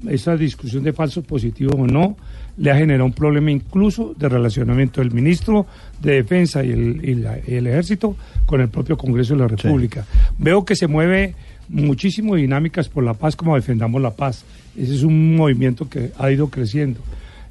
esa 0.09 0.37
discusión 0.37 0.83
de 0.83 0.93
falsos 0.93 1.25
positivos 1.25 1.75
o 1.79 1.87
no 1.87 2.17
le 2.59 2.71
ha 2.71 2.77
generado 2.77 3.05
un 3.07 3.13
problema 3.13 3.51
incluso 3.51 4.15
de 4.19 4.29
relacionamiento 4.29 5.01
del 5.01 5.13
ministro 5.13 5.67
de 6.03 6.15
Defensa 6.15 6.65
y 6.65 6.71
el, 6.73 7.01
y 7.09 7.15
la- 7.15 7.39
y 7.47 7.55
el 7.55 7.67
Ejército 7.69 8.17
con 8.47 8.61
el 8.61 8.69
propio 8.69 8.97
Congreso 8.97 9.35
de 9.35 9.41
la 9.41 9.49
República. 9.49 10.05
Veo 10.39 10.65
que 10.65 10.75
se 10.77 10.87
mueve 10.89 11.35
muchísimo 11.69 12.35
dinámicas 12.35 12.89
por 12.89 13.05
la 13.05 13.15
paz 13.15 13.37
como 13.37 13.55
defendamos 13.55 14.01
la 14.03 14.11
paz. 14.11 14.45
Ese 14.77 14.95
es 14.95 15.03
un 15.03 15.37
movimiento 15.37 15.89
que 15.89 16.11
ha 16.19 16.31
ido 16.31 16.49
creciendo. 16.49 17.01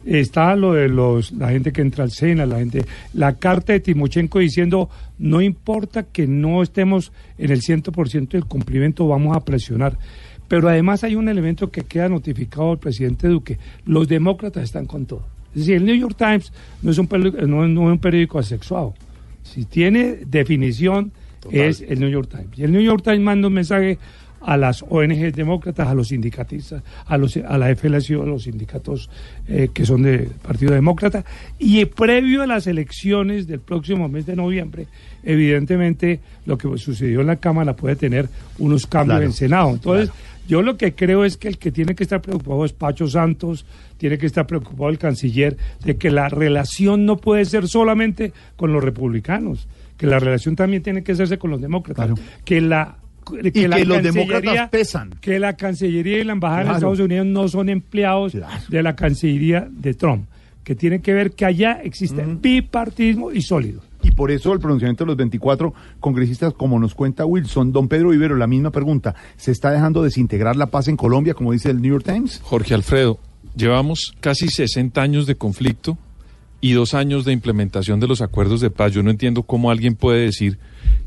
Está 0.05 0.55
lo 0.55 0.73
de 0.73 0.87
los, 0.87 1.31
la 1.33 1.49
gente 1.49 1.71
que 1.73 1.81
entra 1.81 2.03
al 2.05 2.11
SENA, 2.11 2.45
la 2.45 2.59
gente, 2.59 2.85
la 3.13 3.33
carta 3.35 3.73
de 3.73 3.81
Timochenko 3.81 4.39
diciendo 4.39 4.89
no 5.19 5.41
importa 5.41 6.03
que 6.03 6.27
no 6.27 6.63
estemos 6.63 7.11
en 7.37 7.51
el 7.51 7.61
100% 7.61 8.29
del 8.29 8.45
cumplimiento, 8.45 9.07
vamos 9.07 9.35
a 9.35 9.43
presionar. 9.43 9.97
Pero 10.47 10.69
además 10.69 11.03
hay 11.03 11.15
un 11.15 11.27
elemento 11.29 11.69
que 11.71 11.81
queda 11.83 12.07
notificado 12.09 12.71
al 12.71 12.77
presidente 12.79 13.27
Duque. 13.27 13.57
Los 13.85 14.07
demócratas 14.07 14.63
están 14.63 14.85
con 14.85 15.05
todo. 15.05 15.25
Es 15.53 15.61
decir, 15.61 15.75
el 15.75 15.85
New 15.85 15.95
York 15.95 16.15
Times 16.17 16.51
no 16.81 16.91
es 16.91 16.97
un, 16.97 17.09
peri- 17.09 17.33
no, 17.47 17.67
no 17.67 17.87
es 17.87 17.93
un 17.93 17.99
periódico 17.99 18.39
asexuado. 18.39 18.93
Si 19.43 19.65
tiene 19.65 20.19
definición, 20.25 21.11
es 21.51 21.81
el 21.81 21.99
New 21.99 22.09
York 22.09 22.29
Times. 22.29 22.57
Y 22.57 22.63
el 22.63 22.71
New 22.71 22.81
York 22.81 23.01
Times 23.03 23.21
manda 23.21 23.47
un 23.47 23.53
mensaje 23.53 23.97
a 24.41 24.55
las 24.55 24.83
ONG 24.87 25.33
demócratas, 25.33 25.87
a 25.87 25.93
los 25.95 26.09
sindicatistas, 26.09 26.83
a, 27.05 27.17
los, 27.17 27.35
a 27.37 27.57
la 27.57 27.75
FLSU, 27.75 28.21
a 28.21 28.25
los 28.25 28.43
sindicatos 28.43 29.09
eh, 29.47 29.69
que 29.73 29.85
son 29.85 30.03
de 30.03 30.29
Partido 30.41 30.73
Demócrata. 30.73 31.25
Y 31.57 31.83
previo 31.85 32.43
a 32.43 32.47
las 32.47 32.67
elecciones 32.67 33.47
del 33.47 33.59
próximo 33.61 34.07
mes 34.07 34.25
de 34.25 34.35
noviembre, 34.35 34.87
evidentemente 35.23 36.19
lo 36.45 36.57
que 36.57 36.77
sucedió 36.77 37.21
en 37.21 37.27
la 37.27 37.37
Cámara 37.37 37.75
puede 37.75 37.95
tener 37.95 38.29
unos 38.59 38.85
cambios 38.85 39.15
Claro, 39.17 39.25
en 39.25 39.33
Senado. 39.33 39.69
Entonces, 39.71 40.11
yo 40.47 40.61
lo 40.61 40.77
que 40.77 40.95
creo 40.95 41.25
es 41.25 41.37
que 41.37 41.47
el 41.47 41.57
que 41.57 41.71
tiene 41.71 41.93
que 41.95 42.03
estar 42.03 42.21
preocupado 42.21 42.65
es 42.65 42.73
Pacho 42.73 43.07
Santos, 43.07 43.65
tiene 43.97 44.17
que 44.17 44.25
estar 44.25 44.47
preocupado 44.47 44.89
el 44.89 44.97
canciller 44.97 45.57
de 45.83 45.97
que 45.97 46.09
la 46.09 46.29
relación 46.29 47.05
no 47.05 47.17
puede 47.17 47.45
ser 47.45 47.67
solamente 47.67 48.31
con 48.55 48.71
los 48.73 48.83
republicanos, 48.83 49.67
que 49.97 50.07
la 50.07 50.19
relación 50.19 50.55
también 50.55 50.83
tiene 50.83 51.03
que 51.03 51.11
hacerse 51.11 51.37
con 51.37 51.51
los 51.51 51.61
demócratas, 51.61 52.11
que 52.45 52.61
la 52.61 52.97
Y 53.43 53.51
que 53.51 53.67
la 53.67 53.77
los 53.79 53.97
Cancillería- 53.97 54.01
demócratas 54.01 54.69
pesan. 54.69 55.09
que 55.19 55.37
la 55.37 55.57
Cancillería 55.57 56.19
y 56.19 56.23
la 56.23 56.31
Embajada 56.31 56.59
de 56.59 56.63
Claro. 56.65 56.77
Estados 56.77 56.99
Unidos 57.01 57.25
no 57.27 57.47
son 57.49 57.67
empleados 57.67 58.33
de 58.69 58.81
la 58.83 58.95
Cancillería 58.95 59.67
de 59.69 59.93
Trump, 59.95 60.27
que 60.63 60.75
tiene 60.75 61.01
que 61.01 61.13
ver 61.13 61.31
que 61.31 61.43
allá 61.43 61.81
existe 61.83 62.23
bipartismo 62.25 63.31
y 63.33 63.41
sólido. 63.41 63.81
Y 64.07 64.11
por 64.11 64.31
eso 64.31 64.53
el 64.53 64.59
pronunciamiento 64.59 65.03
de 65.03 65.07
los 65.07 65.17
24 65.17 65.73
congresistas, 65.99 66.53
como 66.53 66.79
nos 66.79 66.95
cuenta 66.95 67.25
Wilson, 67.25 67.73
don 67.73 67.89
Pedro 67.89 68.11
Vivero, 68.11 68.37
la 68.37 68.47
misma 68.47 68.71
pregunta, 68.71 69.15
¿se 69.35 69.51
está 69.51 69.69
dejando 69.69 70.01
desintegrar 70.01 70.55
la 70.55 70.67
paz 70.67 70.87
en 70.87 70.95
Colombia, 70.95 71.33
como 71.33 71.51
dice 71.51 71.69
el 71.69 71.81
New 71.81 71.91
York 71.91 72.05
Times? 72.05 72.39
Jorge 72.41 72.73
Alfredo, 72.73 73.19
llevamos 73.57 74.15
casi 74.21 74.47
60 74.47 75.01
años 75.01 75.27
de 75.27 75.35
conflicto 75.35 75.97
y 76.61 76.71
dos 76.71 76.93
años 76.93 77.25
de 77.25 77.33
implementación 77.33 77.99
de 77.99 78.07
los 78.07 78.21
acuerdos 78.21 78.61
de 78.61 78.69
paz. 78.69 78.93
Yo 78.93 79.03
no 79.03 79.11
entiendo 79.11 79.43
cómo 79.43 79.71
alguien 79.71 79.95
puede 79.95 80.21
decir 80.21 80.57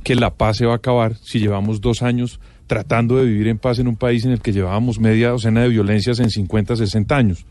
que 0.02 0.14
la 0.14 0.34
paz 0.34 0.58
se 0.58 0.66
va 0.66 0.74
a 0.74 0.76
acabar 0.76 1.16
si 1.16 1.38
llevamos 1.38 1.80
dos 1.80 2.02
años 2.02 2.38
tratando 2.66 3.16
de 3.16 3.24
vivir 3.24 3.48
en 3.48 3.56
paz 3.56 3.78
en 3.78 3.88
un 3.88 3.96
país 3.96 4.26
en 4.26 4.32
el 4.32 4.42
que 4.42 4.52
llevábamos 4.52 5.00
media 5.00 5.30
docena 5.30 5.62
de 5.62 5.70
violencias 5.70 6.20
en 6.20 6.28
50, 6.28 6.76
60 6.76 7.16
años. 7.16 7.46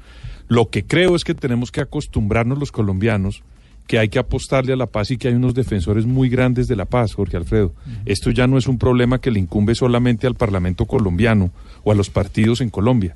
Lo 0.47 0.69
que 0.69 0.85
creo 0.85 1.15
es 1.15 1.23
que 1.23 1.33
tenemos 1.33 1.71
que 1.71 1.81
acostumbrarnos 1.81 2.59
los 2.59 2.71
colombianos 2.71 3.41
que 3.89 3.97
hay 3.97 4.07
que 4.07 4.19
apostarle 4.19 4.71
a 4.71 4.75
la 4.75 4.85
paz 4.85 5.09
y 5.09 5.17
que 5.17 5.29
hay 5.29 5.33
unos 5.33 5.55
defensores 5.55 6.05
muy 6.05 6.29
grandes 6.29 6.67
de 6.67 6.75
la 6.75 6.85
paz, 6.85 7.15
Jorge 7.15 7.37
Alfredo. 7.37 7.73
Esto 8.05 8.29
ya 8.29 8.45
no 8.45 8.59
es 8.59 8.67
un 8.67 8.77
problema 8.77 9.19
que 9.19 9.31
le 9.31 9.39
incumbe 9.39 9.73
solamente 9.73 10.27
al 10.27 10.35
Parlamento 10.35 10.85
colombiano 10.85 11.49
o 11.83 11.91
a 11.91 11.95
los 11.95 12.11
partidos 12.11 12.61
en 12.61 12.69
Colombia. 12.69 13.15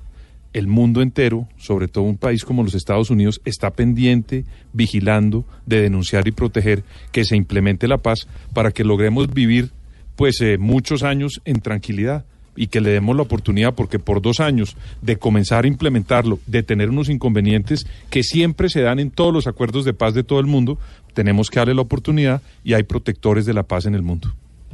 El 0.51 0.65
mundo 0.65 1.03
entero, 1.03 1.47
sobre 1.59 1.87
todo 1.87 2.05
un 2.05 2.17
país 2.17 2.43
como 2.43 2.63
los 2.63 2.73
Estados 2.73 3.11
Unidos, 3.11 3.39
está 3.45 3.69
pendiente, 3.69 4.45
vigilando, 4.73 5.45
de 5.67 5.79
denunciar 5.79 6.27
y 6.27 6.31
proteger 6.31 6.83
que 7.11 7.23
se 7.23 7.35
implemente 7.35 7.87
la 7.87 7.99
paz 7.99 8.27
para 8.51 8.71
que 8.71 8.83
logremos 8.83 9.31
vivir 9.31 9.69
pues 10.15 10.41
eh, 10.41 10.57
muchos 10.57 11.03
años 11.03 11.39
en 11.45 11.61
tranquilidad 11.61 12.25
y 12.55 12.67
que 12.67 12.81
le 12.81 12.91
demos 12.91 13.15
la 13.15 13.23
oportunidad, 13.23 13.73
porque 13.73 13.99
por 13.99 14.21
dos 14.21 14.39
años 14.39 14.75
de 15.01 15.17
comenzar 15.17 15.65
a 15.65 15.67
implementarlo, 15.67 16.39
de 16.45 16.63
tener 16.63 16.89
unos 16.89 17.09
inconvenientes 17.09 17.85
que 18.09 18.23
siempre 18.23 18.69
se 18.69 18.81
dan 18.81 18.99
en 18.99 19.11
todos 19.11 19.33
los 19.33 19.47
acuerdos 19.47 19.85
de 19.85 19.93
paz 19.93 20.13
de 20.13 20.23
todo 20.23 20.39
el 20.39 20.45
mundo, 20.45 20.77
tenemos 21.13 21.49
que 21.49 21.59
darle 21.59 21.73
la 21.75 21.81
oportunidad 21.81 22.41
y 22.63 22.73
hay 22.73 22.83
protectores 22.83 23.45
de 23.45 23.53
la 23.53 23.63
paz 23.63 23.85
en 23.85 23.95
el 23.95 24.01
mundo. 24.01 24.33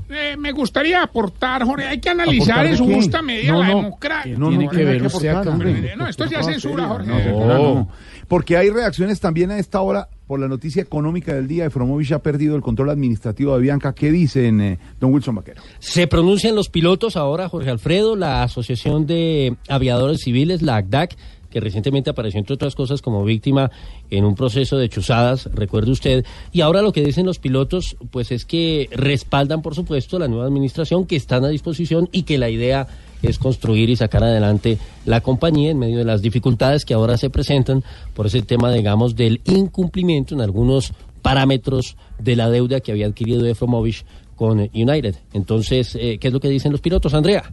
Eh, 0.09 0.35
me 0.37 0.51
gustaría 0.51 1.03
aportar, 1.03 1.63
Jorge, 1.63 1.85
hay 1.85 1.99
que 1.99 2.09
analizar 2.09 2.59
¿Aportar 2.59 2.65
de 2.65 2.71
en 2.71 2.77
su 2.77 2.85
justa 2.85 3.21
medida 3.21 3.51
No, 3.51 3.59
la 3.61 3.67
no. 3.67 3.75
democracia. 3.77 4.35
No, 4.37 4.49
no, 4.49 4.57
tiene 4.57 4.69
que 4.99 5.05
aportar, 5.05 5.47
hombre. 5.47 5.95
No, 5.95 6.07
esto 6.07 6.25
ya 6.25 6.39
es 6.39 6.47
censura, 6.47 6.87
Jorge. 6.87 7.07
No, 7.07 7.57
no. 7.75 7.89
Porque 8.29 8.55
hay 8.55 8.69
reacciones 8.69 9.19
también 9.19 9.49
a 9.49 9.57
esta 9.57 9.81
hora 9.81 10.07
por 10.27 10.39
la 10.39 10.47
noticia 10.47 10.83
económica 10.83 11.33
del 11.33 11.47
día. 11.47 11.65
Efromovich 11.65 12.11
ha 12.11 12.19
perdido 12.19 12.55
el 12.55 12.61
control 12.61 12.91
administrativo 12.91 13.55
de 13.55 13.61
Bianca. 13.61 13.93
¿Qué 13.93 14.11
dicen, 14.11 14.61
eh, 14.61 14.79
don 14.99 15.11
Wilson 15.11 15.33
Vaquero? 15.33 15.63
Se 15.79 16.05
pronuncian 16.05 16.55
los 16.55 16.69
pilotos 16.69 17.17
ahora, 17.17 17.49
Jorge 17.49 17.71
Alfredo, 17.71 18.15
la 18.15 18.43
Asociación 18.43 19.07
de 19.07 19.57
Aviadores 19.67 20.21
Civiles, 20.21 20.61
la 20.61 20.75
ACDAC, 20.75 21.17
que 21.49 21.59
recientemente 21.59 22.11
apareció, 22.11 22.39
entre 22.39 22.53
otras 22.53 22.75
cosas, 22.75 23.01
como 23.01 23.23
víctima 23.23 23.71
en 24.11 24.23
un 24.23 24.35
proceso 24.35 24.77
de 24.77 24.89
chuzadas, 24.89 25.49
recuerde 25.51 25.89
usted. 25.89 26.23
Y 26.51 26.61
ahora 26.61 26.83
lo 26.83 26.93
que 26.93 27.03
dicen 27.03 27.25
los 27.25 27.39
pilotos, 27.39 27.97
pues 28.11 28.31
es 28.31 28.45
que 28.45 28.87
respaldan, 28.91 29.63
por 29.63 29.73
supuesto, 29.73 30.19
la 30.19 30.27
nueva 30.27 30.45
administración, 30.45 31.07
que 31.07 31.15
están 31.15 31.43
a 31.45 31.49
disposición 31.49 32.07
y 32.11 32.23
que 32.23 32.37
la 32.37 32.51
idea 32.51 32.87
es 33.21 33.39
construir 33.39 33.89
y 33.89 33.95
sacar 33.95 34.23
adelante 34.23 34.77
la 35.05 35.21
compañía 35.21 35.71
en 35.71 35.79
medio 35.79 35.97
de 35.97 36.05
las 36.05 36.21
dificultades 36.21 36.85
que 36.85 36.93
ahora 36.93 37.17
se 37.17 37.29
presentan 37.29 37.83
por 38.13 38.27
ese 38.27 38.41
tema, 38.41 38.71
digamos, 38.71 39.15
del 39.15 39.41
incumplimiento 39.45 40.35
en 40.35 40.41
algunos 40.41 40.93
parámetros 41.21 41.97
de 42.17 42.35
la 42.35 42.49
deuda 42.49 42.79
que 42.79 42.91
había 42.91 43.07
adquirido 43.07 43.45
Efromovich 43.45 44.05
con 44.35 44.59
United. 44.59 45.15
Entonces, 45.33 45.95
eh, 45.95 46.17
¿qué 46.19 46.27
es 46.27 46.33
lo 46.33 46.39
que 46.39 46.49
dicen 46.49 46.71
los 46.71 46.81
pilotos, 46.81 47.13
Andrea? 47.13 47.51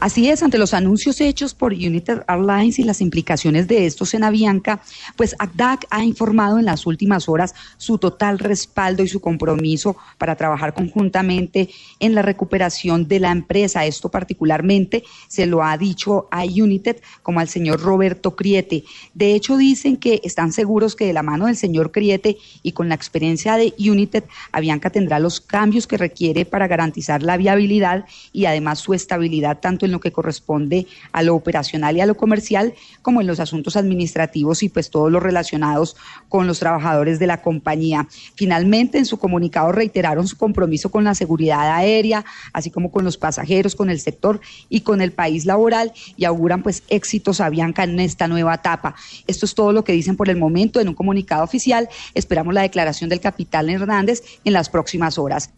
Así 0.00 0.30
es, 0.30 0.42
ante 0.42 0.56
los 0.56 0.72
anuncios 0.72 1.20
hechos 1.20 1.52
por 1.52 1.74
United 1.74 2.22
Airlines 2.26 2.78
y 2.78 2.84
las 2.84 3.02
implicaciones 3.02 3.68
de 3.68 3.84
estos 3.84 4.14
en 4.14 4.24
Avianca, 4.24 4.80
pues 5.14 5.36
ACDAC 5.38 5.86
ha 5.90 6.02
informado 6.02 6.58
en 6.58 6.64
las 6.64 6.86
últimas 6.86 7.28
horas 7.28 7.54
su 7.76 7.98
total 7.98 8.38
respaldo 8.38 9.02
y 9.02 9.08
su 9.08 9.20
compromiso 9.20 9.98
para 10.16 10.36
trabajar 10.36 10.72
conjuntamente 10.72 11.68
en 11.98 12.14
la 12.14 12.22
recuperación 12.22 13.08
de 13.08 13.20
la 13.20 13.30
empresa. 13.30 13.84
Esto 13.84 14.08
particularmente 14.08 15.04
se 15.28 15.44
lo 15.44 15.62
ha 15.62 15.76
dicho 15.76 16.28
a 16.30 16.44
United 16.44 17.02
como 17.22 17.40
al 17.40 17.48
señor 17.48 17.82
Roberto 17.82 18.34
Criete. 18.34 18.84
De 19.12 19.34
hecho, 19.34 19.58
dicen 19.58 19.98
que 19.98 20.22
están 20.24 20.54
seguros 20.54 20.96
que 20.96 21.04
de 21.04 21.12
la 21.12 21.22
mano 21.22 21.44
del 21.44 21.56
señor 21.56 21.92
Criete 21.92 22.38
y 22.62 22.72
con 22.72 22.88
la 22.88 22.94
experiencia 22.94 23.58
de 23.58 23.74
United, 23.78 24.24
Avianca 24.50 24.88
tendrá 24.88 25.18
los 25.18 25.42
cambios 25.42 25.86
que 25.86 25.98
requiere 25.98 26.46
para 26.46 26.68
garantizar 26.68 27.22
la 27.22 27.36
viabilidad 27.36 28.06
y 28.32 28.46
además 28.46 28.78
su 28.78 28.94
estabilidad 28.94 29.60
tanto 29.60 29.84
en 29.84 29.89
lo 29.92 30.00
que 30.00 30.12
corresponde 30.12 30.86
a 31.12 31.22
lo 31.22 31.34
operacional 31.34 31.96
y 31.96 32.00
a 32.00 32.06
lo 32.06 32.16
comercial, 32.16 32.74
como 33.02 33.20
en 33.20 33.26
los 33.26 33.40
asuntos 33.40 33.76
administrativos 33.76 34.62
y 34.62 34.68
pues 34.68 34.90
todos 34.90 35.10
los 35.10 35.22
relacionados 35.22 35.96
con 36.28 36.46
los 36.46 36.58
trabajadores 36.58 37.18
de 37.18 37.26
la 37.26 37.42
compañía. 37.42 38.08
Finalmente, 38.34 38.98
en 38.98 39.06
su 39.06 39.18
comunicado 39.18 39.72
reiteraron 39.72 40.26
su 40.26 40.36
compromiso 40.36 40.90
con 40.90 41.04
la 41.04 41.14
seguridad 41.14 41.74
aérea, 41.74 42.24
así 42.52 42.70
como 42.70 42.90
con 42.90 43.04
los 43.04 43.16
pasajeros, 43.16 43.74
con 43.74 43.90
el 43.90 44.00
sector 44.00 44.40
y 44.68 44.80
con 44.80 45.00
el 45.00 45.12
país 45.12 45.46
laboral 45.46 45.92
y 46.16 46.24
auguran 46.24 46.62
pues 46.62 46.82
éxitos 46.88 47.40
a 47.40 47.50
Bianca 47.50 47.84
en 47.84 47.98
esta 48.00 48.28
nueva 48.28 48.54
etapa. 48.54 48.94
Esto 49.26 49.46
es 49.46 49.54
todo 49.54 49.72
lo 49.72 49.84
que 49.84 49.92
dicen 49.92 50.16
por 50.16 50.28
el 50.28 50.36
momento 50.36 50.80
en 50.80 50.88
un 50.88 50.94
comunicado 50.94 51.44
oficial. 51.44 51.88
Esperamos 52.14 52.54
la 52.54 52.62
declaración 52.62 53.10
del 53.10 53.20
capitán 53.20 53.68
Hernández 53.68 54.22
en 54.44 54.52
las 54.52 54.68
próximas 54.68 55.18
horas. 55.18 55.50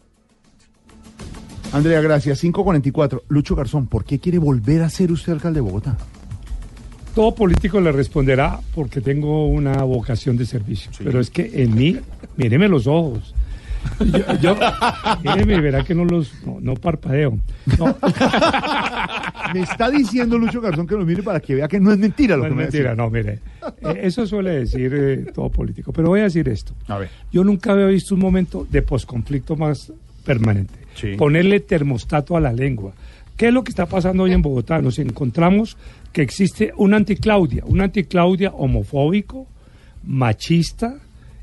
Andrea, 1.73 2.01
gracias. 2.01 2.39
544. 2.39 3.23
Lucho 3.29 3.55
Garzón, 3.55 3.87
¿por 3.87 4.05
qué 4.05 4.19
quiere 4.19 4.37
volver 4.37 4.81
a 4.83 4.89
ser 4.89 5.11
usted 5.11 5.33
alcalde 5.33 5.57
de 5.57 5.61
Bogotá? 5.61 5.97
Todo 7.15 7.33
político 7.35 7.79
le 7.79 7.91
responderá 7.91 8.59
porque 8.73 9.01
tengo 9.01 9.47
una 9.47 9.83
vocación 9.83 10.35
de 10.37 10.45
servicio. 10.45 10.91
Pero 11.03 11.19
es 11.19 11.29
que 11.29 11.49
en 11.63 11.75
mí, 11.75 11.97
míreme 12.37 12.67
los 12.67 12.87
ojos. 12.87 13.33
Yo, 13.99 14.19
yo 14.41 14.55
míreme, 15.23 15.59
verá 15.59 15.83
que 15.83 15.93
no 15.93 16.05
los, 16.05 16.31
no, 16.45 16.57
no 16.61 16.73
parpadeo. 16.75 17.37
No, 17.77 17.85
Me 19.53 19.61
está 19.61 19.89
diciendo 19.91 20.37
Lucho 20.37 20.61
Garzón 20.61 20.87
que 20.87 20.95
lo 20.95 21.05
mire 21.05 21.21
para 21.21 21.39
que 21.41 21.53
vea 21.53 21.67
que 21.67 21.79
no 21.81 21.91
es 21.91 21.99
mentira 21.99 22.37
lo 22.37 22.43
no 22.43 22.47
que 22.47 22.49
es 22.51 22.55
me 22.55 22.63
mentira, 22.63 22.89
decía. 22.91 23.03
no, 23.03 23.09
mire. 23.09 23.39
Eh, 23.81 23.99
Eso 24.03 24.25
suele 24.25 24.51
decir 24.51 24.91
eh, 24.95 25.25
todo 25.33 25.49
político. 25.49 25.91
Pero 25.91 26.07
voy 26.09 26.21
a 26.21 26.23
decir 26.23 26.47
esto. 26.49 26.73
A 26.87 26.97
ver. 26.97 27.09
Yo 27.31 27.43
nunca 27.43 27.73
había 27.73 27.87
visto 27.87 28.15
un 28.15 28.21
momento 28.21 28.65
de 28.71 28.81
posconflicto 28.81 29.55
más 29.57 29.91
permanente. 30.25 30.73
Ponerle 31.17 31.59
termostato 31.59 32.37
a 32.37 32.39
la 32.39 32.53
lengua. 32.53 32.93
¿Qué 33.37 33.47
es 33.47 33.53
lo 33.53 33.63
que 33.63 33.71
está 33.71 33.87
pasando 33.87 34.23
hoy 34.23 34.33
en 34.33 34.41
Bogotá? 34.41 34.81
Nos 34.81 34.99
encontramos 34.99 35.77
que 36.11 36.21
existe 36.21 36.71
un 36.77 36.93
anticlaudia, 36.93 37.63
un 37.65 37.81
anticlaudia 37.81 38.51
homofóbico, 38.51 39.47
machista 40.03 40.99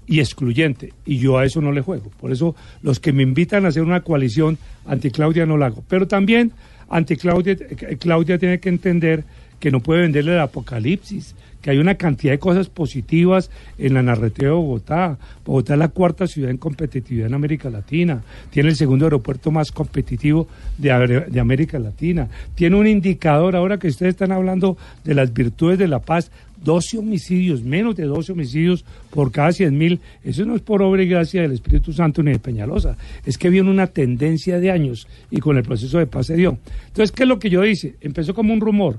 y 0.07 0.21
excluyente. 0.21 0.93
Y 1.05 1.19
yo 1.19 1.39
a 1.39 1.45
eso 1.45 1.61
no 1.61 1.73
le 1.73 1.81
juego. 1.81 2.11
Por 2.21 2.31
eso 2.33 2.55
los 2.83 3.01
que 3.01 3.13
me 3.13 3.23
invitan 3.23 3.65
a 3.65 3.69
hacer 3.69 3.83
una 3.83 4.03
coalición 4.03 4.59
anticlaudia 4.87 5.47
no 5.47 5.57
la 5.57 5.67
hago. 5.67 5.85
Pero 5.89 6.07
también 6.07 6.53
anticlaudia 6.89 7.53
eh, 7.53 7.97
Claudia 7.99 8.39
tiene 8.39 8.61
que 8.61 8.69
entender 8.69 9.25
que 9.59 9.71
no 9.71 9.81
puede 9.81 10.03
venderle 10.03 10.33
el 10.33 10.41
apocalipsis, 10.41 11.35
que 11.63 11.71
hay 11.71 11.79
una 11.79 11.97
cantidad 11.97 12.33
de 12.33 12.39
cosas 12.39 12.69
positivas 12.69 13.51
en 13.79 13.95
la 13.95 14.03
narrativa 14.03 14.49
de 14.49 14.55
Bogotá. 14.55 15.19
Bogotá 15.45 15.75
es 15.75 15.79
la 15.79 15.89
cuarta 15.89 16.27
ciudad 16.27 16.51
en 16.51 16.57
competitividad 16.57 17.27
en 17.27 17.35
América 17.35 17.71
Latina, 17.71 18.23
tiene 18.51 18.71
el 18.71 18.77
segundo 18.77 19.07
aeropuerto 19.07 19.51
más 19.51 19.73
competitivo 19.73 20.49
de, 20.79 21.41
América 21.41 21.79
Latina, 21.79 22.29
tiene 22.55 22.77
un 22.77 22.87
indicador, 22.87 23.57
ahora 23.57 23.79
que 23.79 23.89
ustedes 23.89 24.11
están 24.11 24.33
hablando 24.33 24.77
de 25.05 25.15
las 25.15 25.33
virtudes 25.33 25.79
de 25.79 25.89
la 25.89 26.01
paz, 26.01 26.31
12 26.63 26.99
homicidios, 26.99 27.63
menos 27.63 27.97
de 27.97 28.05
12 28.05 28.33
homicidios 28.33 28.85
por 29.11 29.33
cada 29.33 29.53
100 29.53 29.77
mil. 29.77 30.01
Eso 30.23 30.45
no 30.45 30.55
es 30.55 30.61
por 30.61 30.83
obra 30.83 31.03
y 31.03 31.09
gracia 31.09 31.43
del 31.43 31.53
Espíritu 31.53 31.93
Santo 31.93 32.23
ni 32.23 32.33
de 32.33 32.39
Peñalosa. 32.39 32.97
Es 33.25 33.39
que 33.39 33.49
viene 33.49 33.71
una 33.71 33.87
tendencia 33.87 34.61
de 34.61 34.71
años 34.71 35.09
y 35.31 35.41
con 35.41 35.57
el 35.57 35.63
proceso 35.63 35.99
de 35.99 36.07
paz 36.07 36.27
se 36.27 36.37
dio. 36.37 36.59
Entonces, 36.89 37.13
¿qué 37.13 37.23
es 37.23 37.29
lo 37.29 37.39
que 37.39 37.49
yo 37.49 37.65
hice? 37.65 37.95
Empezó 38.03 38.35
como 38.35 38.53
un 38.53 38.61
rumor. 38.61 38.99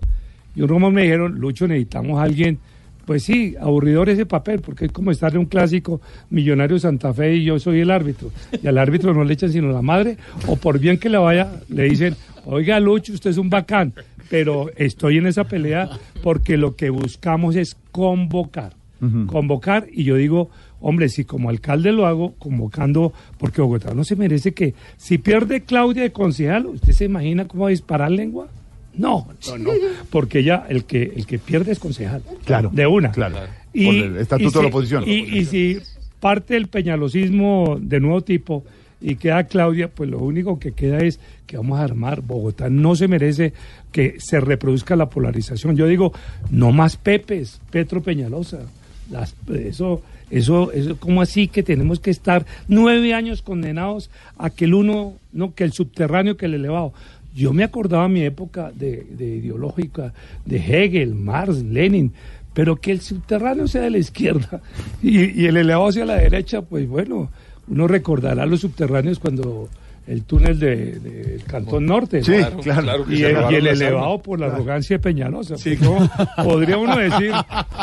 Y 0.55 0.61
un 0.61 0.67
rumor 0.67 0.91
me 0.91 1.03
dijeron, 1.03 1.39
Lucho, 1.39 1.67
necesitamos 1.67 2.19
a 2.19 2.23
alguien. 2.23 2.59
Pues 3.05 3.23
sí, 3.23 3.55
aburridor 3.59 4.09
ese 4.09 4.25
papel, 4.25 4.61
porque 4.61 4.85
es 4.85 4.91
como 4.91 5.11
estar 5.11 5.31
en 5.33 5.39
un 5.39 5.45
clásico 5.45 6.01
Millonario 6.29 6.77
Santa 6.79 7.13
Fe 7.13 7.35
y 7.35 7.45
yo 7.45 7.59
soy 7.59 7.79
el 7.79 7.91
árbitro. 7.91 8.31
Y 8.61 8.67
al 8.67 8.77
árbitro 8.77 9.13
no 9.13 9.23
le 9.23 9.33
echan 9.33 9.51
sino 9.51 9.71
la 9.71 9.81
madre, 9.81 10.17
o 10.47 10.55
por 10.55 10.79
bien 10.79 10.97
que 10.97 11.09
le 11.09 11.17
vaya, 11.17 11.51
le 11.67 11.83
dicen, 11.83 12.15
oiga 12.45 12.79
Lucho, 12.79 13.13
usted 13.13 13.31
es 13.31 13.37
un 13.37 13.49
bacán. 13.49 13.93
Pero 14.29 14.69
estoy 14.77 15.17
en 15.17 15.27
esa 15.27 15.43
pelea 15.43 15.89
porque 16.23 16.55
lo 16.57 16.75
que 16.75 16.89
buscamos 16.89 17.55
es 17.55 17.75
convocar. 17.91 18.73
Convocar, 19.25 19.87
y 19.91 20.03
yo 20.03 20.15
digo, 20.15 20.51
hombre, 20.79 21.09
si 21.09 21.25
como 21.25 21.49
alcalde 21.49 21.91
lo 21.91 22.05
hago, 22.05 22.35
convocando, 22.37 23.13
porque 23.39 23.59
Bogotá 23.59 23.95
no 23.95 24.03
se 24.03 24.15
merece 24.15 24.53
que, 24.53 24.75
si 24.95 25.17
pierde 25.17 25.61
Claudia 25.61 26.03
de 26.03 26.11
concejal, 26.11 26.67
¿usted 26.67 26.93
se 26.93 27.05
imagina 27.05 27.47
cómo 27.47 27.63
va 27.63 27.69
a 27.69 27.71
disparar 27.71 28.11
lengua? 28.11 28.47
No, 28.95 29.27
no, 29.47 29.57
no, 29.57 29.71
porque 30.09 30.43
ya 30.43 30.65
el 30.69 30.85
que 30.85 31.13
el 31.15 31.25
que 31.25 31.39
pierde 31.39 31.71
es 31.71 31.79
concejal. 31.79 32.21
Claro, 32.45 32.69
De 32.73 32.85
una. 32.87 33.11
claro. 33.11 33.37
Por 33.73 33.95
el 33.95 34.17
estatuto 34.17 34.59
de 34.59 34.63
la 34.63 34.69
oposición. 34.69 35.03
Y, 35.07 35.37
y 35.37 35.45
si 35.45 35.79
parte 36.19 36.55
del 36.55 36.67
peñalosismo 36.67 37.77
de 37.79 37.99
nuevo 37.99 38.21
tipo 38.21 38.65
y 39.01 39.15
queda 39.15 39.45
Claudia, 39.45 39.89
pues 39.89 40.09
lo 40.09 40.19
único 40.19 40.59
que 40.59 40.73
queda 40.73 40.99
es 40.99 41.19
que 41.47 41.57
vamos 41.57 41.79
a 41.79 41.83
armar. 41.83 42.21
Bogotá 42.21 42.69
no 42.69 42.95
se 42.95 43.07
merece 43.07 43.53
que 43.91 44.15
se 44.19 44.39
reproduzca 44.39 44.95
la 44.95 45.09
polarización. 45.09 45.75
Yo 45.75 45.87
digo, 45.87 46.13
no 46.49 46.71
más 46.71 46.97
Pepes, 46.97 47.59
Petro 47.71 48.01
Peñalosa. 48.03 48.59
Las, 49.09 49.35
eso, 49.53 50.01
eso, 50.29 50.71
eso, 50.71 50.97
¿cómo 50.97 51.21
así 51.21 51.47
que 51.47 51.63
tenemos 51.63 51.99
que 51.99 52.11
estar 52.11 52.45
nueve 52.67 53.13
años 53.13 53.41
condenados 53.41 54.09
a 54.37 54.49
que 54.49 54.65
el 54.65 54.73
uno, 54.75 55.15
no, 55.33 55.53
que 55.53 55.63
el 55.63 55.73
subterráneo, 55.73 56.37
que 56.37 56.45
el 56.45 56.53
elevado? 56.53 56.93
Yo 57.33 57.53
me 57.53 57.63
acordaba 57.63 58.07
mi 58.09 58.21
época 58.23 58.71
de, 58.75 59.05
de 59.09 59.25
ideológica, 59.37 60.13
de 60.45 60.57
Hegel, 60.57 61.15
Marx, 61.15 61.63
Lenin, 61.63 62.11
pero 62.53 62.75
que 62.75 62.91
el 62.91 62.99
subterráneo 63.01 63.67
sea 63.67 63.83
de 63.83 63.89
la 63.91 63.97
izquierda 63.97 64.61
y, 65.03 65.41
y 65.41 65.45
el 65.47 65.57
elevado 65.57 65.87
hacia 65.89 66.05
la 66.05 66.15
derecha, 66.15 66.61
pues 66.61 66.87
bueno, 66.87 67.29
uno 67.67 67.87
recordará 67.87 68.45
los 68.45 68.59
subterráneos 68.61 69.19
cuando 69.19 69.69
el 70.07 70.23
túnel 70.23 70.59
de- 70.59 70.99
del 70.99 71.43
Cantón 71.45 71.85
Norte. 71.85 72.23
Sí, 72.23 72.31
¿no? 72.31 72.57
claro, 72.59 72.81
claro 72.83 73.05
y, 73.07 73.23
el, 73.23 73.37
y 73.51 73.55
elevado 73.69 74.17
por 74.21 74.39
la 74.39 74.47
Claro. 74.47 74.55
arrogancia 74.63 74.97
de 74.97 75.03
Peñalosa. 75.03 75.57
Sí, 75.57 75.77
podría 76.43 76.77
uno 76.77 76.97
decir, 76.97 77.31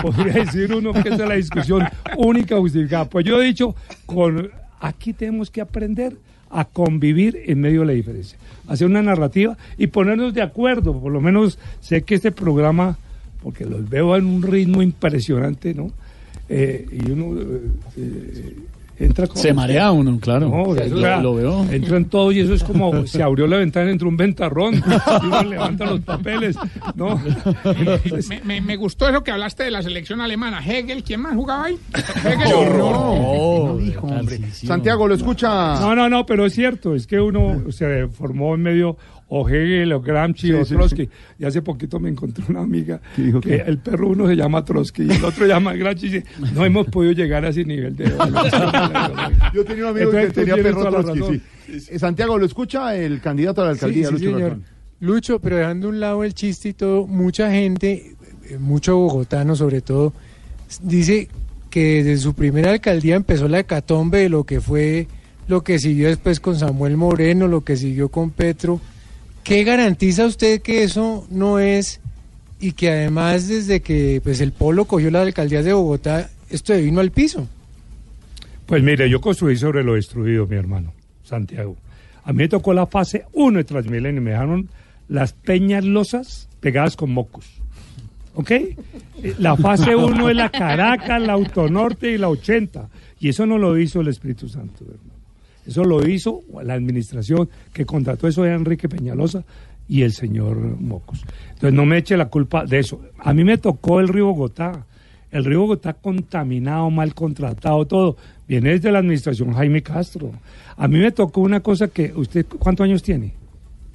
podría 0.03 0.33
decir 0.45 0.75
uno 0.75 0.93
que 0.93 1.09
esa 1.09 1.23
es 1.23 1.29
la 1.29 1.35
discusión 1.37 1.85
única 2.19 2.57
justificada. 2.59 3.07
Pues 3.09 3.25
yo 3.25 3.41
he 3.41 3.47
dicho, 3.47 3.75
con 4.05 4.51
aquí 4.81 5.13
tenemos 5.15 5.49
que 5.51 5.61
aprender 5.63 6.17
a 6.51 6.65
convivir 6.65 7.41
en 7.47 7.61
medio 7.61 7.81
de 7.81 7.87
la 7.87 7.93
diferencia, 7.93 8.37
hacer 8.69 8.87
una 8.87 9.03
narrativa 9.03 9.57
y 9.77 9.89
ponernos 9.89 10.35
de 10.35 10.43
acuerdo. 10.43 10.99
Por 10.99 11.13
lo 11.13 11.21
menos 11.21 11.59
sé 11.81 12.03
que 12.03 12.15
este 12.15 12.31
programa, 12.31 12.99
porque 13.43 13.65
los 13.65 13.89
veo 13.89 14.17
en 14.17 14.27
un 14.27 14.43
ritmo 14.43 14.83
impresionante, 14.83 15.75
¿no? 15.75 15.91
Eh, 16.49 16.87
y 16.93 17.11
uno 17.11 17.41
eh, 17.41 17.61
eh, 17.97 18.57
entra 18.99 19.27
como... 19.27 19.41
Se 19.41 19.53
marea 19.53 19.91
uno, 19.93 20.19
claro. 20.21 20.49
No, 20.49 20.75
Sí, 20.75 20.81
eso 20.87 20.95
lo- 20.97 21.01
era- 21.07 21.21
lo 21.23 21.35
veo. 21.35 21.67
Entran 21.71 22.05
todos 22.07 22.35
y 22.35 22.41
eso 22.41 22.55
es 22.55 22.65
como 22.65 23.07
se 23.07 23.23
abrió 23.23 23.47
la 23.47 23.59
ventana, 23.59 23.91
entró 23.91 24.09
un 24.09 24.17
ventarrón 24.17 24.75
y 25.23 25.27
uno 25.27 25.43
levanta 25.45 25.85
los 25.87 26.01
papeles. 26.01 26.57
No, 26.95 27.21
Me, 28.29 28.41
me- 28.45 28.61
me 28.61 28.77
gustó 28.77 29.09
eso 29.09 29.23
que 29.23 29.31
hablaste 29.31 29.65
de 29.65 29.71
la 29.71 29.83
selección 29.83 30.21
alemana. 30.21 30.61
Hegel, 30.65 31.03
¿quién 31.03 31.21
más 31.23 31.35
jugaba 31.35 31.65
ahí? 31.67 31.79
Hegel. 32.25 32.79
No, 32.79 33.77
dijo, 33.79 34.07
hombre. 34.07 34.41
Santiago, 34.53 35.07
lo 35.09 35.15
escucha. 35.15 35.81
No, 35.81 35.95
no, 35.95 36.09
no, 36.09 36.27
pero 36.27 36.47
es 36.47 36.55
cierto, 36.55 36.95
es 36.95 37.07
que 37.07 37.21
uno 37.21 37.71
se 37.71 38.09
formó 38.09 38.55
en 38.55 38.63
medio 38.63 38.97
o 39.29 39.49
Hegel 39.49 39.93
o 39.93 40.01
Gramsci 40.01 40.49
Sí, 40.49 40.53
o 40.53 40.65
sí, 40.65 40.75
Trotsky. 40.75 41.09
Y 41.39 41.45
hace 41.45 41.63
poquito 41.63 42.01
me 42.01 42.09
encontré 42.09 42.45
una 42.49 42.61
amiga 42.61 43.01
dijo 43.17 43.41
que 43.41 43.51
qué? 43.51 43.65
el 43.67 43.79
perro 43.79 44.09
uno 44.09 44.27
se 44.27 44.37
llama 44.37 44.65
Trotsky 44.65 45.03
y 45.03 45.11
el 45.11 45.25
otro 45.25 45.45
se 45.45 45.49
llama 45.49 45.75
Gramsci 45.75 46.07
y 46.07 46.11
dice, 46.11 46.27
no 46.55 46.65
hemos 46.65 46.87
podido 46.87 47.13
llegar 47.13 47.45
a 47.45 47.49
ese 47.49 47.65
nivel 47.65 47.97
de... 47.97 48.05
Yo 49.55 49.65
tenía 49.65 49.85
un 49.85 49.91
amigo 49.91 50.11
Entonces, 50.11 50.33
que 50.33 50.45
tenía 50.45 50.57
perro 50.63 50.91
Trotsky. 50.91 51.43
Eh, 51.91 51.99
Santiago, 51.99 52.39
¿lo 52.39 52.47
escucha 52.47 52.97
el 52.97 53.21
candidato 53.21 53.63
a 53.63 53.67
la 53.67 53.71
alcaldía, 53.73 54.09
Sí, 54.09 54.19
sí, 54.19 54.25
Lucho 54.25 54.39
señor. 54.39 54.59
Lucho, 55.01 55.39
pero 55.39 55.57
dejando 55.57 55.87
a 55.89 55.91
un 55.91 56.01
lado 56.01 56.25
el 56.25 56.35
chiste 56.35 56.71
y 56.71 56.73
todo, 56.73 57.07
mucha 57.07 57.51
gente, 57.53 58.17
eh, 58.49 58.59
mucho 58.59 58.97
bogotano 58.97 59.55
sobre 59.55 59.81
todo, 59.81 60.13
dice 60.83 61.29
que 61.71 62.03
desde 62.03 62.19
su 62.19 62.35
primera 62.35 62.71
alcaldía 62.73 63.15
empezó 63.15 63.47
la 63.47 63.61
hecatombe 63.61 64.19
de 64.21 64.29
lo 64.29 64.45
que 64.45 64.61
fue 64.61 65.07
lo 65.47 65.63
que 65.63 65.79
siguió 65.79 66.09
después 66.09 66.41
con 66.41 66.59
Samuel 66.59 66.97
Moreno, 66.97 67.49
lo 67.49 67.63
que 67.63 67.77
siguió 67.77 68.09
con 68.11 68.31
Petro. 68.31 68.81
¿Qué 69.49 69.65
garantiza 69.65 70.27
usted 70.27 70.61
que 70.61 70.83
eso 70.83 71.27
no 71.31 71.59
es 71.59 72.03
y 72.61 72.73
que 72.73 72.91
además 72.91 73.49
desde 73.49 73.81
que 73.81 74.21
pues 74.23 74.43
el 74.43 74.53
Polo 74.53 74.85
cogió 74.85 75.11
la 75.11 75.23
alcaldía 75.23 75.63
de 75.63 75.73
Bogotá, 75.73 76.29
esto 76.51 76.77
vino 76.77 77.01
al 77.01 77.13
piso? 77.13 77.49
Pues 78.67 78.83
mire, 78.83 79.09
yo 79.09 79.23
construí 79.23 79.57
sobre 79.57 79.83
lo 79.83 79.95
destruido, 79.95 80.47
mi 80.47 80.57
hermano, 80.57 80.93
Santiago. 81.25 81.79
A 82.25 82.33
mí 82.35 82.43
me 82.43 82.49
tocó 82.49 82.75
la 82.75 82.87
fase 82.87 83.25
1 83.33 83.57
de 83.57 83.65
Transmilenio 83.65 84.21
y 84.21 84.25
me 84.25 84.33
dejaron 84.33 84.69
las 85.09 85.33
peñas 85.33 85.83
losas 85.83 86.51
pegadas 86.61 86.95
con 86.95 87.11
mocos. 87.11 87.47
¿Ok? 88.35 88.53
La 89.39 89.57
fase 89.57 89.97
1 89.97 90.29
es 90.29 90.37
la 90.37 90.51
Caracas, 90.51 91.23
la 91.23 91.33
Autonorte 91.33 92.13
y 92.13 92.19
la 92.19 92.29
80. 92.29 92.91
Y 93.19 93.31
eso 93.31 93.47
no 93.47 93.57
lo 93.57 93.79
hizo 93.79 94.03
el 94.03 94.09
Espíritu 94.09 94.47
Santo, 94.47 94.85
hermano. 94.85 95.08
Eso 95.69 95.85
lo 95.85 96.09
hizo 96.09 96.41
la 96.65 96.73
administración 96.73 97.51
que 97.75 97.85
contrató 97.85 98.27
eso 98.27 98.43
de 98.43 98.55
Enrique 98.55 98.89
Peñalosa 98.89 99.45
y 99.87 100.01
el 100.01 100.13
señor 100.13 100.57
Mocos. 100.81 101.23
Entonces 101.51 101.75
no 101.75 101.85
me 101.85 101.99
eche 101.99 102.17
la 102.17 102.31
culpa 102.31 102.65
de 102.65 102.79
eso. 102.79 103.03
A 103.19 103.35
mí 103.35 103.45
me 103.45 103.59
tocó 103.59 104.01
el 104.01 104.09
río 104.09 104.27
Bogotá. 104.27 104.87
El 105.31 105.45
río 105.45 105.61
Bogotá 105.61 105.93
contaminado, 105.93 106.89
mal 106.89 107.15
contratado, 107.15 107.87
todo. 107.87 108.17
Viene 108.49 108.71
desde 108.71 108.91
la 108.91 109.01
administración 109.01 109.53
Jaime 109.53 109.83
Castro. 109.83 110.33
A 110.75 110.89
mí 110.89 110.99
me 110.99 111.13
tocó 111.13 111.43
una 111.43 111.61
cosa 111.61 111.89
que 111.89 112.15
usted, 112.17 112.47
¿cuántos 112.47 112.85
años 112.85 113.03
tiene? 113.03 113.35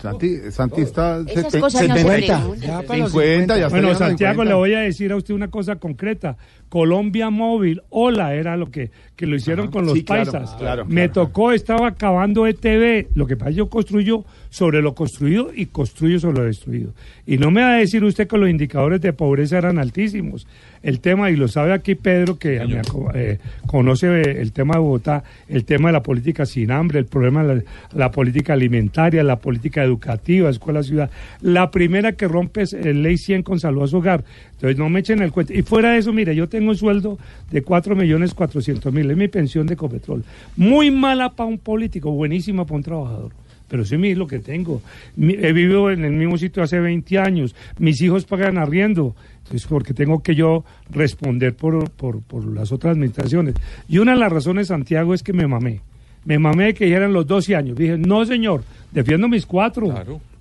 Santi, 0.04 0.52
Santi 0.52 0.82
está 0.82 1.20
no 1.20 1.70
se 1.70 1.88
70, 1.88 1.94
preguntan. 1.94 2.56
ya 2.60 2.82
para 2.82 3.00
los 3.00 3.12
50, 3.14 3.58
ya 3.58 3.66
está 3.68 3.70
Bueno, 3.70 3.96
Santiago, 3.96 4.42
50. 4.42 4.44
le 4.44 4.54
voy 4.54 4.74
a 4.74 4.80
decir 4.82 5.14
a 5.14 5.16
usted 5.16 5.34
una 5.34 5.50
cosa 5.50 5.78
concreta. 5.78 6.36
Colombia 6.68 7.30
Móvil, 7.30 7.82
hola, 7.90 8.36
era 8.36 8.58
lo 8.58 8.70
que, 8.70 8.92
que 9.16 9.28
lo 9.28 9.38
hicieron 9.38 9.72
con 9.72 9.86
los 9.86 9.94
sí, 9.94 10.02
paisas. 10.02 10.56
claro, 10.56 10.86
Me 10.86 11.08
tocó, 11.08 11.54
estaba 11.54 11.88
acabando 11.88 12.46
ETV. 12.48 13.12
Lo 13.16 13.28
que 13.28 13.38
pasa 13.38 13.52
es 13.52 13.56
que 13.56 13.60
yo 13.60 13.70
construyo 13.70 14.26
sobre 14.50 14.82
lo 14.82 14.94
construido 14.94 15.52
y 15.56 15.68
construyo 15.68 16.20
sobre 16.20 16.40
lo 16.40 16.46
destruido. 16.48 16.94
Y 17.26 17.38
no 17.38 17.50
me 17.50 17.62
va 17.62 17.76
a 17.76 17.78
decir 17.78 18.04
usted 18.04 18.28
que 18.28 18.38
los 18.38 18.50
indicadores 18.50 19.00
de 19.00 19.14
pobreza 19.14 19.58
eran 19.58 19.80
altísimos. 19.80 20.48
El 20.84 21.00
tema, 21.00 21.32
y 21.32 21.38
lo 21.38 21.48
sabe 21.48 21.72
aquí 21.72 21.96
Pedro, 21.96 22.38
que 22.38 22.62
eh, 23.16 23.40
conoce 23.66 24.08
eh, 24.08 24.42
el 24.42 24.52
tema 24.52 24.76
de 24.76 24.82
Bogotá, 24.82 25.24
el 25.48 25.64
tema 25.64 25.90
de 25.90 25.94
la 25.94 26.04
política 26.04 26.46
sin 26.46 26.72
hambre, 26.72 27.00
el 27.00 27.06
problema 27.06 27.44
de 27.44 27.56
la, 27.56 27.64
la 27.94 28.12
política 28.12 28.54
alimentaria, 28.54 29.24
la 29.24 29.38
política 29.38 29.82
educativa, 29.82 30.50
escuela, 30.50 30.84
ciudad. 30.84 31.10
La 31.42 31.72
primera 31.72 32.12
que 32.12 32.28
rompe 32.28 32.64
es 32.64 32.74
el 32.74 33.02
Ley 33.02 33.18
100 33.18 33.44
con 33.44 33.60
salud 33.60 33.84
a 33.84 33.88
su 33.88 33.98
hogar. 33.98 34.26
Entonces 34.52 34.78
no 34.78 34.90
me 34.90 35.00
echen 35.00 35.22
el 35.22 35.32
cuento. 35.32 35.54
Y 35.54 35.62
fuera 35.62 35.92
de 35.94 36.00
eso, 36.00 36.12
mire, 36.12 36.36
yo 36.36 36.50
tengo 36.50 36.70
un 36.70 36.78
sueldo 36.78 37.18
de 37.50 37.62
4 37.62 37.96
millones 37.96 38.34
400 38.34 38.94
mil, 38.94 39.10
es 39.10 39.18
mi 39.18 39.30
pensión 39.30 39.68
de 39.68 39.76
Copetrol. 39.76 40.24
Muy 40.58 40.92
mala 40.92 41.30
para 41.32 41.48
un 41.48 41.60
político, 41.60 42.12
buenísima 42.12 42.66
para 42.66 42.76
un 42.76 42.84
trabajador. 42.84 43.43
Pero 43.74 43.86
sí 43.86 43.96
es 43.96 44.18
lo 44.20 44.28
que 44.28 44.38
tengo. 44.38 44.84
He 45.18 45.52
vivido 45.52 45.90
en 45.90 46.06
el 46.06 46.12
mismo 46.12 46.38
sitio 46.38 46.62
hace 46.62 46.80
20 46.80 47.18
años. 47.18 47.56
Mis 47.80 48.00
hijos 48.04 48.24
pagan 48.24 48.60
arriendo. 48.60 49.16
Entonces, 49.40 49.66
porque 49.66 49.96
tengo 49.96 50.22
que 50.22 50.36
yo 50.36 50.64
responder 50.92 51.56
por, 51.56 51.90
por, 51.90 52.22
por 52.22 52.46
las 52.46 52.72
otras 52.72 52.92
administraciones. 52.92 53.56
Y 53.90 53.98
una 53.98 54.12
de 54.12 54.20
las 54.20 54.32
razones, 54.32 54.68
Santiago, 54.68 55.16
es 55.16 55.24
que 55.24 55.34
me 55.34 55.48
mamé. 55.48 55.82
Me 56.24 56.38
mamé 56.38 56.76
que 56.76 56.88
ya 56.88 56.98
eran 56.98 57.14
los 57.14 57.26
12 57.26 57.56
años. 57.56 57.76
Dije, 57.76 57.98
no, 57.98 58.24
señor, 58.28 58.64
defiendo 58.92 59.28
mis 59.28 59.48
cuatro. 59.48 59.92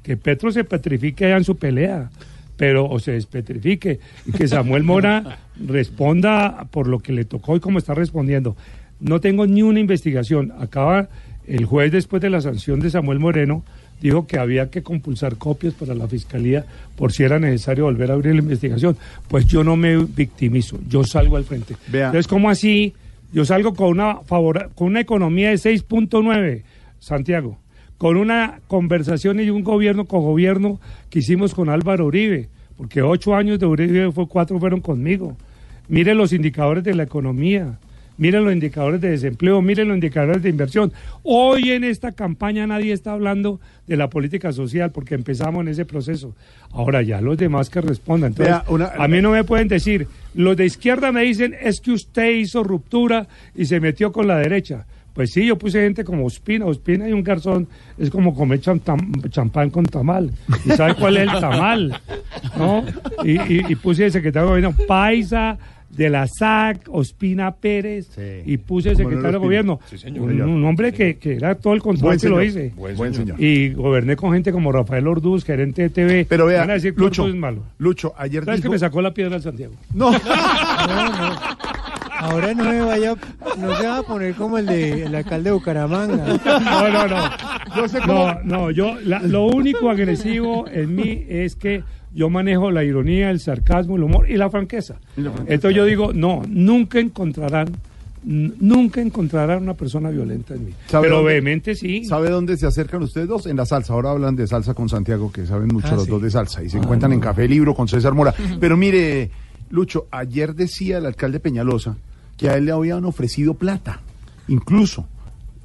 Que 0.03 0.19
Petro 0.19 0.53
se 0.53 0.65
petrifique 0.65 1.25
allá 1.25 1.39
en 1.39 1.45
su 1.45 1.57
pelea. 1.57 2.11
Pero, 2.59 2.85
o 2.85 2.99
se 2.99 3.13
despetrifique. 3.13 3.99
Y 4.27 4.33
que 4.33 4.47
Samuel 4.47 4.83
Mora 4.83 5.39
responda 5.67 6.67
por 6.71 6.87
lo 6.87 6.99
que 6.99 7.15
le 7.15 7.25
tocó 7.25 7.57
y 7.57 7.61
cómo 7.61 7.79
está 7.79 7.95
respondiendo. 7.95 8.59
No 9.01 9.21
tengo 9.21 9.47
ni 9.47 9.63
una 9.63 9.81
investigación. 9.81 10.53
Acaba 10.59 11.09
el 11.47 11.65
juez, 11.65 11.91
después 11.93 12.23
de 12.23 12.31
la 12.31 12.41
sanción 12.41 12.81
de 12.81 12.91
Samuel 12.91 13.19
Moreno, 13.19 13.65
dijo 14.01 14.27
que 14.27 14.39
había 14.39 14.71
que 14.71 14.83
compulsar 14.83 15.37
copias 15.37 15.75
para 15.75 15.95
la 15.95 16.09
fiscalía 16.09 16.65
por 16.97 17.13
si 17.13 17.23
era 17.23 17.39
necesario 17.39 17.85
volver 17.85 18.11
a 18.11 18.15
abrir 18.15 18.35
la 18.35 18.43
investigación. 18.43 18.97
Pues 19.29 19.47
yo 19.47 19.63
no 19.65 19.77
me 19.77 19.97
victimizo, 19.97 20.79
yo 20.89 21.05
salgo 21.05 21.37
al 21.37 21.45
frente. 21.45 21.77
Entonces, 22.07 22.27
¿cómo 22.29 22.51
así? 22.51 22.95
Yo 23.33 23.45
salgo 23.45 23.75
con 23.75 23.89
una, 23.89 24.21
favora- 24.21 24.69
con 24.75 24.89
una 24.89 25.01
economía 25.01 25.51
de 25.51 25.57
6.9, 25.57 26.63
Santiago, 26.99 27.59
con 27.99 28.17
una 28.17 28.61
conversación 28.67 29.41
y 29.41 29.51
un 29.51 29.63
gobierno 29.63 30.05
con 30.07 30.23
gobierno 30.23 30.81
que 31.11 31.21
hicimos 31.21 31.55
con 31.55 31.69
Álvaro 31.69 32.07
Uribe, 32.07 32.49
porque 32.77 33.03
ocho 33.03 33.35
años 33.35 33.59
de 33.59 33.67
Uribe, 33.67 34.11
fue, 34.13 34.27
cuatro 34.29 34.59
fueron 34.59 34.81
conmigo. 34.81 35.37
Miren 35.89 36.17
los 36.19 36.33
indicadores 36.33 36.83
de 36.85 36.95
la 36.95 37.05
economía. 37.05 37.79
Miren 38.19 38.45
los 38.45 38.53
indicadores 38.53 39.01
de 39.01 39.11
desempleo, 39.11 39.61
miren 39.63 39.89
los 39.89 39.97
indicadores 39.97 40.43
de 40.43 40.49
inversión. 40.51 40.93
Hoy 41.23 41.71
en 41.71 41.83
esta 41.85 42.13
campaña 42.13 42.67
nadie 42.67 42.93
está 42.93 43.13
hablando 43.13 43.61
de 43.87 43.97
la 43.97 44.09
política 44.11 44.53
social 44.53 44.91
porque 44.93 45.15
empezamos 45.15 45.63
en 45.63 45.69
ese 45.69 45.85
proceso. 45.85 46.35
Ahora 46.73 47.03
ya 47.03 47.21
los 47.21 47.37
demás 47.39 47.71
que 47.71 47.81
respondan. 47.81 48.33
Entonces, 48.33 48.55
Vea, 48.55 48.65
una- 48.69 48.93
a 48.97 49.09
mí 49.09 49.21
no 49.23 49.31
me 49.33 49.45
pueden 49.45 49.69
decir, 49.69 50.07
los 50.35 50.57
de 50.57 50.67
izquierda 50.67 51.11
me 51.13 51.23
dicen 51.23 51.55
es 51.61 51.81
que 51.81 51.91
usted 51.93 52.31
hizo 52.33 52.63
ruptura 52.63 53.27
y 53.55 53.65
se 53.65 53.81
metió 53.81 54.13
con 54.13 54.27
la 54.27 54.37
derecha. 54.39 54.85
Pues 55.15 55.31
sí, 55.33 55.45
yo 55.45 55.59
puse 55.59 55.83
gente 55.83 56.05
como 56.05 56.25
Ospina. 56.25 56.65
Ospina 56.65 57.07
y 57.07 57.13
un 57.13 57.23
garzón 57.23 57.69
es 57.99 58.09
como 58.09 58.35
comer 58.35 58.61
champán 58.61 59.69
con 59.71 59.85
tamal. 59.85 60.31
¿Y 60.65 60.71
sabe 60.71 60.95
cuál 60.95 61.19
es 61.19 61.23
el 61.33 61.39
tamal? 61.41 62.01
¿No? 62.57 62.83
Y, 63.25 63.33
y- 63.33 63.65
y 63.69 63.75
puse 63.75 64.07
el 64.07 64.13
secretario 64.13 64.49
de 64.55 64.61
gobierno 64.63 64.87
Paisa, 64.87 65.59
de 65.93 66.09
la 66.11 66.27
SAC, 66.27 66.89
Ospina 66.91 67.55
Pérez, 67.55 68.09
y 68.47 68.57
puse 68.57 68.95
secretario 68.97 69.33
de 69.33 69.39
gobierno. 69.39 69.79
Sí, 69.91 69.99
señor. 69.99 70.23
un, 70.31 70.41
un 70.41 70.65
hombre 70.65 70.93
que, 70.93 71.17
que 71.19 71.35
era 71.37 71.55
todo 71.55 71.75
el 71.75 71.81
control 71.83 72.19
que 72.19 72.29
lo 72.29 72.43
hice. 72.43 72.73
Buen 72.77 72.97
Buen 72.97 73.15
señor. 73.15 73.41
Y 73.41 73.75
goberné 73.75 74.17
con 74.17 74.33
gente 74.33 74.53
como 74.53 74.73
Rafael 74.73 75.07
Orduz, 75.07 75.45
gerente 75.45 75.83
de 75.83 75.91
TV. 75.91 76.27
Pero 76.29 76.47
vea, 76.47 76.61
Van 76.61 76.71
a 76.71 76.75
decir 76.75 76.95
que 76.95 77.01
Lucho, 77.01 77.29
es 77.29 77.35
malo. 77.35 77.63
Lucho, 77.79 78.15
ayer 78.17 78.45
¿Sabes 78.45 78.61
que 78.61 78.65
dijo- 78.69 78.73
me 78.73 78.79
sacó 78.79 79.03
la 79.03 79.13
piedra 79.13 79.37
al 79.37 79.43
Santiago? 79.43 79.75
No. 79.95 80.11
Ahora 82.19 82.55
no 82.55 82.65
me 82.65 82.81
vaya, 82.83 83.15
no 83.59 83.77
se 83.77 83.87
va 83.87 83.99
a 83.99 84.03
poner 84.05 84.35
como 84.35 84.57
el 84.57 84.67
de 84.67 85.05
el 85.07 85.15
alcalde 85.15 85.51
de 85.51 85.55
Bucaramanga. 85.55 86.39
No, 86.45 86.89
no, 86.89 87.09
no. 87.09 87.31
Yo 87.77 87.89
sé 87.89 87.99
No, 88.07 88.39
no, 88.45 88.71
yo 88.71 88.95
la- 89.05 89.21
lo 89.23 89.47
único 89.47 89.91
agresivo 89.91 90.67
en 90.69 90.95
mí 90.95 91.25
es 91.29 91.57
que 91.57 91.83
yo 92.15 92.29
manejo 92.31 92.71
la 92.71 92.85
ironía, 92.85 93.31
el 93.31 93.41
sarcasmo, 93.41 93.97
el 93.97 94.03
humor 94.03 94.31
y 94.31 94.37
la 94.37 94.51
franqueza. 94.51 94.97
Entonces 95.17 95.75
yo 95.75 95.85
digo, 95.85 96.13
no, 96.13 96.43
nunca 96.49 96.99
encontrarán, 97.01 97.69
nunca 98.25 99.01
encontrarán 99.01 99.63
una 99.63 99.75
persona 99.75 100.11
violenta 100.11 100.55
en 100.55 100.67
mí. 100.67 100.73
¿Sabe 100.87 101.05
Pero 101.05 101.17
dónde- 101.17 101.33
vehemente 101.33 101.75
sí. 101.75 102.05
¿Sabe 102.05 102.31
dónde 102.31 102.57
se 102.57 102.67
acercan 102.67 103.03
ustedes 103.03 103.29
dos? 103.29 103.47
En 103.47 103.57
la 103.57 103.67
salsa. 103.67 103.93
Ahora 103.95 104.11
hablan 104.11 104.37
de 104.37 104.47
salsa 104.47 104.75
con 104.75 104.89
Santiago, 104.89 105.33
que 105.33 105.47
saben 105.47 105.69
mucho 105.69 105.89
Ah, 105.91 105.95
los 105.97 106.05
sí. 106.05 106.11
dos 106.11 106.23
de 106.23 106.31
salsa. 106.31 106.63
Y 106.63 106.69
se 106.71 106.79
Ah, 106.79 106.83
encuentran 106.83 107.13
en. 107.13 107.21
Café 107.21 107.49
Libro 107.49 107.75
con 107.75 107.89
César 107.89 108.15
Mora. 108.15 108.35
Pero 108.61 108.77
mire, 108.77 109.31
Lucho, 109.71 110.07
ayer 110.11 110.55
decía 110.55 110.99
el 110.99 111.07
alcalde 111.07 111.41
Peñalosa 111.41 111.97
que 112.37 112.49
a 112.51 112.57
él 112.57 112.67
le 112.67 112.73
habían 112.73 113.05
ofrecido 113.05 113.55
plata. 113.55 114.01
Incluso 114.49 115.07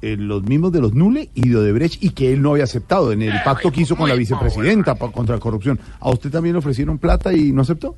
eh, 0.02 0.16
los 0.18 0.42
mismos 0.44 0.72
de 0.72 0.80
los 0.80 0.94
Nule 0.94 1.28
y 1.34 1.48
de 1.48 1.56
Odebrecht 1.56 2.02
y 2.02 2.10
que 2.10 2.32
él 2.32 2.40
no 2.42 2.52
había 2.52 2.64
aceptado 2.64 3.12
en 3.12 3.22
el 3.22 3.32
pacto 3.44 3.70
que 3.72 3.80
hizo 3.82 3.96
con 3.96 4.08
la 4.08 4.14
vicepresidenta 4.14 4.94
pa- 4.94 5.10
contra 5.10 5.34
la 5.36 5.40
corrupción. 5.40 5.78
¿A 6.00 6.10
usted 6.10 6.30
también 6.30 6.54
le 6.54 6.58
ofrecieron 6.60 6.98
plata 6.98 7.32
y 7.32 7.52
no 7.52 7.62
aceptó? 7.62 7.94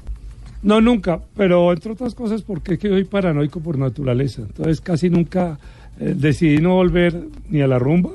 No, 0.63 0.81
nunca, 0.81 1.21
pero 1.37 1.73
entre 1.73 1.93
otras 1.93 2.15
cosas 2.15 2.43
porque 2.43 2.75
es 2.75 2.79
que 2.81 2.89
soy 2.89 3.05
paranoico 3.05 3.61
por 3.61 3.79
naturaleza. 3.79 4.43
Entonces 4.43 4.81
casi 4.81 5.09
nunca 5.11 5.59
eh, 5.99 6.15
decidí 6.17 6.59
no 6.59 6.75
volver 6.75 7.19
ni 7.49 7.61
a 7.63 7.67
la 7.67 7.79
rumba, 7.79 8.11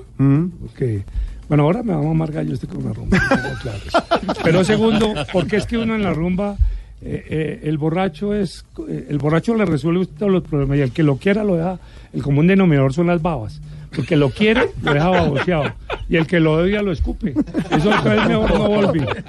porque, 0.62 1.04
bueno, 1.48 1.64
ahora 1.64 1.84
me 1.84 1.94
va 1.94 2.00
a 2.00 2.04
mamar 2.04 2.32
gallo 2.32 2.54
este 2.54 2.68
con 2.68 2.84
una 2.86 2.94
rumba. 2.94 3.18
tengo 3.30 3.56
claro. 3.62 4.34
Pero 4.44 4.64
segundo, 4.64 5.14
porque 5.34 5.58
es 5.58 5.66
que 5.66 5.78
uno 5.78 5.96
en 5.96 6.04
la 6.04 6.14
rumba, 6.14 6.56
eh, 7.02 7.24
eh, 7.30 7.60
el 7.64 7.78
borracho 7.78 8.34
es, 8.34 8.64
eh, 8.88 9.08
el 9.10 9.18
borracho 9.18 9.56
le 9.56 9.66
resuelve 9.66 10.06
todos 10.06 10.32
los 10.32 10.44
problemas 10.44 10.78
y 10.78 10.82
el 10.82 10.92
que 10.92 11.04
lo 11.04 11.18
quiera 11.18 11.44
lo 11.44 11.56
deja, 11.56 11.80
el 12.14 12.22
común 12.24 12.48
denominador 12.48 12.94
son 12.94 13.08
las 13.08 13.22
babas. 13.22 13.60
Porque 13.96 14.16
lo 14.16 14.30
quiere, 14.30 14.70
lo 14.84 14.94
deja 14.94 15.10
baboseado. 15.10 15.74
Y 16.10 16.18
el 16.18 16.28
que 16.28 16.40
lo 16.40 16.54
odia, 16.54 16.82
lo 16.82 16.92
escupe. 16.92 17.34
Eso 17.72 17.92
es 17.92 18.04
mejor 18.04 18.30
no 18.30 18.68
volver. 18.68 19.24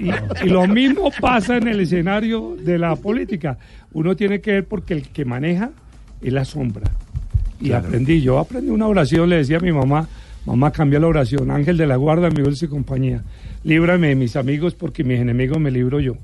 Y, 0.00 0.46
y 0.46 0.48
lo 0.48 0.66
mismo 0.66 1.10
pasa 1.20 1.56
en 1.58 1.68
el 1.68 1.80
escenario 1.80 2.56
de 2.58 2.78
la 2.78 2.96
política. 2.96 3.58
Uno 3.92 4.16
tiene 4.16 4.40
que 4.40 4.52
ver 4.52 4.64
porque 4.66 4.94
el 4.94 5.08
que 5.08 5.24
maneja 5.24 5.70
es 6.22 6.32
la 6.32 6.44
sombra. 6.44 6.90
Y 7.60 7.68
Claro. 7.68 7.86
aprendí, 7.88 8.20
yo 8.22 8.38
aprendí 8.38 8.70
una 8.70 8.86
oración, 8.86 9.28
le 9.28 9.36
decía 9.36 9.58
a 9.58 9.60
mi 9.60 9.72
mamá, 9.72 10.08
mamá 10.46 10.70
cambia 10.72 10.98
la 11.00 11.08
oración, 11.08 11.50
ángel 11.50 11.76
de 11.76 11.86
la 11.86 11.96
guarda, 11.96 12.30
mi 12.30 12.42
dulce 12.42 12.68
compañía, 12.68 13.22
líbrame 13.64 14.08
de 14.08 14.14
mis 14.14 14.36
amigos 14.36 14.74
porque 14.74 15.02
mis 15.04 15.18
enemigos 15.20 15.58
me 15.58 15.70
libro 15.70 15.98
yo. 16.00 16.14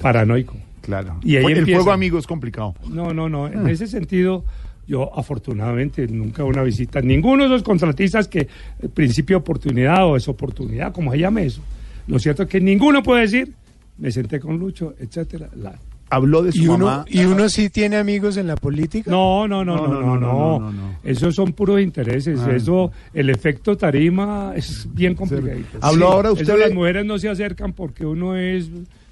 Paranoico. 0.00 0.56
Claro. 0.82 1.16
Y 1.22 1.36
ahí 1.36 1.44
el 1.46 1.58
empieza. 1.58 1.80
fuego 1.80 1.92
amigo 1.92 2.18
es 2.18 2.26
complicado. 2.26 2.74
No, 2.88 3.12
no, 3.12 3.28
no. 3.28 3.46
En 3.48 3.66
Ah. 3.66 3.70
ese 3.70 3.86
sentido, 3.86 4.44
yo 4.90 5.16
afortunadamente 5.16 6.06
nunca 6.08 6.42
una 6.44 6.62
visita. 6.64 7.00
Ninguno 7.00 7.44
de 7.44 7.50
esos 7.50 7.62
contratistas 7.62 8.26
que 8.26 8.40
eh, 8.40 8.48
principio 8.92 9.36
de 9.36 9.40
oportunidad 9.42 10.04
o 10.08 10.14
desoportunidad, 10.14 10.92
como 10.92 11.12
se 11.12 11.18
llame 11.20 11.46
eso. 11.46 11.62
Lo 12.08 12.18
cierto 12.18 12.42
es 12.42 12.48
que 12.48 12.60
ninguno 12.60 13.02
puede 13.02 13.22
decir, 13.22 13.52
me 13.98 14.10
senté 14.10 14.40
con 14.40 14.58
Lucho, 14.58 14.94
etcétera. 14.98 15.48
La- 15.56 15.78
Habló 16.12 16.42
de 16.42 16.50
su 16.50 16.62
¿Y 16.62 16.66
uno, 16.66 16.86
mamá. 16.86 17.04
¿Y 17.08 17.20
uno 17.24 17.48
sí 17.48 17.70
tiene 17.70 17.96
amigos 17.96 18.36
en 18.36 18.48
la 18.48 18.56
política? 18.56 19.08
No, 19.12 19.46
no, 19.46 19.64
no, 19.64 19.86
no, 19.86 20.18
no, 20.18 20.58
no. 20.72 20.72
Esos 21.04 21.36
son 21.36 21.52
puros 21.52 21.80
intereses. 21.80 22.40
Ah. 22.40 22.50
Eso, 22.50 22.90
el 23.14 23.30
efecto 23.30 23.76
tarima 23.76 24.52
es 24.56 24.88
bien 24.92 25.14
complicado. 25.14 25.60
Habló 25.80 26.08
ahora 26.08 26.32
usted 26.32 26.42
Eso 26.46 26.54
de- 26.54 26.58
las 26.58 26.72
mujeres 26.72 27.04
no 27.06 27.16
se 27.20 27.28
acercan 27.28 27.72
porque 27.74 28.04
uno 28.04 28.34
es 28.34 28.68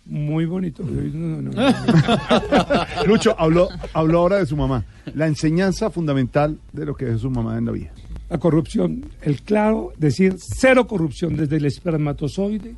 muy 0.08 0.46
bonito. 0.46 0.82
No, 0.88 1.42
no, 1.42 1.50
no. 1.52 3.06
Lucho, 3.06 3.34
habló, 3.38 3.68
habló 3.92 4.18
ahora 4.18 4.36
de 4.38 4.46
su 4.46 4.56
mamá. 4.56 4.84
La 5.14 5.26
enseñanza 5.26 5.90
fundamental 5.90 6.58
de 6.72 6.86
lo 6.86 6.94
que 6.94 7.10
es 7.10 7.20
su 7.20 7.30
mamá 7.30 7.56
en 7.58 7.66
la 7.66 7.72
vida. 7.72 7.90
La 8.30 8.38
corrupción, 8.38 9.06
el 9.22 9.40
claro, 9.42 9.92
decir 9.96 10.36
cero 10.38 10.86
corrupción 10.86 11.36
desde 11.36 11.56
el 11.56 11.64
espermatozoide 11.64 12.74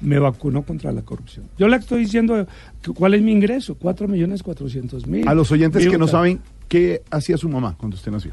me 0.00 0.18
vacunó 0.18 0.62
contra 0.62 0.92
la 0.92 1.02
corrupción. 1.02 1.46
Yo 1.58 1.68
le 1.68 1.76
estoy 1.76 2.00
diciendo 2.00 2.46
cuál 2.94 3.14
es 3.14 3.22
mi 3.22 3.32
ingreso, 3.32 3.76
cuatro 3.76 4.08
millones 4.08 4.42
cuatrocientos 4.42 5.06
mil. 5.06 5.26
A 5.28 5.34
los 5.34 5.50
oyentes 5.52 5.86
que 5.86 5.98
no 5.98 6.08
saben 6.08 6.40
qué 6.68 7.02
hacía 7.10 7.36
su 7.36 7.48
mamá 7.48 7.76
cuando 7.78 7.96
usted 7.96 8.10
nació. 8.12 8.32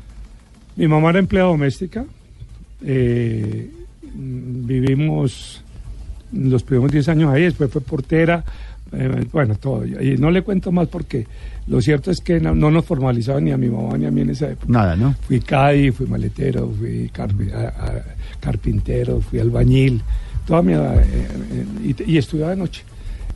Mi 0.76 0.88
mamá 0.88 1.09
era 1.11 1.19
empleada 1.19 1.49
doméstica. 1.49 2.05
eh, 2.84 3.72
mm, 4.13 4.65
vivimos 4.65 5.63
los 6.34 6.64
primeros 6.64 6.91
10 6.91 7.07
años 7.10 7.34
ahí, 7.34 7.43
después 7.43 7.69
fue 7.72 7.81
portera. 7.81 8.43
eh, 8.91 9.26
bueno, 9.31 9.56
todo. 9.56 9.85
Y 9.85 10.18
no 10.18 10.30
le 10.31 10.41
cuento 10.43 10.72
más 10.72 10.88
porque 10.88 11.26
lo 11.68 11.81
cierto 11.81 12.11
es 12.11 12.19
que 12.22 12.39
no, 12.39 12.53
no 12.56 12.69
nos 12.72 12.85
formalizaban 12.85 13.43
ni 13.45 13.52
a 13.52 13.57
mi 13.57 13.68
mamá 13.69 13.97
ni 13.97 14.06
a 14.06 14.11
mí 14.11 14.22
en 14.22 14.30
esa 14.30 14.49
época. 14.52 14.72
Nada, 14.72 14.95
¿no? 14.95 15.15
Fui 15.27 15.39
CAI, 15.39 15.91
fui 15.91 16.06
maletero, 16.07 16.69
fui 16.77 17.10
carpi- 17.14 17.52
a- 17.52 17.68
a- 17.69 18.03
carpintero, 18.39 19.19
fui 19.22 19.39
albañil, 19.39 20.02
toda 20.45 20.61
mi, 20.61 20.73
eh, 20.73 20.77
eh, 20.77 21.65
y, 22.07 22.11
y 22.14 22.18
estudiaba 22.18 22.52
de 22.52 22.57
noche. 22.57 22.84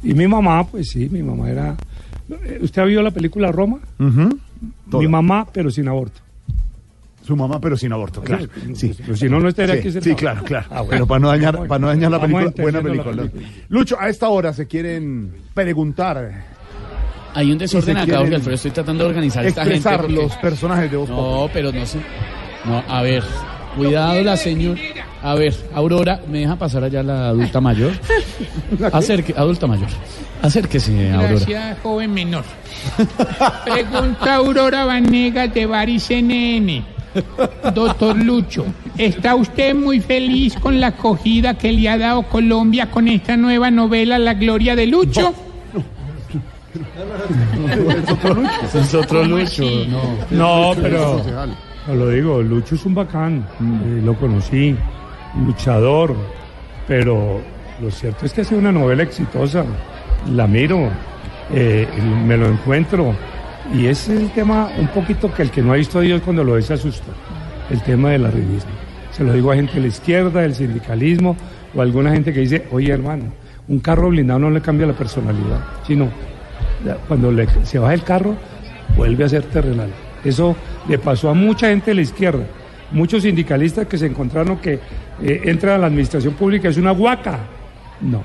Y 0.04 0.14
mi 0.14 0.28
mamá, 0.28 0.66
pues 0.68 0.90
sí, 0.90 1.10
mi 1.12 1.24
mamá 1.24 1.50
era... 1.50 1.76
¿Usted 2.62 2.82
ha 2.82 2.86
visto 2.86 3.02
la 3.02 3.12
película 3.12 3.52
Roma? 3.52 3.80
Mi 5.00 5.08
mamá, 5.08 5.48
pero 5.52 5.72
sin 5.72 5.88
aborto. 5.88 6.22
Su 7.30 7.36
mamá, 7.36 7.62
pero 7.62 7.78
sin 7.78 7.94
aborto, 7.94 8.24
claro. 8.24 8.48
Sí. 8.74 8.92
Pero 8.98 9.16
si 9.16 9.30
no, 9.30 9.40
no 9.40 9.50
estaría 9.50 9.80
Sí, 9.80 9.90
aquí 9.90 10.02
Sí, 10.02 10.16
claro, 10.16 10.44
claro. 10.44 10.66
Ah, 10.72 10.82
bueno. 10.82 10.90
Pero 10.90 11.06
para 11.06 11.20
no 11.20 11.28
dañar, 11.28 11.68
para 11.68 11.78
no 11.80 11.88
dañar 11.88 12.10
la 12.10 12.20
película, 12.20 12.52
buena 12.58 12.82
la 12.82 12.84
película. 12.84 13.30
Lucho, 13.68 13.98
a 14.00 14.10
esta 14.10 14.30
hora 14.30 14.52
se 14.52 14.66
quieren 14.66 15.32
preguntar. 15.54 16.44
Hay 17.36 17.52
un 17.52 17.60
desorden 17.60 17.98
acá, 17.98 18.18
Jorge 18.18 18.34
Alfredo. 18.34 18.56
Estoy 18.56 18.72
tratando 18.72 19.04
de 19.04 19.10
organizar 19.12 19.46
esta 19.46 19.62
gente. 19.62 19.76
expresar 19.76 20.02
porque- 20.02 20.16
los 20.16 20.36
personajes 20.38 20.90
de 20.90 20.98
voz 20.98 21.08
No, 21.08 21.48
pero 21.54 21.72
no 21.72 21.86
sé. 21.86 22.00
No, 22.66 22.84
a 22.88 23.04
ver. 23.04 23.24
Cuidado, 23.78 24.24
la 24.24 24.36
señora. 24.36 24.82
A 25.22 25.36
ver, 25.36 25.54
Aurora, 25.76 26.20
¿me 26.28 26.40
deja 26.40 26.56
pasar 26.56 26.84
allá 26.84 27.04
la 27.04 27.28
adulta 27.28 27.62
mayor? 27.62 27.92
Acerque, 28.92 29.36
adulta 29.38 29.68
mayor. 29.68 29.90
Acérquese, 30.42 31.12
Aurora. 31.12 31.30
Gracias, 31.30 31.78
joven 31.84 32.12
menor. 32.12 32.44
Pregunta 33.66 34.34
Aurora 34.36 34.86
Vanegas 34.86 35.54
de 35.54 35.66
Baris 35.68 36.10
NN. 36.10 36.84
Doctor 37.74 38.18
Lucho, 38.18 38.66
¿está 38.98 39.36
usted 39.36 39.74
muy 39.74 40.00
feliz 40.00 40.56
con 40.56 40.80
la 40.80 40.88
acogida 40.88 41.58
que 41.58 41.72
le 41.72 41.90
ha 41.90 41.98
dado 41.98 42.24
Colombia 42.24 42.92
con 42.92 43.08
esta 43.08 43.36
nueva 43.36 43.72
novela 43.72 44.20
La 44.20 44.36
Gloria 44.36 44.76
de 44.76 44.88
Lucho? 44.88 45.34
Ese 48.64 48.80
es 48.80 48.94
otro 48.94 49.24
Lucho, 49.24 49.64
no. 50.30 50.72
No, 50.72 50.82
pero 50.82 51.24
no 51.88 51.96
lo 51.96 52.10
digo, 52.10 52.42
Lucho 52.42 52.76
es 52.76 52.86
un 52.86 52.94
bacán, 52.94 53.46
eh, 53.60 54.02
lo 54.04 54.14
conocí, 54.14 54.76
luchador, 55.44 56.16
pero 56.88 57.42
lo 57.82 57.90
cierto 57.90 58.26
es 58.26 58.34
que 58.34 58.42
ha 58.42 58.44
sido 58.44 58.60
una 58.60 58.72
novela 58.72 59.02
exitosa, 59.04 59.66
la 60.32 60.46
miro, 60.46 60.90
eh, 61.52 61.88
me 62.26 62.38
lo 62.38 62.48
encuentro, 62.48 63.16
y 63.74 63.86
ese 63.88 64.16
es 64.16 64.22
el 64.22 64.30
tema 64.32 64.70
un 64.80 64.88
poquito 64.88 65.32
que 65.34 65.44
el 65.44 65.52
que 65.52 65.62
no 65.62 65.74
ha 65.74 65.76
visto 65.76 66.00
a 66.00 66.02
Dios 66.02 66.22
cuando 66.24 66.44
lo 66.44 66.54
ve 66.54 66.62
se 66.62 66.74
asusta, 66.74 67.12
el 67.70 67.82
tema 67.84 68.10
del 68.12 68.26
arribismo. 68.26 68.72
Se 69.12 69.24
lo 69.24 69.34
digo 69.34 69.52
a 69.52 69.56
gente 69.56 69.74
de 69.76 69.82
la 69.82 69.88
izquierda, 69.88 70.42
del 70.42 70.56
sindicalismo, 70.56 71.36
o 71.76 71.80
a 71.80 71.84
alguna 71.84 72.12
gente 72.12 72.34
que 72.34 72.40
dice, 72.42 72.66
oye 72.72 72.92
hermano, 72.92 73.26
un 73.68 73.80
carro 73.80 74.10
blindado 74.10 74.40
no 74.40 74.50
le 74.50 74.62
cambia 74.62 74.88
la 74.88 74.94
personalidad, 74.94 75.60
sino 75.86 76.10
cuando 77.08 77.32
le- 77.32 77.48
se 77.64 77.78
baja 77.78 77.94
el 77.94 78.04
carro, 78.04 78.36
vuelve 78.96 79.24
a 79.26 79.30
ser 79.30 79.44
terrenal. 79.44 79.90
Eso 80.24 80.56
le 80.88 80.98
pasó 80.98 81.30
a 81.30 81.34
mucha 81.34 81.68
gente 81.68 81.92
de 81.92 81.96
la 81.96 82.02
izquierda, 82.02 82.44
muchos 82.92 83.24
sindicalistas 83.24 83.88
que 83.88 83.98
se 83.98 84.08
encontraron 84.08 84.58
que 84.58 84.80
eh, 85.22 85.42
entra 85.46 85.76
a 85.76 85.78
la 85.78 85.88
administración 85.88 86.34
pública, 86.34 86.70
es 86.70 86.78
una 86.78 86.92
huaca. 86.92 87.38
No, 88.02 88.24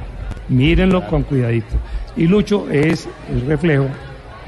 mírenlo 0.48 1.06
con 1.06 1.24
cuidadito. 1.24 1.74
Y 2.16 2.26
Lucho 2.28 2.68
es 2.70 3.08
el 3.30 3.42
reflejo 3.46 3.86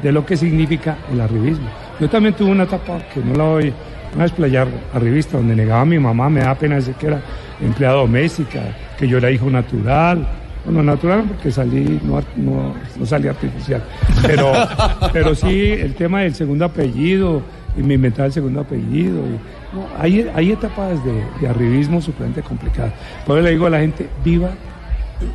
de 0.03 0.13
lo 0.13 0.25
que 0.27 0.37
significa 0.37 0.97
el 1.13 1.21
arribismo. 1.21 1.69
Yo 2.01 2.09
también 2.09 2.35
tuve 2.35 2.51
una 2.51 2.65
etapa 2.65 2.99
que 3.13 3.21
no 3.21 3.35
la 3.35 3.45
voy 3.45 3.73
a 4.19 4.23
desplayar 4.23 4.69
arribista, 4.95 5.37
donde 5.39 5.57
negaba 5.57 5.83
a 5.83 5.85
mi 5.87 5.99
mamá, 5.99 6.29
me 6.31 6.41
da 6.41 6.55
pena 6.55 6.77
decir 6.77 6.95
que 6.95 7.07
era 7.09 7.21
empleada 7.61 7.97
doméstica, 7.97 8.61
que 8.99 9.09
yo 9.09 9.19
era 9.19 9.31
hijo 9.31 9.49
natural. 9.51 10.27
Bueno, 10.65 10.83
natural 10.83 11.25
porque 11.29 11.51
salí, 11.51 12.01
no, 12.03 12.21
no, 12.37 12.75
no 12.99 13.07
salí 13.07 13.29
artificial. 13.29 13.83
Pero, 14.27 14.53
pero 15.13 15.35
sí, 15.35 15.71
el 15.71 15.95
tema 15.95 16.21
del 16.23 16.35
segundo 16.35 16.65
apellido, 16.65 17.41
y 17.79 17.83
me 17.83 17.95
inventaba 17.95 18.27
el 18.27 18.33
segundo 18.33 18.61
apellido. 18.61 19.21
y- 19.21 19.57
no, 19.77 19.87
hay, 19.99 20.27
hay 20.35 20.53
etapas 20.53 21.05
de, 21.05 21.23
de 21.41 21.49
arribismo 21.49 22.01
supremamente 22.01 22.43
complicadas. 22.43 22.93
Por 23.27 23.37
eso 23.39 23.45
le 23.45 23.51
digo 23.53 23.67
a 23.67 23.71
la 23.71 23.79
gente, 23.81 24.09
viva, 24.25 24.51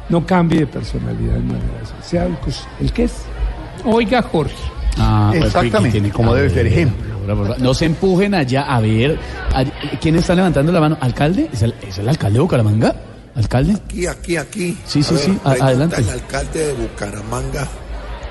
no 0.09 0.25
cambie 0.25 0.61
de 0.61 0.67
personalidad 0.67 1.37
manera 1.37 1.79
de 1.79 1.85
ser, 1.85 1.95
sea 2.01 2.25
el, 2.25 2.35
el 2.79 2.91
que 2.91 3.03
es. 3.03 3.25
Oiga, 3.85 4.21
Jorge. 4.21 4.53
Ah, 4.97 5.29
pues, 5.31 5.45
Exactamente, 5.45 5.91
tiene- 5.99 6.11
como 6.13 6.33
debe 6.33 6.49
ser, 6.49 6.63
ver, 6.65 6.73
ejemplo. 6.73 7.11
No 7.59 7.73
se 7.73 7.85
empujen 7.85 8.33
allá. 8.33 8.63
A 8.63 8.79
ver, 8.81 9.17
¿quién 10.01 10.15
está 10.15 10.35
levantando 10.35 10.71
la 10.71 10.79
mano? 10.81 10.97
¿Alcalde? 10.99 11.49
¿Es 11.53 11.61
el, 11.61 11.73
es 11.87 11.97
el 11.97 12.09
alcalde 12.09 12.35
de 12.37 12.41
Bucaramanga? 12.41 12.95
¿Alcalde? 13.35 13.73
Aquí, 13.73 14.05
aquí, 14.07 14.37
aquí. 14.37 14.77
Sí, 14.85 15.01
sí, 15.01 15.15
A 15.15 15.17
sí, 15.17 15.39
a- 15.43 15.51
adelante. 15.65 15.95
al 15.97 16.09
alcalde 16.09 16.67
de 16.67 16.73
Bucaramanga 16.73 17.67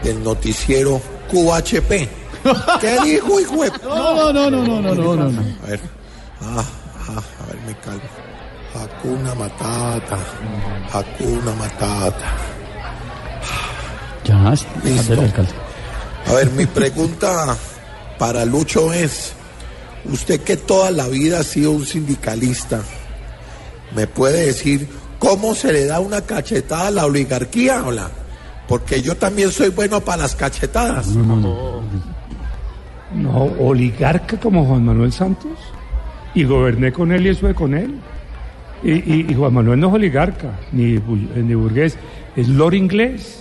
del 0.02 0.22
noticiero 0.22 1.00
QHP. 1.30 2.08
¿Qué 2.80 2.98
dijo, 3.04 3.40
hijo 3.40 3.62
de- 3.62 3.70
No, 3.84 4.32
no, 4.32 4.50
no, 4.50 4.50
no, 4.50 4.80
no, 4.82 4.94
no, 4.94 5.16
no, 5.16 5.28
no. 5.30 5.42
A 5.64 5.66
ver. 5.68 5.80
Ah, 6.42 6.64
ah, 7.08 7.22
a 7.42 7.46
ver, 7.46 7.56
me 7.66 7.74
calmo. 7.76 8.02
Hakuna 8.74 9.34
Matata. 9.34 10.18
Hakuna 10.92 11.52
Matata. 11.58 12.32
Ya, 14.30 14.52
es- 14.52 14.66
Listo. 14.84 15.12
adelante, 15.12 15.24
alcalde. 15.40 15.50
A 16.28 16.32
ver, 16.34 16.50
mi 16.52 16.66
pregunta 16.66 17.56
para 18.18 18.44
Lucho 18.44 18.92
es, 18.92 19.32
usted 20.04 20.40
que 20.42 20.56
toda 20.56 20.90
la 20.90 21.08
vida 21.08 21.40
ha 21.40 21.42
sido 21.42 21.72
un 21.72 21.84
sindicalista, 21.86 22.82
¿me 23.96 24.06
puede 24.06 24.46
decir 24.46 24.88
cómo 25.18 25.54
se 25.54 25.72
le 25.72 25.86
da 25.86 25.98
una 26.00 26.20
cachetada 26.20 26.88
a 26.88 26.90
la 26.90 27.06
oligarquía? 27.06 27.82
Hola? 27.84 28.10
Porque 28.68 29.02
yo 29.02 29.16
también 29.16 29.50
soy 29.50 29.70
bueno 29.70 30.00
para 30.00 30.22
las 30.22 30.36
cachetadas. 30.36 31.08
No, 33.14 33.42
oligarca 33.58 34.38
como 34.38 34.64
Juan 34.64 34.84
Manuel 34.84 35.12
Santos. 35.12 35.58
y 36.32 36.44
goberné 36.44 36.92
con 36.92 37.10
él 37.10 37.26
y 37.26 37.30
estuve 37.30 37.54
con 37.56 37.74
él. 37.74 37.96
Y, 38.84 38.92
y- 38.92 39.26
y 39.30 39.34
Juan 39.34 39.52
Manuel 39.52 39.80
no 39.80 39.88
es 39.88 39.94
oligarca, 39.94 40.52
ni, 40.70 40.92
ni 40.92 41.54
burgués, 41.54 41.96
es 42.36 42.46
lord 42.46 42.74
inglés. 42.74 43.39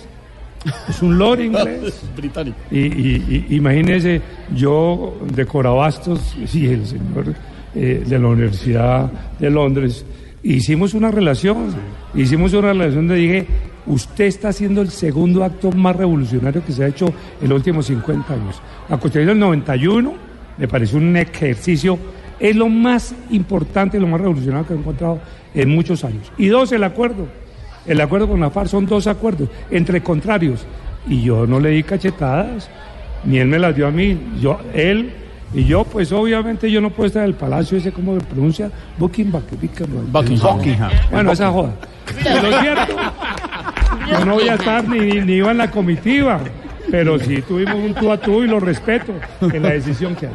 Es 0.90 1.02
un 1.02 1.18
lord 1.18 1.40
inglés. 1.44 2.02
Británico. 2.16 2.58
Y, 2.72 2.80
y- 2.80 3.46
y- 3.50 3.56
imagínese, 3.56 4.22
yo 4.56 5.18
de 5.34 5.46
Corabastos, 5.46 6.36
sí, 6.46 6.68
el 6.68 6.86
señor 6.86 7.34
eh, 7.76 8.04
de 8.06 8.20
la 8.20 8.28
Universidad 8.28 9.12
de 9.40 9.50
Londres, 9.50 10.06
hicimos 10.44 10.94
una 10.94 11.12
relación, 11.12 11.68
hicimos 12.14 12.54
una 12.54 12.74
relación 12.74 13.08
donde 13.08 13.16
dije, 13.22 13.46
usted 13.88 14.26
está 14.26 14.50
haciendo 14.50 14.82
el 14.82 14.90
segundo 14.90 15.44
acto 15.44 15.72
más 15.72 15.96
revolucionario 15.96 16.64
que 16.66 16.72
se 16.74 16.84
ha 16.84 16.88
hecho 16.88 17.06
en 17.42 17.50
los 17.50 17.58
últimos 17.58 17.86
50 17.88 18.34
años. 18.34 18.62
La 18.90 18.98
Constitución 18.98 19.28
del 19.28 19.40
91 19.40 20.14
me 20.58 20.68
pareció 20.68 20.98
un 20.98 21.16
ejercicio, 21.16 21.98
es 22.40 22.56
lo 22.56 22.68
más 22.70 23.16
importante, 23.32 24.00
lo 24.00 24.08
más 24.08 24.20
revolucionario 24.20 24.68
que 24.68 24.74
he 24.74 24.78
encontrado 24.78 25.20
en 25.54 25.70
muchos 25.70 26.04
años. 26.04 26.32
Y 26.38 26.48
dos, 26.48 26.72
el 26.74 26.84
acuerdo. 26.84 27.28
El 27.86 28.02
acuerdo 28.02 28.28
con 28.28 28.40
la 28.40 28.50
FARC 28.50 28.70
son 28.70 28.86
dos 28.86 29.08
acuerdos 29.08 29.50
entre 29.72 30.02
contrarios. 30.02 30.66
Y 31.08 31.24
yo 31.24 31.48
no 31.48 31.60
le 31.60 31.70
di 31.70 31.84
cachetadas, 31.84 32.70
ni 33.24 33.38
él 33.38 33.48
me 33.48 33.60
las 33.60 33.76
dio 33.76 33.88
a 33.88 33.92
mí. 33.92 34.20
Yo, 34.40 34.60
él 34.74 35.14
y 35.54 35.64
yo, 35.66 35.84
pues 35.84 36.12
obviamente 36.12 36.70
yo 36.70 36.80
no 36.80 36.92
puedo 36.92 37.08
estar 37.08 37.24
en 37.24 37.30
el 37.30 37.36
palacio 37.36 37.78
ese, 37.78 37.92
¿cómo 37.92 38.20
se 38.20 38.26
pronuncia? 38.26 38.70
Buckingham. 38.98 39.42
Buckingham. 40.12 40.58
Buckingham. 40.58 40.92
Bueno, 41.12 41.32
esa 41.32 41.52
joda. 41.52 41.74
Pero 42.24 42.48
es 42.50 42.62
cierto, 42.62 42.96
yo 44.10 44.26
no 44.26 44.34
voy 44.36 44.50
a 44.50 44.56
estar 44.56 44.88
ni, 44.88 45.22
ni 45.22 45.34
iba 45.34 45.52
en 45.52 45.58
la 45.58 45.72
comitiva. 45.72 46.40
Pero 46.92 47.20
sí 47.20 47.42
tuvimos 47.42 47.76
un 47.76 47.94
tú 47.94 48.12
a 48.12 48.18
tú 48.18 48.44
y 48.44 48.48
lo 48.48 48.60
respeto 48.60 49.14
en 49.42 49.62
la 49.64 49.70
decisión 49.70 50.16
que 50.16 50.28
hay. 50.28 50.34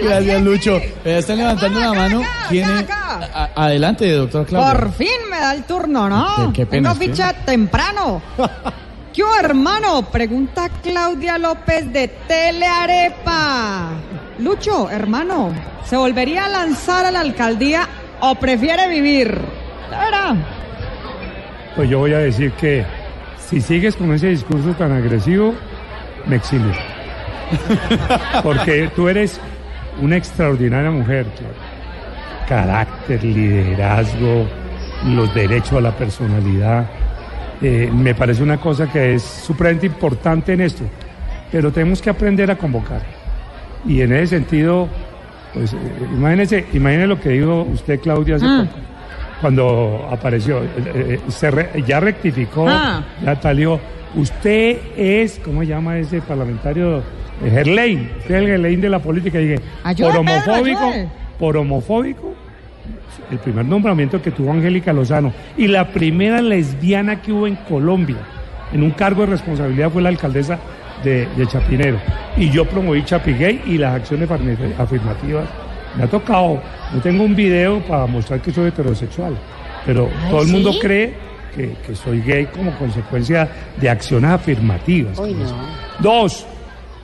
Gracias, 0.02 0.42
Lucho. 0.42 0.76
Eh, 0.76 1.18
están 1.18 1.38
levantando 1.38 1.80
la 1.80 1.92
mano. 1.92 2.22
¿Tiene... 2.48 2.86
A- 2.90 3.50
adelante, 3.56 4.10
doctor 4.12 4.46
Claudia. 4.46 4.72
Por 4.72 4.92
fin 4.92 5.08
me 5.30 5.38
da 5.38 5.54
el 5.54 5.64
turno, 5.64 6.08
¿no? 6.08 6.52
Qué- 6.52 6.60
qué 6.60 6.66
pena, 6.66 6.92
Tengo 6.92 7.04
ficha 7.04 7.32
temprano. 7.44 8.22
¿Qué 9.12 9.22
hubo, 9.22 9.34
hermano? 9.40 10.02
Pregunta 10.10 10.68
Claudia 10.82 11.38
López 11.38 11.90
de 11.92 12.08
Telearepa. 12.28 13.88
Lucho, 14.38 14.90
hermano, 14.90 15.52
¿se 15.86 15.96
volvería 15.96 16.44
a 16.44 16.48
lanzar 16.48 17.06
a 17.06 17.10
la 17.10 17.20
alcaldía 17.20 17.88
o 18.20 18.34
prefiere 18.34 18.88
vivir? 18.88 19.28
De 19.90 19.96
verdad. 19.96 20.34
Pues 21.74 21.88
yo 21.88 22.00
voy 22.00 22.12
a 22.12 22.18
decir 22.18 22.52
que 22.52 22.84
si 23.48 23.60
sigues 23.60 23.96
con 23.96 24.12
ese 24.12 24.28
discurso 24.28 24.70
tan 24.74 24.92
agresivo, 24.92 25.54
me 26.26 26.36
exilio. 26.36 26.72
Porque 28.42 28.90
tú 28.94 29.08
eres 29.08 29.40
una 30.00 30.16
extraordinaria 30.16 30.90
mujer. 30.90 31.26
Carácter, 32.48 33.22
liderazgo, 33.24 34.46
los 35.06 35.34
derechos 35.34 35.74
a 35.74 35.80
la 35.80 35.92
personalidad. 35.92 36.86
Eh, 37.62 37.90
me 37.92 38.14
parece 38.14 38.42
una 38.42 38.58
cosa 38.58 38.86
que 38.90 39.14
es 39.14 39.22
supremamente 39.22 39.86
importante 39.86 40.52
en 40.52 40.60
esto. 40.60 40.84
Pero 41.50 41.72
tenemos 41.72 42.02
que 42.02 42.10
aprender 42.10 42.50
a 42.50 42.56
convocar. 42.56 43.02
Y 43.86 44.00
en 44.00 44.12
ese 44.12 44.36
sentido, 44.38 44.88
pues 45.54 45.72
eh, 45.72 45.76
imagínese, 46.12 46.66
imagínese 46.72 47.06
lo 47.06 47.20
que 47.20 47.28
dijo 47.30 47.62
usted, 47.72 48.00
Claudia, 48.00 48.36
hace 48.36 48.46
Mm. 48.46 48.66
poco 48.66 48.78
cuando 49.40 50.08
apareció, 50.10 50.62
eh, 50.62 50.68
eh, 50.94 51.20
se 51.28 51.50
re- 51.50 51.70
ya 51.86 52.00
rectificó, 52.00 52.66
Ah. 52.68 53.02
ya 53.24 53.36
salió. 53.40 53.78
Usted 54.14 54.78
es, 54.96 55.40
¿cómo 55.44 55.60
se 55.60 55.66
llama 55.68 55.98
ese 55.98 56.20
parlamentario? 56.22 56.98
Eh, 57.44 57.50
Gerlain, 57.50 58.10
usted 58.18 58.34
es 58.34 58.40
el 58.42 58.46
Gerlain 58.46 58.80
de 58.80 58.88
la 58.88 58.98
política. 58.98 59.38
Dije, 59.38 59.60
Ayude, 59.84 60.08
por 60.10 60.16
homofóbico, 60.20 60.92
por 61.38 61.56
homofóbico, 61.58 62.34
el 63.30 63.38
primer 63.38 63.66
nombramiento 63.66 64.22
que 64.22 64.30
tuvo 64.30 64.52
Angélica 64.52 64.92
Lozano 64.92 65.32
y 65.56 65.66
la 65.66 65.88
primera 65.88 66.40
lesbiana 66.40 67.20
que 67.20 67.32
hubo 67.32 67.46
en 67.46 67.56
Colombia 67.56 68.16
en 68.72 68.82
un 68.82 68.90
cargo 68.92 69.22
de 69.22 69.28
responsabilidad 69.32 69.90
fue 69.90 70.00
la 70.02 70.08
alcaldesa 70.08 70.58
de, 71.04 71.26
de 71.36 71.46
Chapinero. 71.46 71.98
Y 72.36 72.50
yo 72.50 72.64
promoví 72.64 73.02
Chapigay 73.04 73.62
y 73.66 73.76
las 73.78 73.94
acciones 73.96 74.30
afirma- 74.30 74.56
afirmativas. 74.78 75.44
Me 75.96 76.04
ha 76.04 76.06
tocado, 76.06 76.60
no 76.92 77.00
tengo 77.00 77.24
un 77.24 77.34
video 77.34 77.80
para 77.86 78.06
mostrar 78.06 78.40
que 78.40 78.52
soy 78.52 78.68
heterosexual, 78.68 79.36
pero 79.84 80.08
Ay, 80.24 80.30
todo 80.30 80.42
el 80.42 80.48
mundo 80.48 80.72
cree 80.80 81.14
que, 81.54 81.74
que 81.86 81.94
soy 81.94 82.20
gay 82.20 82.46
como 82.46 82.70
consecuencia 82.78 83.48
de 83.80 83.88
acciones 83.88 84.30
afirmativas. 84.30 85.18
No. 85.18 85.26
Dos, 86.00 86.46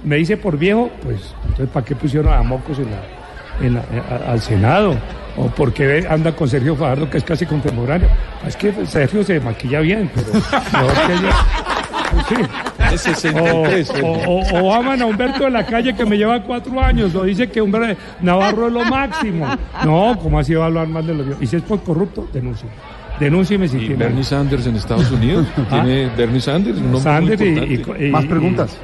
me 0.04 0.16
dice 0.16 0.36
por 0.36 0.58
viejo, 0.58 0.90
pues, 1.02 1.34
entonces 1.44 1.68
¿para 1.68 1.86
qué 1.86 1.94
pusieron 1.96 2.32
a 2.34 2.42
Mocos 2.42 2.78
en 2.78 2.86
la, 2.90 3.66
en 3.66 3.74
la- 3.74 3.84
a- 4.26 4.32
al 4.32 4.40
Senado? 4.40 4.94
¿O 5.34 5.46
por 5.46 5.72
qué 5.72 6.04
anda 6.10 6.32
con 6.36 6.46
Sergio 6.46 6.76
Fajardo, 6.76 7.08
que 7.08 7.16
es 7.16 7.24
casi 7.24 7.46
contemporáneo? 7.46 8.06
Es 8.46 8.54
que 8.54 8.70
Sergio 8.84 9.24
se 9.24 9.40
maquilla 9.40 9.80
bien, 9.80 10.10
pero 10.14 10.26
mejor 10.34 11.06
que 11.06 11.14
yo. 11.22 11.28
Sí. 12.28 12.34
Es 12.92 13.00
63, 13.02 13.90
O, 14.02 14.06
o- 14.06 14.40
o- 14.40 14.62
o 14.64 14.74
aman 14.74 15.00
a 15.02 15.06
Humberto 15.06 15.44
de 15.44 15.50
la 15.50 15.64
calle 15.64 15.94
que 15.94 16.04
me 16.04 16.16
lleva 16.16 16.42
cuatro 16.42 16.78
años, 16.80 17.14
o 17.14 17.24
dice 17.24 17.48
que 17.48 17.60
Humberto 17.62 17.98
Navarro 18.20 18.66
es 18.68 18.72
lo 18.72 18.84
máximo. 18.84 19.46
No, 19.84 20.18
¿cómo 20.22 20.38
así 20.38 20.54
va 20.54 20.64
a 20.64 20.66
hablar 20.66 20.88
mal 20.88 21.06
de 21.06 21.14
los 21.14 21.26
Y 21.40 21.46
si 21.46 21.56
es 21.56 21.62
por 21.62 21.82
corrupto, 21.82 22.28
denuncie. 22.32 22.68
Denúncieme 23.20 23.68
si 23.68 23.76
Y 23.76 23.80
tiene. 23.80 23.96
Bernie 23.96 24.24
Sanders 24.24 24.66
en 24.66 24.76
Estados 24.76 25.10
Unidos. 25.10 25.46
Tiene 25.70 26.10
Bernie 26.16 26.40
Sanders, 26.40 26.78
un 26.78 27.00
Sanders 27.00 27.40
muy 27.40 27.48
y- 27.48 27.52
importante. 27.74 28.04
y- 28.04 28.08
y- 28.08 28.10
Más 28.10 28.24
y- 28.24 28.28
preguntas. 28.28 28.78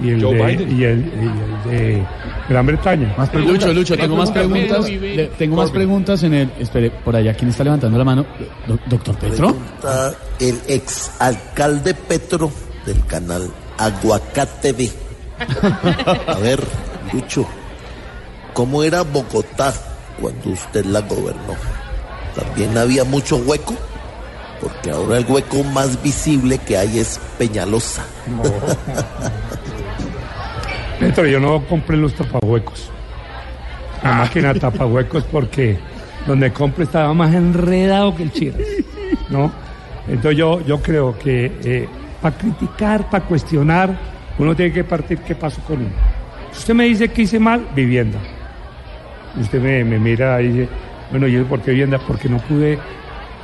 Y 0.00 0.10
el, 0.10 0.22
Joe 0.22 0.34
de, 0.34 0.46
Biden. 0.46 0.70
y, 0.80 0.84
el, 0.84 0.98
y 1.00 1.70
el 1.70 1.70
de 1.76 2.06
Gran 2.48 2.66
Bretaña. 2.66 3.14
Más 3.18 3.32
Lucho, 3.34 3.72
Lucho, 3.72 3.96
tengo 3.96 4.16
más 4.16 4.30
preguntas. 4.30 4.88
Le- 4.88 5.26
tengo 5.38 5.56
más 5.56 5.70
preguntas 5.70 6.22
en 6.22 6.34
el. 6.34 6.50
Espere, 6.58 6.90
por 6.90 7.14
allá, 7.16 7.34
¿quién 7.34 7.50
está 7.50 7.62
levantando 7.64 7.98
la 7.98 8.04
mano? 8.04 8.24
Do- 8.66 8.78
doctor 8.86 9.16
Petro. 9.16 9.48
Pregunta 9.48 10.14
el 10.40 10.58
exalcalde 10.68 11.94
Petro 11.94 12.50
del 12.86 13.04
canal 13.06 13.50
Aguacate 13.78 14.72
TV. 14.72 14.90
A 16.26 16.38
ver, 16.38 16.60
Lucho, 17.12 17.46
¿cómo 18.54 18.82
era 18.82 19.02
Bogotá 19.02 19.72
cuando 20.20 20.50
usted 20.50 20.84
la 20.86 21.00
gobernó? 21.00 21.54
¿También 22.34 22.76
había 22.78 23.04
mucho 23.04 23.36
hueco? 23.36 23.74
Porque 24.60 24.90
ahora 24.92 25.18
el 25.18 25.26
hueco 25.26 25.62
más 25.64 26.00
visible 26.02 26.58
que 26.58 26.78
hay 26.78 27.00
es 27.00 27.18
Peñalosa. 27.36 28.04
Yo 31.14 31.40
no 31.40 31.62
compré 31.66 31.96
los 31.96 32.14
tapahuecos. 32.14 32.90
La 34.02 34.12
máquina 34.14 34.52
de 34.52 34.60
tapahuecos 34.60 35.24
porque 35.24 35.78
donde 36.26 36.52
compré 36.52 36.84
estaba 36.84 37.12
más 37.12 37.34
enredado 37.34 38.14
que 38.16 38.22
el 38.24 38.32
chiras. 38.32 38.60
¿No? 39.28 39.52
Entonces 40.08 40.38
yo, 40.38 40.60
yo 40.64 40.80
creo 40.80 41.16
que 41.18 41.88
para 42.20 42.36
criticar, 42.36 43.10
para 43.10 43.24
cuestionar, 43.24 43.96
uno 44.38 44.56
tiene 44.56 44.72
que 44.72 44.84
partir 44.84 45.18
qué 45.18 45.34
pasó 45.34 45.60
con 45.62 45.80
uno. 45.80 45.90
Si 46.52 46.58
usted 46.60 46.74
me 46.74 46.84
dice 46.84 47.08
que 47.08 47.22
hice 47.22 47.38
mal, 47.38 47.66
vivienda. 47.74 48.18
Usted 49.40 49.60
me, 49.60 49.84
me 49.84 49.98
mira 49.98 50.40
y 50.40 50.48
dice, 50.48 50.68
bueno, 51.10 51.26
¿y 51.26 51.42
por 51.44 51.60
qué 51.60 51.72
vivienda? 51.72 51.98
Porque 51.98 52.28
no 52.28 52.38
pude, 52.38 52.78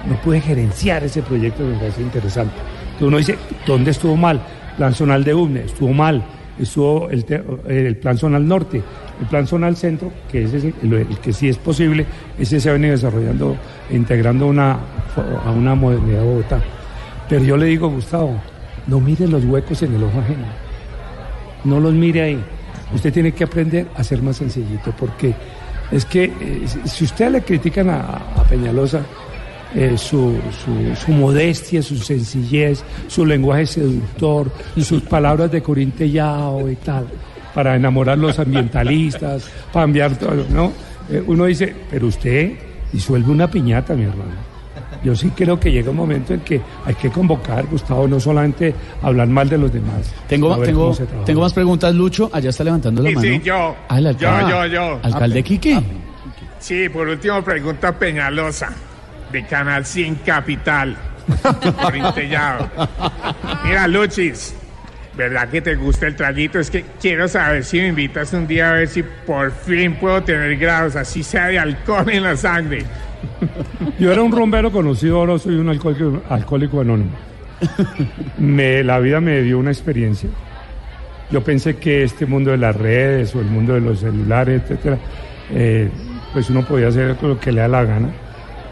no 0.07 0.17
pude 0.23 0.41
gerenciar 0.41 1.05
ese 1.05 1.23
proyecto 1.23 1.63
me 1.65 1.79
parece 1.79 2.03
interesante. 2.03 2.55
Entonces 2.95 3.07
uno 3.07 3.17
dice, 3.19 3.39
¿dónde 3.67 3.91
estuvo 3.91 4.17
mal? 4.17 4.41
Plan 4.77 4.95
zonal 4.95 5.23
de 5.23 5.35
UNE, 5.35 5.65
estuvo 5.65 5.93
mal. 5.93 6.25
Estuvo 6.59 7.09
el, 7.11 7.25
te- 7.25 7.43
el 7.69 7.97
plan 7.97 8.19
zonal 8.19 8.47
norte, 8.47 8.83
el 9.21 9.27
plan 9.29 9.47
zonal 9.47 9.77
centro, 9.77 10.11
que 10.31 10.43
ese 10.45 10.57
es 10.59 10.65
el, 10.65 11.07
que 11.23 11.33
sí 11.33 11.49
es 11.49 11.57
posible, 11.57 12.05
ese 12.39 12.59
se 12.61 12.69
ha 12.69 12.73
venido 12.73 12.93
desarrollando, 12.93 13.57
integrando 13.91 14.47
una, 14.47 14.79
a 15.45 15.51
una 15.53 15.75
modernidad 15.75 16.21
de 16.21 16.25
Bogotá. 16.27 16.61
Pero 17.29 17.45
yo 17.45 17.57
le 17.57 17.67
digo, 17.67 17.89
Gustavo, 17.91 18.41
no 18.87 18.99
mire 19.01 19.29
los 19.29 19.45
huecos 19.45 19.83
en 19.83 19.95
el 19.95 20.03
ojo 20.03 20.19
ajeno. 20.19 20.47
No 21.65 21.79
los 21.81 21.93
mire 21.95 22.23
ahí. 22.23 22.45
Usted 22.95 23.13
tiene 23.13 23.33
que 23.33 23.45
aprender 23.45 23.87
a 23.95 24.03
ser 24.03 24.23
más 24.23 24.37
sencillito, 24.37 24.93
porque 24.99 25.35
es 25.93 26.05
que 26.05 26.25
eh, 26.25 26.63
si- 26.67 26.89
si 26.89 27.05
usted 27.05 27.31
le 27.31 27.43
critican 27.43 27.91
a 27.91 28.21
Peñalosa 28.49 29.03
eh, 29.75 29.97
su, 29.97 30.37
su- 30.65 30.97
su 30.97 31.13
modestia, 31.13 31.83
su 31.83 31.97
sencillez, 31.97 32.83
su 33.07 33.25
lenguaje 33.27 33.67
seductor, 33.67 34.51
sus 34.81 35.03
palabras 35.03 35.51
de 35.51 35.63
corintellao 35.63 36.71
y 36.71 36.77
tal, 36.77 37.07
para 37.55 37.77
enamorar 37.77 38.15
a 38.15 38.21
los 38.21 38.39
ambientalistas, 38.39 39.45
para 39.73 39.85
enviar 39.85 40.17
todo, 40.17 40.45
¿no? 40.51 40.73
Eh, 41.11 41.23
uno 41.27 41.45
dice, 41.47 41.75
pero 41.91 42.07
usted 42.07 42.53
disuelve 42.93 43.31
una 43.31 43.51
piñata, 43.51 43.95
mi 43.95 44.05
hermano. 44.05 44.49
Yo 45.05 45.15
sí 45.15 45.31
creo 45.31 45.61
que 45.61 45.71
llega 45.71 45.91
un 45.91 45.97
momento 45.97 46.35
en 46.35 46.41
que 46.41 46.61
hay 46.85 46.95
que 46.97 47.09
convocar, 47.11 47.67
Gustavo, 47.67 48.09
no 48.09 48.19
solamente 48.19 48.75
hablar 49.03 49.29
mal 49.29 49.49
de 49.49 49.57
los 49.57 49.73
demás. 49.73 50.13
Tengo, 50.27 50.57
tengo, 50.59 50.97
tengo 51.25 51.41
más 51.43 51.53
preguntas, 51.53 51.95
Lucho. 51.95 52.29
Allá 52.33 52.51
está 52.51 52.65
levantando 52.65 53.01
la 53.03 53.11
Sí, 53.11 53.15
mano. 53.15 53.29
sí, 53.29 53.41
yo. 53.45 53.77
Ah, 53.89 53.99
el 53.99 54.17
Yo, 54.17 54.49
yo, 54.49 54.67
yo. 54.67 54.99
¿Alcalde 55.03 55.43
Quique? 55.45 55.81
Sí, 56.59 56.89
por 56.89 57.07
último 57.07 57.41
pregunta 57.43 57.97
Peñalosa, 57.97 58.71
de 59.33 59.45
Canal 59.45 59.85
100 59.85 60.17
Capital. 60.17 60.97
Mira, 63.65 63.87
Luchis, 63.87 64.55
¿verdad 65.17 65.49
que 65.49 65.61
te 65.61 65.75
gusta 65.75 66.07
el 66.07 66.17
traguito? 66.17 66.59
Es 66.59 66.71
que 66.71 66.85
quiero 67.01 67.29
saber 67.29 67.65
si 67.65 67.79
me 67.79 67.89
invitas 67.89 68.33
un 68.33 68.47
día 68.47 68.71
a 68.71 68.73
ver 68.75 68.89
si 68.89 69.03
por 69.03 69.53
fin 69.53 69.95
puedo 69.97 70.23
tener 70.23 70.57
grados, 70.57 70.97
así 70.97 71.23
sea 71.23 71.49
de 71.49 71.59
alcohol 71.59 72.09
en 72.11 72.23
la 72.23 72.37
sangre. 72.37 72.85
Yo 73.99 74.13
era 74.13 74.23
un 74.23 74.33
rombero 74.33 74.71
conocido, 74.71 75.19
ahora 75.19 75.39
soy 75.39 75.57
un 75.57 75.69
alcohólico, 75.69 76.23
alcohólico 76.29 76.81
anónimo. 76.81 77.11
Me, 78.39 78.85
la 78.85 79.01
vida 79.01 79.21
me 79.21 79.43
dio 79.43 79.59
una 79.59 79.71
experiencia. 79.71 80.31
Yo 81.31 81.43
pensé 81.43 81.77
que 81.77 82.05
este 82.05 82.25
mundo 82.25 82.53
de 82.53 82.57
las 82.57 82.75
redes 82.75 83.35
o 83.35 83.41
el 83.41 83.47
mundo 83.47 83.75
de 83.75 83.81
los 83.81 84.01
celulares, 84.01 84.63
etcétera, 84.63 84.99
eh, 85.51 85.91
pues 86.33 86.49
uno 86.49 86.65
podía 86.65 86.89
hacer 86.89 87.17
lo 87.21 87.39
que 87.39 87.53
le 87.53 87.61
da 87.61 87.69
la 87.69 87.85
gana. 87.85 88.09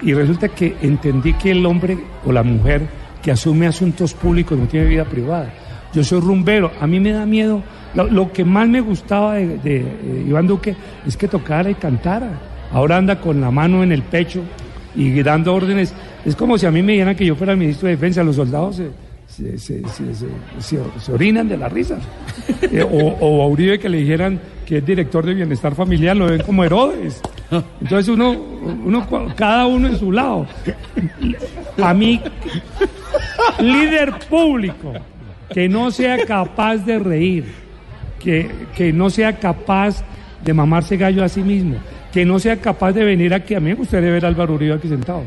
Y 0.02 0.12
resulta 0.12 0.48
que 0.48 0.76
entendí 0.82 1.32
que 1.34 1.52
el 1.52 1.64
hombre 1.64 1.98
o 2.24 2.32
la 2.32 2.42
mujer 2.42 2.82
que 3.22 3.30
asume 3.30 3.66
asuntos 3.66 4.14
públicos 4.14 4.58
no 4.58 4.66
tiene 4.66 4.86
vida 4.86 5.04
privada. 5.04 5.52
Yo 5.92 6.04
soy 6.04 6.20
rumbero, 6.20 6.70
a 6.80 6.86
mí 6.86 7.00
me 7.00 7.12
da 7.12 7.24
miedo. 7.26 7.62
Lo, 7.94 8.30
que 8.30 8.44
más 8.44 8.68
me 8.68 8.80
gustaba 8.80 9.34
de, 9.34 9.56
eh, 9.64 10.24
Iván 10.28 10.46
Duque 10.46 10.76
es 11.06 11.16
que 11.16 11.28
tocara 11.28 11.70
y 11.70 11.74
cantara. 11.74 12.28
Ahora 12.70 12.98
anda 12.98 13.20
con 13.20 13.40
la 13.40 13.50
mano 13.50 13.82
en 13.82 13.92
el 13.92 14.02
pecho 14.02 14.42
y 14.94 15.22
dando 15.22 15.54
órdenes. 15.54 15.94
Es 16.24 16.36
como 16.36 16.58
si 16.58 16.66
a 16.66 16.70
mí 16.70 16.82
me 16.82 16.92
dijeran 16.92 17.16
que 17.16 17.24
yo 17.24 17.34
fuera 17.34 17.52
el 17.52 17.58
ministro 17.58 17.88
de 17.88 17.96
Defensa, 17.96 18.22
los 18.22 18.36
soldados 18.36 18.82
se, 19.36 19.58
se- 19.58 19.82
se- 20.58 20.78
se- 21.00 21.12
orinan 21.12 21.48
de 21.48 21.56
la 21.56 21.68
risa. 21.68 21.98
Eh, 22.72 22.82
o, 22.82 22.88
o 23.20 23.42
a 23.42 23.48
Uribe 23.48 23.78
que 23.78 23.88
le 23.88 23.98
dijeran 23.98 24.40
que 24.64 24.78
es 24.78 24.86
director 24.86 25.24
de 25.26 25.34
bienestar 25.34 25.74
familiar, 25.74 26.16
lo 26.16 26.26
ven 26.26 26.42
como 26.42 26.64
Herodes. 26.64 27.20
Entonces 27.80 28.08
uno, 28.08 28.30
uno, 28.32 29.06
cada 29.36 29.66
uno 29.66 29.88
en 29.88 29.98
su 29.98 30.10
lado. 30.12 30.46
A 31.82 31.92
mí, 31.94 32.20
líder 33.60 34.14
público 34.28 34.92
que 35.52 35.68
no 35.68 35.90
sea 35.90 36.24
capaz 36.24 36.78
de 36.78 36.98
reír, 36.98 37.44
que, 38.18 38.50
que 38.74 38.92
no 38.92 39.10
sea 39.10 39.34
capaz 39.38 40.02
de 40.44 40.54
mamarse 40.54 40.96
gallo 40.96 41.22
a 41.24 41.28
sí 41.28 41.42
mismo, 41.42 41.76
que 42.12 42.24
no 42.24 42.38
sea 42.38 42.56
capaz 42.56 42.92
de 42.92 43.04
venir 43.04 43.32
aquí. 43.34 43.54
A 43.54 43.60
mí 43.60 43.70
me 43.70 43.74
gustaría 43.74 44.10
ver 44.10 44.24
a 44.24 44.28
Álvaro 44.28 44.54
Uribe 44.54 44.74
aquí 44.74 44.88
sentado. 44.88 45.22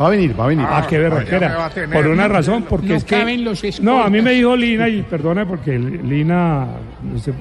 Va 0.00 0.06
a 0.06 0.10
venir, 0.10 0.38
va 0.38 0.44
a 0.44 0.48
venir. 0.48 0.66
Ah, 0.68 0.86
qué 0.88 0.98
me 0.98 1.08
va 1.08 1.14
berraquera. 1.16 1.70
Por 1.92 2.06
una 2.08 2.26
razón, 2.28 2.64
porque 2.68 2.88
No 2.88 2.94
es 2.96 3.04
que. 3.04 3.16
caben 3.16 3.44
los 3.44 3.62
no, 3.80 4.02
a 4.02 4.10
mí 4.10 4.20
me 4.20 4.32
dijo 4.32 4.56
Lina, 4.56 4.88
y 4.88 5.02
perdona 5.02 5.46
porque 5.46 5.78
Lina, 5.78 6.66
no 7.02 7.18
sé, 7.18 7.32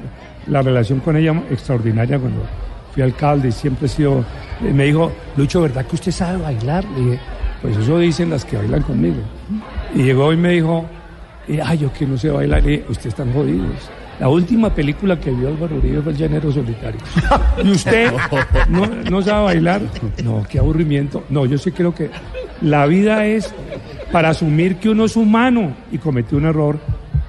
la 0.47 0.61
relación 0.61 0.99
con 0.99 1.15
ella 1.17 1.33
extraordinaria 1.49 2.19
cuando 2.19 2.43
fui 2.93 3.01
alcalde, 3.01 3.51
siempre 3.51 3.87
he 3.87 3.89
sido. 3.89 4.23
eh, 4.63 4.71
Me 4.71 4.85
dijo, 4.85 5.11
Lucho, 5.35 5.61
¿verdad 5.61 5.85
que 5.85 5.95
usted 5.95 6.11
sabe 6.11 6.37
bailar? 6.37 6.85
Le 6.95 7.03
dije, 7.05 7.19
pues 7.61 7.75
eso 7.77 7.97
dicen 7.97 8.29
las 8.29 8.45
que 8.45 8.57
bailan 8.57 8.83
conmigo. 8.83 9.17
Y 9.95 10.03
llegó 10.03 10.31
y 10.31 10.37
me 10.37 10.49
dijo, 10.49 10.85
eh, 11.47 11.59
ay, 11.63 11.79
yo 11.79 11.91
que 11.91 12.05
no 12.05 12.17
sé 12.17 12.29
bailar, 12.29 12.61
le 12.63 12.69
dije, 12.69 12.83
ustedes 12.87 13.07
están 13.07 13.33
jodidos. 13.33 13.89
La 14.19 14.29
última 14.29 14.69
película 14.69 15.19
que 15.19 15.31
vio 15.31 15.47
Álvaro 15.47 15.75
Uribe 15.77 15.99
fue 16.03 16.11
El 16.11 16.17
Llanero 16.19 16.51
Solitario. 16.51 17.01
¿Y 17.63 17.71
usted 17.71 18.11
no, 18.69 18.85
no 19.09 19.21
sabe 19.23 19.43
bailar? 19.45 19.81
No, 20.23 20.45
qué 20.47 20.59
aburrimiento. 20.59 21.23
No, 21.29 21.47
yo 21.47 21.57
sí 21.57 21.71
creo 21.71 21.95
que 21.95 22.11
la 22.63 22.85
vida 22.87 23.25
es 23.25 23.53
para 24.11 24.29
asumir 24.29 24.77
que 24.77 24.89
uno 24.89 25.05
es 25.05 25.15
humano 25.15 25.73
y 25.91 25.97
cometió 25.97 26.37
un 26.37 26.45
error 26.45 26.79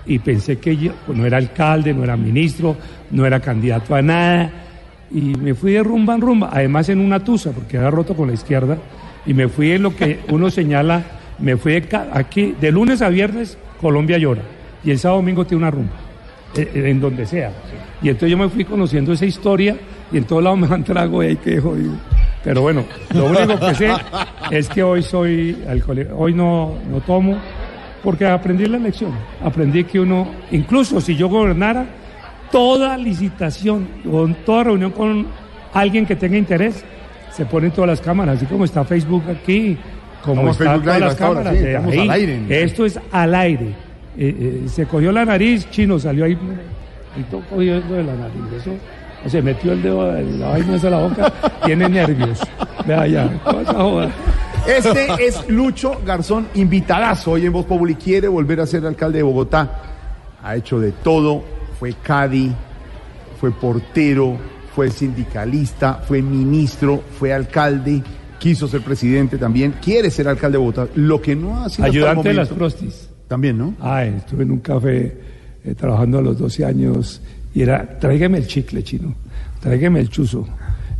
y 0.07 0.19
pensé 0.21 0.59
que 0.59 0.77
yo 0.77 0.93
pues, 1.07 1.19
no 1.19 1.27
era 1.27 1.39
alcalde, 1.39 1.93
no 1.93 2.05
era 2.05 2.17
ministro, 2.17 2.77
no 3.11 3.27
era 3.27 3.41
candidato 3.41 3.95
a 3.95 4.03
nada 4.03 4.51
y 5.11 5.21
me 5.21 5.55
fui 5.55 5.73
de 5.73 5.83
rumba 5.83 6.15
en 6.15 6.21
rumba, 6.21 6.51
además 6.53 6.89
en 6.89 7.01
una 7.01 7.21
tusa 7.21 7.51
porque 7.51 7.77
había 7.77 7.91
roto 7.91 8.15
con 8.15 8.29
la 8.29 8.35
izquierda 8.35 8.79
y 9.27 9.35
me 9.35 9.49
fui 9.49 9.73
en 9.73 9.83
lo 9.83 9.97
que 9.97 10.21
uno 10.31 10.51
señala, 10.51 11.03
me 11.39 11.57
fui 11.57 11.73
de 11.73 12.01
aquí 12.13 12.55
de 12.61 12.71
lunes 12.71 13.03
a 13.03 13.09
viernes 13.09 13.59
Colombia 13.81 14.19
llora 14.19 14.43
y 14.85 14.91
el 14.93 14.99
sábado 14.99 15.21
domingo 15.21 15.45
tiene 15.45 15.65
una 15.65 15.71
rumba 15.71 15.95
eh, 16.57 16.71
eh, 16.75 16.91
en 16.91 17.01
donde 17.01 17.27
sea. 17.27 17.51
Y 18.03 18.09
entonces 18.09 18.31
yo 18.31 18.39
me 18.39 18.49
fui 18.49 18.65
conociendo 18.65 19.13
esa 19.13 19.27
historia 19.27 19.77
y 20.13 20.19
en 20.19 20.25
todos 20.25 20.45
lados 20.45 20.59
me 20.59 20.69
dan 20.69 20.85
trago 20.85 21.25
y 21.25 21.29
ahí 21.29 21.37
quedé 21.37 21.61
jodido. 21.61 21.95
Pero 22.45 22.61
bueno, 22.61 22.85
lo 23.15 23.27
único 23.27 23.59
que 23.59 23.75
sé 23.75 23.91
es 24.51 24.69
que 24.69 24.83
hoy 24.83 25.03
soy 25.03 25.65
alcohólico, 25.67 26.15
hoy 26.15 26.35
no, 26.35 26.75
no 26.91 27.01
tomo, 27.01 27.39
porque 28.03 28.27
aprendí 28.27 28.67
la 28.67 28.79
lección. 28.79 29.13
Aprendí 29.43 29.85
que 29.85 29.99
uno, 29.99 30.29
incluso 30.51 31.01
si 31.01 31.17
yo 31.17 31.29
gobernara, 31.29 31.87
toda 32.53 32.99
licitación 32.99 33.89
o 34.11 34.29
toda 34.45 34.65
reunión 34.65 34.91
con 34.91 35.27
alguien 35.73 36.05
que 36.05 36.17
tenga 36.17 36.37
interés, 36.37 36.85
se 37.33 37.47
ponen 37.47 37.71
todas 37.71 37.89
las 37.89 38.01
cámaras, 38.01 38.37
así 38.37 38.47
como 38.47 38.65
está 38.65 38.85
Facebook 38.85 39.25
aquí, 39.29 39.77
como 40.23 40.51
están 40.51 40.83
Facebook 40.83 40.85
todas 40.85 41.01
las 41.01 41.21
ahora, 41.21 41.43
cámaras. 41.43 41.57
sí, 41.57 41.65
de 41.65 41.71
estamos 41.73 41.93
ahí. 41.93 42.01
al 42.01 42.11
aire. 42.11 42.63
Esto 42.63 42.87
es 42.87 43.01
al 43.11 43.35
aire. 43.35 43.67
Eh, 44.17 44.63
eh, 44.67 44.69
se 44.69 44.87
cogió 44.87 45.11
la 45.11 45.25
nariz, 45.25 45.69
chino, 45.71 45.99
salió 45.99 46.27
ahí, 46.27 46.39
y 47.17 47.23
todo 47.25 47.41
cogió 47.51 47.79
eso 47.79 47.93
de 47.93 48.05
la 48.05 48.15
nariz. 48.15 48.43
Eso, 48.61 48.71
se 49.27 49.43
metió 49.43 49.73
el 49.73 49.83
dedo 49.83 50.13
de 50.13 50.25
la 50.39 50.51
vaina 50.51 50.77
esa 50.77 50.91
la 50.91 50.99
boca, 50.99 51.33
tiene 51.65 51.89
nervios. 51.89 52.41
Vea 52.87 53.07
ya, 53.07 53.41
joda. 53.45 54.11
Este 54.67 55.27
es 55.27 55.49
Lucho 55.49 56.01
Garzón, 56.07 56.49
invitadazo 56.55 57.33
hoy 57.33 57.47
en 57.47 57.53
Voz 57.53 57.67
Populi. 57.67 57.95
Quiere 57.97 58.29
volver 58.29 58.61
a 58.61 58.67
ser 58.67 58.87
alcalde 58.87 59.19
de 59.19 59.23
Bogotá. 59.23 59.83
Ha 60.43 60.57
hecho 60.57 60.81
de 60.81 60.93
todo. 60.93 61.43
Fue 61.79 61.93
Cadi, 62.03 62.53
fue 63.41 63.51
portero, 63.51 64.39
fue 64.75 64.91
sindicalista, 64.91 65.95
fue 65.95 66.23
ministro, 66.23 67.03
fue 67.19 67.33
alcalde, 67.33 68.03
quiso 68.39 68.69
ser 68.69 68.81
presidente 68.81 69.37
también. 69.39 69.75
Quiere 69.83 70.11
ser 70.11 70.29
alcalde 70.29 70.57
de 70.57 70.65
Bogotá. 70.65 70.89
Lo 70.95 71.21
que 71.21 71.37
no 71.37 71.63
ha 71.63 71.69
sido 71.69 71.87
hasta 71.87 71.87
el 71.87 71.91
Ayudante 71.91 72.29
de 72.29 72.35
las 72.35 72.49
prostis. 72.49 73.11
También, 73.29 73.59
¿no? 73.59 73.75
Ah, 73.81 74.05
estuve 74.05 74.45
en 74.45 74.53
un 74.53 74.61
café 74.61 75.19
eh, 75.65 75.75
trabajando 75.75 76.19
a 76.19 76.23
los 76.23 76.39
12 76.39 76.65
años 76.65 77.21
y 77.55 77.63
era, 77.63 77.99
tráigame 77.99 78.39
el 78.39 78.47
chicle 78.47 78.83
chino, 78.83 79.15
tráigame 79.61 80.01
el 80.01 80.09
chuzo. 80.11 80.47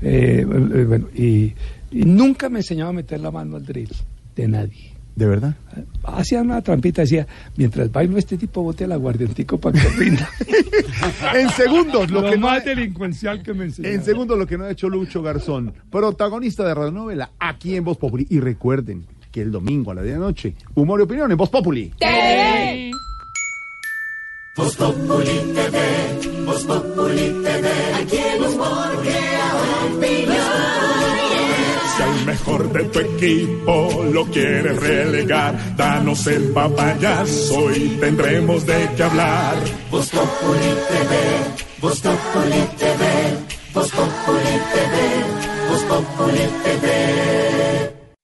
Eh, 0.01 0.41
eh, 0.41 0.85
bueno, 0.87 1.09
y, 1.15 1.53
y 1.91 2.05
nunca 2.05 2.49
me 2.49 2.59
enseñaba 2.61 2.91
a 2.91 2.93
meter 2.95 3.21
la 3.21 3.31
mano 3.31 3.57
al 3.57 3.65
drill, 3.65 3.91
de 4.37 4.49
nadie. 4.49 4.91
¿De 5.17 5.27
verdad? 5.29 5.55
Hacía 6.03 6.43
una 6.43 6.61
trampita, 6.61 7.03
decía, 7.03 7.25
mientras 7.57 7.91
bailo 7.93 8.19
este 8.19 8.37
tipo 8.37 8.65
bote 8.65 8.83
el 8.83 8.91
aguardientico 8.91 9.59
para 9.61 9.81
que 9.81 9.89
rinda. 9.91 10.29
En 11.35 11.49
segundos, 11.51 12.11
lo, 12.11 12.21
Lo 12.23 12.31
que 12.31 12.37
no 12.37 12.49
más 12.49 12.63
ha- 12.63 12.65
delincuencial 12.65 13.41
que 13.43 13.55
me 13.55 13.65
enseñó. 13.67 13.89
En 13.89 14.03
segundos, 14.03 14.37
lo 14.37 14.45
que 14.47 14.59
no 14.59 14.65
ha 14.65 14.71
hecho 14.73 14.89
Lucho 14.89 15.23
Garzón, 15.23 15.73
protagonista 15.89 16.65
de 16.67 16.75
radionovela 16.75 17.31
aquí 17.39 17.77
en 17.77 17.85
Voz 17.85 17.97
Populi. 17.97 18.27
Y 18.29 18.41
recuerden 18.41 19.05
que 19.31 19.41
el 19.43 19.53
domingo 19.53 19.93
a 19.93 19.95
la 19.95 20.03
de 20.03 20.13
la 20.13 20.19
noche, 20.19 20.57
humor 20.75 20.99
y 20.99 21.05
opinión 21.05 21.31
en 21.31 21.37
Voz 21.37 21.49
Populi. 21.51 21.93
Voz 24.57 24.77
Populi 24.77 25.53
TV, 25.53 26.45
Voz 26.47 26.63
Populi 26.63 27.43
TV, 27.43 27.69
aquí 28.01 28.17
el 28.19 28.43
humor 28.43 28.89
opinión. 29.97 30.37
Si 31.97 32.03
al 32.03 32.25
mejor 32.25 32.73
de 32.73 32.85
tu 32.85 33.01
equipo 33.01 34.05
lo 34.13 34.25
quieres 34.27 34.77
relegar, 34.79 35.77
danos 35.77 36.25
el 36.29 36.53
papayazo 36.53 37.73
y 37.73 37.89
tendremos 37.99 38.65
de 38.65 38.91
qué 38.97 39.03
hablar. 39.03 39.57
Voz 39.91 40.09
Populi 40.11 40.71
TV, 40.89 41.17
Voz 41.81 42.01
Populi 42.01 42.63
TV, 42.79 43.03
Voz 43.75 43.91
Populi 43.91 44.55
TV, 44.73 44.95
Voz 45.69 45.83
Populi 45.83 46.49
TV. 46.63 46.85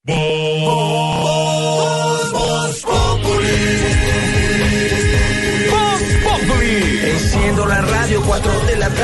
Voz, 0.04 1.09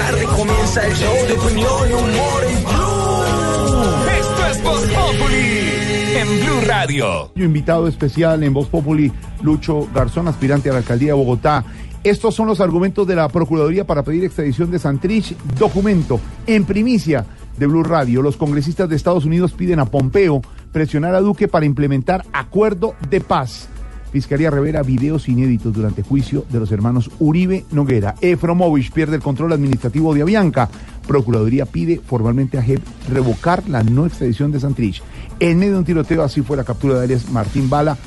tarde 0.06 0.24
comienza 0.26 0.86
el 0.86 0.94
show 0.94 1.14
de 1.26 1.32
opinión 1.32 1.90
y 1.90 1.92
humor 1.92 2.44
en 2.48 2.64
Blue. 2.64 3.94
Esto 4.20 4.46
es 4.46 4.62
Voz 4.62 4.80
Populi 4.82 6.16
en 6.16 6.44
Blue 6.44 6.60
Radio. 6.64 7.32
Invitado 7.34 7.88
especial 7.88 8.44
en 8.44 8.54
Voz 8.54 8.68
Populi, 8.68 9.10
Lucho 9.42 9.88
Garzón, 9.92 10.28
aspirante 10.28 10.70
a 10.70 10.74
la 10.74 10.78
alcaldía 10.78 11.08
de 11.08 11.14
Bogotá. 11.14 11.64
Estos 12.04 12.36
son 12.36 12.46
los 12.46 12.60
argumentos 12.60 13.04
de 13.04 13.16
la 13.16 13.28
Procuraduría 13.28 13.84
para 13.84 14.04
pedir 14.04 14.24
extradición 14.24 14.70
de 14.70 14.78
Santrich. 14.78 15.36
Documento 15.58 16.20
en 16.46 16.64
primicia 16.64 17.26
de 17.58 17.66
Blue 17.66 17.82
Radio. 17.82 18.22
Los 18.22 18.36
congresistas 18.36 18.88
de 18.88 18.94
Estados 18.94 19.24
Unidos 19.24 19.52
piden 19.52 19.80
a 19.80 19.86
Pompeo 19.86 20.40
presionar 20.70 21.16
a 21.16 21.20
Duque 21.20 21.48
para 21.48 21.66
implementar 21.66 22.24
acuerdo 22.32 22.94
de 23.10 23.20
paz. 23.20 23.68
Fiscalía 24.16 24.50
revela 24.50 24.82
videos 24.82 25.28
inéditos 25.28 25.74
durante 25.74 26.02
juicio 26.02 26.46
de 26.48 26.58
los 26.58 26.72
hermanos 26.72 27.10
Uribe 27.18 27.66
Noguera. 27.70 28.14
Efromovich 28.22 28.90
pierde 28.90 29.16
el 29.16 29.22
control 29.22 29.52
administrativo 29.52 30.14
de 30.14 30.22
Avianca. 30.22 30.70
Procuraduría 31.06 31.66
pide 31.66 32.00
formalmente 32.00 32.56
a 32.56 32.62
JEP 32.62 32.80
revocar 33.10 33.68
la 33.68 33.82
no 33.82 34.06
extradición 34.06 34.52
de 34.52 34.60
Santrich. 34.60 35.02
En 35.38 35.58
medio 35.58 35.74
de 35.74 35.78
un 35.80 35.84
tiroteo, 35.84 36.22
así 36.22 36.40
fue 36.40 36.56
la 36.56 36.64
captura 36.64 36.94
de 36.94 37.04
alias 37.04 37.28
Martín 37.28 37.68
Bala 37.68 37.98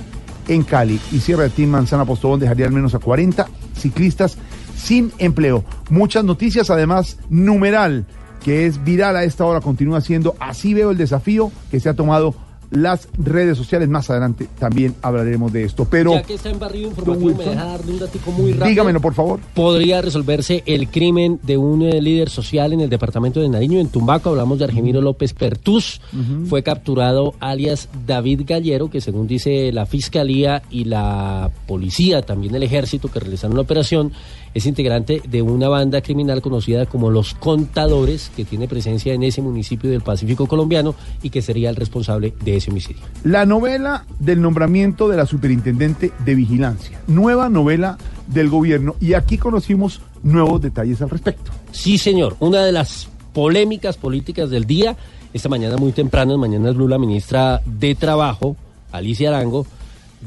en 0.48 0.64
Cali. 0.64 0.99
Y 1.11 1.19
cierre 1.19 1.44
de 1.44 1.49
Team 1.52 1.69
Manzana 1.69 2.06
Postobón 2.06 2.40
dejaría 2.40 2.65
al 2.65 2.73
menos 2.73 2.95
a 2.95 2.99
40 2.99 3.48
ciclistas 3.76 4.36
sin 4.76 5.11
empleo. 5.19 5.64
Muchas 5.91 6.23
noticias, 6.23 6.72
además, 6.72 7.19
numeral, 7.30 8.07
que 8.44 8.65
es 8.65 8.84
viral 8.84 9.15
a 9.15 9.26
esta 9.26 9.45
hora, 9.45 9.61
continúa 9.61 10.02
siendo 10.02 10.36
así 10.40 10.73
veo 10.73 10.90
el 10.90 10.98
desafío 10.98 11.52
que 11.69 11.80
se 11.80 11.88
ha 11.88 11.94
tomado 11.94 12.34
las 12.72 13.08
redes 13.18 13.58
sociales. 13.58 13.90
Más 13.90 14.10
adelante 14.10 14.48
también 14.60 14.96
hablaremos 15.02 15.52
de 15.52 15.64
esto. 15.64 15.86
Pero, 15.90 16.14
Ya 16.14 16.24
que 16.24 16.36
está 16.36 16.50
en 16.50 16.60
barrio 16.60 16.88
informativo, 16.88 17.36
me 17.36 17.44
deja 17.44 17.66
darle 17.66 17.91
un 17.94 18.00
datico 18.00 18.32
muy 18.32 18.52
rápido. 18.52 18.68
dígamelo, 18.68 19.02
por 19.02 19.14
favor. 19.14 19.40
Podría 19.54 20.02
resolverse 20.02 20.64
el 20.66 20.88
crimen 20.90 21.40
de 21.44 21.58
un 21.58 21.82
eh, 21.82 22.02
líder 22.02 22.30
social 22.30 22.74
en 22.74 22.82
el 22.82 22.90
departamento 22.90 23.40
de 23.40 23.50
Nariño, 23.50 23.80
en 23.80 23.90
Tumbaco. 23.90 24.30
Hablamos 24.30 24.60
de 24.60 24.66
Argemiro 24.66 25.02
López 25.02 25.34
Pertús. 25.34 26.02
Fue 26.48 26.64
capturado 26.64 27.34
alias 27.40 27.90
David 28.06 28.41
Gallero, 28.46 28.90
que 28.90 29.02
según 29.02 29.28
dice 29.28 29.72
la 29.72 29.86
fiscalía 29.86 30.62
y 30.70 30.86
la 30.86 31.50
policía, 31.68 32.22
también 32.22 32.56
el 32.56 32.64
ejército 32.64 33.10
que 33.10 33.20
realizaron 33.20 33.56
la 33.56 33.62
operación, 33.62 34.12
es 34.54 34.66
integrante 34.66 35.22
de 35.28 35.42
una 35.42 35.70
banda 35.70 36.02
criminal 36.02 36.42
conocida 36.42 36.86
como 36.86 37.10
Los 37.10 37.34
Contadores, 37.34 38.32
que 38.36 38.46
tiene 38.46 38.68
presencia 38.68 39.14
en 39.14 39.24
ese 39.24 39.42
municipio 39.42 39.90
del 39.90 40.02
Pacífico 40.02 40.48
colombiano 40.48 40.96
y 41.22 41.30
que 41.30 41.42
sería 41.42 41.70
el 41.70 41.76
responsable 41.76 42.34
de 42.44 42.58
ese 42.58 42.72
homicidio. 42.72 43.04
La 43.24 43.46
novela 43.46 44.06
del 44.20 44.42
nombramiento 44.42 45.08
de 45.08 45.18
la 45.18 45.26
superintendente 45.26 46.12
de 46.26 46.36
vigilancia. 46.36 47.00
Nueva 47.08 47.50
novela 47.50 47.98
del 48.28 48.50
gobierno. 48.50 48.96
Y 49.00 49.14
aquí 49.14 49.38
conocimos 49.38 50.02
nuevos 50.24 50.62
detalles 50.62 51.02
al 51.02 51.10
respecto. 51.10 51.52
Sí, 51.72 51.98
señor. 51.98 52.36
Una 52.40 52.64
de 52.64 52.72
las 52.72 53.08
polémicas 53.34 53.98
políticas 53.98 54.50
del 54.50 54.66
día, 54.66 54.98
esta 55.34 55.50
mañana 55.50 55.78
muy 55.78 55.92
temprano, 55.92 56.34
en 56.34 56.40
Mañana 56.40 56.72
Blue, 56.72 56.88
la 56.88 56.98
ministra 56.98 57.62
de 57.66 57.96
Trabajo, 57.96 58.56
Alicia 58.92 59.30
Arango, 59.30 59.66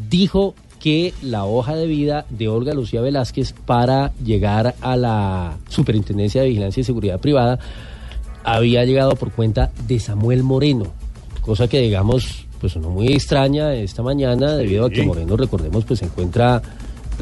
dijo 0.09 0.55
que 0.83 1.15
la 1.23 1.45
hoja 1.45 1.77
de 1.77 1.87
vida 1.87 2.27
de 2.29 2.49
Olga 2.49 2.75
Lucía 2.75 3.01
Velázquez 3.01 3.53
para 3.53 4.13
llegar 4.25 4.75
a 4.81 4.97
la 4.97 5.57
Superintendencia 5.69 6.43
de 6.43 6.49
Vigilancia 6.49 6.81
y 6.81 6.85
Seguridad 6.85 7.21
Privada 7.21 7.61
había 8.43 8.85
llegado 8.85 9.15
por 9.15 9.31
cuenta 9.31 9.71
de 9.87 10.01
Samuel 10.01 10.43
Moreno, 10.43 10.87
cosa 11.41 11.69
que 11.69 11.81
digamos 11.81 12.47
pues 12.61 12.73
sonó 12.73 12.91
muy 12.91 13.13
extraña 13.13 13.75
esta 13.75 14.03
mañana 14.03 14.57
debido 14.57 14.87
a 14.87 14.91
que 14.91 15.05
Moreno, 15.05 15.37
recordemos, 15.37 15.85
pues 15.85 16.01
se 16.01 16.07
encuentra 16.07 16.61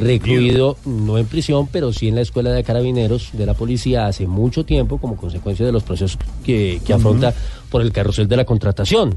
recluido 0.00 0.76
no 0.84 1.18
en 1.18 1.26
prisión, 1.26 1.68
pero 1.70 1.92
sí 1.92 2.08
en 2.08 2.16
la 2.16 2.22
escuela 2.22 2.50
de 2.50 2.64
carabineros 2.64 3.30
de 3.32 3.46
la 3.46 3.54
policía 3.54 4.06
hace 4.06 4.26
mucho 4.26 4.64
tiempo 4.64 4.98
como 4.98 5.16
consecuencia 5.16 5.64
de 5.64 5.72
los 5.72 5.82
procesos 5.82 6.18
que, 6.44 6.80
que 6.84 6.92
afronta 6.92 7.34
por 7.70 7.82
el 7.82 7.92
carrusel 7.92 8.28
de 8.28 8.36
la 8.36 8.44
contratación. 8.44 9.16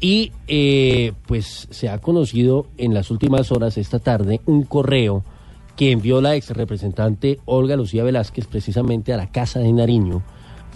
Y 0.00 0.32
eh, 0.48 1.12
pues 1.26 1.68
se 1.70 1.88
ha 1.88 1.98
conocido 1.98 2.66
en 2.76 2.94
las 2.94 3.10
últimas 3.10 3.52
horas 3.52 3.78
esta 3.78 3.98
tarde 3.98 4.40
un 4.46 4.64
correo 4.64 5.24
que 5.76 5.92
envió 5.92 6.20
la 6.20 6.36
ex 6.36 6.50
representante 6.50 7.38
Olga 7.46 7.76
Lucía 7.76 8.04
Velázquez 8.04 8.46
precisamente 8.46 9.14
a 9.14 9.16
la 9.16 9.30
Casa 9.30 9.60
de 9.60 9.72
Nariño, 9.72 10.22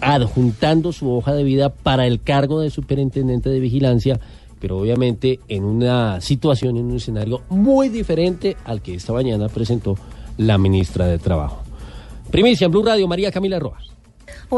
adjuntando 0.01 0.91
su 0.91 1.11
hoja 1.11 1.33
de 1.33 1.43
vida 1.43 1.69
para 1.69 2.07
el 2.07 2.21
cargo 2.21 2.59
de 2.59 2.71
superintendente 2.71 3.49
de 3.49 3.59
vigilancia, 3.59 4.19
pero 4.65 4.79
obviamente 4.79 5.41
en 5.47 5.63
una 5.63 6.19
situación, 6.19 6.75
en 6.77 6.85
un 6.85 6.95
escenario 6.95 7.43
muy 7.49 7.87
diferente 7.89 8.57
al 8.65 8.81
que 8.81 8.95
esta 8.95 9.13
mañana 9.13 9.47
presentó 9.47 9.95
la 10.39 10.57
ministra 10.57 11.05
de 11.05 11.19
Trabajo. 11.19 11.61
Primicia 12.31 12.65
en 12.65 12.71
Blue 12.71 12.83
Radio, 12.83 13.07
María 13.07 13.31
Camila 13.31 13.59
Roa. 13.59 13.77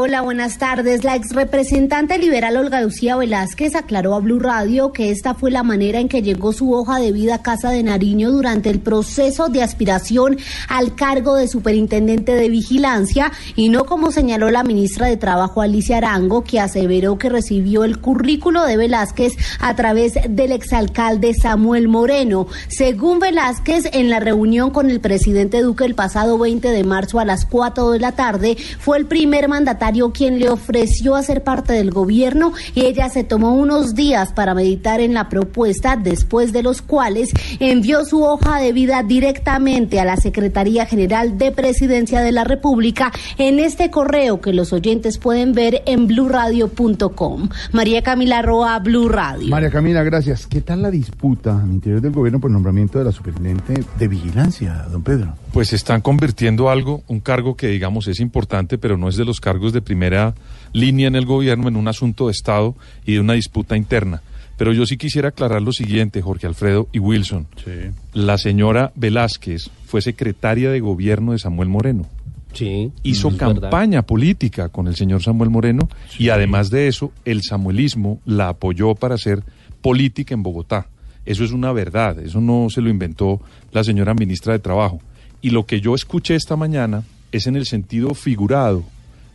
Hola, 0.00 0.20
buenas 0.20 0.58
tardes. 0.58 1.02
La 1.02 1.16
ex 1.16 1.34
representante 1.34 2.18
liberal 2.18 2.56
Olga 2.56 2.80
Lucía 2.80 3.16
Velázquez 3.16 3.74
aclaró 3.74 4.14
a 4.14 4.20
Blue 4.20 4.38
Radio 4.38 4.92
que 4.92 5.10
esta 5.10 5.34
fue 5.34 5.50
la 5.50 5.64
manera 5.64 5.98
en 5.98 6.08
que 6.08 6.22
llegó 6.22 6.52
su 6.52 6.72
hoja 6.72 7.00
de 7.00 7.10
vida 7.10 7.34
a 7.34 7.42
Casa 7.42 7.70
de 7.70 7.82
Nariño 7.82 8.30
durante 8.30 8.70
el 8.70 8.78
proceso 8.78 9.48
de 9.48 9.60
aspiración 9.60 10.38
al 10.68 10.94
cargo 10.94 11.34
de 11.34 11.48
superintendente 11.48 12.36
de 12.36 12.48
vigilancia 12.48 13.32
y 13.56 13.70
no 13.70 13.86
como 13.86 14.12
señaló 14.12 14.52
la 14.52 14.62
ministra 14.62 15.08
de 15.08 15.16
Trabajo 15.16 15.62
Alicia 15.62 15.96
Arango, 15.96 16.44
que 16.44 16.60
aseveró 16.60 17.18
que 17.18 17.28
recibió 17.28 17.82
el 17.82 17.98
currículo 17.98 18.62
de 18.66 18.76
Velázquez 18.76 19.32
a 19.58 19.74
través 19.74 20.12
del 20.28 20.52
exalcalde 20.52 21.34
Samuel 21.34 21.88
Moreno. 21.88 22.46
Según 22.68 23.18
Velázquez, 23.18 23.86
en 23.92 24.10
la 24.10 24.20
reunión 24.20 24.70
con 24.70 24.90
el 24.90 25.00
presidente 25.00 25.60
Duque 25.60 25.86
el 25.86 25.96
pasado 25.96 26.38
20 26.38 26.70
de 26.70 26.84
marzo 26.84 27.18
a 27.18 27.24
las 27.24 27.46
4 27.46 27.90
de 27.90 27.98
la 27.98 28.12
tarde, 28.12 28.56
fue 28.78 28.96
el 28.96 29.06
primer 29.06 29.48
mandatario 29.48 29.87
quien 30.12 30.38
le 30.38 30.50
ofreció 30.50 31.14
hacer 31.14 31.42
parte 31.42 31.72
del 31.72 31.90
gobierno 31.90 32.52
y 32.74 32.82
ella 32.82 33.08
se 33.08 33.24
tomó 33.24 33.54
unos 33.54 33.94
días 33.94 34.32
para 34.32 34.54
meditar 34.54 35.00
en 35.00 35.14
la 35.14 35.28
propuesta, 35.28 35.96
después 35.96 36.52
de 36.52 36.62
los 36.62 36.82
cuales 36.82 37.30
envió 37.58 38.04
su 38.04 38.22
hoja 38.22 38.60
de 38.60 38.72
vida 38.72 39.02
directamente 39.02 39.98
a 39.98 40.04
la 40.04 40.16
Secretaría 40.16 40.84
General 40.86 41.38
de 41.38 41.52
Presidencia 41.52 42.20
de 42.20 42.32
la 42.32 42.44
República 42.44 43.12
en 43.38 43.58
este 43.58 43.90
correo 43.90 44.40
que 44.40 44.52
los 44.52 44.72
oyentes 44.72 45.18
pueden 45.18 45.52
ver 45.52 45.82
en 45.86 46.06
bluradio.com. 46.06 47.48
María 47.72 48.02
Camila 48.02 48.42
Roa, 48.42 48.78
Blue 48.80 49.08
Radio. 49.08 49.48
María 49.48 49.70
Camila, 49.70 50.02
gracias. 50.02 50.46
¿Qué 50.46 50.60
tal 50.60 50.82
la 50.82 50.90
disputa 50.90 51.62
al 51.62 51.70
interior 51.70 52.00
del 52.00 52.12
gobierno 52.12 52.40
por 52.40 52.50
el 52.50 52.54
nombramiento 52.54 52.98
de 52.98 53.06
la 53.06 53.12
superintendente 53.12 53.84
de 53.98 54.08
vigilancia, 54.08 54.86
don 54.90 55.02
Pedro? 55.02 55.34
Pues 55.52 55.72
están 55.72 56.02
convirtiendo 56.02 56.70
algo, 56.70 57.02
un 57.08 57.20
cargo 57.20 57.56
que 57.56 57.68
digamos 57.68 58.06
es 58.06 58.20
importante, 58.20 58.78
pero 58.78 58.96
no 58.96 59.08
es 59.08 59.16
de 59.16 59.24
los 59.24 59.40
cargos 59.40 59.72
de 59.72 59.80
primera 59.82 60.34
línea 60.72 61.08
en 61.08 61.16
el 61.16 61.26
gobierno, 61.26 61.68
en 61.68 61.76
un 61.76 61.88
asunto 61.88 62.26
de 62.26 62.32
Estado 62.32 62.74
y 63.04 63.14
de 63.14 63.20
una 63.20 63.32
disputa 63.32 63.76
interna. 63.76 64.22
Pero 64.58 64.72
yo 64.72 64.86
sí 64.86 64.96
quisiera 64.96 65.28
aclarar 65.28 65.62
lo 65.62 65.72
siguiente, 65.72 66.20
Jorge 66.20 66.48
Alfredo 66.48 66.88
y 66.92 66.98
Wilson. 66.98 67.46
La 68.12 68.38
señora 68.38 68.92
Velázquez 68.96 69.70
fue 69.86 70.02
secretaria 70.02 70.70
de 70.70 70.80
gobierno 70.80 71.32
de 71.32 71.38
Samuel 71.38 71.68
Moreno. 71.68 72.06
Sí. 72.52 72.90
Hizo 73.04 73.30
verdad. 73.30 73.60
campaña 73.60 74.02
política 74.02 74.68
con 74.68 74.88
el 74.88 74.96
señor 74.96 75.22
Samuel 75.22 75.50
Moreno 75.50 75.88
y 76.18 76.30
además 76.30 76.70
de 76.70 76.88
eso, 76.88 77.12
el 77.24 77.42
samuelismo 77.42 78.20
la 78.24 78.48
apoyó 78.48 78.94
para 78.96 79.14
hacer 79.14 79.44
política 79.80 80.34
en 80.34 80.42
Bogotá. 80.42 80.88
Eso 81.24 81.44
es 81.44 81.52
una 81.52 81.72
verdad, 81.72 82.18
eso 82.18 82.40
no 82.40 82.68
se 82.70 82.80
lo 82.80 82.88
inventó 82.88 83.40
la 83.70 83.84
señora 83.84 84.14
ministra 84.14 84.54
de 84.54 84.58
Trabajo. 84.58 84.98
Y 85.40 85.50
lo 85.50 85.66
que 85.66 85.80
yo 85.80 85.94
escuché 85.94 86.34
esta 86.34 86.56
mañana 86.56 87.04
es 87.32 87.46
en 87.46 87.56
el 87.56 87.66
sentido 87.66 88.14
figurado 88.14 88.84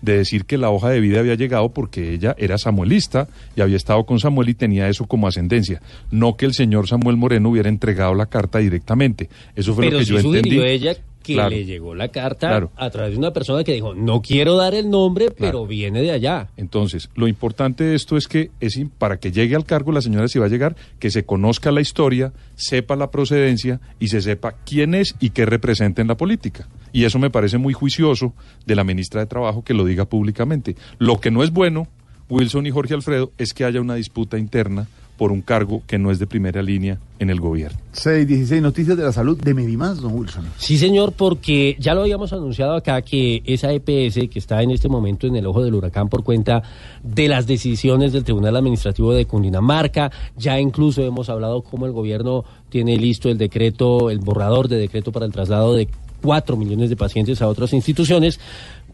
de 0.02 0.18
decir 0.18 0.44
que 0.44 0.58
la 0.58 0.70
hoja 0.70 0.90
de 0.90 1.00
vida 1.00 1.20
había 1.22 1.36
llegado 1.36 1.70
porque 1.70 2.14
ella 2.14 2.36
era 2.38 2.58
samuelista 2.58 3.30
y 3.56 3.62
había 3.62 3.78
estado 3.78 4.06
con 4.06 4.20
Samuel 4.20 4.50
y 4.50 4.54
tenía 4.54 4.90
eso 4.90 5.06
como 5.06 5.28
ascendencia. 5.28 5.82
No 6.12 6.36
que 6.36 6.46
el 6.46 6.54
señor 6.54 6.90
Samuel 6.90 7.16
Moreno 7.16 7.50
hubiera 7.50 7.70
entregado 7.70 8.14
la 8.14 8.26
carta 8.26 8.60
directamente. 8.60 9.30
Eso 9.56 9.74
fue 9.74 9.86
Pero 9.86 10.00
lo 10.00 10.04
que 10.04 10.12
yo 10.12 10.20
entendí. 10.20 10.60
ella 10.60 10.98
que 11.24 11.34
Claro. 11.34 11.50
le 11.50 11.66
llegó 11.66 11.96
la 11.96 12.10
carta 12.10 12.50
Claro. 12.50 12.72
a 12.76 12.90
través 12.92 13.14
de 13.14 13.18
una 13.18 13.32
persona 13.34 13.64
que 13.64 13.74
dijo, 13.74 13.96
no 13.96 14.22
quiero 14.22 14.56
dar 14.58 14.76
el 14.76 14.90
nombre, 14.90 15.32
pero 15.32 15.66
viene 15.66 16.02
de 16.02 16.12
allá. 16.12 16.50
Entonces, 16.58 17.10
lo 17.16 17.28
importante 17.28 17.84
de 17.84 17.96
esto 17.96 18.18
es 18.18 18.28
que 18.28 18.52
es 18.60 18.80
para 18.98 19.18
que 19.20 19.32
llegue 19.32 19.56
al 19.56 19.66
cargo 19.66 19.92
la 19.92 20.02
señora 20.02 20.28
si 20.28 20.38
va 20.38 20.46
a 20.46 20.50
llegar, 20.50 20.76
que 21.00 21.10
se 21.10 21.26
conozca 21.26 21.72
la 21.72 21.82
historia, 21.82 22.34
sepa 22.56 22.96
la 22.96 23.10
procedencia 23.10 23.80
y 24.00 24.10
se 24.10 24.22
sepa 24.22 24.56
quién 24.66 24.94
es 24.94 25.16
y 25.20 25.30
qué 25.32 25.46
representa 25.46 26.02
en 26.02 26.08
la 26.10 26.18
política. 26.18 26.68
Y 26.92 27.06
eso 27.06 27.18
me 27.20 27.30
parece 27.30 27.58
muy 27.58 27.74
juicioso 27.74 28.34
de 28.66 28.76
la 28.76 28.84
ministra 28.84 29.22
de 29.22 29.28
Trabajo 29.28 29.64
que 29.64 29.74
lo 29.74 29.86
diga 29.86 30.06
públicamente. 30.06 30.76
Lo 31.00 31.20
que 31.20 31.32
no 31.32 31.44
es 31.44 31.52
bueno, 31.52 31.88
Wilson 32.30 32.66
y 32.68 32.72
Jorge 32.72 32.94
Alfredo, 32.94 33.32
es 33.38 33.54
que 33.54 33.64
haya 33.66 33.80
una 33.82 33.96
disputa 33.96 34.38
interna 34.38 34.88
por 35.24 35.32
un 35.32 35.42
cargo 35.42 35.82
que 35.88 35.98
no 35.98 36.12
es 36.12 36.20
de 36.20 36.28
primera 36.28 36.62
línea 36.62 37.00
en 37.18 37.30
el 37.30 37.40
gobierno. 37.40 37.80
616 37.94 38.62
Noticias 38.62 38.98
de 38.98 39.04
la 39.06 39.14
Salud 39.14 39.42
de 39.42 39.54
Medimás, 39.54 40.02
don 40.02 40.14
Wilson. 40.14 40.44
Sí, 40.58 40.78
señor, 40.78 41.14
porque 41.14 41.78
ya 41.80 41.94
lo 41.94 42.02
habíamos 42.02 42.34
anunciado 42.34 42.76
acá 42.76 43.02
que 43.04 43.42
esa 43.46 43.72
EPS 43.72 44.16
que 44.30 44.38
está 44.40 44.62
en 44.62 44.72
este 44.72 44.90
momento 44.90 45.26
en 45.26 45.38
el 45.38 45.46
ojo 45.48 45.64
del 45.64 45.76
huracán 45.76 46.10
por 46.10 46.26
cuenta 46.26 46.62
de 47.04 47.30
las 47.30 47.48
decisiones 47.48 48.12
del 48.12 48.26
Tribunal 48.26 48.58
Administrativo 48.58 49.14
de 49.14 49.26
Cundinamarca, 49.26 50.12
ya 50.36 50.60
incluso 50.60 51.02
hemos 51.04 51.30
hablado 51.30 51.62
cómo 51.62 51.86
el 51.86 51.94
gobierno 51.94 52.44
tiene 52.68 52.98
listo 52.98 53.30
el 53.30 53.38
decreto, 53.38 54.10
el 54.10 54.20
borrador 54.20 54.68
de 54.68 54.76
decreto 54.76 55.14
para 55.14 55.26
el 55.26 55.32
traslado 55.32 55.74
de 55.74 55.88
4 56.22 56.58
millones 56.58 56.90
de 56.90 56.98
pacientes 56.98 57.42
a 57.42 57.48
otras 57.48 57.72
instituciones, 57.72 58.42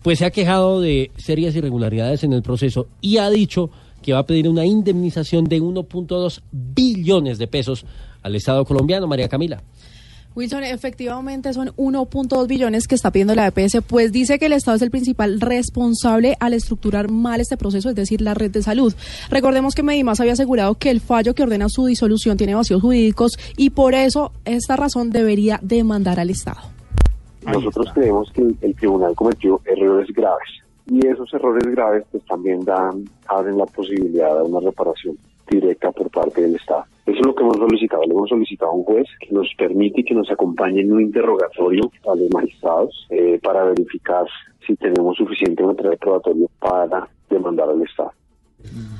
pues 0.04 0.20
se 0.20 0.26
ha 0.26 0.30
quejado 0.30 0.80
de 0.80 1.10
serias 1.18 1.56
irregularidades 1.56 2.24
en 2.24 2.34
el 2.34 2.44
proceso 2.44 2.86
y 3.02 3.18
ha 3.18 3.32
dicho 3.32 3.72
que 4.02 4.14
va 4.14 4.20
a 4.20 4.26
pedir 4.26 4.48
una 4.48 4.66
indemnización 4.66 5.46
de 5.46 5.62
1.2 5.62 6.42
billones 6.52 7.38
de 7.38 7.48
pesos 7.48 7.86
al 8.22 8.36
Estado 8.36 8.66
colombiano, 8.66 9.08
María 9.08 9.30
Camila. 9.30 9.62
Wilson, 10.36 10.64
efectivamente 10.64 11.52
son 11.54 11.70
1.2 11.76 12.48
billones 12.48 12.88
que 12.88 12.96
está 12.96 13.12
pidiendo 13.12 13.36
la 13.36 13.48
EPS, 13.48 13.80
pues 13.86 14.12
dice 14.12 14.38
que 14.38 14.46
el 14.46 14.54
Estado 14.54 14.78
es 14.78 14.82
el 14.84 14.92
principal 14.92 15.42
responsable 15.42 16.38
al 16.40 16.54
estructurar 16.54 17.10
mal 17.10 17.42
este 17.42 17.58
proceso, 17.58 17.90
es 17.90 17.96
decir, 17.96 18.22
la 18.22 18.36
red 18.36 18.52
de 18.52 18.62
salud. 18.62 18.94
Recordemos 19.30 19.74
que 19.74 19.84
Medimás 19.84 20.20
había 20.20 20.34
asegurado 20.34 20.76
que 20.76 20.92
el 20.92 21.02
fallo 21.02 21.34
que 21.34 21.44
ordena 21.44 21.68
su 21.68 21.88
disolución 21.88 22.38
tiene 22.38 22.56
vacíos 22.56 22.82
jurídicos 22.82 23.38
y 23.58 23.72
por 23.72 23.96
eso 23.96 24.32
esta 24.46 24.76
razón 24.76 25.10
debería 25.10 25.60
demandar 25.64 26.20
al 26.20 26.30
Estado. 26.30 26.62
Nosotros 27.46 27.88
creemos 27.94 28.32
que 28.32 28.42
el, 28.42 28.56
el 28.62 28.76
tribunal 28.76 29.16
cometió 29.16 29.60
errores 29.66 30.08
graves 30.14 30.48
y 30.90 31.06
esos 31.06 31.34
errores 31.34 31.66
graves 31.68 32.06
pues 32.12 32.26
también 32.26 32.66
dan 32.66 33.06
abren 33.28 33.58
la 33.58 33.66
posibilidad 33.66 34.36
de 34.36 34.44
una 34.44 34.60
reparación 34.60 35.18
directa 35.50 35.92
por 35.92 36.10
parte 36.10 36.42
del 36.42 36.56
Estado. 36.56 36.86
Eso 37.06 37.20
es 37.20 37.26
lo 37.26 37.34
que 37.34 37.44
hemos 37.44 37.58
solicitado. 37.58 38.04
Le 38.04 38.14
hemos 38.14 38.30
solicitado 38.30 38.72
a 38.72 38.76
un 38.76 38.84
juez 38.84 39.08
que 39.20 39.34
nos 39.34 39.52
permite 39.58 40.04
que 40.04 40.14
nos 40.14 40.30
acompañe 40.30 40.82
en 40.82 40.92
un 40.92 41.02
interrogatorio 41.02 41.92
a 42.08 42.16
los 42.16 42.30
magistrados 42.32 43.08
eh, 43.10 43.40
para 43.42 43.64
verificar 43.66 44.26
si 44.66 44.76
tenemos 44.76 45.18
suficiente 45.18 45.64
material 45.64 45.98
probatorio 45.98 46.50
para 46.60 47.08
demandar 47.30 47.70
al 47.70 47.82
Estado. 47.82 48.12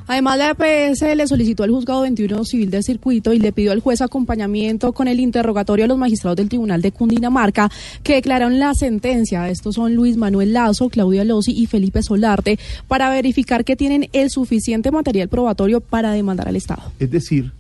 Además, 0.08 0.38
la 0.40 0.56
EPS 0.58 1.16
le 1.16 1.28
solicitó 1.28 1.64
al 1.64 1.70
juzgado 1.70 2.02
21 2.02 2.44
civil 2.44 2.72
de 2.72 2.82
circuito 2.82 3.32
y 3.34 3.40
le 3.40 3.52
pidió 3.52 3.72
al 3.72 3.80
juez 3.80 4.02
acompañamiento 4.02 4.92
con 4.92 5.08
el 5.08 5.20
interrogatorio 5.20 5.86
a 5.86 5.88
los 5.88 5.98
magistrados 5.98 6.38
del 6.38 6.50
Tribunal 6.50 6.82
de 6.82 6.92
Cundinamarca 6.92 7.70
que 8.02 8.16
declararon 8.16 8.58
la 8.58 8.74
sentencia. 8.74 9.50
Estos 9.50 9.76
son 9.76 9.94
Luis 9.94 10.18
Manuel 10.18 10.54
Lazo, 10.54 10.90
Claudia 10.90 11.24
Losi 11.24 11.52
y 11.52 11.68
Felipe 11.68 12.02
Solarte 12.02 12.58
para 12.88 13.10
verificar 13.10 13.64
que 13.64 13.76
tienen 13.76 14.10
el 14.14 14.32
suficiente 14.32 14.90
material 14.90 15.30
probatorio 15.30 15.80
para 15.80 16.12
demandar 16.12 16.48
al 16.48 16.56
Estado. 16.56 16.92
Es 16.98 17.12
decir, 17.12 17.52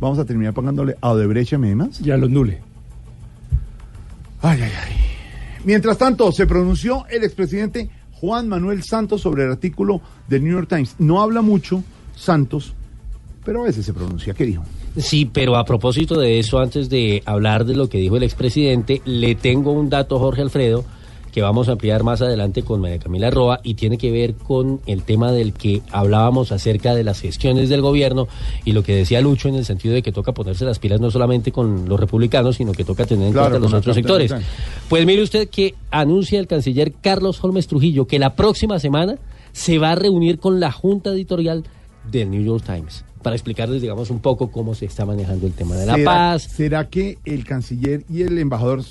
vamos 0.00 0.18
a 0.18 0.24
terminar 0.24 0.52
pagándole 0.52 0.96
a 1.00 1.10
Odebrecht 1.10 1.52
y 1.52 1.54
a 1.54 1.58
Medimas. 1.58 2.00
Y 2.00 2.10
a 2.10 2.16
los 2.16 2.30
Nule. 2.30 2.58
Ay, 4.42 4.62
ay, 4.62 4.72
ay. 4.84 4.92
Mientras 5.64 5.98
tanto, 5.98 6.32
se 6.32 6.46
pronunció 6.46 7.06
el 7.08 7.22
expresidente 7.22 7.90
Juan 8.20 8.48
Manuel 8.48 8.82
Santos 8.82 9.22
sobre 9.22 9.44
el 9.44 9.52
artículo 9.52 10.00
del 10.28 10.44
New 10.44 10.52
York 10.52 10.68
Times. 10.68 10.96
No 10.98 11.22
habla 11.22 11.40
mucho 11.40 11.82
Santos, 12.14 12.74
pero 13.44 13.62
a 13.62 13.66
veces 13.66 13.86
se 13.86 13.94
pronuncia. 13.94 14.34
¿Qué 14.34 14.44
dijo? 14.44 14.62
Sí, 14.96 15.24
pero 15.24 15.56
a 15.56 15.64
propósito 15.64 16.18
de 16.18 16.38
eso, 16.38 16.58
antes 16.58 16.90
de 16.90 17.22
hablar 17.24 17.64
de 17.64 17.76
lo 17.76 17.88
que 17.88 17.98
dijo 17.98 18.16
el 18.16 18.22
expresidente, 18.24 19.00
le 19.04 19.34
tengo 19.34 19.72
un 19.72 19.88
dato, 19.88 20.18
Jorge 20.18 20.42
Alfredo, 20.42 20.84
que 21.30 21.42
vamos 21.42 21.68
a 21.68 21.72
ampliar 21.72 22.02
más 22.02 22.20
adelante 22.22 22.62
con 22.62 22.80
María 22.80 22.98
Camila 22.98 23.30
Roa 23.30 23.60
y 23.62 23.74
tiene 23.74 23.98
que 23.98 24.10
ver 24.10 24.34
con 24.34 24.80
el 24.86 25.02
tema 25.02 25.32
del 25.32 25.52
que 25.52 25.82
hablábamos 25.90 26.52
acerca 26.52 26.94
de 26.94 27.04
las 27.04 27.20
gestiones 27.20 27.68
del 27.68 27.80
gobierno 27.82 28.28
y 28.64 28.72
lo 28.72 28.82
que 28.82 28.94
decía 28.96 29.20
Lucho 29.20 29.48
en 29.48 29.54
el 29.54 29.64
sentido 29.64 29.94
de 29.94 30.02
que 30.02 30.12
toca 30.12 30.32
ponerse 30.32 30.64
las 30.64 30.78
pilas 30.78 31.00
no 31.00 31.10
solamente 31.10 31.52
con 31.52 31.88
los 31.88 31.98
republicanos, 32.00 32.56
sino 32.56 32.72
que 32.72 32.84
toca 32.84 33.04
tener 33.06 33.28
en 33.28 33.32
Claro, 33.32 33.50
cuenta 33.50 33.64
los 33.68 33.74
otros 33.74 33.94
sectores. 33.96 34.32
Pues 34.88 35.06
mire 35.06 35.22
usted 35.22 35.48
que 35.48 35.74
anuncia 35.90 36.38
el 36.40 36.46
canciller 36.46 36.92
Carlos 37.00 37.42
Holmes 37.42 37.66
Trujillo 37.66 38.06
que 38.06 38.18
la 38.18 38.34
próxima 38.34 38.78
semana 38.78 39.16
se 39.52 39.78
va 39.78 39.92
a 39.92 39.94
reunir 39.94 40.38
con 40.38 40.60
la 40.60 40.70
junta 40.72 41.10
editorial 41.10 41.64
del 42.10 42.30
New 42.30 42.42
York 42.42 42.64
Times 42.64 43.04
para 43.22 43.36
explicarles, 43.36 43.82
digamos, 43.82 44.08
un 44.08 44.20
poco 44.20 44.50
cómo 44.50 44.74
se 44.74 44.86
está 44.86 45.04
manejando 45.04 45.46
el 45.46 45.52
tema 45.52 45.76
de 45.76 45.84
la 45.84 45.94
¿Será- 45.96 46.04
paz. 46.04 46.42
¿Será 46.44 46.88
que 46.88 47.18
el 47.26 47.44
canciller 47.44 48.02
y 48.08 48.22
el 48.22 48.38
embajador 48.38 48.82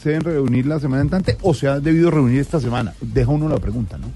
se 0.00 0.10
deben 0.10 0.24
reunir 0.24 0.66
la 0.66 0.78
semana 0.80 1.02
entrante 1.02 1.36
o 1.42 1.54
se 1.54 1.68
ha 1.68 1.80
debido 1.80 2.10
reunir 2.10 2.40
esta 2.40 2.60
semana? 2.60 2.92
Deja 3.00 3.30
uno 3.30 3.48
la 3.48 3.58
pregunta, 3.58 3.98
¿no? 3.98 4.06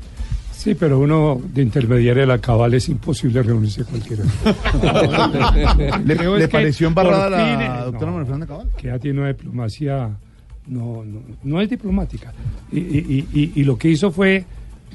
Sí, 0.52 0.74
pero 0.74 0.98
uno 0.98 1.40
de 1.54 1.62
intermediario 1.62 2.20
de 2.20 2.26
la 2.26 2.38
cabal 2.38 2.74
es 2.74 2.88
imposible 2.90 3.42
reunirse 3.42 3.82
cualquiera. 3.84 4.24
¿Le, 6.04 6.16
Creo 6.16 6.36
le 6.36 6.48
pareció 6.48 6.88
embarrada 6.88 7.30
la 7.30 7.82
eh, 7.82 7.84
doctora 7.86 8.06
no, 8.06 8.12
María 8.12 8.26
Fernanda 8.26 8.46
Cabal? 8.46 8.68
Que 8.76 8.88
ya 8.88 8.98
tiene 8.98 9.20
una 9.20 9.28
diplomacia, 9.28 10.10
no, 10.66 11.02
no, 11.04 11.20
no 11.42 11.60
es 11.60 11.70
diplomática. 11.70 12.32
Y, 12.70 12.78
y- 12.78 13.28
y- 13.32 13.52
y 13.54 13.64
lo 13.64 13.78
que 13.78 13.88
hizo 13.88 14.10
fue 14.10 14.44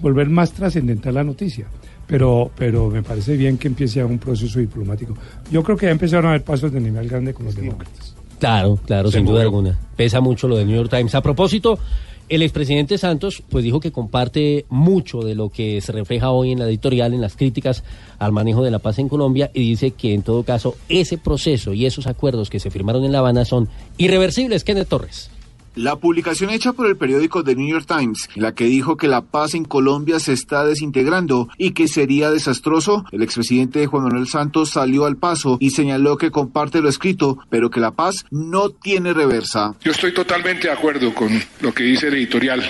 volver 0.02 0.30
más 0.30 0.52
trascendental 0.52 1.16
la 1.16 1.24
noticia. 1.24 1.66
Pero, 2.08 2.52
pero 2.56 2.90
me 2.92 3.02
parece 3.02 3.36
bien 3.36 3.58
que 3.58 3.68
empiece 3.68 4.04
un 4.04 4.20
proceso 4.20 4.60
diplomático. 4.60 5.16
Yo 5.52 5.64
creo 5.64 5.76
que 5.76 5.88
ya 5.88 5.92
empezaron 5.92 6.26
a 6.28 6.30
haber 6.30 6.44
pasos 6.44 6.72
de 6.72 6.80
nivel 6.80 7.10
grande 7.10 7.34
con 7.34 7.46
los 7.48 7.56
demócratas. 7.56 8.15
Claro, 8.40 8.80
claro, 8.86 9.12
Se 9.12 9.18
sin 9.18 9.26
duda 9.26 9.42
alguna. 9.42 9.80
Pesa 9.96 10.22
mucho 10.22 10.48
lo 10.48 10.58
del 10.58 10.68
New 10.68 10.76
York 10.76 10.90
Times. 10.90 11.16
A 11.16 11.22
propósito, 11.22 11.80
el 12.28 12.42
expresidente 12.42 12.98
Santos 12.98 13.44
pues 13.50 13.64
dijo 13.64 13.80
que 13.80 13.92
comparte 13.92 14.66
mucho 14.70 15.20
de 15.20 15.36
lo 15.36 15.50
que 15.50 15.80
se 15.82 15.92
refleja 15.92 16.32
hoy 16.32 16.52
en 16.52 16.60
la 16.60 16.66
editorial, 16.66 17.14
en 17.14 17.22
las 17.22 17.36
críticas 17.36 17.84
al 18.18 18.32
manejo 18.32 18.64
de 18.64 18.72
la 18.72 18.80
paz 18.80 19.00
en 19.00 19.10
Colombia 19.10 19.52
y 19.54 19.62
dice 19.62 19.92
que 19.92 20.14
en 20.14 20.24
todo 20.24 20.44
caso 20.44 20.76
ese 20.90 21.18
proceso 21.18 21.74
y 21.74 21.86
esos 21.86 22.08
acuerdos 22.08 22.50
que 22.50 22.60
se 22.60 22.72
firmaron 22.72 23.06
en 23.06 23.12
La 23.12 23.20
Habana 23.20 23.46
son 23.46 23.70
irreversibles. 23.98 24.64
Kenneth 24.64 24.88
Torres. 24.88 25.30
La 25.76 25.98
publicación 25.98 26.52
hecha 26.52 26.72
por 26.72 26.88
el 26.88 26.96
periódico 26.96 27.44
The 27.44 27.54
New 27.54 27.68
York 27.68 27.86
Times, 27.86 28.30
en 28.34 28.44
la 28.44 28.56
que 28.56 28.64
dijo 28.64 28.96
que 28.96 29.10
la 29.10 29.20
paz 29.20 29.56
en 29.56 29.66
Colombia 29.66 30.20
se 30.22 30.32
está 30.32 30.66
desintegrando 30.66 31.50
y 31.58 31.72
que 31.72 31.90
sería 31.90 32.32
desastroso, 32.32 33.04
el 33.12 33.22
expresidente 33.22 33.86
Juan 33.86 34.06
Manuel 34.06 34.28
Santos 34.28 34.70
salió 34.70 35.06
al 35.06 35.18
paso 35.18 35.58
y 35.60 35.72
señaló 35.72 36.18
que 36.18 36.32
comparte 36.32 36.80
lo 36.80 36.88
escrito, 36.88 37.40
pero 37.50 37.70
que 37.70 37.82
la 37.82 37.92
paz 37.92 38.26
no 38.32 38.70
tiene 38.70 39.14
reversa. 39.14 39.76
Yo 39.82 39.92
estoy 39.92 40.14
totalmente 40.14 40.68
de 40.68 40.74
acuerdo 40.74 41.14
con 41.14 41.30
lo 41.60 41.74
que 41.74 41.84
dice 41.84 42.08
el 42.08 42.14
editorial, 42.14 42.64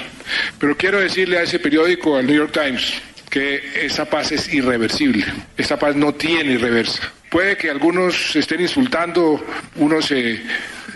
pero 0.57 0.75
quiero 0.75 0.99
decirle 0.99 1.37
a 1.37 1.43
ese 1.43 1.59
periódico, 1.59 2.15
al 2.15 2.25
New 2.25 2.35
York 2.35 2.53
Times, 2.53 2.93
que 3.29 3.85
esa 3.85 4.05
paz 4.05 4.31
es 4.31 4.51
irreversible. 4.51 5.25
Esa 5.57 5.77
paz 5.77 5.95
no 5.95 6.13
tiene 6.13 6.57
reversa. 6.57 7.13
Puede 7.35 7.57
que 7.57 7.69
algunos 7.69 8.31
se 8.31 8.39
estén 8.39 8.61
insultando, 8.61 9.37
unos 9.75 10.05
se, 10.05 10.39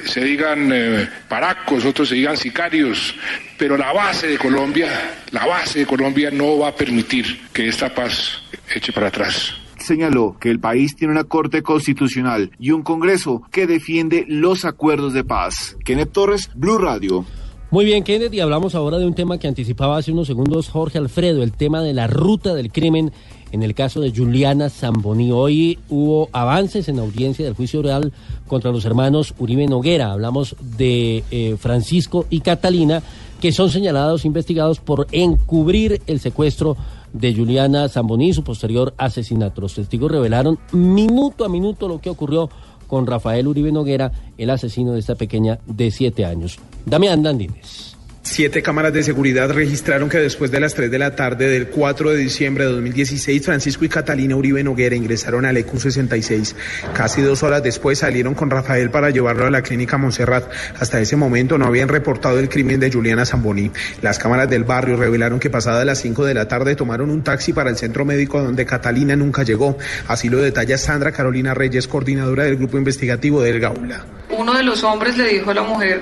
se 0.06 0.24
digan 0.24 0.72
eh, 0.72 1.06
paracos, 1.28 1.84
otros 1.84 2.08
se 2.08 2.16
digan 2.16 2.38
sicarios, 2.38 3.14
pero 3.58 3.76
la 3.76 3.92
base 3.92 4.28
de 4.28 4.38
Colombia, 4.38 4.88
la 5.32 5.46
base 5.46 5.80
de 5.80 5.86
Colombia 5.86 6.32
no 6.32 6.60
va 6.60 6.70
a 6.70 6.74
permitir 6.74 7.26
que 7.52 7.68
esta 7.68 7.94
paz 7.94 8.42
eche 8.74 8.94
para 8.94 9.08
atrás. 9.08 9.54
Señaló 9.80 10.38
que 10.40 10.50
el 10.50 10.62
país 10.62 10.96
tiene 10.96 11.12
una 11.12 11.26
corte 11.26 11.62
constitucional 11.62 12.52
y 12.58 12.72
un 12.72 12.84
Congreso 12.84 13.42
que 13.52 13.68
defiende 13.68 14.24
los 14.30 14.64
acuerdos 14.64 15.12
de 15.12 15.26
paz. 15.26 15.76
Kenneth 15.84 16.14
Torres, 16.14 16.50
Blue 16.56 16.78
Radio. 16.78 17.26
Muy 17.72 17.84
bien, 17.84 18.04
Kenneth, 18.06 18.34
y 18.34 18.40
hablamos 18.40 18.74
ahora 18.76 18.98
de 18.98 19.06
un 19.06 19.14
tema 19.14 19.38
que 19.38 19.48
anticipaba 19.48 19.98
hace 19.98 20.14
unos 20.14 20.26
segundos 20.26 20.70
Jorge 20.70 20.98
Alfredo, 21.00 21.44
el 21.44 21.52
tema 21.52 21.84
de 21.84 21.94
la 21.94 22.08
ruta 22.08 22.56
del 22.56 22.72
crimen 22.72 23.12
en 23.52 23.64
el 23.64 23.74
caso 23.74 24.02
de 24.02 24.12
Juliana 24.12 24.70
Zamboni. 24.70 25.32
Hoy 25.32 25.80
hubo 25.90 26.30
avances 26.32 26.90
en 26.90 27.00
audiencia 27.00 27.46
del 27.46 27.56
juicio 27.56 27.80
oral 27.80 28.12
contra 28.48 28.72
los 28.72 28.86
hermanos 28.86 29.34
Uribe 29.38 29.68
Noguera. 29.68 30.12
Hablamos 30.12 30.56
de 30.78 31.24
eh, 31.32 31.56
Francisco 31.60 32.26
y 32.30 32.42
Catalina, 32.42 33.02
que 33.42 33.52
son 33.52 33.70
señalados, 33.70 34.26
investigados 34.26 34.80
por 34.80 35.08
encubrir 35.12 36.02
el 36.08 36.20
secuestro 36.20 36.78
de 37.14 37.34
Juliana 37.34 37.90
Zamboni 37.90 38.30
y 38.30 38.34
su 38.34 38.44
posterior 38.44 38.94
asesinato. 38.98 39.62
Los 39.62 39.76
testigos 39.76 40.12
revelaron 40.12 40.60
minuto 40.72 41.46
a 41.46 41.50
minuto 41.50 41.88
lo 41.88 42.00
que 42.00 42.10
ocurrió 42.10 42.50
con 42.88 43.06
Rafael 43.06 43.48
Uribe 43.48 43.72
Noguera, 43.72 44.12
el 44.38 44.50
asesino 44.50 44.94
de 44.94 45.00
esta 45.00 45.16
pequeña 45.16 45.60
de 45.66 45.92
siete 45.92 46.26
años. 46.26 46.58
Damián 46.86 47.22
Dandines. 47.22 47.89
Siete 48.22 48.62
cámaras 48.62 48.92
de 48.92 49.02
seguridad 49.02 49.50
registraron 49.50 50.10
que 50.10 50.18
después 50.18 50.52
de 50.52 50.60
las 50.60 50.74
3 50.74 50.92
de 50.92 51.00
la 51.00 51.16
tarde 51.16 51.48
del 51.48 51.70
4 51.70 52.12
de 52.12 52.18
diciembre 52.18 52.66
de 52.66 52.72
2016, 52.74 53.46
Francisco 53.46 53.86
y 53.86 53.90
Catalina 53.90 54.36
Uribe 54.36 54.62
Noguera 54.62 54.96
ingresaron 54.96 55.46
al 55.46 55.56
EQ66. 55.56 56.54
Casi 56.94 57.22
dos 57.22 57.44
horas 57.44 57.64
después 57.64 58.00
salieron 58.00 58.36
con 58.36 58.50
Rafael 58.50 58.92
para 58.92 59.10
llevarlo 59.10 59.46
a 59.46 59.50
la 59.50 59.62
clínica 59.62 59.98
Montserrat. 59.98 60.52
Hasta 60.80 61.00
ese 61.00 61.16
momento 61.16 61.58
no 61.58 61.66
habían 61.66 61.88
reportado 61.88 62.40
el 62.40 62.50
crimen 62.50 62.82
de 62.82 62.92
Juliana 62.92 63.26
Zamboni. 63.26 63.72
Las 64.02 64.20
cámaras 64.20 64.50
del 64.50 64.66
barrio 64.66 64.98
revelaron 64.98 65.40
que 65.40 65.50
pasadas 65.50 65.86
las 65.86 66.00
5 66.00 66.26
de 66.26 66.34
la 66.34 66.48
tarde 66.48 66.76
tomaron 66.76 67.10
un 67.10 67.24
taxi 67.24 67.54
para 67.54 67.70
el 67.70 67.78
centro 67.78 68.04
médico 68.04 68.42
donde 68.42 68.66
Catalina 68.66 69.16
nunca 69.16 69.44
llegó. 69.44 69.78
Así 70.08 70.28
lo 70.28 70.40
detalla 70.40 70.78
Sandra 70.78 71.14
Carolina 71.14 71.54
Reyes, 71.54 71.88
coordinadora 71.88 72.44
del 72.44 72.58
grupo 72.58 72.78
investigativo 72.78 73.42
del 73.42 73.62
Gaula. 73.62 74.06
Uno 74.38 74.54
de 74.54 74.64
los 74.64 74.84
hombres 74.84 75.18
le 75.18 75.28
dijo 75.30 75.52
a 75.52 75.54
la 75.54 75.64
mujer 75.64 76.02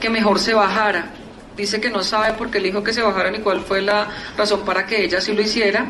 que 0.00 0.08
mejor 0.08 0.38
se 0.38 0.54
bajara. 0.54 1.12
Dice 1.58 1.80
que 1.80 1.90
no 1.90 2.04
sabe 2.04 2.34
por 2.34 2.52
qué 2.52 2.60
le 2.60 2.68
dijo 2.68 2.84
que 2.84 2.92
se 2.92 3.02
bajara 3.02 3.32
ni 3.32 3.40
cuál 3.40 3.60
fue 3.60 3.82
la 3.82 4.06
razón 4.36 4.64
para 4.64 4.86
que 4.86 5.02
ella 5.02 5.20
sí 5.20 5.32
lo 5.32 5.42
hiciera, 5.42 5.88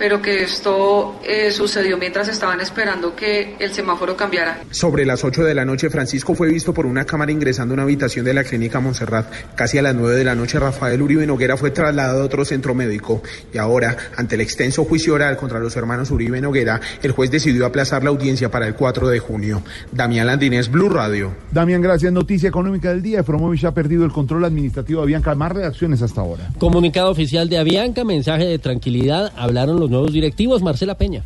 pero 0.00 0.22
que 0.22 0.44
esto 0.44 1.20
eh, 1.22 1.50
sucedió 1.50 1.98
mientras 1.98 2.26
estaban 2.26 2.58
esperando 2.62 3.14
que 3.14 3.56
el 3.58 3.70
semáforo 3.74 4.16
cambiara. 4.16 4.62
Sobre 4.70 5.04
las 5.04 5.22
8 5.24 5.44
de 5.44 5.54
la 5.54 5.66
noche, 5.66 5.90
Francisco 5.90 6.34
fue 6.34 6.48
visto 6.48 6.72
por 6.72 6.86
una 6.86 7.04
cámara 7.04 7.30
ingresando 7.30 7.74
a 7.74 7.74
una 7.74 7.82
habitación 7.82 8.24
de 8.24 8.32
la 8.32 8.42
clínica 8.42 8.80
Montserrat. 8.80 9.26
Casi 9.54 9.76
a 9.76 9.82
las 9.82 9.94
9 9.94 10.16
de 10.16 10.24
la 10.24 10.34
noche, 10.34 10.58
Rafael 10.58 11.02
Uribe 11.02 11.26
Noguera 11.26 11.58
fue 11.58 11.70
trasladado 11.70 12.22
a 12.22 12.24
otro 12.24 12.46
centro 12.46 12.74
médico. 12.74 13.22
Y 13.52 13.58
ahora, 13.58 13.94
ante 14.16 14.36
el 14.36 14.40
extenso 14.40 14.86
juicio 14.86 15.12
oral 15.12 15.36
contra 15.36 15.58
los 15.58 15.76
hermanos 15.76 16.10
Uribe 16.10 16.40
Noguera, 16.40 16.80
el 17.02 17.12
juez 17.12 17.30
decidió 17.30 17.66
aplazar 17.66 18.02
la 18.02 18.08
audiencia 18.08 18.50
para 18.50 18.66
el 18.66 18.74
4 18.76 19.06
de 19.06 19.18
junio. 19.18 19.62
Damián 19.92 20.26
Landines, 20.26 20.70
Blue 20.70 20.88
Radio. 20.88 21.34
Damián, 21.52 21.82
gracias. 21.82 22.10
Noticia 22.10 22.48
económica 22.48 22.88
del 22.88 23.02
día. 23.02 23.20
Efromovich 23.20 23.66
ha 23.66 23.74
perdido 23.74 24.06
el 24.06 24.12
control 24.12 24.46
administrativo 24.46 25.00
de 25.00 25.04
Avianca. 25.04 25.34
Más 25.34 25.52
reacciones 25.52 26.00
hasta 26.00 26.22
ahora. 26.22 26.48
Comunicado 26.58 27.10
oficial 27.10 27.50
de 27.50 27.58
Avianca, 27.58 28.02
mensaje 28.02 28.46
de 28.46 28.58
tranquilidad. 28.58 29.30
Hablaron 29.36 29.78
los 29.78 29.89
nuevos 29.90 30.12
directivos. 30.12 30.62
Marcela 30.62 30.96
Peña. 30.96 31.24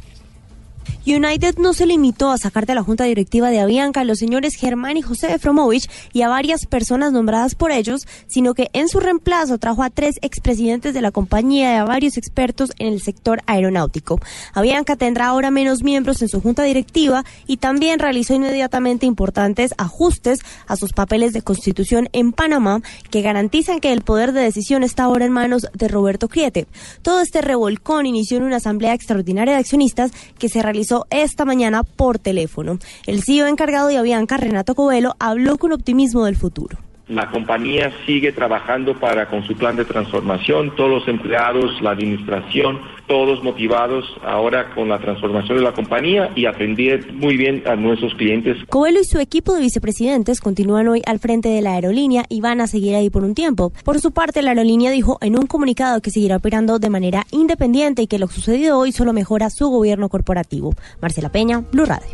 United 1.06 1.56
no 1.58 1.74
se 1.74 1.84
limitó 1.84 2.30
a 2.30 2.38
sacar 2.38 2.64
de 2.64 2.74
la 2.74 2.82
junta 2.82 3.04
directiva 3.04 3.50
de 3.50 3.60
Avianca 3.60 4.00
a 4.00 4.04
los 4.04 4.18
señores 4.18 4.54
Germán 4.54 4.96
y 4.96 5.02
José 5.02 5.34
Efromovich 5.34 5.90
y 6.14 6.22
a 6.22 6.28
varias 6.28 6.64
personas 6.64 7.12
nombradas 7.12 7.54
por 7.54 7.72
ellos, 7.72 8.06
sino 8.26 8.54
que 8.54 8.70
en 8.72 8.88
su 8.88 9.00
reemplazo 9.00 9.58
trajo 9.58 9.82
a 9.82 9.90
tres 9.90 10.16
expresidentes 10.22 10.94
de 10.94 11.02
la 11.02 11.10
compañía 11.10 11.74
y 11.74 11.76
a 11.76 11.84
varios 11.84 12.16
expertos 12.16 12.70
en 12.78 12.90
el 12.90 13.02
sector 13.02 13.42
aeronáutico. 13.44 14.18
Avianca 14.54 14.96
tendrá 14.96 15.26
ahora 15.26 15.50
menos 15.50 15.82
miembros 15.82 16.22
en 16.22 16.28
su 16.28 16.40
junta 16.40 16.62
directiva 16.62 17.24
y 17.46 17.58
también 17.58 17.98
realizó 17.98 18.32
inmediatamente 18.34 19.04
importantes 19.04 19.74
ajustes 19.76 20.40
a 20.66 20.76
sus 20.76 20.94
papeles 20.94 21.34
de 21.34 21.42
constitución 21.42 22.08
en 22.12 22.32
Panamá 22.32 22.80
que 23.10 23.20
garantizan 23.20 23.80
que 23.80 23.92
el 23.92 24.00
poder 24.00 24.32
de 24.32 24.40
decisión 24.40 24.82
está 24.82 25.04
ahora 25.04 25.26
en 25.26 25.32
manos 25.32 25.66
de 25.74 25.88
Roberto 25.88 26.28
Criete. 26.28 26.66
Todo 27.02 27.20
este 27.20 27.42
revolcón 27.42 28.06
inició 28.06 28.38
en 28.38 28.44
una 28.44 28.56
asamblea 28.56 28.94
extraordinaria 28.94 29.52
de 29.52 29.60
accionistas 29.60 30.10
que 30.38 30.48
se 30.48 30.62
realizó 30.62 30.93
esta 31.10 31.44
mañana 31.44 31.82
por 31.82 32.18
teléfono. 32.18 32.78
El 33.06 33.22
CEO 33.22 33.46
encargado 33.46 33.88
de 33.88 33.98
Avianca, 33.98 34.36
Renato 34.36 34.74
Covelo, 34.74 35.16
habló 35.18 35.58
con 35.58 35.72
optimismo 35.72 36.24
del 36.24 36.36
futuro. 36.36 36.83
La 37.08 37.30
compañía 37.30 37.92
sigue 38.06 38.32
trabajando 38.32 38.98
para 38.98 39.28
con 39.28 39.46
su 39.46 39.54
plan 39.54 39.76
de 39.76 39.84
transformación, 39.84 40.74
todos 40.74 40.88
los 40.88 41.08
empleados, 41.08 41.82
la 41.82 41.90
administración, 41.90 42.80
todos 43.06 43.44
motivados 43.44 44.06
ahora 44.24 44.74
con 44.74 44.88
la 44.88 44.98
transformación 44.98 45.58
de 45.58 45.64
la 45.64 45.72
compañía 45.72 46.30
y 46.34 46.46
atender 46.46 47.12
muy 47.12 47.36
bien 47.36 47.62
a 47.66 47.76
nuestros 47.76 48.14
clientes. 48.14 48.56
Coelho 48.70 49.00
y 49.00 49.04
su 49.04 49.18
equipo 49.18 49.52
de 49.52 49.60
vicepresidentes 49.60 50.40
continúan 50.40 50.88
hoy 50.88 51.02
al 51.04 51.18
frente 51.18 51.50
de 51.50 51.60
la 51.60 51.72
aerolínea 51.72 52.24
y 52.30 52.40
van 52.40 52.62
a 52.62 52.66
seguir 52.66 52.94
ahí 52.94 53.10
por 53.10 53.22
un 53.22 53.34
tiempo. 53.34 53.72
Por 53.84 54.00
su 54.00 54.12
parte, 54.12 54.40
la 54.40 54.52
aerolínea 54.52 54.90
dijo 54.90 55.18
en 55.20 55.38
un 55.38 55.46
comunicado 55.46 56.00
que 56.00 56.10
seguirá 56.10 56.36
operando 56.36 56.78
de 56.78 56.88
manera 56.88 57.26
independiente 57.32 58.00
y 58.00 58.06
que 58.06 58.18
lo 58.18 58.28
sucedido 58.28 58.78
hoy 58.78 58.92
solo 58.92 59.12
mejora 59.12 59.50
su 59.50 59.68
gobierno 59.68 60.08
corporativo. 60.08 60.74
Marcela 61.02 61.30
Peña, 61.30 61.62
Blue 61.70 61.84
Radio. 61.84 62.08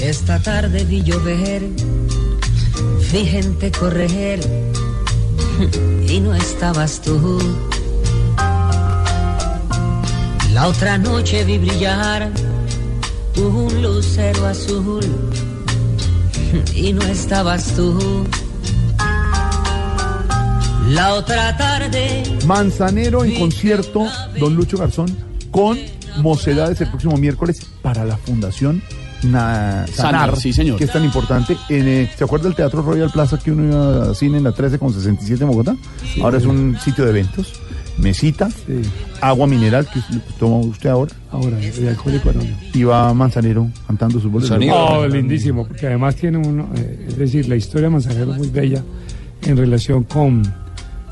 Esta 0.00 0.42
tarde 0.42 0.84
vi 0.84 1.02
llover, 1.02 1.62
vi 3.12 3.24
gente 3.24 3.72
correr 3.72 4.40
y 6.08 6.20
no 6.20 6.34
estabas 6.34 7.00
tú. 7.00 7.38
La 10.52 10.68
otra 10.68 10.98
noche 10.98 11.44
vi 11.44 11.58
brillar 11.58 12.30
un 13.36 13.82
lucero 13.82 14.46
azul 14.46 15.04
y 16.74 16.92
no 16.92 17.02
estabas 17.02 17.74
tú. 17.74 18.26
La 20.88 21.14
otra 21.14 21.56
tarde 21.56 22.38
Manzanero 22.46 23.24
en 23.24 23.34
concierto, 23.38 24.06
don 24.38 24.54
Lucho 24.54 24.76
Garzón, 24.76 25.16
con 25.50 25.78
Mocedades 26.18 26.80
el 26.80 26.88
próximo 26.88 27.16
miércoles 27.16 27.66
para 27.82 28.04
la 28.04 28.16
Fundación 28.16 28.82
Na- 29.22 29.86
Sanar, 29.86 29.94
Sanar, 30.30 30.36
sí, 30.36 30.52
señor. 30.52 30.78
que 30.78 30.84
es 30.84 30.92
tan 30.92 31.04
importante. 31.04 31.56
En, 31.68 31.86
eh, 31.88 32.10
¿Se 32.16 32.24
acuerda 32.24 32.44
del 32.44 32.54
Teatro 32.56 32.82
Royal 32.82 33.10
Plaza 33.10 33.38
que 33.38 33.52
uno 33.52 33.64
iba 33.64 34.10
a 34.10 34.14
cine 34.14 34.38
en 34.38 34.44
la 34.44 34.52
13 34.52 34.78
con 34.78 34.92
67 34.92 35.42
en 35.44 35.50
Bogotá? 35.50 35.76
ahora 36.22 36.38
es 36.38 36.44
un 36.46 36.76
sitio 36.82 37.04
de 37.04 37.10
eventos, 37.10 37.52
mesita, 37.98 38.48
agua 39.20 39.46
mineral 39.46 39.86
que 39.92 40.00
toma 40.38 40.56
usted 40.58 40.88
ahora. 40.90 41.12
Ahora, 41.30 41.56
de 41.58 41.88
alcohólico 41.88 42.30
anónimo. 42.30 42.56
Y 42.72 42.82
va 42.84 43.12
Manzanero 43.14 43.68
cantando 43.86 44.18
sus 44.20 44.30
boleros. 44.32 44.58
Oh, 44.72 45.06
lindísimo, 45.06 45.66
porque 45.66 45.86
además 45.86 46.16
tiene 46.16 46.38
uno, 46.38 46.68
eh, 46.76 47.06
es 47.08 47.16
decir, 47.18 47.48
la 47.48 47.56
historia 47.56 47.88
de 47.88 47.90
Manzanero 47.90 48.32
es 48.32 48.38
muy 48.38 48.48
bella 48.48 48.82
en 49.42 49.56
relación 49.56 50.04
con, 50.04 50.42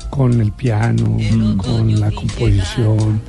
con 0.09 0.41
el 0.41 0.51
piano, 0.51 1.15
con 1.57 1.99
la 1.99 2.09
composición. 2.11 3.21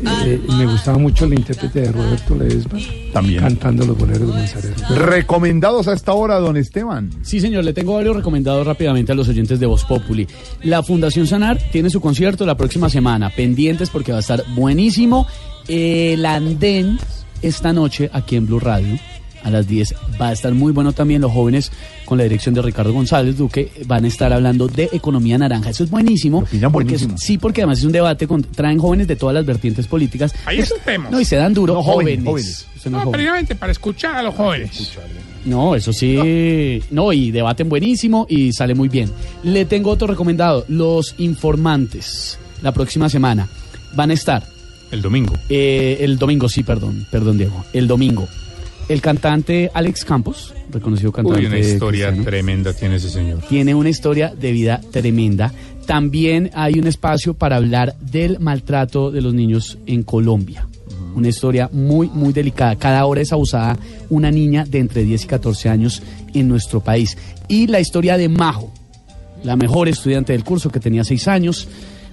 Eh, 0.00 0.40
me 0.56 0.66
gustaba 0.66 0.98
mucho 0.98 1.24
el 1.24 1.34
intérprete 1.34 1.80
de 1.80 1.92
Roberto 1.92 2.36
Ledesma 2.36 2.78
También. 3.12 3.40
cantando 3.40 3.84
los 3.84 3.98
boleros 3.98 4.28
de 4.28 4.34
Manzanero. 4.34 4.74
Recomendados 5.06 5.88
a 5.88 5.92
esta 5.92 6.12
hora, 6.12 6.36
don 6.38 6.56
Esteban. 6.56 7.10
Sí, 7.22 7.40
señor, 7.40 7.64
le 7.64 7.72
tengo 7.72 7.94
varios 7.94 8.14
recomendados 8.14 8.66
rápidamente 8.66 9.12
a 9.12 9.14
los 9.14 9.28
oyentes 9.28 9.58
de 9.58 9.66
Voz 9.66 9.84
Populi. 9.84 10.26
La 10.62 10.82
Fundación 10.82 11.26
Sanar 11.26 11.58
tiene 11.72 11.90
su 11.90 12.00
concierto 12.00 12.46
la 12.46 12.56
próxima 12.56 12.88
semana, 12.88 13.30
pendientes 13.30 13.90
porque 13.90 14.12
va 14.12 14.18
a 14.18 14.20
estar 14.20 14.44
buenísimo. 14.54 15.26
El 15.66 16.24
andén 16.24 16.98
esta 17.42 17.72
noche 17.72 18.08
aquí 18.12 18.36
en 18.36 18.46
Blue 18.46 18.60
Radio 18.60 18.98
a 19.42 19.50
las 19.50 19.66
10 19.68 19.94
va 20.20 20.28
a 20.28 20.32
estar 20.32 20.52
muy 20.54 20.72
bueno 20.72 20.92
también. 20.92 21.20
Los 21.22 21.32
jóvenes 21.32 21.70
con 22.04 22.18
la 22.18 22.24
dirección 22.24 22.54
de 22.54 22.62
Ricardo 22.62 22.92
González 22.92 23.36
Duque 23.36 23.70
van 23.86 24.04
a 24.04 24.08
estar 24.08 24.32
hablando 24.32 24.66
de 24.68 24.88
economía 24.92 25.38
naranja. 25.38 25.70
Eso 25.70 25.84
es 25.84 25.90
buenísimo. 25.90 26.40
porque 26.40 26.56
es- 26.56 26.72
buenísimo. 26.72 27.18
sí, 27.18 27.38
porque 27.38 27.62
además 27.62 27.78
es 27.78 27.84
un 27.84 27.92
debate 27.92 28.26
con 28.26 28.42
traen 28.42 28.78
jóvenes 28.78 29.06
de 29.08 29.16
todas 29.16 29.34
las 29.34 29.44
vertientes 29.46 29.86
políticas. 29.86 30.34
Ahí 30.46 30.58
escuchemos. 30.58 31.10
No, 31.10 31.20
y 31.20 31.24
se 31.24 31.36
dan 31.36 31.54
duro. 31.54 31.74
No, 31.74 31.82
jóvenes. 31.82 32.24
jóvenes, 32.24 32.66
no 32.90 32.98
es 33.02 33.48
No, 33.50 33.58
para 33.58 33.72
escuchar 33.72 34.16
a 34.16 34.22
los 34.22 34.34
jóvenes. 34.34 34.92
No, 35.44 35.74
eso 35.74 35.92
sí. 35.92 36.82
No, 36.90 37.12
y 37.12 37.30
debaten 37.30 37.68
buenísimo 37.68 38.26
y 38.28 38.52
sale 38.52 38.74
muy 38.74 38.88
bien. 38.88 39.10
Le 39.42 39.64
tengo 39.64 39.90
otro 39.90 40.06
recomendado. 40.06 40.64
Los 40.68 41.14
informantes. 41.18 42.38
La 42.62 42.72
próxima 42.72 43.08
semana 43.08 43.48
van 43.94 44.10
a 44.10 44.14
estar. 44.14 44.42
El 44.90 45.02
domingo. 45.02 45.34
eh, 45.48 45.98
el 46.00 46.18
domingo, 46.18 46.48
sí, 46.48 46.62
perdón. 46.62 47.06
Perdón, 47.10 47.36
Diego. 47.38 47.64
El 47.72 47.86
domingo. 47.86 48.26
El 48.88 49.02
cantante 49.02 49.70
Alex 49.74 50.04
Campos, 50.04 50.54
reconocido 50.70 51.12
cantante. 51.12 51.40
Uy, 51.40 51.46
una 51.46 51.58
historia 51.58 52.06
cristiano, 52.06 52.24
tremenda 52.24 52.72
tiene 52.72 52.96
ese 52.96 53.10
señor. 53.10 53.40
tiene 53.48 53.74
una 53.74 53.90
historia 53.90 54.34
de 54.34 54.50
vida 54.52 54.80
tremenda. 54.90 55.52
También 55.86 56.50
hay 56.54 56.78
un 56.78 56.86
espacio 56.86 57.34
para 57.34 57.56
hablar 57.56 57.96
del 58.00 58.40
maltrato 58.40 59.10
de 59.10 59.20
los 59.20 59.34
niños 59.34 59.78
en 59.86 60.02
Colombia. 60.02 60.66
Una 61.14 61.28
historia 61.28 61.68
muy, 61.72 62.08
muy 62.08 62.32
delicada. 62.32 62.76
Cada 62.76 63.04
hora 63.04 63.20
es 63.20 63.32
abusada 63.32 63.76
una 64.08 64.30
niña 64.30 64.64
de 64.64 64.78
entre 64.78 65.04
10 65.04 65.24
y 65.24 65.26
14 65.26 65.68
años 65.68 66.02
en 66.32 66.48
nuestro 66.48 66.80
país. 66.80 67.16
Y 67.48 67.66
la 67.66 67.80
historia 67.80 68.16
de 68.16 68.28
Majo, 68.28 68.72
la 69.42 69.56
mejor 69.56 69.88
estudiante 69.88 70.32
del 70.32 70.44
curso 70.44 70.70
que 70.70 70.80
tenía 70.80 71.04
6 71.04 71.28
años. 71.28 71.68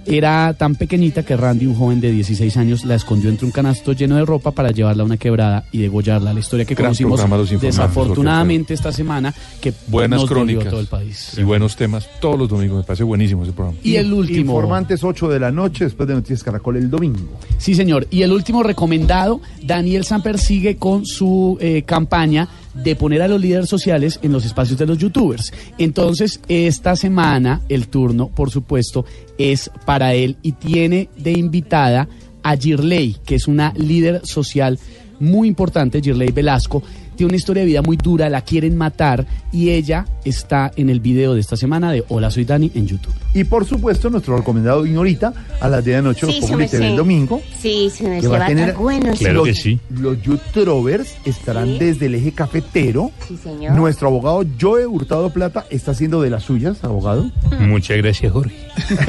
Era 0.06 0.54
tan 0.54 0.74
pequeñita 0.76 1.24
que 1.24 1.36
Randy, 1.36 1.66
un 1.66 1.74
joven 1.74 2.00
de 2.00 2.12
16 2.12 2.56
años, 2.56 2.84
la 2.84 2.94
escondió 2.94 3.28
entre 3.28 3.46
un 3.46 3.52
canasto 3.52 3.92
lleno 3.92 4.16
de 4.16 4.24
ropa 4.24 4.52
para 4.52 4.70
llevarla 4.70 5.02
a 5.02 5.06
una 5.06 5.16
quebrada 5.16 5.64
y 5.72 5.78
degollarla. 5.78 6.32
La 6.32 6.40
historia 6.40 6.64
que 6.64 6.74
Gran 6.74 6.94
conocimos 6.94 7.20
desafortunadamente 7.60 8.74
esta 8.74 8.92
semana 8.92 9.34
que 9.60 9.72
Buenas 9.88 10.20
nos 10.20 10.28
crónicas 10.28 10.68
todo 10.68 10.80
el 10.80 10.86
país. 10.86 11.32
y 11.36 11.42
buenos 11.42 11.76
temas 11.76 12.08
todos 12.20 12.38
los 12.38 12.48
domingos. 12.48 12.78
Me 12.78 12.84
parece 12.84 13.04
buenísimo 13.04 13.42
ese 13.42 13.52
programa. 13.52 13.78
Y 13.82 13.96
el 13.96 14.12
último. 14.12 14.52
Informantes 14.52 15.02
8 15.02 15.28
de 15.28 15.40
la 15.40 15.50
noche, 15.50 15.84
después 15.84 16.08
de 16.08 16.14
Noticias 16.14 16.42
Caracol 16.42 16.76
el 16.76 16.90
domingo. 16.90 17.38
Sí, 17.58 17.74
señor. 17.74 18.06
Y 18.10 18.22
el 18.22 18.32
último 18.32 18.62
recomendado, 18.62 19.40
Daniel 19.62 20.04
Samper 20.04 20.38
sigue 20.38 20.76
con 20.76 21.04
su 21.04 21.58
eh, 21.60 21.82
campaña 21.82 22.48
de 22.82 22.96
poner 22.96 23.22
a 23.22 23.28
los 23.28 23.40
líderes 23.40 23.68
sociales 23.68 24.18
en 24.22 24.32
los 24.32 24.44
espacios 24.44 24.78
de 24.78 24.86
los 24.86 24.98
youtubers. 24.98 25.52
Entonces, 25.78 26.40
esta 26.48 26.96
semana 26.96 27.62
el 27.68 27.88
turno, 27.88 28.28
por 28.28 28.50
supuesto, 28.50 29.04
es 29.38 29.70
para 29.84 30.14
él 30.14 30.36
y 30.42 30.52
tiene 30.52 31.08
de 31.16 31.32
invitada 31.32 32.08
a 32.42 32.56
Girley, 32.56 33.16
que 33.24 33.34
es 33.34 33.48
una 33.48 33.72
líder 33.76 34.20
social 34.24 34.78
muy 35.18 35.48
importante, 35.48 36.00
Girley 36.00 36.30
Velasco. 36.30 36.82
Tiene 37.16 37.28
una 37.30 37.36
historia 37.36 37.62
de 37.62 37.66
vida 37.66 37.82
muy 37.82 37.96
dura, 37.96 38.28
la 38.28 38.42
quieren 38.42 38.76
matar 38.76 39.26
y 39.52 39.70
ella 39.70 40.04
está 40.24 40.70
en 40.76 40.90
el 40.90 41.00
video 41.00 41.34
de 41.34 41.40
esta 41.40 41.56
semana 41.56 41.90
de 41.92 42.04
Hola, 42.08 42.30
soy 42.30 42.44
Dani 42.44 42.70
en 42.74 42.86
YouTube. 42.86 43.14
Y 43.34 43.44
por 43.44 43.64
supuesto, 43.64 44.10
nuestro 44.10 44.36
recomendado 44.36 44.84
Ignorita 44.86 45.32
a 45.60 45.68
las 45.68 45.84
10 45.84 45.96
de 45.96 46.02
la 46.02 46.08
noche, 46.08 46.26
Sí, 46.30 46.40
Populi 46.40 46.68
TV 46.68 46.88
el 46.90 46.96
domingo. 46.96 47.40
Sí, 47.60 47.90
se 47.94 48.08
me 48.08 48.20
que 48.20 48.28
va 48.28 48.36
a 48.36 48.38
va 48.40 48.44
a 48.44 48.48
tener 48.48 48.68
estar 48.70 48.82
bueno. 48.82 49.12
los, 49.32 49.66
los 50.00 50.22
youtubers 50.22 51.16
estarán 51.24 51.78
desde 51.78 52.06
el 52.06 52.14
eje 52.16 52.32
cafetero. 52.32 53.10
Sí, 53.26 53.36
señor. 53.42 53.74
Nuestro 53.74 54.08
abogado 54.08 54.44
Joe 54.60 54.86
Hurtado 54.86 55.30
Plata 55.30 55.64
está 55.70 55.92
haciendo 55.92 56.20
de 56.22 56.30
las 56.30 56.42
suyas, 56.44 56.82
abogado. 56.84 57.30
Muchas 57.60 57.96
gracias, 57.98 58.32
Jorge. 58.32 58.54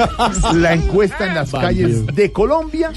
La 0.56 0.74
encuesta 0.74 1.28
en 1.28 1.36
las 1.36 1.52
calles 1.52 2.06
de 2.08 2.32
Colombia. 2.32 2.92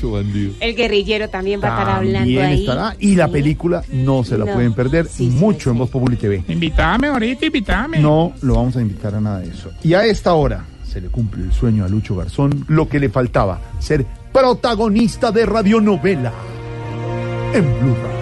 El 0.61 0.75
guerrillero 0.77 1.29
también 1.29 1.61
va 1.63 1.69
a 1.77 1.81
estar 1.81 1.97
hablando 1.97 2.19
También 2.21 2.43
ahí. 2.45 2.61
estará. 2.61 2.97
Y 2.99 3.17
la 3.17 3.29
película 3.29 3.83
no 3.93 4.25
se 4.25 4.39
la 4.39 4.45
No. 4.45 4.53
pueden 4.55 4.73
perder. 4.73 5.00
Mucho 5.19 5.71
en 5.71 5.79
Voz 5.79 5.91
Populi 5.91 6.17
TV. 6.17 6.43
Invítame 6.49 7.09
ahorita, 7.09 7.47
invítame. 7.47 7.99
No 7.99 8.33
lo 8.43 8.55
vamos 8.55 8.77
a 8.77 8.81
invitar 8.81 9.15
a 9.15 9.21
nada 9.21 9.39
de 9.41 9.49
eso. 9.51 9.71
Y 9.83 9.95
a 9.95 10.05
esta 10.05 10.35
hora 10.35 10.65
se 10.87 11.01
le 11.01 11.09
cumple 11.09 11.45
el 11.45 11.53
sueño 11.53 11.85
a 11.85 11.89
Lucho 11.89 12.17
Garzón, 12.17 12.65
lo 12.69 12.89
que 12.89 12.99
le 13.01 13.09
faltaba, 13.09 13.61
ser 13.79 14.05
protagonista 14.33 15.31
de 15.31 15.47
radionovela 15.47 16.33
en 17.53 17.63
Blue 17.81 17.95
Radio. 17.95 18.21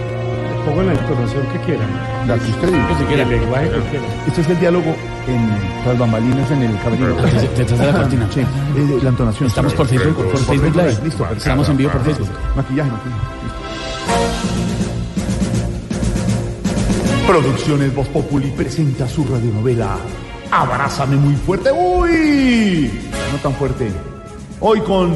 Pongo 0.66 0.82
la 0.82 0.92
entonación 0.92 1.46
que 1.52 1.58
quieran. 1.60 1.88
La 2.26 2.34
que 2.36 2.50
usted 2.50 2.68
diga. 2.68 3.22
El 3.22 3.28
lenguaje 3.30 3.70
que 3.70 3.80
quieran. 3.90 4.08
Este 4.26 4.40
es 4.42 4.48
el 4.50 4.60
diálogo 4.60 4.94
en 5.26 5.48
las 5.86 5.98
bambalinas 5.98 6.50
en 6.50 6.62
el 6.62 6.78
camerino. 6.80 7.08
Detrás- 7.16 7.56
detrás 7.56 7.80
de 7.80 7.86
la 7.86 7.92
cortina. 7.92 8.28
Sí, 8.34 8.40
eh, 8.40 8.98
la 9.02 9.08
entonación. 9.08 9.48
Estamos 9.48 9.72
por 9.72 9.86
Facebook, 9.86 10.16
por 10.16 10.36
Facebook 10.36 10.76
Live. 10.76 10.88
Listo, 11.04 11.18
perfecto. 11.18 11.34
Estamos 11.38 11.68
en 11.70 11.76
vivo 11.78 11.90
por 11.90 12.04
Facebook. 12.04 12.28
Maquillaje, 12.54 12.90
maquillaje. 12.90 13.37
Producciones 17.28 17.94
Voz 17.94 18.08
Populi 18.08 18.50
presenta 18.52 19.06
su 19.06 19.22
radionovela 19.22 19.98
Abrázame 20.50 21.16
muy 21.16 21.34
fuerte. 21.34 21.70
¡Uy! 21.70 22.90
No 23.30 23.38
tan 23.42 23.52
fuerte. 23.52 23.90
Hoy 24.60 24.80
con 24.80 25.10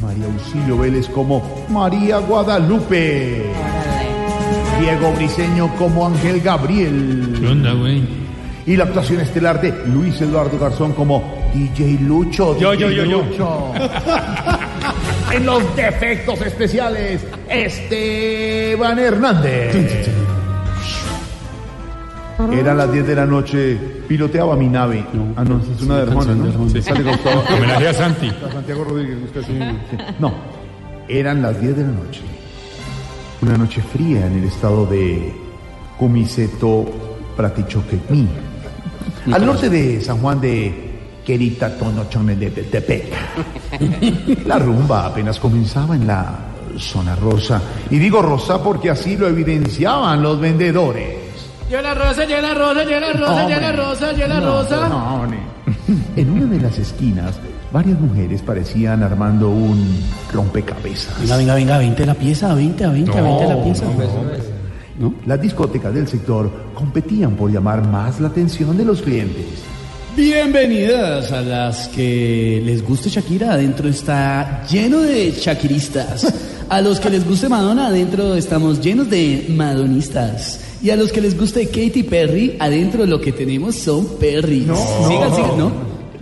María 0.00 0.24
Auxilio 0.24 0.78
Vélez 0.78 1.06
como 1.10 1.66
María 1.68 2.20
Guadalupe. 2.20 3.52
Diego 4.80 5.12
Briseño 5.12 5.76
como 5.76 6.06
Ángel 6.06 6.40
Gabriel. 6.40 7.36
¿Qué 7.38 7.46
onda, 7.46 7.74
güey? 7.74 8.02
Y 8.64 8.74
la 8.74 8.84
actuación 8.84 9.20
estelar 9.20 9.60
de 9.60 9.74
Luis 9.88 10.18
Eduardo 10.22 10.58
Garzón 10.58 10.94
como 10.94 11.22
DJ 11.52 11.98
Lucho. 12.00 12.58
Yo, 12.58 12.72
DJ 12.72 12.80
yo, 12.80 12.90
yo, 12.90 13.04
yo. 13.04 13.22
Lucho. 13.22 13.72
en 15.32 15.44
los 15.44 15.76
defectos 15.76 16.40
especiales, 16.40 17.26
Esteban 17.46 18.98
Hernández. 18.98 20.25
Eran 22.52 22.76
las 22.76 22.92
10 22.92 23.06
de 23.06 23.14
la 23.14 23.24
noche, 23.26 23.78
piloteaba 24.06 24.56
mi 24.56 24.68
nave. 24.68 25.04
ah, 25.36 25.44
no, 25.44 25.58
es 25.58 25.82
una 25.82 25.96
de 25.96 26.02
Arjona, 26.02 26.34
¿no? 26.34 26.68
Sí. 26.68 26.82
Sale. 26.82 27.00
Homenaje 27.56 27.88
a 27.88 27.94
Santi. 27.94 28.28
A 28.28 28.52
Santiago 28.52 28.84
Rodríguez. 28.84 29.18
usted 29.24 29.42
sí. 29.42 29.58
Sí. 29.90 29.96
No, 30.18 30.34
eran 31.08 31.40
las 31.42 31.58
10 31.60 31.76
de 31.76 31.82
la 31.82 31.88
noche. 31.92 32.20
Una 33.42 33.56
noche 33.56 33.80
fría 33.82 34.26
en 34.26 34.38
el 34.38 34.44
estado 34.44 34.86
de 34.86 35.32
Comiseto 35.98 36.84
Pratichoquetní. 37.36 38.28
al 39.32 39.46
norte 39.46 39.68
de 39.70 40.00
San 40.00 40.18
Juan 40.18 40.40
de 40.40 40.92
Queritatonochonedepetepec. 41.24 43.12
La 44.46 44.58
rumba 44.58 45.06
apenas 45.06 45.38
comenzaba 45.40 45.96
en 45.96 46.06
la 46.06 46.38
zona 46.78 47.16
rosa. 47.16 47.60
Y 47.90 47.98
digo 47.98 48.22
rosa 48.22 48.62
porque 48.62 48.90
así 48.90 49.16
lo 49.16 49.26
evidenciaban 49.26 50.22
los 50.22 50.38
vendedores. 50.40 51.25
Llena 51.68 51.94
rosa, 51.94 52.24
llena 52.24 52.54
rosa, 52.54 52.84
llena 52.84 53.12
rosa, 53.12 53.48
llena 53.48 53.72
rosa, 53.72 54.12
llena 54.12 54.40
No, 54.40 54.62
rosa. 54.62 54.88
no. 54.88 55.26
En 56.16 56.30
una 56.30 56.46
de 56.46 56.60
las 56.60 56.78
esquinas, 56.78 57.34
varias 57.72 57.98
mujeres 58.00 58.40
parecían 58.42 59.02
armando 59.02 59.50
un 59.50 60.00
rompecabezas. 60.32 61.20
Venga, 61.20 61.36
venga, 61.36 61.54
venga, 61.54 61.78
20 61.78 62.06
la 62.06 62.14
pieza, 62.14 62.54
20, 62.54 62.84
a 62.84 62.90
20, 62.90 63.18
a 63.18 63.22
20 63.22 63.46
la 63.46 63.64
pieza. 63.64 63.84
Las 65.26 65.40
discotecas 65.40 65.92
del 65.92 66.08
sector 66.08 66.50
competían 66.74 67.32
por 67.36 67.50
llamar 67.50 67.86
más 67.86 68.20
la 68.20 68.28
atención 68.28 68.76
de 68.76 68.84
los 68.84 69.02
clientes. 69.02 69.44
Bienvenidas 70.16 71.30
a 71.30 71.42
las 71.42 71.88
que 71.88 72.62
les 72.64 72.82
guste 72.82 73.10
Shakira, 73.10 73.52
adentro 73.52 73.86
está 73.86 74.64
lleno 74.66 75.02
de 75.02 75.30
shakiristas. 75.30 76.32
A 76.70 76.80
los 76.80 76.98
que 76.98 77.10
les 77.10 77.24
guste 77.24 77.50
Madonna, 77.50 77.88
adentro 77.88 78.34
estamos 78.34 78.80
llenos 78.80 79.10
de 79.10 79.46
madonistas. 79.50 80.58
Y 80.82 80.88
a 80.88 80.96
los 80.96 81.12
que 81.12 81.20
les 81.20 81.38
guste 81.38 81.66
Katy 81.66 82.02
Perry, 82.04 82.56
adentro 82.58 83.04
lo 83.04 83.20
que 83.20 83.30
tenemos 83.30 83.76
son 83.76 84.06
Perrys. 84.18 84.66
No, 84.66 84.76
sigan, 85.06 85.30
no. 85.30 85.36
sigan, 85.36 85.58
¿no? 85.58 85.72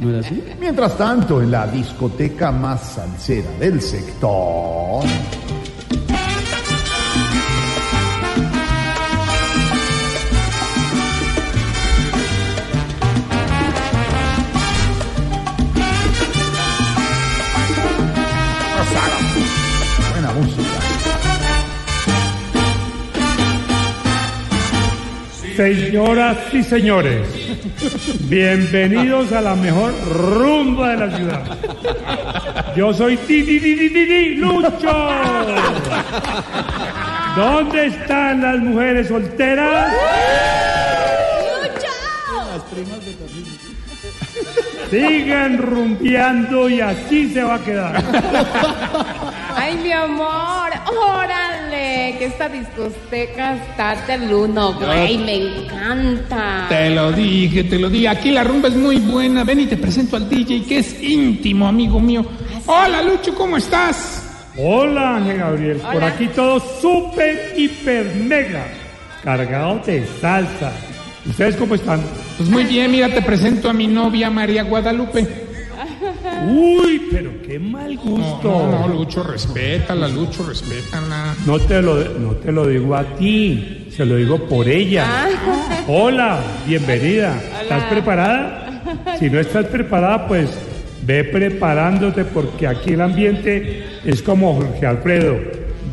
¿No 0.01 0.11
era 0.11 0.19
así? 0.19 0.43
Mientras 0.61 0.99
tanto, 0.99 1.41
en 1.41 1.53
la 1.53 1.67
discoteca 1.69 2.51
más 2.51 2.95
salsera 2.95 3.49
del 3.61 3.81
sector. 3.81 5.05
Señoras 25.57 26.37
y 26.53 26.65
señores, 26.65 27.29
bienvenidos 28.29 29.31
a 29.33 29.41
la 29.41 29.55
mejor 29.55 29.93
rumba 30.11 30.89
de 30.91 30.97
la 30.97 31.17
ciudad. 31.17 31.43
Yo 32.75 32.93
soy 32.93 33.17
Titi 33.19 33.61
Titi 33.61 33.89
Titi 33.89 34.35
Lucho. 34.35 35.11
¿Dónde 37.37 37.87
están 37.87 38.43
las 38.43 38.59
mujeres 38.59 39.07
solteras? 39.07 39.95
Sigan 44.91 45.59
rumbeando 45.59 46.69
y 46.69 46.81
así 46.81 47.33
se 47.33 47.45
va 47.45 47.55
a 47.55 47.59
quedar. 47.61 48.03
Ay, 49.67 49.79
mi 49.83 49.93
amor, 49.93 50.71
órale, 50.95 52.17
que 52.19 52.27
esta 52.27 52.51
discoteca 52.51 53.55
está 53.55 53.97
del 54.07 54.31
uno, 54.31 54.75
güey, 54.75 55.17
me 55.17 55.37
encanta. 55.37 56.67
Te 56.69 56.91
lo 56.91 57.11
dije, 57.11 57.65
te 57.65 57.79
lo 57.79 57.89
dije. 57.89 58.09
Aquí 58.09 58.31
la 58.31 58.45
rumba 58.45 58.69
es 58.69 58.77
muy 58.77 58.99
buena. 58.99 59.43
Ven 59.43 59.61
y 59.61 59.67
te 59.67 59.79
presento 59.79 60.19
al 60.19 60.29
DJ, 60.29 60.65
que 60.65 60.81
es 60.81 61.03
íntimo, 61.03 61.67
amigo 61.67 61.99
mío. 61.99 62.27
Hola, 62.67 63.01
Lucho, 63.01 63.35
¿cómo 63.35 63.57
estás? 63.57 64.51
Hola, 64.59 65.17
Ángel 65.17 65.39
Gabriel. 65.39 65.79
Por 65.79 66.05
aquí 66.05 66.27
todo 66.27 66.61
súper, 66.61 67.55
hiper, 67.57 68.17
mega. 68.17 68.67
Cargado 69.23 69.81
de 69.87 70.07
salsa. 70.21 70.73
¿Ustedes 71.25 71.57
cómo 71.57 71.75
están? 71.75 72.03
Pues 72.37 72.51
muy 72.51 72.65
bien, 72.65 72.91
mira, 72.91 73.09
te 73.09 73.23
presento 73.23 73.71
a 73.71 73.73
mi 73.73 73.87
novia 73.87 74.29
María 74.29 74.63
Guadalupe. 74.63 75.44
Uy, 76.47 77.09
pero 77.11 77.31
qué 77.43 77.59
mal 77.59 77.97
gusto. 77.97 78.43
No, 78.49 78.71
no, 78.71 78.89
no, 78.89 78.95
Lucho, 78.95 79.23
respétala, 79.23 80.09
Lucho, 80.09 80.47
respétala. 80.47 81.35
No 81.47 81.59
te 81.59 81.81
lo, 81.81 81.97
no 82.19 82.33
te 82.33 82.53
lo 82.53 82.67
digo 82.67 82.95
a 82.95 83.05
ti, 83.17 83.89
se 83.91 84.05
lo 84.05 84.17
digo 84.17 84.47
por 84.47 84.69
ella. 84.69 85.29
Hola, 85.89 86.41
bienvenida. 86.67 87.41
¿Estás 87.63 87.85
preparada? 87.85 88.83
Si 89.19 89.31
no 89.31 89.41
estás 89.41 89.67
preparada, 89.67 90.29
pues 90.29 90.51
ve 91.07 91.25
preparándote 91.25 92.25
porque 92.25 92.67
aquí 92.67 92.93
el 92.93 93.01
ambiente 93.01 93.85
es 94.05 94.23
como 94.23 94.55
Jorge 94.55 94.87
Alfredo, 94.87 95.39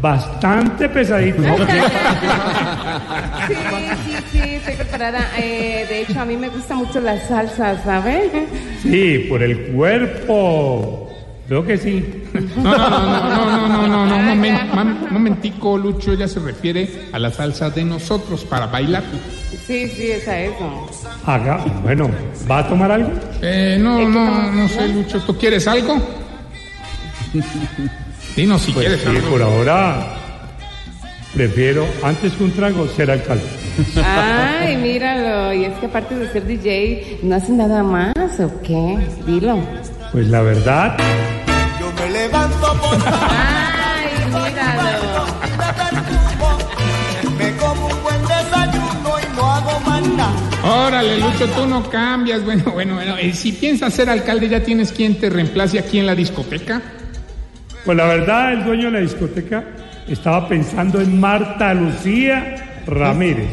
bastante 0.01 0.89
pesadito. 0.89 1.41
Sí, 3.47 3.55
sí, 4.05 4.15
sí, 4.31 4.39
estoy 4.55 4.75
preparada. 4.75 5.31
Eh, 5.37 5.85
de 5.89 6.01
hecho, 6.01 6.19
a 6.21 6.25
mí 6.25 6.37
me 6.37 6.49
gusta 6.49 6.75
mucho 6.75 6.99
la 7.01 7.19
salsa, 7.27 7.81
¿sabes? 7.83 8.31
Sí, 8.81 9.25
por 9.29 9.41
el 9.43 9.67
cuerpo. 9.73 11.07
Creo 11.47 11.65
que 11.65 11.77
sí. 11.77 12.23
No, 12.55 12.63
no, 12.77 12.89
no, 12.89 12.99
no, 12.99 13.67
no, 13.67 13.67
no, 13.67 13.87
no, 13.87 14.05
no, 14.05 14.15
un 14.15 14.25
momen- 14.41 14.71
mam- 14.71 15.09
momentico, 15.09 15.77
Lucho, 15.77 16.13
ella 16.13 16.27
se 16.27 16.39
refiere 16.39 16.89
a 17.11 17.19
la 17.19 17.29
salsa 17.31 17.69
de 17.69 17.83
nosotros 17.83 18.45
para 18.45 18.67
bailar. 18.67 19.03
Sí, 19.67 19.87
sí, 19.89 20.11
es 20.11 20.27
a 20.27 20.39
eso. 20.39 20.89
Haga, 21.25 21.57
bueno, 21.83 22.09
¿va 22.49 22.59
a 22.59 22.67
tomar 22.69 22.91
algo? 22.91 23.11
Eh, 23.41 23.77
no, 23.81 24.07
no, 24.07 24.51
no 24.51 24.67
sé, 24.69 24.87
Lucho, 24.87 25.19
¿tú 25.21 25.37
quieres 25.37 25.67
algo? 25.67 25.95
Dinos 28.35 28.61
si 28.61 28.71
Pues 28.71 28.85
quieres 28.87 29.01
sí, 29.03 29.09
algo. 29.09 29.29
por 29.29 29.41
ahora 29.41 30.15
prefiero, 31.33 31.85
antes 32.03 32.33
que 32.33 32.43
un 32.43 32.51
trago, 32.51 32.87
ser 32.87 33.09
alcalde. 33.11 33.43
Ay, 34.03 34.75
míralo. 34.77 35.53
Y 35.53 35.65
es 35.65 35.73
que 35.79 35.85
aparte 35.85 36.15
de 36.15 36.31
ser 36.31 36.45
DJ, 36.45 37.19
¿no 37.23 37.35
hace 37.35 37.51
nada 37.53 37.83
más 37.83 38.13
o 38.39 38.61
qué? 38.61 38.97
Dilo. 39.25 39.59
Pues 40.11 40.27
la 40.27 40.41
verdad, 40.41 40.97
Yo 41.79 41.91
me 42.03 42.09
levanto 42.11 42.57
por 42.81 42.97
Ay, 43.05 44.09
míralo. 44.27 45.25
me 47.37 47.51
como 47.57 47.85
un 47.87 48.03
buen 48.03 48.21
desayuno 48.21 49.15
y 49.21 49.35
no 49.35 49.51
hago 49.51 49.79
más 49.81 50.07
nada. 50.09 50.33
Órale, 50.87 51.17
Lucho, 51.19 51.47
tú 51.55 51.65
no 51.65 51.89
cambias. 51.89 52.43
Bueno, 52.43 52.71
bueno, 52.73 52.95
bueno. 52.95 53.17
eh, 53.17 53.33
si 53.33 53.51
piensas 53.53 53.93
ser 53.93 54.09
alcalde, 54.09 54.49
¿ya 54.49 54.61
tienes 54.63 54.91
quien 54.91 55.15
te 55.19 55.29
reemplace 55.29 55.79
aquí 55.79 55.99
en 55.99 56.05
la 56.07 56.15
discoteca? 56.15 56.81
Pues 57.85 57.97
la 57.97 58.05
verdad, 58.05 58.53
el 58.53 58.63
dueño 58.65 58.85
de 58.85 58.91
la 58.91 58.99
discoteca 58.99 59.63
estaba 60.07 60.47
pensando 60.47 60.99
en 60.99 61.19
Marta 61.19 61.73
Lucía 61.73 62.81
Ramírez, 62.85 63.47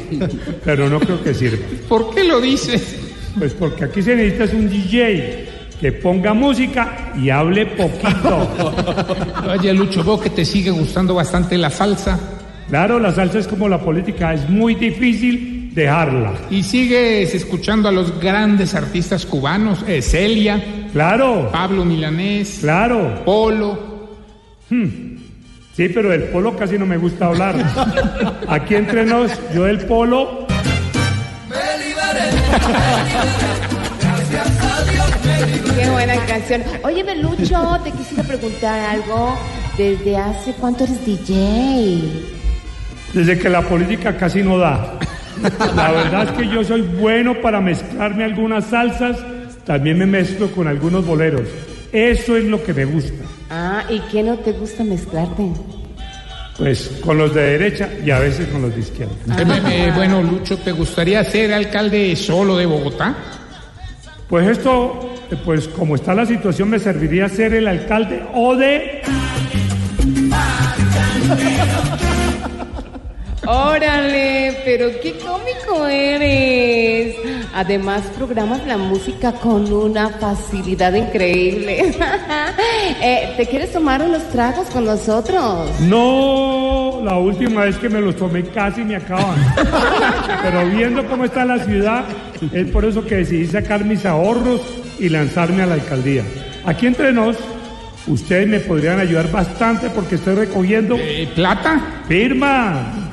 pero 0.64 0.88
no 0.88 1.00
creo 1.00 1.22
que 1.22 1.34
sirva. 1.34 1.64
¿Por 1.88 2.14
qué 2.14 2.24
lo 2.24 2.40
dices? 2.40 2.96
Pues 3.38 3.54
porque 3.54 3.84
aquí 3.84 4.02
se 4.02 4.16
necesita 4.16 4.44
es 4.44 4.54
un 4.54 4.68
DJ 4.68 5.48
que 5.80 5.92
ponga 5.92 6.34
música 6.34 7.12
y 7.16 7.30
hable 7.30 7.66
poquito. 7.66 8.48
Oye, 9.48 9.72
Lucho, 9.72 10.02
veo 10.02 10.18
que 10.18 10.30
te 10.30 10.44
sigue 10.44 10.70
gustando 10.70 11.14
bastante 11.14 11.56
la 11.56 11.70
salsa. 11.70 12.18
Claro, 12.68 12.98
la 12.98 13.12
salsa 13.12 13.38
es 13.38 13.46
como 13.46 13.68
la 13.68 13.80
política, 13.80 14.34
es 14.34 14.48
muy 14.48 14.74
difícil 14.74 15.70
dejarla. 15.74 16.32
Y 16.50 16.62
sigues 16.64 17.34
escuchando 17.34 17.88
a 17.88 17.92
los 17.92 18.18
grandes 18.18 18.74
artistas 18.74 19.24
cubanos, 19.24 19.84
eh, 19.86 20.02
Celia, 20.02 20.60
Claro, 20.92 21.50
Pablo 21.52 21.84
Milanés, 21.84 22.58
claro. 22.60 23.22
Polo. 23.24 23.87
Sí, 24.68 25.88
pero 25.88 26.10
del 26.10 26.24
polo 26.24 26.56
casi 26.56 26.78
no 26.78 26.86
me 26.86 26.96
gusta 26.96 27.26
hablar. 27.26 27.54
Aquí 28.48 28.74
entre 28.74 29.04
nos, 29.04 29.32
yo 29.54 29.64
del 29.64 29.78
polo, 29.80 30.46
Qué 35.76 35.90
buena 35.90 36.16
canción. 36.26 36.62
Oye, 36.82 37.02
Belucho, 37.04 37.80
te 37.84 37.92
quisiera 37.92 38.24
preguntar 38.24 38.78
algo. 38.80 39.38
¿Desde 39.76 40.16
hace 40.16 40.52
cuánto 40.54 40.84
eres 40.84 41.06
DJ? 41.06 42.36
desde 43.12 43.38
que 43.38 43.48
la 43.48 43.62
política 43.62 44.16
casi 44.16 44.42
no 44.42 44.58
da. 44.58 44.98
La 45.76 45.92
verdad 45.92 46.24
es 46.24 46.30
que 46.32 46.48
yo 46.48 46.64
soy 46.64 46.82
bueno 46.82 47.40
para 47.40 47.60
mezclarme 47.60 48.24
algunas 48.24 48.66
salsas, 48.66 49.18
también 49.64 49.98
me 49.98 50.06
mezclo 50.06 50.50
con 50.50 50.66
algunos 50.66 51.06
boleros. 51.06 51.48
Eso 51.92 52.36
es 52.36 52.44
lo 52.44 52.62
que 52.62 52.74
me 52.74 52.84
gusta. 52.84 53.24
Ah, 53.50 53.84
¿y 53.88 54.00
qué 54.10 54.22
no 54.22 54.36
te 54.38 54.52
gusta 54.52 54.84
mezclarte? 54.84 55.50
Pues 56.58 56.90
con 57.02 57.16
los 57.18 57.34
de 57.34 57.58
derecha 57.58 57.88
y 58.04 58.10
a 58.10 58.18
veces 58.18 58.48
con 58.48 58.62
los 58.62 58.74
de 58.74 58.80
izquierda. 58.80 59.14
Eh, 59.70 59.86
eh, 59.86 59.92
bueno, 59.94 60.22
Lucho, 60.22 60.58
¿te 60.58 60.72
gustaría 60.72 61.22
ser 61.24 61.52
alcalde 61.52 62.14
solo 62.16 62.56
de 62.56 62.66
Bogotá? 62.66 63.14
Pues 64.28 64.46
esto, 64.46 65.14
pues 65.44 65.68
como 65.68 65.94
está 65.94 66.14
la 66.14 66.26
situación, 66.26 66.68
me 66.68 66.78
serviría 66.78 67.28
ser 67.28 67.54
el 67.54 67.66
alcalde 67.66 68.22
o 68.34 68.54
de... 68.56 69.02
Órale, 73.50 74.60
pero 74.62 74.90
qué 75.02 75.14
cómico 75.14 75.86
eres. 75.86 77.16
Además, 77.54 78.02
programas 78.14 78.66
la 78.66 78.76
música 78.76 79.32
con 79.32 79.72
una 79.72 80.10
facilidad 80.10 80.92
increíble. 80.92 81.94
Eh, 83.00 83.34
¿Te 83.36 83.46
quieres 83.46 83.72
tomar 83.72 84.02
unos 84.02 84.28
tragos 84.30 84.66
con 84.68 84.84
nosotros? 84.84 85.70
No, 85.80 87.00
la 87.04 87.16
última 87.18 87.64
vez 87.64 87.76
que 87.76 87.88
me 87.88 88.00
los 88.00 88.16
tomé 88.16 88.42
casi 88.44 88.82
me 88.82 88.96
acaban. 88.96 89.38
Pero 90.42 90.66
viendo 90.68 91.06
cómo 91.06 91.24
está 91.24 91.44
la 91.44 91.64
ciudad, 91.64 92.04
es 92.52 92.66
por 92.70 92.84
eso 92.84 93.04
que 93.04 93.16
decidí 93.16 93.46
sacar 93.46 93.84
mis 93.84 94.04
ahorros 94.04 94.62
y 94.98 95.08
lanzarme 95.08 95.62
a 95.62 95.66
la 95.66 95.74
alcaldía. 95.74 96.24
Aquí 96.64 96.86
entre 96.86 97.12
nos, 97.12 97.36
ustedes 98.08 98.48
me 98.48 98.60
podrían 98.60 98.98
ayudar 98.98 99.30
bastante 99.30 99.90
porque 99.90 100.16
estoy 100.16 100.34
recogiendo... 100.34 100.96
¿Plata? 101.34 102.02
¡Firma! 102.08 103.07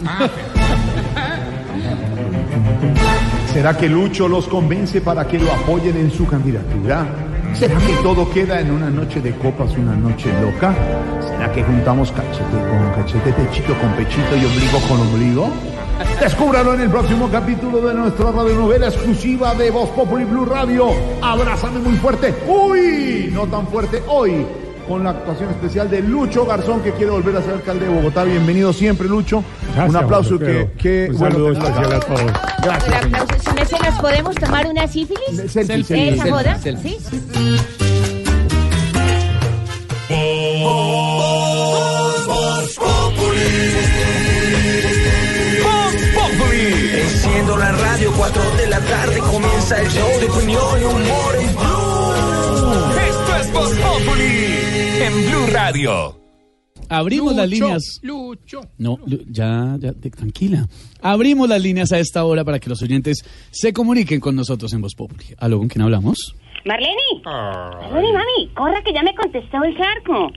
¿Será 3.51 3.75
que 3.77 3.89
Lucho 3.89 4.27
los 4.27 4.47
convence 4.47 5.01
para 5.01 5.25
que 5.27 5.39
lo 5.39 5.51
apoyen 5.51 5.97
en 5.97 6.11
su 6.11 6.27
candidatura? 6.27 7.07
¿Será 7.53 7.77
que 7.79 7.93
todo 8.03 8.29
queda 8.29 8.59
en 8.59 8.69
una 8.71 8.89
noche 8.89 9.21
de 9.21 9.33
copas, 9.35 9.71
una 9.77 9.95
noche 9.95 10.29
loca? 10.41 10.75
¿Será 11.21 11.51
que 11.51 11.63
juntamos 11.63 12.11
cachete 12.11 12.43
con 12.43 12.91
cachete, 13.01 13.31
pechito 13.31 13.73
con 13.79 13.91
pechito 13.93 14.35
y 14.35 14.45
ombligo 14.45 14.79
con 14.87 14.99
ombligo? 14.99 15.49
Descúbralo 16.19 16.73
en 16.73 16.81
el 16.81 16.89
próximo 16.89 17.29
capítulo 17.29 17.79
de 17.81 17.93
nuestra 17.93 18.31
radionovela 18.31 18.87
exclusiva 18.87 19.55
de 19.55 19.71
Voz 19.71 19.89
Populi 19.91 20.25
Blue 20.25 20.45
Radio. 20.45 20.89
Abrázame 21.21 21.79
muy 21.79 21.95
fuerte. 21.95 22.35
¡Uy! 22.45 23.29
No 23.31 23.47
tan 23.47 23.65
fuerte 23.67 24.03
hoy. 24.07 24.45
Con 24.87 25.03
la 25.03 25.09
actuación 25.11 25.49
especial 25.49 25.89
de 25.89 25.99
Lucho 26.01 26.45
Garzón, 26.45 26.81
que 26.81 26.91
quiere 26.91 27.09
volver 27.11 27.35
a 27.37 27.41
ser 27.41 27.53
alcalde 27.55 27.87
de 27.87 27.93
Bogotá. 27.95 28.23
Bienvenido 28.23 28.71
siempre, 28.71 29.07
Lucho. 29.07 29.43
Un 29.87 29.95
aplauso 29.95 30.37
que, 30.37 30.69
que 30.77 31.07
Un 31.11 31.17
bueno, 31.17 31.33
saludo 31.35 31.53
te- 31.53 31.59
especial 31.59 31.93
a 31.93 31.99
todos. 32.01 32.31
Gracias. 32.61 33.01
señor. 33.43 33.67
¿se 33.67 33.79
nos 33.89 33.99
podemos 33.99 34.35
tomar 34.35 34.67
una 34.67 34.87
sífilis? 34.87 35.23
Selfie, 35.51 35.61
¿Esa 35.61 35.83
selfie, 35.83 36.31
joda? 36.31 36.59
selfie. 36.59 36.99
¿Sí? 36.99 37.57
Enciendo 46.93 47.57
la 47.57 47.71
radio, 47.71 48.11
4 48.17 48.41
de 48.57 48.67
la 48.67 48.79
tarde 48.79 49.19
comienza 49.19 49.79
el 49.81 49.87
show 49.89 50.07
de 50.19 50.25
opinión 50.29 50.81
y 50.81 50.83
humor 50.85 51.35
en 51.39 51.55
Blue. 51.55 51.74
Esto 53.41 53.41
es 53.41 53.53
Voz 53.53 53.73
Populi 53.79 54.23
en 55.01 55.29
Blue 55.29 55.47
Radio. 55.51 56.19
Abrimos 56.87 57.35
las 57.35 57.49
líneas. 57.49 57.99
Lucho. 58.01 58.61
No, 58.77 58.97
ya, 59.29 59.75
ya, 59.77 59.91
tranquila. 59.93 60.67
Abrimos 61.01 61.49
las 61.49 61.61
líneas 61.61 61.91
a 61.91 61.99
esta 61.99 62.23
hora 62.23 62.45
para 62.45 62.59
que 62.59 62.69
los 62.69 62.81
oyentes 62.81 63.23
se 63.51 63.73
comuniquen 63.73 64.21
con 64.21 64.35
nosotros 64.35 64.71
en 64.73 64.81
Voz 64.81 64.95
Populi. 64.95 65.25
¿Aló, 65.37 65.57
con 65.57 65.67
quién 65.67 65.81
hablamos? 65.81 66.35
Marlene. 66.65 66.95
Marlene, 67.25 68.13
mami, 68.13 68.53
corra 68.55 68.81
que 68.83 68.93
ya 68.93 69.03
me 69.03 69.13
contestó 69.13 69.63
el 69.63 69.75
Charco. 69.75 70.31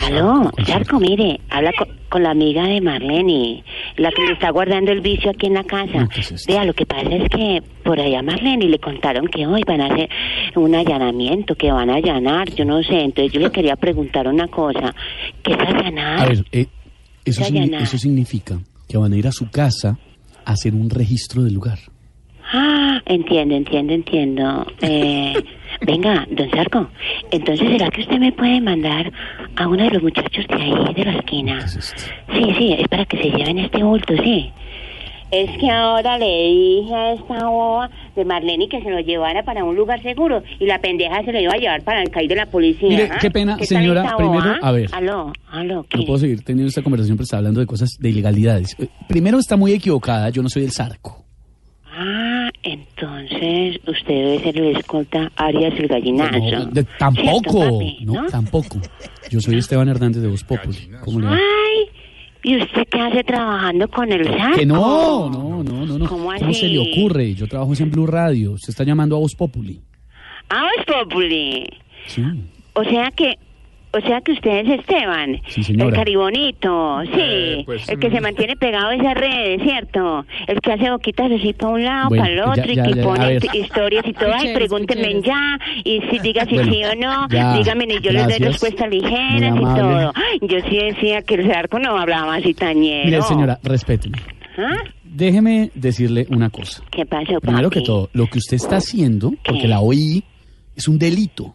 Aló, 0.00 0.50
Charco, 0.64 0.98
mire, 1.00 1.40
habla 1.50 1.72
co- 1.78 1.86
con, 2.08 2.22
la 2.22 2.30
amiga 2.30 2.64
de 2.64 2.80
Marlene, 2.80 3.64
la 3.96 4.10
que 4.10 4.22
le 4.26 4.32
está 4.32 4.50
guardando 4.50 4.90
el 4.92 5.00
vicio 5.00 5.30
aquí 5.30 5.46
en 5.46 5.54
la 5.54 5.64
casa. 5.64 6.08
Vea, 6.46 6.64
lo 6.64 6.74
que 6.74 6.86
pasa 6.86 7.08
es 7.10 7.28
que 7.28 7.62
por 7.84 7.98
allá 8.00 8.22
Marlene 8.22 8.66
le 8.68 8.78
contaron 8.78 9.26
que 9.28 9.46
hoy 9.46 9.62
van 9.66 9.80
a 9.80 9.86
hacer 9.86 10.08
un 10.56 10.74
allanamiento, 10.74 11.54
que 11.54 11.70
van 11.72 11.90
a 11.90 11.96
allanar, 11.96 12.50
yo 12.54 12.64
no 12.64 12.82
sé. 12.82 13.00
Entonces 13.02 13.32
yo 13.32 13.40
le 13.40 13.50
quería 13.50 13.76
preguntar 13.76 14.26
una 14.28 14.48
cosa. 14.48 14.94
¿Qué 15.42 15.52
es 15.52 15.58
allanar? 15.58 16.20
A 16.20 16.26
ver, 16.26 16.44
eh, 16.52 16.66
eso, 17.24 17.42
signi- 17.44 17.82
eso 17.82 17.98
significa 17.98 18.58
que 18.88 18.96
van 18.98 19.12
a 19.12 19.16
ir 19.16 19.26
a 19.26 19.32
su 19.32 19.50
casa 19.50 19.98
a 20.44 20.52
hacer 20.52 20.74
un 20.74 20.90
registro 20.90 21.42
del 21.42 21.54
lugar. 21.54 21.78
Ah, 22.52 23.00
entiendo, 23.06 23.54
entiendo, 23.54 23.92
entiendo. 23.94 24.66
Eh, 24.82 25.34
venga, 25.86 26.26
don 26.30 26.50
Sarco, 26.50 26.88
entonces 27.30 27.66
¿será 27.66 27.88
que 27.90 28.02
usted 28.02 28.18
me 28.18 28.32
puede 28.32 28.60
mandar 28.60 29.10
a 29.56 29.68
uno 29.68 29.84
de 29.84 29.90
los 29.90 30.02
muchachos 30.02 30.46
de 30.48 30.54
ahí, 30.54 30.94
de 30.94 31.04
la 31.04 31.12
esquina? 31.18 31.66
Sí, 31.66 31.82
sí, 32.58 32.76
es 32.78 32.88
para 32.88 33.04
que 33.06 33.16
se 33.16 33.30
lleven 33.30 33.58
este 33.58 33.82
bulto, 33.82 34.14
sí. 34.22 34.52
Es 35.30 35.50
que 35.58 35.70
ahora 35.70 36.18
le 36.18 36.26
dije 36.26 36.94
a 36.94 37.12
esta 37.14 37.46
boba 37.48 37.90
de 38.14 38.24
Marlene 38.24 38.68
que 38.68 38.82
se 38.82 38.90
lo 38.90 39.00
llevara 39.00 39.42
para 39.44 39.64
un 39.64 39.74
lugar 39.74 40.02
seguro 40.02 40.42
y 40.60 40.66
la 40.66 40.78
pendeja 40.78 41.24
se 41.24 41.32
lo 41.32 41.40
iba 41.40 41.54
a 41.54 41.56
llevar 41.56 41.82
para 41.82 42.02
el 42.02 42.10
CAI 42.10 42.28
de 42.28 42.36
la 42.36 42.46
policía. 42.46 42.88
Mire, 42.88 43.08
¿ah? 43.10 43.18
qué 43.18 43.30
pena, 43.30 43.56
señora, 43.62 44.14
primero, 44.18 44.56
a 44.60 44.72
ver. 44.72 44.90
Aló, 44.92 45.32
aló, 45.50 45.86
¿qué? 45.88 45.98
No 45.98 46.04
puedo 46.04 46.18
seguir 46.18 46.42
teniendo 46.44 46.68
esta 46.68 46.82
conversación, 46.82 47.16
pero 47.16 47.24
está 47.24 47.38
hablando 47.38 47.60
de 47.60 47.66
cosas 47.66 47.96
de 47.98 48.10
ilegalidades. 48.10 48.76
Eh, 48.78 48.88
Primero 49.08 49.38
está 49.38 49.56
muy 49.56 49.72
equivocada, 49.72 50.28
yo 50.28 50.42
no 50.42 50.50
soy 50.50 50.64
el 50.64 50.70
Zarco. 50.72 51.24
Ah, 51.94 52.31
entonces 52.62 53.80
usted 53.86 54.14
debe 54.14 54.38
ser 54.40 54.56
el 54.58 54.76
escolta 54.76 55.30
Arias 55.36 55.74
el 55.78 55.88
gallinazo. 55.88 56.38
No, 56.38 56.66
de- 56.66 56.72
¿Cierto, 56.82 56.90
tampoco, 56.98 57.60
papi? 57.60 57.98
no, 58.04 58.26
tampoco. 58.28 58.78
Yo 59.30 59.40
soy 59.40 59.58
Esteban 59.58 59.88
Hernández 59.88 60.22
de 60.22 60.28
Voz 60.28 60.44
Populi. 60.44 60.88
¿Cómo 61.04 61.20
le 61.20 61.26
va? 61.26 61.32
Ay, 61.34 61.86
¿y 62.44 62.56
usted 62.62 62.86
qué 62.90 63.00
hace 63.00 63.24
trabajando 63.24 63.88
con 63.88 64.12
el 64.12 64.24
saco? 64.26 64.56
Que 64.56 64.66
no, 64.66 65.30
no, 65.30 65.62
no, 65.64 65.86
no, 65.86 65.98
no. 65.98 66.08
¿Cómo 66.08 66.30
¿Cómo 66.38 66.52
se 66.54 66.68
le 66.68 66.78
ocurre? 66.78 67.34
Yo 67.34 67.46
trabajo 67.48 67.72
en 67.78 67.90
Blue 67.90 68.06
Radio. 68.06 68.52
Usted 68.52 68.70
está 68.70 68.84
llamando 68.84 69.16
a 69.16 69.20
Voz 69.20 69.34
Populi. 69.34 69.80
Ah, 70.50 70.68
es 70.78 70.84
Populi. 70.84 71.66
Sí. 72.06 72.22
O 72.74 72.84
sea 72.84 73.10
que, 73.10 73.34
o 73.92 74.00
sea 74.00 74.20
que 74.20 74.32
usted 74.32 74.66
es 74.66 74.80
Esteban. 74.80 75.40
Sí. 75.48 75.62
El 75.78 75.92
caribonito, 75.92 77.02
sí. 77.04 77.10
Eh, 77.14 77.62
pues, 77.66 77.88
el 77.88 77.98
que 77.98 78.08
mm. 78.08 78.12
se 78.12 78.20
mantiene 78.20 78.56
pegado 78.56 78.88
a 78.88 78.94
esas 78.94 79.14
redes, 79.14 79.62
¿cierto? 79.62 80.24
El 80.46 80.60
que 80.60 80.72
hace 80.72 80.90
boquitas 80.90 81.30
así 81.30 81.52
para 81.52 81.72
un 81.72 81.84
lado, 81.84 82.08
Bueno, 82.08 82.22
para 82.22 82.32
el 82.34 82.40
otro, 82.40 82.72
ya, 82.72 82.88
y 82.88 82.92
que 82.92 82.94
ya, 82.98 83.02
pone 83.02 83.38
historias 83.52 84.04
y 84.06 84.12
todo. 84.12 84.28
Ay, 84.32 84.48
Escuche, 84.48 84.54
pregúntenme 84.54 85.22
ya. 85.22 85.58
Y 85.84 86.00
si 86.10 86.18
diga 86.20 86.44
si 86.46 86.54
Bueno, 86.54 86.72
sí 86.72 86.84
o 86.84 86.94
no. 86.96 87.28
ya, 87.28 87.56
Dígame 87.56 87.84
y 87.84 88.00
yo 88.00 88.12
les 88.12 88.28
doy 88.28 88.38
respuestas 88.38 88.88
ligeras 88.90 89.56
y 89.56 89.60
todo. 89.60 90.12
Yo 90.42 90.58
sí 90.68 90.76
decía 90.78 91.22
que 91.22 91.34
el 91.34 91.50
arco 91.52 91.78
no 91.78 91.96
hablaba 91.96 92.36
así 92.36 92.54
tañero. 92.54 93.04
Mire, 93.04 93.22
señora, 93.22 93.58
respéteme. 93.62 94.18
¿Ah? 94.56 94.82
Déjeme 95.04 95.70
decirle 95.74 96.26
una 96.30 96.48
cosa. 96.48 96.82
¿Qué 96.90 97.04
pasó, 97.04 97.40
Primero 97.40 97.68
papi? 97.68 97.80
que 97.80 97.86
todo, 97.86 98.08
lo 98.14 98.26
que 98.26 98.38
usted 98.38 98.56
está 98.56 98.76
haciendo, 98.76 99.32
porque 99.44 99.68
la 99.68 99.80
oí, 99.80 100.24
es 100.74 100.88
un 100.88 100.98
delito. 100.98 101.54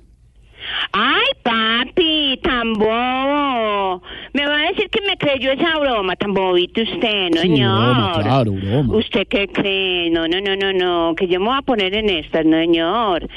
Ay, 0.91 1.25
papi, 1.43 2.39
tan 2.43 2.73
bobo. 2.73 4.01
Me 4.33 4.45
va 4.45 4.55
a 4.61 4.69
decir 4.69 4.89
que 4.89 5.01
me 5.07 5.17
creyó 5.17 5.51
esa 5.51 5.77
broma, 5.79 6.15
tan 6.15 6.33
bobito 6.33 6.81
usted, 6.81 7.29
¿no, 7.31 7.41
Sí, 7.41 7.47
señor? 7.49 7.95
broma, 7.95 8.19
claro, 8.21 8.51
broma. 8.53 8.95
¿Usted 8.95 9.27
qué 9.29 9.47
cree? 9.47 10.09
No, 10.09 10.27
no, 10.27 10.39
no, 10.41 10.55
no, 10.55 10.73
no, 10.73 11.15
que 11.15 11.27
yo 11.27 11.39
me 11.39 11.47
voy 11.47 11.57
a 11.57 11.61
poner 11.61 11.93
en 11.95 12.09
estas, 12.09 12.45
no, 12.45 12.57
señor. 12.57 13.27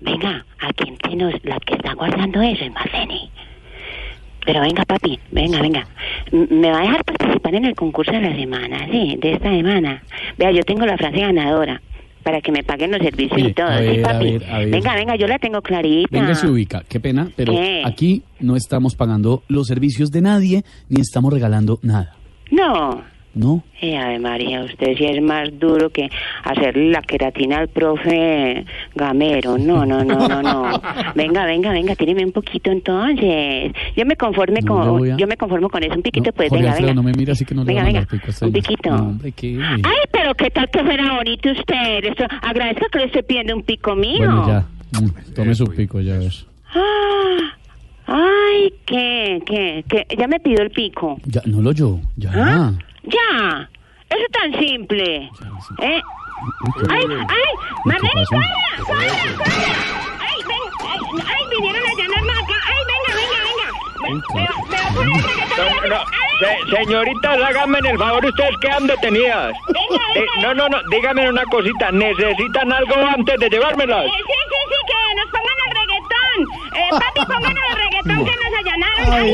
Venga, 0.00 0.44
aquí 0.60 0.88
entre 0.88 1.16
nos, 1.16 1.32
la 1.44 1.58
que 1.60 1.74
está 1.74 1.94
guardando 1.94 2.40
eso 2.42 2.64
es 2.64 2.72
Marlene. 2.72 3.30
Pero 4.44 4.60
venga, 4.60 4.84
papi, 4.84 5.18
venga, 5.32 5.60
venga. 5.60 5.86
M- 6.30 6.46
¿Me 6.50 6.70
va 6.70 6.78
a 6.78 6.82
dejar 6.82 7.04
participar 7.04 7.54
en 7.56 7.64
el 7.64 7.74
concurso 7.74 8.12
de 8.12 8.20
la 8.20 8.34
semana? 8.36 8.86
Sí, 8.90 9.16
de 9.18 9.32
esta 9.32 9.50
semana. 9.50 10.02
Vea, 10.38 10.52
yo 10.52 10.62
tengo 10.62 10.86
la 10.86 10.96
frase 10.96 11.18
ganadora 11.20 11.80
para 12.26 12.40
que 12.40 12.50
me 12.50 12.64
paguen 12.64 12.90
los 12.90 13.00
servicios 13.00 13.38
y 13.40 13.52
todo. 13.52 13.68
a 13.68 13.78
sí, 13.78 13.84
ver, 13.84 14.04
a 14.04 14.18
ver, 14.18 14.44
a 14.50 14.58
ver. 14.58 14.70
Venga, 14.70 14.94
venga, 14.96 15.14
yo 15.14 15.28
la 15.28 15.38
tengo 15.38 15.62
clarita. 15.62 16.08
Venga, 16.10 16.34
se 16.34 16.48
ubica. 16.48 16.82
Qué 16.88 16.98
pena, 16.98 17.30
pero 17.36 17.52
¿Qué? 17.52 17.82
aquí 17.84 18.24
no 18.40 18.56
estamos 18.56 18.96
pagando 18.96 19.44
los 19.46 19.68
servicios 19.68 20.10
de 20.10 20.22
nadie, 20.22 20.64
ni 20.88 21.00
estamos 21.00 21.32
regalando 21.32 21.78
nada. 21.82 22.16
No. 22.50 23.00
¿No? 23.36 23.62
Eh, 23.82 23.98
Ave 23.98 24.18
María, 24.18 24.62
usted 24.62 24.96
sí 24.96 25.04
es 25.04 25.20
más 25.22 25.50
duro 25.58 25.90
que 25.90 26.08
hacerle 26.42 26.90
la 26.90 27.02
queratina 27.02 27.58
al 27.58 27.68
profe 27.68 28.64
Gamero. 28.94 29.58
No, 29.58 29.84
no, 29.84 30.02
no, 30.02 30.26
no, 30.26 30.40
no. 30.42 30.80
Venga, 31.14 31.44
venga, 31.44 31.70
venga, 31.70 31.94
tíreme 31.94 32.24
un 32.24 32.32
poquito 32.32 32.70
entonces. 32.70 33.72
Yo 33.94 34.06
me 34.06 34.16
conforme 34.16 34.60
No, 34.62 34.74
con, 34.94 35.02
le 35.04 35.12
a- 35.12 35.16
yo 35.18 35.26
me 35.26 35.36
conformo 35.36 35.68
con 35.68 35.82
eso, 35.84 35.94
un 35.94 36.00
piquito, 36.02 36.32
pues, 36.32 36.48
Jorge 36.48 36.62
venga, 36.62 36.70
Alfredo, 36.72 36.88
venga. 36.88 37.02
no 37.02 37.02
me 37.02 37.12
mira 37.12 37.32
así 37.34 37.44
que 37.44 37.54
no 37.54 37.62
le 37.62 37.66
Venga, 37.74 37.82
mandar 37.84 38.06
venga, 38.06 38.24
pico 38.26 38.46
un 38.46 38.52
piquito. 38.52 38.90
No, 38.90 38.96
hombre, 39.10 39.32
¿qué? 39.32 39.58
Ay, 39.62 40.00
pero 40.10 40.34
qué 40.34 40.50
tal 40.50 40.70
que 40.70 40.82
fuera 40.82 41.14
bonito 41.16 41.50
usted. 41.50 42.04
Esto, 42.04 42.24
agradezco 42.40 42.86
que 42.90 42.98
le 43.00 43.04
esté 43.04 43.22
pidiendo 43.22 43.54
un 43.54 43.62
pico 43.64 43.94
mío. 43.94 44.16
Bueno, 44.18 44.48
ya. 44.48 44.66
Mm, 44.98 45.34
Tome 45.34 45.54
su 45.54 45.66
pico, 45.66 46.00
ya 46.00 46.16
ves. 46.16 46.46
Ah, 46.74 47.36
ay, 48.06 48.72
¿qué, 48.86 49.42
qué, 49.44 49.84
qué? 49.88 50.06
Ya 50.16 50.26
me 50.26 50.40
pidió 50.40 50.62
el 50.62 50.70
pico. 50.70 51.18
Ya, 51.26 51.42
no 51.44 51.60
lo 51.60 51.72
yo, 51.72 52.00
ya. 52.16 52.30
¿Ah? 52.34 52.72
Ya, 53.06 53.68
eso 54.10 54.22
es 54.24 54.32
tan 54.32 54.52
simple. 54.58 55.30
¿Eh? 55.78 56.02
¡Ay, 56.90 57.04
ay! 57.08 57.50
¡Marlene, 57.84 58.24
corra! 58.28 58.48
¡Corra, 58.84 58.98
corra! 59.36 59.52
¡Ay, 60.20 60.38
ven! 60.46 60.64
¡Ay, 60.80 60.98
ay, 61.26 61.42
vinieron 61.50 61.82
a 61.82 61.94
llanarme 61.94 62.32
acá! 62.32 62.56
¡Ay, 62.66 62.82
venga, 62.90 63.12
venga, 63.20 63.38
venga! 63.48 63.68
Señoritas, 66.70 67.42
háganme 67.42 67.78
el 67.78 67.98
favor, 67.98 68.24
ustedes 68.26 68.56
quedan 68.60 68.86
detenidas. 68.86 69.54
Eh, 70.14 70.26
no, 70.42 70.54
no, 70.54 70.68
no, 70.68 70.78
díganme 70.90 71.28
una 71.28 71.44
cosita, 71.44 71.90
¿necesitan 71.92 72.72
algo 72.72 72.94
antes 72.94 73.38
de 73.40 73.48
llevármelas? 73.48 74.04
Eh, 74.04 74.10
sí, 74.10 74.22
sí, 74.26 74.56
sí, 74.68 74.76
que 74.86 75.14
nos 75.20 75.30
pongan. 75.30 75.65
Eh, 76.42 76.90
papi, 76.90 77.20
pónganos 77.32 77.62
el 77.70 77.76
reggaetón 77.78 78.24
que 78.24 78.30
nos 78.30 78.52
allanaron. 78.60 79.12
Ay, 79.12 79.28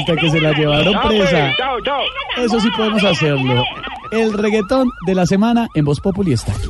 hasta 0.00 0.16
que 0.16 0.30
se 0.30 0.40
la 0.40 0.52
llevaron 0.52 0.92
Chao, 0.92 1.02
pues, 1.08 1.28
presa. 1.30 1.54
chao, 1.56 1.80
chao. 1.84 2.00
Eso 2.44 2.60
sí 2.60 2.68
podemos 2.76 3.04
hacerlo. 3.04 3.64
El 4.10 4.32
reggaetón 4.34 4.90
de 5.06 5.14
la 5.14 5.26
semana 5.26 5.68
en 5.74 5.84
Voz 5.84 6.00
Populi 6.00 6.32
está 6.34 6.52
aquí. 6.52 6.68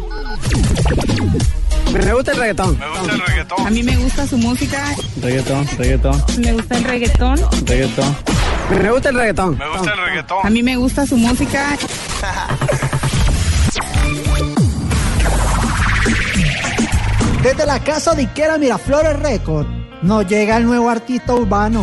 Me 1.92 2.12
gusta 2.14 2.32
el 2.32 2.38
reggaetón. 2.38 2.78
Me 2.78 2.88
gusta 2.88 3.12
el 3.14 3.20
reggaetón. 3.20 3.66
A 3.66 3.70
mí 3.70 3.82
me 3.82 3.96
gusta 3.96 4.26
su 4.26 4.38
música. 4.38 4.82
Reggaetón, 5.20 5.66
reggaetón, 5.76 6.24
Me 6.38 6.52
gusta 6.52 6.76
el 6.78 6.84
reggaetón. 6.84 7.36
reggaetón. 7.66 8.16
Me 8.70 8.90
gusta 8.90 9.08
el 9.10 9.14
reggaetón. 9.16 9.58
Me 9.58 9.68
gusta 9.68 9.92
el 9.92 9.98
reggaetón. 10.00 10.38
A 10.46 10.50
mí 10.50 10.62
me 10.62 10.76
gusta 10.76 11.06
su 11.06 11.16
música. 11.16 11.76
Desde 17.42 17.66
la 17.66 17.80
casa 17.82 18.14
de 18.14 18.22
Ikea 18.22 18.56
Miraflores 18.56 19.18
Record 19.18 19.66
nos 20.02 20.26
llega 20.28 20.58
el 20.58 20.64
nuevo 20.64 20.88
artista 20.88 21.34
urbano, 21.34 21.82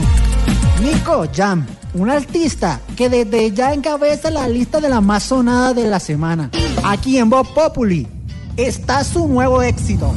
Nico 0.81 1.25
Jam, 1.35 1.65
un 1.95 2.09
artista 2.09 2.79
que 2.95 3.09
desde 3.09 3.51
ya 3.51 3.73
encabeza 3.73 4.31
la 4.31 4.47
lista 4.47 4.79
de 4.79 4.87
la 4.87 5.01
más 5.01 5.23
sonada 5.23 5.73
de 5.73 5.85
la 5.85 5.99
semana. 5.99 6.49
Aquí 6.85 7.17
en 7.17 7.29
Bob 7.29 7.53
Populi 7.53 8.07
está 8.55 9.03
su 9.03 9.27
nuevo 9.27 9.61
éxito. 9.61 10.13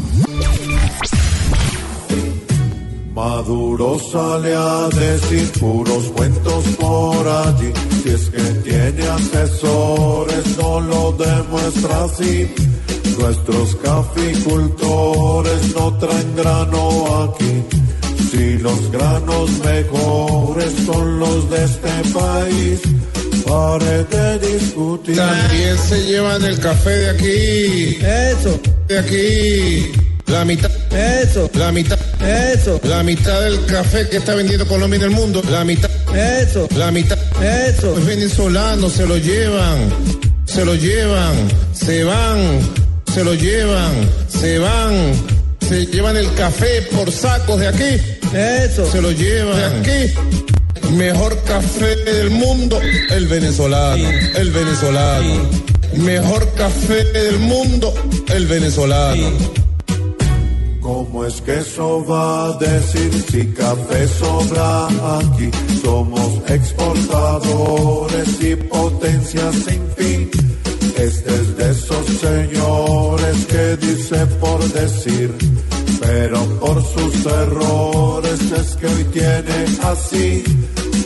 Maduro 3.12 3.98
sale 3.98 4.54
a 4.54 4.88
decir 4.88 5.50
puros 5.58 6.04
cuentos 6.16 6.64
por 6.78 7.28
allí. 7.28 7.72
Si 8.02 8.10
es 8.10 8.30
que 8.30 8.42
tiene 8.62 9.08
asesores, 9.08 10.56
no 10.56 10.80
lo 10.80 11.12
demuestra 11.12 12.04
así. 12.04 12.48
Nuestros 13.18 13.76
caficultores 13.76 15.74
no 15.74 15.96
traen 15.98 16.36
grano 16.36 17.24
aquí. 17.24 17.62
Si 18.30 18.58
los 18.58 18.90
granos 18.90 19.50
mejores 19.64 20.72
son 20.86 21.18
los 21.18 21.50
de 21.50 21.64
este 21.64 21.90
país, 22.12 22.80
pare 23.46 24.04
de 24.04 24.38
discutir. 24.38 25.16
También 25.16 25.78
se 25.78 26.02
llevan 26.04 26.42
el 26.44 26.58
café 26.58 26.90
de 26.90 27.10
aquí. 27.10 27.98
Eso. 28.02 28.60
De 28.88 28.98
aquí. 28.98 29.92
La 30.26 30.44
mitad. 30.44 30.70
Eso. 30.92 31.50
La 31.54 31.70
mitad. 31.72 31.98
Eso. 32.22 32.80
La 32.84 33.02
mitad 33.02 33.42
del 33.42 33.64
café 33.66 34.08
que 34.08 34.16
está 34.16 34.34
vendiendo 34.34 34.66
Colombia 34.66 34.96
en 34.96 35.02
el 35.02 35.10
mundo. 35.10 35.42
La 35.50 35.64
mitad. 35.64 35.90
Eso. 36.16 36.66
La 36.76 36.90
mitad. 36.90 37.18
Eso. 37.42 37.94
Los 37.94 38.06
venezolanos 38.06 38.92
se 38.92 39.06
lo 39.06 39.18
llevan. 39.18 39.90
Se 40.46 40.64
lo 40.64 40.74
llevan. 40.74 41.34
Se 41.74 42.04
van. 42.04 42.60
Se 43.12 43.22
lo 43.22 43.34
llevan. 43.34 44.10
Se 44.28 44.58
van. 44.58 45.12
Se 45.60 45.86
llevan 45.86 46.16
el 46.16 46.32
café 46.34 46.82
por 46.94 47.10
sacos 47.12 47.60
de 47.60 47.68
aquí. 47.68 48.00
Eso. 48.34 48.90
Se 48.90 49.02
lo 49.02 49.10
llevan. 49.12 49.56
De 49.56 49.64
aquí. 49.64 50.14
Mejor 50.96 51.38
café 51.44 51.96
del 52.04 52.30
mundo, 52.30 52.78
el 53.10 53.26
venezolano, 53.26 54.08
el 54.36 54.50
venezolano. 54.50 55.48
Mejor 55.96 56.52
café 56.54 57.04
del 57.04 57.38
mundo, 57.38 57.94
el 58.28 58.46
venezolano. 58.46 59.30
¿Cómo 60.80 61.24
es 61.24 61.40
que 61.40 61.58
eso 61.58 62.04
va 62.04 62.46
a 62.46 62.58
decir 62.58 63.10
si 63.30 63.46
café 63.52 64.06
sobra 64.08 64.86
aquí? 65.18 65.50
Somos 65.82 66.42
exportadores 66.48 68.28
y 68.40 68.56
potencia 68.56 69.50
sin 69.52 69.82
fin. 69.96 70.30
Este 70.96 71.34
es 71.34 71.56
de 71.56 71.70
esos 71.70 72.06
señores 72.06 73.46
que 73.46 73.76
dice 73.76 74.26
por 74.40 74.60
decir, 74.72 75.34
pero 76.00 76.44
por 76.60 76.82
sus 76.82 77.26
errores 77.26 78.40
es 78.52 78.76
que 78.76 78.86
hoy 78.86 79.04
tiene 79.04 79.66
así 79.82 80.44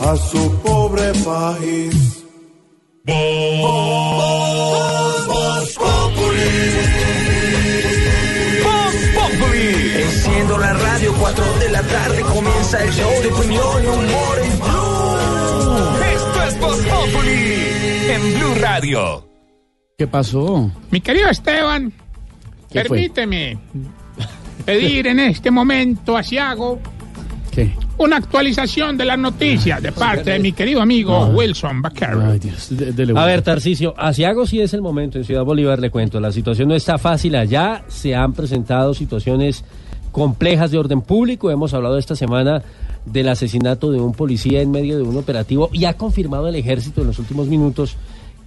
a 0.01 0.15
su 0.15 0.51
pobre 0.61 1.13
país. 1.25 2.17
Enciendo 9.99 10.57
la 10.57 10.73
radio, 10.73 11.13
4 11.19 11.45
de 11.59 11.69
la 11.69 11.81
tarde 11.81 12.21
comienza 12.21 12.83
el 12.83 12.91
show 12.91 13.11
de 13.21 13.27
opinión 13.27 13.83
y 13.83 13.87
humor 13.87 14.39
en 14.43 14.59
Blue. 14.59 16.05
Esto 16.13 16.43
es 16.43 16.59
Voz 16.59 16.77
Populi 16.77 18.09
en 18.09 18.33
Blue 18.35 18.55
Radio. 18.61 19.26
¿Qué 19.99 20.05
pasó? 20.05 20.69
Mi 20.91 21.01
querido 21.01 21.27
Esteban, 21.27 21.91
permíteme 22.71 23.57
pedir 24.63 25.07
en 25.07 25.19
este 25.19 25.49
momento 25.49 26.15
a 26.15 26.21
Ciago 26.21 26.77
¿Qué? 27.49 27.73
una 27.97 28.17
actualización 28.17 28.95
de 28.95 29.05
las 29.05 29.17
noticias 29.17 29.81
de 29.81 29.91
parte 29.91 30.29
de 30.29 30.37
mi 30.37 30.51
querido 30.51 30.83
amigo 30.83 31.29
Wilson 31.29 31.81
Vaquero. 31.81 32.21
Ay, 32.31 32.37
Dios. 32.37 32.67
de- 32.77 32.91
dele 32.93 33.13
A 33.19 33.25
ver, 33.25 33.41
Tarcicio, 33.41 33.95
Asiago 33.97 34.45
sí 34.45 34.61
es 34.61 34.71
el 34.75 34.83
momento. 34.83 35.17
En 35.17 35.23
Ciudad 35.25 35.43
Bolívar 35.43 35.79
le 35.79 35.89
cuento, 35.89 36.19
la 36.19 36.31
situación 36.31 36.67
no 36.67 36.75
está 36.75 36.99
fácil 36.99 37.35
allá. 37.35 37.83
Se 37.87 38.13
han 38.13 38.33
presentado 38.33 38.93
situaciones 38.93 39.65
complejas 40.11 40.69
de 40.69 40.77
orden 40.77 41.01
público. 41.01 41.49
Hemos 41.49 41.73
hablado 41.73 41.97
esta 41.97 42.15
semana 42.15 42.61
del 43.03 43.29
asesinato 43.29 43.91
de 43.91 43.99
un 43.99 44.13
policía 44.13 44.61
en 44.61 44.69
medio 44.69 44.95
de 44.97 45.01
un 45.01 45.17
operativo 45.17 45.71
y 45.73 45.85
ha 45.85 45.95
confirmado 45.95 46.47
el 46.49 46.53
ejército 46.55 47.01
en 47.01 47.07
los 47.07 47.17
últimos 47.17 47.47
minutos 47.47 47.97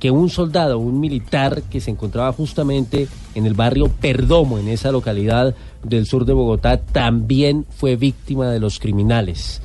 que 0.00 0.10
un 0.10 0.30
soldado, 0.30 0.78
un 0.78 0.98
militar 0.98 1.62
que 1.70 1.80
se 1.80 1.90
encontraba 1.90 2.32
justamente 2.32 3.06
en 3.34 3.46
el 3.46 3.54
barrio 3.54 3.88
Perdomo, 3.88 4.58
en 4.58 4.68
esa 4.68 4.90
localidad 4.90 5.54
del 5.84 6.06
sur 6.06 6.24
de 6.24 6.32
Bogotá, 6.32 6.78
también 6.80 7.66
fue 7.68 7.96
víctima 7.96 8.50
de 8.50 8.60
los 8.60 8.80
criminales. 8.80 9.60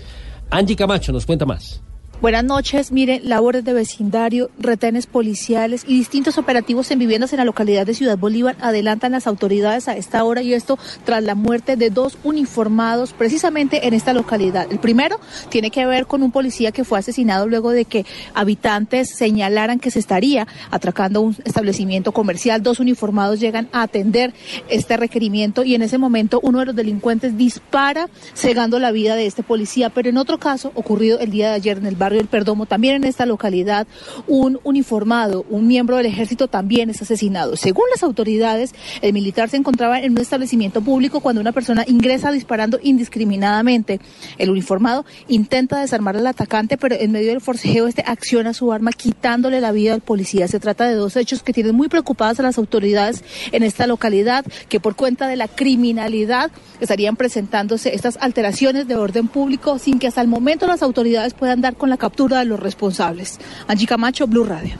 Angie 0.51 0.75
Camacho 0.75 1.13
nos 1.13 1.25
cuenta 1.25 1.45
más. 1.45 1.81
Buenas 2.21 2.45
noches. 2.45 2.93
Miren, 2.93 3.27
labores 3.27 3.65
de 3.65 3.73
vecindario, 3.73 4.49
retenes 4.57 5.05
policiales 5.05 5.83
y 5.85 5.97
distintos 5.97 6.37
operativos 6.37 6.89
en 6.89 6.97
viviendas 6.97 7.33
en 7.33 7.39
la 7.39 7.45
localidad 7.45 7.85
de 7.85 7.93
Ciudad 7.93 8.17
Bolívar 8.17 8.55
adelantan 8.61 9.11
las 9.11 9.27
autoridades 9.27 9.89
a 9.89 9.97
esta 9.97 10.23
hora 10.23 10.41
y 10.41 10.53
esto 10.53 10.79
tras 11.03 11.21
la 11.21 11.35
muerte 11.35 11.75
de 11.75 11.89
dos 11.89 12.17
uniformados 12.23 13.11
precisamente 13.11 13.85
en 13.85 13.93
esta 13.93 14.13
localidad. 14.13 14.65
El 14.71 14.79
primero 14.79 15.19
tiene 15.49 15.71
que 15.71 15.85
ver 15.85 16.07
con 16.07 16.23
un 16.23 16.31
policía 16.31 16.71
que 16.71 16.85
fue 16.85 16.97
asesinado 16.97 17.47
luego 17.47 17.71
de 17.71 17.83
que 17.83 18.05
habitantes 18.33 19.09
señalaran 19.09 19.79
que 19.79 19.91
se 19.91 19.99
estaría 19.99 20.47
atracando 20.71 21.19
un 21.19 21.35
establecimiento 21.43 22.13
comercial. 22.13 22.63
Dos 22.63 22.79
uniformados 22.79 23.41
llegan 23.41 23.67
a 23.73 23.81
atender 23.81 24.33
este 24.69 24.95
requerimiento 24.95 25.65
y 25.65 25.75
en 25.75 25.81
ese 25.81 25.97
momento 25.97 26.39
uno 26.41 26.59
de 26.59 26.67
los 26.67 26.75
delincuentes 26.75 27.37
dispara 27.37 28.07
cegando 28.33 28.79
la 28.79 28.91
vida 28.91 29.17
de 29.17 29.25
este 29.25 29.43
policía. 29.43 29.89
Pero 29.89 30.09
en 30.09 30.17
otro 30.17 30.39
caso, 30.39 30.71
ocurrido 30.75 31.19
el 31.19 31.29
día 31.29 31.49
de 31.49 31.55
ayer 31.55 31.77
en 31.77 31.85
el 31.85 31.95
barrio 32.05 32.21
El 32.21 32.27
Perdomo, 32.27 32.67
también 32.67 32.95
en 32.95 33.03
esta 33.03 33.25
localidad, 33.25 33.87
un 34.27 34.59
uniformado, 34.63 35.43
un 35.49 35.65
miembro 35.65 35.97
del 35.97 36.05
ejército 36.05 36.47
también 36.47 36.91
es 36.91 37.01
asesinado. 37.01 37.55
Según 37.55 37.85
las 37.91 38.03
autoridades, 38.03 38.75
el 39.01 39.11
militar 39.11 39.49
se 39.49 39.57
encontraba 39.57 39.99
en 39.99 40.11
un 40.11 40.19
establecimiento 40.19 40.81
público 40.81 41.19
cuando 41.19 41.41
una 41.41 41.51
persona 41.51 41.83
ingresa 41.87 42.31
disparando 42.31 42.79
indiscriminadamente. 42.83 43.99
El 44.37 44.51
uniformado 44.51 45.03
intenta 45.27 45.79
desarmar 45.79 46.15
al 46.15 46.27
atacante, 46.27 46.77
pero 46.77 46.95
en 46.95 47.11
medio 47.11 47.29
del 47.29 47.41
forcejeo 47.41 47.87
este 47.87 48.03
acciona 48.05 48.53
su 48.53 48.71
arma 48.71 48.91
quitándole 48.91 49.59
la 49.59 49.71
vida 49.71 49.95
al 49.95 50.01
policía. 50.01 50.47
Se 50.47 50.59
trata 50.59 50.87
de 50.87 50.93
dos 50.93 51.15
hechos 51.15 51.41
que 51.41 51.53
tienen 51.53 51.75
muy 51.75 51.87
preocupadas 51.87 52.39
a 52.39 52.43
las 52.43 52.59
autoridades 52.59 53.23
en 53.51 53.63
esta 53.63 53.87
localidad, 53.87 54.45
que 54.69 54.79
por 54.79 54.95
cuenta 54.95 55.27
de 55.27 55.37
la 55.37 55.47
criminalidad 55.47 56.51
estarían 56.79 57.15
presentándose 57.15 57.95
estas 57.95 58.17
alteraciones 58.21 58.87
de 58.87 58.95
orden 58.95 59.27
público 59.27 59.79
sin 59.79 59.97
que 59.97 60.07
hasta 60.07 60.21
el 60.21 60.27
momento 60.27 60.67
las 60.67 60.83
autoridades 60.83 61.33
puedan 61.33 61.61
dar 61.61 61.75
con 61.75 61.89
la 61.89 61.94
captura 61.97 62.39
de 62.39 62.45
los 62.45 62.59
responsables. 62.59 63.39
Angie 63.67 63.87
Camacho, 63.87 64.27
Blue 64.27 64.43
Radio. 64.43 64.75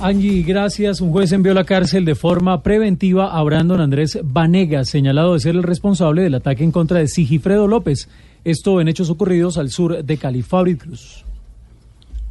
Angie, 0.00 0.42
gracias. 0.42 1.00
Un 1.00 1.10
juez 1.10 1.32
envió 1.32 1.52
a 1.52 1.54
la 1.54 1.64
cárcel 1.64 2.04
de 2.04 2.14
forma 2.14 2.62
preventiva 2.62 3.36
a 3.36 3.42
Brandon 3.42 3.80
Andrés 3.80 4.18
Vanegas, 4.22 4.88
señalado 4.88 5.34
de 5.34 5.40
ser 5.40 5.56
el 5.56 5.62
responsable 5.62 6.22
del 6.22 6.34
ataque 6.34 6.64
en 6.64 6.72
contra 6.72 6.98
de 6.98 7.08
Sigifredo 7.08 7.66
López. 7.66 8.08
Esto 8.44 8.80
en 8.80 8.88
hechos 8.88 9.10
ocurridos 9.10 9.58
al 9.58 9.70
sur 9.70 10.04
de 10.04 10.16
Cali. 10.18 10.42
Cruz. 10.42 11.25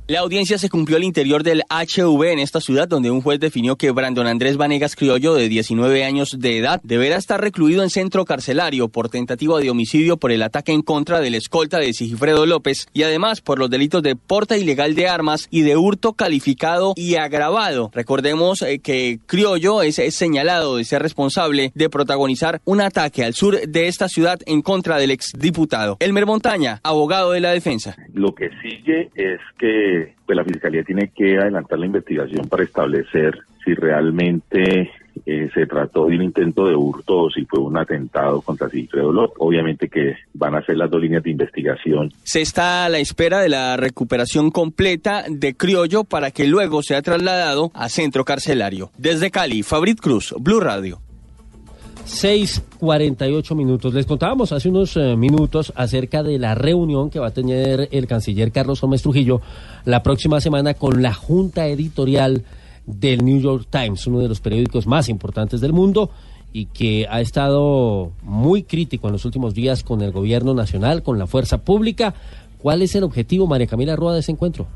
La 0.07 0.19
audiencia 0.19 0.59
se 0.59 0.69
cumplió 0.69 0.97
al 0.97 1.03
interior 1.03 1.41
del 1.41 1.63
HV 1.67 2.25
en 2.25 2.37
esta 2.37 2.61
ciudad, 2.61 2.87
donde 2.87 3.09
un 3.09 3.23
juez 3.23 3.39
definió 3.39 3.75
que 3.75 3.89
Brandon 3.89 4.27
Andrés 4.27 4.55
Vanegas 4.55 4.95
Criollo, 4.95 5.33
de 5.33 5.49
19 5.49 6.05
años 6.05 6.35
de 6.37 6.59
edad, 6.59 6.79
deberá 6.83 7.15
estar 7.15 7.41
recluido 7.41 7.81
en 7.81 7.89
centro 7.89 8.23
carcelario 8.23 8.87
por 8.87 9.09
tentativa 9.09 9.59
de 9.59 9.71
homicidio 9.71 10.17
por 10.17 10.31
el 10.31 10.43
ataque 10.43 10.73
en 10.73 10.83
contra 10.83 11.21
del 11.21 11.33
escolta 11.33 11.79
de 11.79 11.91
Sigifredo 11.91 12.45
López 12.45 12.85
y 12.93 13.01
además 13.01 13.41
por 13.41 13.57
los 13.57 13.71
delitos 13.71 14.03
de 14.03 14.15
porta 14.15 14.59
ilegal 14.59 14.93
de 14.93 15.07
armas 15.07 15.47
y 15.49 15.61
de 15.61 15.75
hurto 15.75 16.13
calificado 16.13 16.93
y 16.95 17.15
agravado. 17.15 17.89
Recordemos 17.91 18.61
eh, 18.61 18.77
que 18.77 19.17
Criollo 19.25 19.81
es, 19.81 19.95
señalado 20.15 20.77
de 20.77 20.83
ser 20.83 21.01
responsable 21.01 21.71
de 21.73 21.89
protagonizar 21.89 22.61
un 22.63 22.79
ataque 22.79 23.23
al 23.23 23.33
sur 23.33 23.59
de 23.59 23.87
esta 23.87 24.07
ciudad 24.07 24.39
en 24.45 24.61
contra 24.61 24.99
del 24.99 25.09
exdiputado. 25.09 25.97
Elmer 25.99 26.27
Montaña, 26.27 26.79
abogado 26.83 27.31
de 27.31 27.39
la 27.39 27.53
defensa. 27.53 27.95
Lo 28.13 28.35
que 28.35 28.51
sigue 28.61 29.09
es 29.15 29.39
que 29.57 29.94
pues, 30.25 30.35
la 30.35 30.43
Fiscalía 30.43 30.83
tiene 30.83 31.11
que 31.15 31.37
adelantar 31.37 31.79
la 31.79 31.85
investigación 31.85 32.47
para 32.47 32.63
establecer 32.63 33.37
si 33.63 33.73
realmente 33.73 34.91
eh, 35.25 35.49
se 35.53 35.65
trató 35.65 36.05
de 36.05 36.15
un 36.17 36.23
intento 36.23 36.67
de 36.67 36.75
hurto 36.75 37.23
o 37.23 37.29
si 37.29 37.45
fue 37.45 37.59
un 37.59 37.77
atentado 37.77 38.41
contra 38.41 38.69
Sigfredo 38.69 39.11
López. 39.11 39.35
Obviamente 39.39 39.89
que 39.89 40.15
van 40.33 40.55
a 40.55 40.65
ser 40.65 40.77
las 40.77 40.89
dos 40.89 41.01
líneas 41.01 41.23
de 41.23 41.31
investigación. 41.31 42.11
Se 42.23 42.41
está 42.41 42.85
a 42.85 42.89
la 42.89 42.99
espera 42.99 43.39
de 43.39 43.49
la 43.49 43.77
recuperación 43.77 44.51
completa 44.51 45.25
de 45.27 45.55
Criollo 45.55 46.03
para 46.03 46.31
que 46.31 46.47
luego 46.47 46.83
sea 46.83 47.01
trasladado 47.01 47.71
a 47.73 47.89
centro 47.89 48.23
carcelario. 48.25 48.91
Desde 48.97 49.31
Cali, 49.31 49.63
Fabrit 49.63 49.99
Cruz, 49.99 50.33
Blue 50.39 50.59
Radio. 50.59 51.04
6:48 52.05 53.55
minutos. 53.55 53.93
Les 53.93 54.05
contábamos 54.05 54.51
hace 54.51 54.69
unos 54.69 54.95
eh, 54.95 55.15
minutos 55.15 55.73
acerca 55.75 56.21
de 56.21 56.37
la 56.37 56.53
reunión 56.53 57.09
que 57.09 57.19
va 57.19 57.27
a 57.27 57.33
tener 57.33 57.89
el 57.91 58.07
canciller 58.07 58.51
Carlos 58.51 58.79
Gómez 58.79 59.01
Trujillo 59.01 59.41
la 59.85 60.03
próxima 60.03 60.39
semana 60.39 60.75
con 60.75 61.01
la 61.01 61.13
junta 61.13 61.67
editorial 61.67 62.43
del 62.85 63.25
New 63.25 63.39
York 63.39 63.67
Times, 63.69 64.05
uno 64.05 64.19
de 64.19 64.27
los 64.27 64.39
periódicos 64.39 64.85
más 64.85 65.09
importantes 65.09 65.61
del 65.61 65.73
mundo 65.73 66.11
y 66.53 66.67
que 66.67 67.07
ha 67.09 67.19
estado 67.21 68.11
muy 68.21 68.63
crítico 68.63 69.07
en 69.07 69.13
los 69.13 69.25
últimos 69.25 69.55
días 69.55 69.83
con 69.83 70.01
el 70.01 70.11
gobierno 70.11 70.53
nacional, 70.53 71.01
con 71.01 71.17
la 71.17 71.27
fuerza 71.27 71.57
pública. 71.57 72.13
¿Cuál 72.59 72.83
es 72.83 72.95
el 72.95 73.03
objetivo, 73.03 73.47
María 73.47 73.67
Camila 73.67 73.95
Roa, 73.95 74.13
de 74.13 74.19
ese 74.19 74.31
encuentro? 74.31 74.67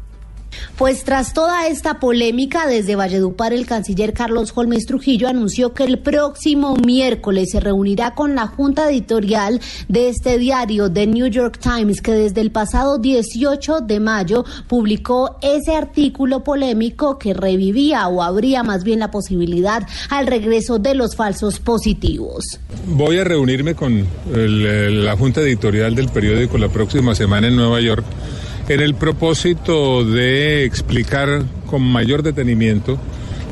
Pues 0.78 1.04
tras 1.04 1.34
toda 1.34 1.68
esta 1.68 2.00
polémica, 2.00 2.68
desde 2.68 2.96
Valledupar 2.96 3.54
el 3.54 3.66
canciller 3.66 4.14
Carlos 4.14 4.52
Holmes 4.56 4.86
Trujillo 4.86 5.28
anunció 5.28 5.74
que 5.74 5.84
el 5.84 6.00
próximo 6.00 6.76
miércoles 6.76 7.50
se 7.52 7.60
reunirá 7.60 8.16
con 8.16 8.36
la 8.36 8.48
junta 8.48 8.90
editorial 8.90 9.60
de 9.88 10.10
este 10.10 10.38
diario, 10.38 10.92
The 10.92 11.08
New 11.08 11.28
York 11.28 11.60
Times, 11.62 12.02
que 12.02 12.12
desde 12.14 12.42
el 12.42 12.52
pasado 12.52 12.98
18 12.98 13.82
de 13.82 14.00
mayo 14.00 14.46
publicó 14.68 15.38
ese 15.42 15.76
artículo 15.76 16.44
polémico 16.44 17.18
que 17.20 17.34
revivía 17.34 18.08
o 18.08 18.22
abría 18.24 18.64
más 18.64 18.84
bien 18.84 19.00
la 19.00 19.12
posibilidad 19.12 19.84
al 20.10 20.28
regreso 20.28 20.80
de 20.80 20.96
los 20.96 21.16
falsos 21.16 21.60
positivos. 21.60 22.60
Voy 22.88 23.18
a 23.18 23.24
reunirme 23.24 23.76
con 23.76 24.06
el- 24.34 25.06
la 25.06 25.16
junta 25.18 25.42
editorial 25.42 25.96
del 25.96 26.10
periódico 26.10 26.58
la 26.58 26.70
próxima 26.70 27.16
semana 27.16 27.48
en 27.48 27.56
Nueva 27.56 27.80
York 27.82 28.06
en 28.70 28.82
el 28.82 28.94
propósito 28.94 30.06
de 30.06 30.64
explicar 30.64 31.44
con 31.66 31.82
mayor 31.82 32.22
detenimiento 32.22 33.00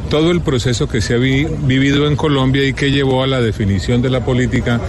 todo 0.10 0.32
el 0.32 0.42
proceso 0.42 0.88
que 0.88 1.02
se 1.02 1.14
ha 1.14 1.18
vi- 1.18 1.46
vivido 1.46 2.08
en 2.08 2.16
Colombia 2.16 2.68
y 2.68 2.74
que 2.74 2.92
llevó 2.92 3.24
a 3.24 3.28
la 3.28 3.42
definición 3.42 4.02
de 4.02 4.10
la 4.10 4.24
política 4.24 4.80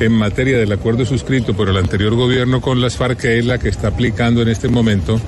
en 0.00 0.12
materia 0.12 0.58
del 0.58 0.72
acuerdo 0.72 1.04
suscrito 1.04 1.54
por 1.54 1.68
el 1.68 1.76
anterior 1.76 2.14
gobierno 2.14 2.60
con 2.60 2.80
las 2.80 2.96
FARC, 2.96 3.18
que 3.20 3.38
es 3.38 3.46
la 3.46 3.58
que 3.58 3.68
está 3.68 3.88
aplicando 3.88 4.42
en 4.42 4.48
este 4.48 4.68
momento 4.68 5.20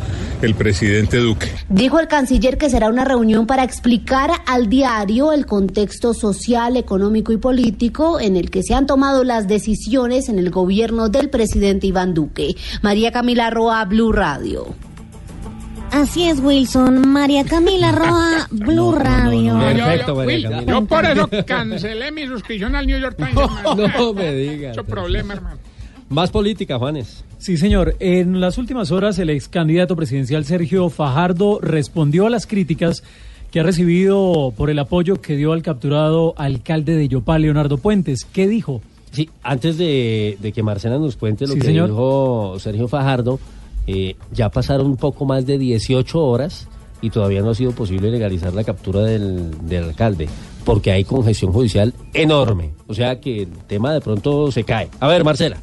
el 0.43 0.55
presidente 0.55 1.17
Duque. 1.19 1.49
Dijo 1.69 1.99
el 1.99 2.09
canciller 2.09 2.59
que 2.59 2.69
será 2.69 2.89
una 2.89 3.05
reunión 3.05 3.47
para 3.47 3.65
explicar 3.65 4.31
al 4.47 4.69
diario 4.69 5.33
el 5.33 5.47
contexto 5.47 6.13
social, 6.13 6.77
económico 6.77 7.33
y 7.33 7.39
político 7.39 8.21
en 8.21 8.37
el 8.37 8.51
que 8.51 8.63
se 8.63 8.75
han 8.75 8.87
tomado 8.87 9.25
las 9.25 9.49
decisiones 9.49 10.29
en 10.29 10.39
el 10.39 10.51
gobierno 10.51 11.09
del 11.09 11.31
presidente 11.31 11.87
Iván 11.87 12.13
Duque. 12.15 12.55
María 12.83 13.13
Camila 13.13 13.49
Roa, 13.51 13.85
Blue 13.87 14.13
Radio. 14.13 14.75
Así 15.93 16.25
es, 16.29 16.41
Wilson. 16.41 17.09
María 17.09 17.45
Camila 17.45 17.91
Roa, 17.93 18.47
Blue 18.51 18.93
Radio. 18.93 19.59
Perfecto, 19.59 20.09
yo, 20.09 20.15
María 20.17 20.37
Will, 20.37 20.43
Camila. 20.51 20.73
yo 20.73 20.85
por 20.85 21.05
eso 21.05 21.29
cancelé 21.47 22.13
mi 22.13 22.27
suscripción 22.27 22.75
al 22.77 22.87
New 22.87 22.99
York 23.01 23.17
Times. 23.17 23.33
hermano. 23.37 23.89
No 23.99 24.13
me 24.13 24.35
diga. 24.35 24.69
Mucho 24.71 24.85
problema, 24.85 25.35
hermano. 25.35 25.57
Más 26.09 26.31
política, 26.31 26.79
Juanes. 26.79 27.25
Sí, 27.39 27.57
señor. 27.57 27.97
En 27.99 28.41
las 28.41 28.59
últimas 28.59 28.91
horas, 28.93 29.19
el 29.19 29.31
ex 29.31 29.49
candidato 29.49 29.97
presidencial 29.97 30.45
Sergio 30.45 30.89
Fajardo 30.91 31.59
respondió 31.61 32.27
a 32.27 32.31
las 32.31 32.47
críticas 32.47 33.03
que 33.51 33.61
ha 33.61 33.63
recibido 33.63 34.53
por 34.57 34.71
el 34.71 34.79
apoyo 34.79 35.21
que 35.21 35.35
dio 35.37 35.53
al 35.53 35.63
capturado 35.63 36.35
alcalde 36.37 36.95
de 36.97 37.09
Yopal, 37.09 37.43
Leonardo 37.43 37.79
Puentes. 37.79 38.25
¿Qué 38.33 38.47
dijo? 38.47 38.83
Sí, 39.13 39.31
antes 39.43 39.79
de, 39.79 40.37
de 40.41 40.53
que 40.53 40.63
Marcela 40.63 40.99
nos 40.99 41.17
cuente 41.17 41.47
lo 41.47 41.55
Sí, 41.55 41.61
que 41.61 41.67
señor. 41.67 41.89
dijo 41.89 42.57
Sergio 42.61 42.87
Fajardo, 42.87 43.41
eh, 43.87 44.17
ya 44.33 44.51
pasaron 44.51 44.87
un 44.87 44.97
poco 44.97 45.25
más 45.25 45.47
de 45.47 45.59
18 45.59 46.25
horas 46.25 46.69
y 47.01 47.11
todavía 47.11 47.43
no 47.43 47.51
ha 47.51 47.55
sido 47.55 47.73
posible 47.73 48.11
legalizar 48.11 48.53
la 48.55 48.65
captura 48.65 49.03
del, 49.03 49.67
del 49.69 49.85
alcalde, 49.85 50.29
porque 50.65 50.93
hay 50.93 51.05
congestión 51.05 51.53
judicial 51.53 51.93
enorme. 52.15 52.73
O 52.87 52.95
sea 52.95 53.21
que 53.21 53.43
el 53.43 53.51
tema 53.67 53.93
de 53.93 54.01
pronto 54.01 54.51
se 54.51 54.65
cae. 54.65 54.89
A 55.01 55.09
ver, 55.09 55.25
Marcela. 55.25 55.59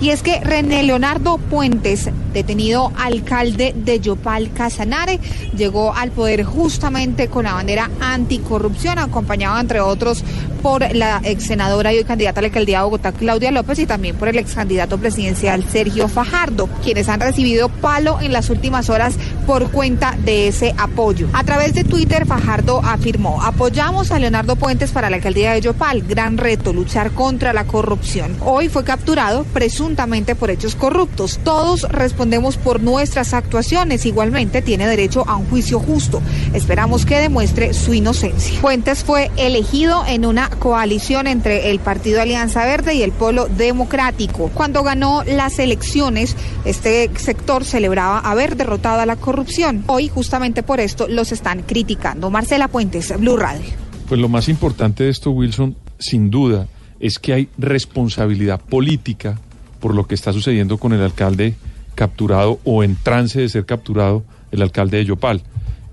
Y 0.00 0.10
es 0.10 0.22
que 0.22 0.38
René 0.40 0.84
Leonardo 0.84 1.38
Puentes, 1.38 2.08
detenido 2.32 2.92
alcalde 2.96 3.74
de 3.76 3.98
Yopal 3.98 4.52
Casanare, 4.52 5.18
llegó 5.56 5.92
al 5.92 6.12
poder 6.12 6.44
justamente 6.44 7.26
con 7.26 7.44
la 7.44 7.54
bandera 7.54 7.90
anticorrupción, 8.00 9.00
acompañado 9.00 9.58
entre 9.58 9.80
otros 9.80 10.22
por 10.62 10.94
la 10.94 11.20
ex 11.24 11.44
senadora 11.44 11.92
y 11.92 11.98
hoy 11.98 12.04
candidata 12.04 12.38
a 12.38 12.42
la 12.42 12.46
alcaldía 12.46 12.78
de 12.78 12.84
Bogotá, 12.84 13.12
Claudia 13.12 13.50
López, 13.50 13.80
y 13.80 13.86
también 13.86 14.14
por 14.14 14.28
el 14.28 14.38
ex 14.38 14.54
candidato 14.54 14.98
presidencial 14.98 15.64
Sergio 15.68 16.06
Fajardo, 16.08 16.68
quienes 16.84 17.08
han 17.08 17.20
recibido 17.20 17.68
palo 17.68 18.20
en 18.20 18.32
las 18.32 18.50
últimas 18.50 18.90
horas 18.90 19.16
por 19.48 19.70
cuenta 19.70 20.14
de 20.26 20.48
ese 20.48 20.74
apoyo. 20.76 21.26
A 21.32 21.42
través 21.42 21.72
de 21.72 21.82
Twitter, 21.82 22.26
Fajardo 22.26 22.82
afirmó, 22.84 23.40
apoyamos 23.42 24.10
a 24.10 24.18
Leonardo 24.18 24.56
Puentes 24.56 24.90
para 24.90 25.08
la 25.08 25.16
alcaldía 25.16 25.52
de 25.52 25.62
Yopal, 25.62 26.02
gran 26.02 26.36
reto, 26.36 26.74
luchar 26.74 27.12
contra 27.12 27.54
la 27.54 27.64
corrupción. 27.64 28.36
Hoy 28.44 28.68
fue 28.68 28.84
capturado 28.84 29.44
presuntamente 29.44 30.34
por 30.34 30.50
hechos 30.50 30.74
corruptos. 30.74 31.40
Todos 31.44 31.84
respondemos 31.84 32.58
por 32.58 32.82
nuestras 32.82 33.32
actuaciones. 33.32 34.04
Igualmente 34.04 34.60
tiene 34.60 34.86
derecho 34.86 35.24
a 35.26 35.36
un 35.36 35.48
juicio 35.48 35.80
justo. 35.80 36.20
Esperamos 36.52 37.06
que 37.06 37.16
demuestre 37.16 37.72
su 37.72 37.94
inocencia. 37.94 38.60
Puentes 38.60 39.02
fue 39.02 39.30
elegido 39.38 40.04
en 40.06 40.26
una 40.26 40.50
coalición 40.50 41.26
entre 41.26 41.70
el 41.70 41.78
Partido 41.78 42.20
Alianza 42.20 42.66
Verde 42.66 42.96
y 42.96 43.02
el 43.02 43.12
Polo 43.12 43.46
Democrático. 43.46 44.50
Cuando 44.52 44.82
ganó 44.82 45.24
las 45.24 45.58
elecciones, 45.58 46.36
este 46.66 47.10
sector 47.16 47.64
celebraba 47.64 48.18
haber 48.18 48.54
derrotado 48.54 49.00
a 49.00 49.06
la 49.06 49.16
corrupción. 49.16 49.37
Hoy, 49.86 50.08
justamente 50.08 50.62
por 50.62 50.80
esto, 50.80 51.06
los 51.08 51.32
están 51.32 51.62
criticando. 51.62 52.30
Marcela 52.30 52.68
Puentes, 52.68 53.16
Blue 53.18 53.36
Radio. 53.36 53.70
Pues 54.08 54.20
lo 54.20 54.28
más 54.28 54.48
importante 54.48 55.04
de 55.04 55.10
esto, 55.10 55.30
Wilson, 55.30 55.76
sin 55.98 56.30
duda, 56.30 56.66
es 56.98 57.18
que 57.18 57.32
hay 57.32 57.48
responsabilidad 57.56 58.60
política 58.60 59.38
por 59.80 59.94
lo 59.94 60.06
que 60.06 60.14
está 60.14 60.32
sucediendo 60.32 60.78
con 60.78 60.92
el 60.92 61.02
alcalde 61.02 61.54
capturado 61.94 62.58
o 62.64 62.82
en 62.82 62.96
trance 62.96 63.40
de 63.40 63.48
ser 63.48 63.64
capturado, 63.64 64.24
el 64.50 64.62
alcalde 64.62 64.98
de 64.98 65.04
Yopal. 65.04 65.42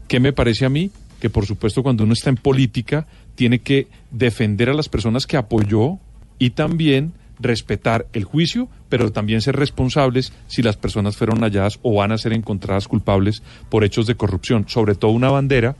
¿Qué 0.07 0.19
me 0.19 0.33
parece 0.33 0.65
a 0.65 0.69
mí? 0.69 0.91
Que 1.19 1.29
por 1.29 1.45
supuesto 1.45 1.83
cuando 1.83 2.03
uno 2.03 2.13
está 2.13 2.29
en 2.29 2.37
política 2.37 3.05
tiene 3.35 3.59
que 3.59 3.87
defender 4.11 4.69
a 4.69 4.73
las 4.73 4.89
personas 4.89 5.27
que 5.27 5.37
apoyó 5.37 5.99
y 6.39 6.51
también 6.51 7.13
respetar 7.39 8.07
el 8.13 8.23
juicio, 8.23 8.69
pero 8.89 9.11
también 9.11 9.41
ser 9.41 9.55
responsables 9.55 10.33
si 10.47 10.61
las 10.61 10.77
personas 10.77 11.17
fueron 11.17 11.41
halladas 11.41 11.79
o 11.81 11.95
van 11.95 12.11
a 12.11 12.17
ser 12.17 12.33
encontradas 12.33 12.87
culpables 12.87 13.43
por 13.69 13.83
hechos 13.83 14.07
de 14.07 14.15
corrupción, 14.15 14.65
sobre 14.67 14.95
todo 14.95 15.11
una 15.11 15.29
bandera 15.29 15.75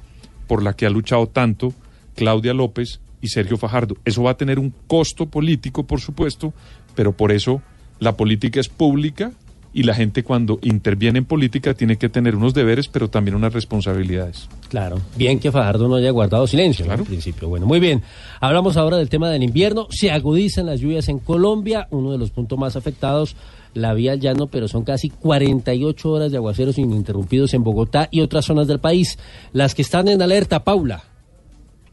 por 0.47 0.63
la 0.63 0.73
que 0.73 0.85
ha 0.85 0.89
luchado 0.89 1.27
tanto 1.27 1.73
Claudia 2.15 2.53
López 2.53 2.99
y 3.21 3.29
Sergio 3.29 3.57
Fajardo. 3.57 3.95
Eso 4.05 4.23
va 4.23 4.31
a 4.31 4.37
tener 4.37 4.59
un 4.59 4.73
costo 4.87 5.27
político, 5.27 5.85
por 5.85 5.99
supuesto, 6.01 6.53
pero 6.95 7.13
por 7.13 7.31
eso 7.31 7.61
la 7.99 8.15
política 8.15 8.59
es 8.59 8.69
pública 8.69 9.31
y 9.75 9.83
la 9.83 9.93
gente 9.93 10.23
cuando 10.23 10.57
interviene 10.61 11.19
en 11.19 11.25
política 11.25 11.73
tiene 11.73 11.97
que 11.97 12.07
tener 12.07 12.37
unos 12.37 12.53
deberes, 12.53 12.87
pero 12.87 13.09
también 13.09 13.35
unas 13.35 13.51
responsabilidades. 13.51 14.47
Claro. 14.69 15.01
Bien 15.17 15.37
que 15.37 15.51
Fajardo 15.51 15.89
no 15.89 15.95
haya 15.95 16.11
guardado 16.11 16.47
silencio 16.47 16.85
¿no? 16.85 16.93
en 16.93 17.03
principio. 17.03 17.49
Bueno, 17.49 17.65
muy 17.65 17.81
bien. 17.81 18.01
Hablamos 18.39 18.77
ahora 18.77 18.95
del 18.95 19.09
tema 19.09 19.29
del 19.29 19.43
invierno. 19.43 19.87
Se 19.89 20.11
agudizan 20.11 20.67
las 20.67 20.79
lluvias 20.79 21.09
en 21.09 21.19
Colombia, 21.19 21.89
uno 21.91 22.13
de 22.13 22.17
los 22.17 22.31
puntos 22.31 22.57
más 22.57 22.77
afectados. 22.77 23.35
La 23.73 23.93
vía 23.93 24.13
al 24.13 24.21
llano, 24.21 24.47
pero 24.47 24.69
son 24.69 24.85
casi 24.85 25.09
48 25.09 26.09
horas 26.09 26.31
de 26.31 26.37
aguaceros 26.37 26.77
ininterrumpidos 26.77 27.53
en 27.53 27.65
Bogotá 27.65 28.07
y 28.09 28.21
otras 28.21 28.45
zonas 28.45 28.67
del 28.67 28.79
país. 28.79 29.19
Las 29.51 29.75
que 29.75 29.81
están 29.81 30.07
en 30.07 30.21
alerta, 30.21 30.63
Paula. 30.63 31.03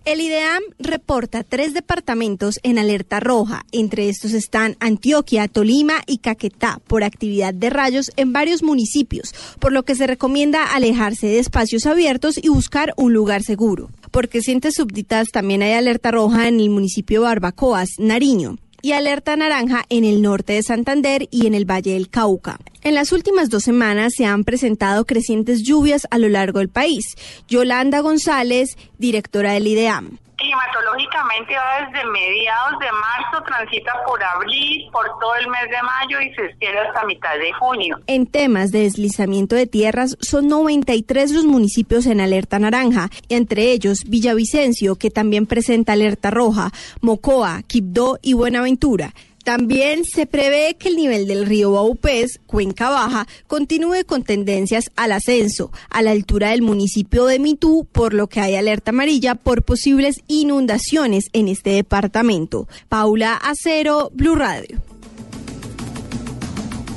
El 0.05 0.21
IDEAM 0.21 0.65
reporta 0.81 1.45
tres 1.45 1.75
departamentos 1.75 2.59
en 2.65 2.81
alerta 2.81 3.21
roja. 3.21 3.65
Entre 3.71 4.09
estos 4.09 4.33
están 4.33 4.77
Antioquia, 4.81 5.47
Tolima 5.47 6.03
y 6.09 6.19
Caquetá 6.19 6.81
por 6.89 7.05
actividad 7.05 7.55
de 7.55 7.71
rayos 7.71 8.11
en 8.17 8.33
varios 8.33 8.65
municipios, 8.65 9.33
por 9.61 9.71
lo 9.71 9.85
que 9.85 9.95
se 9.95 10.09
recomienda 10.09 10.65
alejarse 10.65 11.29
de 11.29 11.39
espacios 11.39 11.87
abiertos 11.87 12.37
y 12.43 12.49
buscar 12.49 12.95
un 12.97 13.13
lugar 13.13 13.45
seguro. 13.45 13.91
Por 14.11 14.29
crecientes 14.29 14.75
súbditas 14.75 15.29
también 15.31 15.63
hay 15.63 15.75
alerta 15.75 16.11
roja 16.11 16.49
en 16.49 16.59
el 16.59 16.71
municipio 16.71 17.23
Barbacoas, 17.23 17.91
Nariño 17.99 18.59
y 18.83 18.93
alerta 18.93 19.37
naranja 19.37 19.85
en 19.89 20.05
el 20.05 20.21
norte 20.21 20.55
de 20.55 20.63
Santander 20.63 21.29
y 21.31 21.47
en 21.47 21.55
el 21.55 21.65
Valle 21.65 21.95
del 21.95 22.11
Cauca. 22.11 22.59
En 22.83 22.95
las 22.95 23.13
últimas 23.13 23.49
dos 23.49 23.63
semanas 23.63 24.13
se 24.17 24.27
han 24.27 24.43
presentado 24.45 25.05
crecientes 25.05 25.63
lluvias 25.63 26.07
a 26.11 26.19
lo 26.19 26.29
largo 26.29 26.59
del 26.59 26.69
país. 26.69 27.17
Yolanda 27.49 28.01
González, 28.01 28.77
directora 28.99 29.53
del 29.53 29.69
IDEAM. 29.69 30.19
Climatológicamente 30.43 31.55
va 31.55 31.87
desde 31.87 32.05
mediados 32.11 32.79
de 32.81 32.91
marzo, 32.91 33.45
transita 33.45 33.93
por 34.05 34.21
abril, 34.23 34.89
por 34.91 35.07
todo 35.21 35.37
el 35.37 35.47
mes 35.49 35.71
de 35.71 35.83
mayo 35.83 36.21
y 36.21 36.35
se 36.35 36.47
extiende 36.47 36.81
hasta 36.81 37.07
mitad 37.07 37.39
de 37.39 37.53
junio. 37.53 38.01
En 38.09 38.27
temas 38.27 38.73
de 38.73 38.81
deslizamiento 38.81 39.55
de 39.55 39.69
tierras, 39.69 40.17
son 40.21 40.49
93 40.49 41.31
los 41.31 41.45
municipios 41.45 42.07
en 42.07 42.21
alerta 42.21 42.59
naranja, 42.59 43.09
entre 43.29 43.71
ellos 43.71 44.03
Villavicencio, 44.07 44.97
que 44.97 45.11
también 45.11 45.47
presenta 45.47 45.93
alerta 45.93 46.31
roja, 46.33 46.73
Mocoa, 47.01 47.63
Quibdó 47.63 48.19
y 48.21 48.33
Buenaventura. 48.33 49.15
También 49.45 50.05
se 50.05 50.27
prevé 50.27 50.77
que 50.79 50.89
el 50.89 50.97
nivel 50.97 51.27
del 51.27 51.47
río 51.47 51.73
Baupés, 51.73 52.41
Cuenca 52.47 52.91
Baja, 52.91 53.27
continúe 53.49 54.05
con 54.07 54.23
tendencias 54.23 54.91
al 54.95 55.13
ascenso, 55.13 55.73
a 55.91 56.03
la 56.03 56.13
altura 56.13 56.51
del 56.51 56.63
municipio 56.63 57.27
de 57.27 57.41
Mitú, 57.41 57.87
por 57.91 58.15
lo 58.15 58.29
que 58.29 58.41
hay 58.41 58.55
alerta 58.55 58.93
amarilla 58.93 59.35
por 59.35 59.65
posibles 59.65 60.21
inundaciones 60.29 61.25
en 61.33 61.49
este 61.49 61.71
departamento. 61.71 62.69
Paula 62.89 63.35
Acero, 63.35 64.11
Blue 64.15 64.37
Radio. 64.37 64.81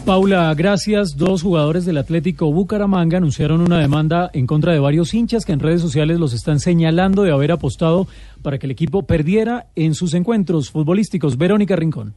Paula, 0.05 0.53
gracias. 0.53 1.17
Dos 1.17 1.41
jugadores 1.41 1.83
del 1.83 1.97
Atlético 1.97 2.51
Bucaramanga 2.51 3.17
anunciaron 3.17 3.61
una 3.61 3.79
demanda 3.79 4.29
en 4.33 4.45
contra 4.45 4.71
de 4.71 4.77
varios 4.77 5.15
hinchas 5.15 5.45
que 5.45 5.51
en 5.51 5.59
redes 5.59 5.81
sociales 5.81 6.19
los 6.19 6.33
están 6.33 6.59
señalando 6.59 7.23
de 7.23 7.31
haber 7.31 7.51
apostado 7.51 8.07
para 8.43 8.59
que 8.59 8.67
el 8.67 8.71
equipo 8.71 9.01
perdiera 9.01 9.65
en 9.75 9.95
sus 9.95 10.13
encuentros 10.13 10.69
futbolísticos. 10.69 11.39
Verónica 11.39 11.75
Rincón. 11.75 12.13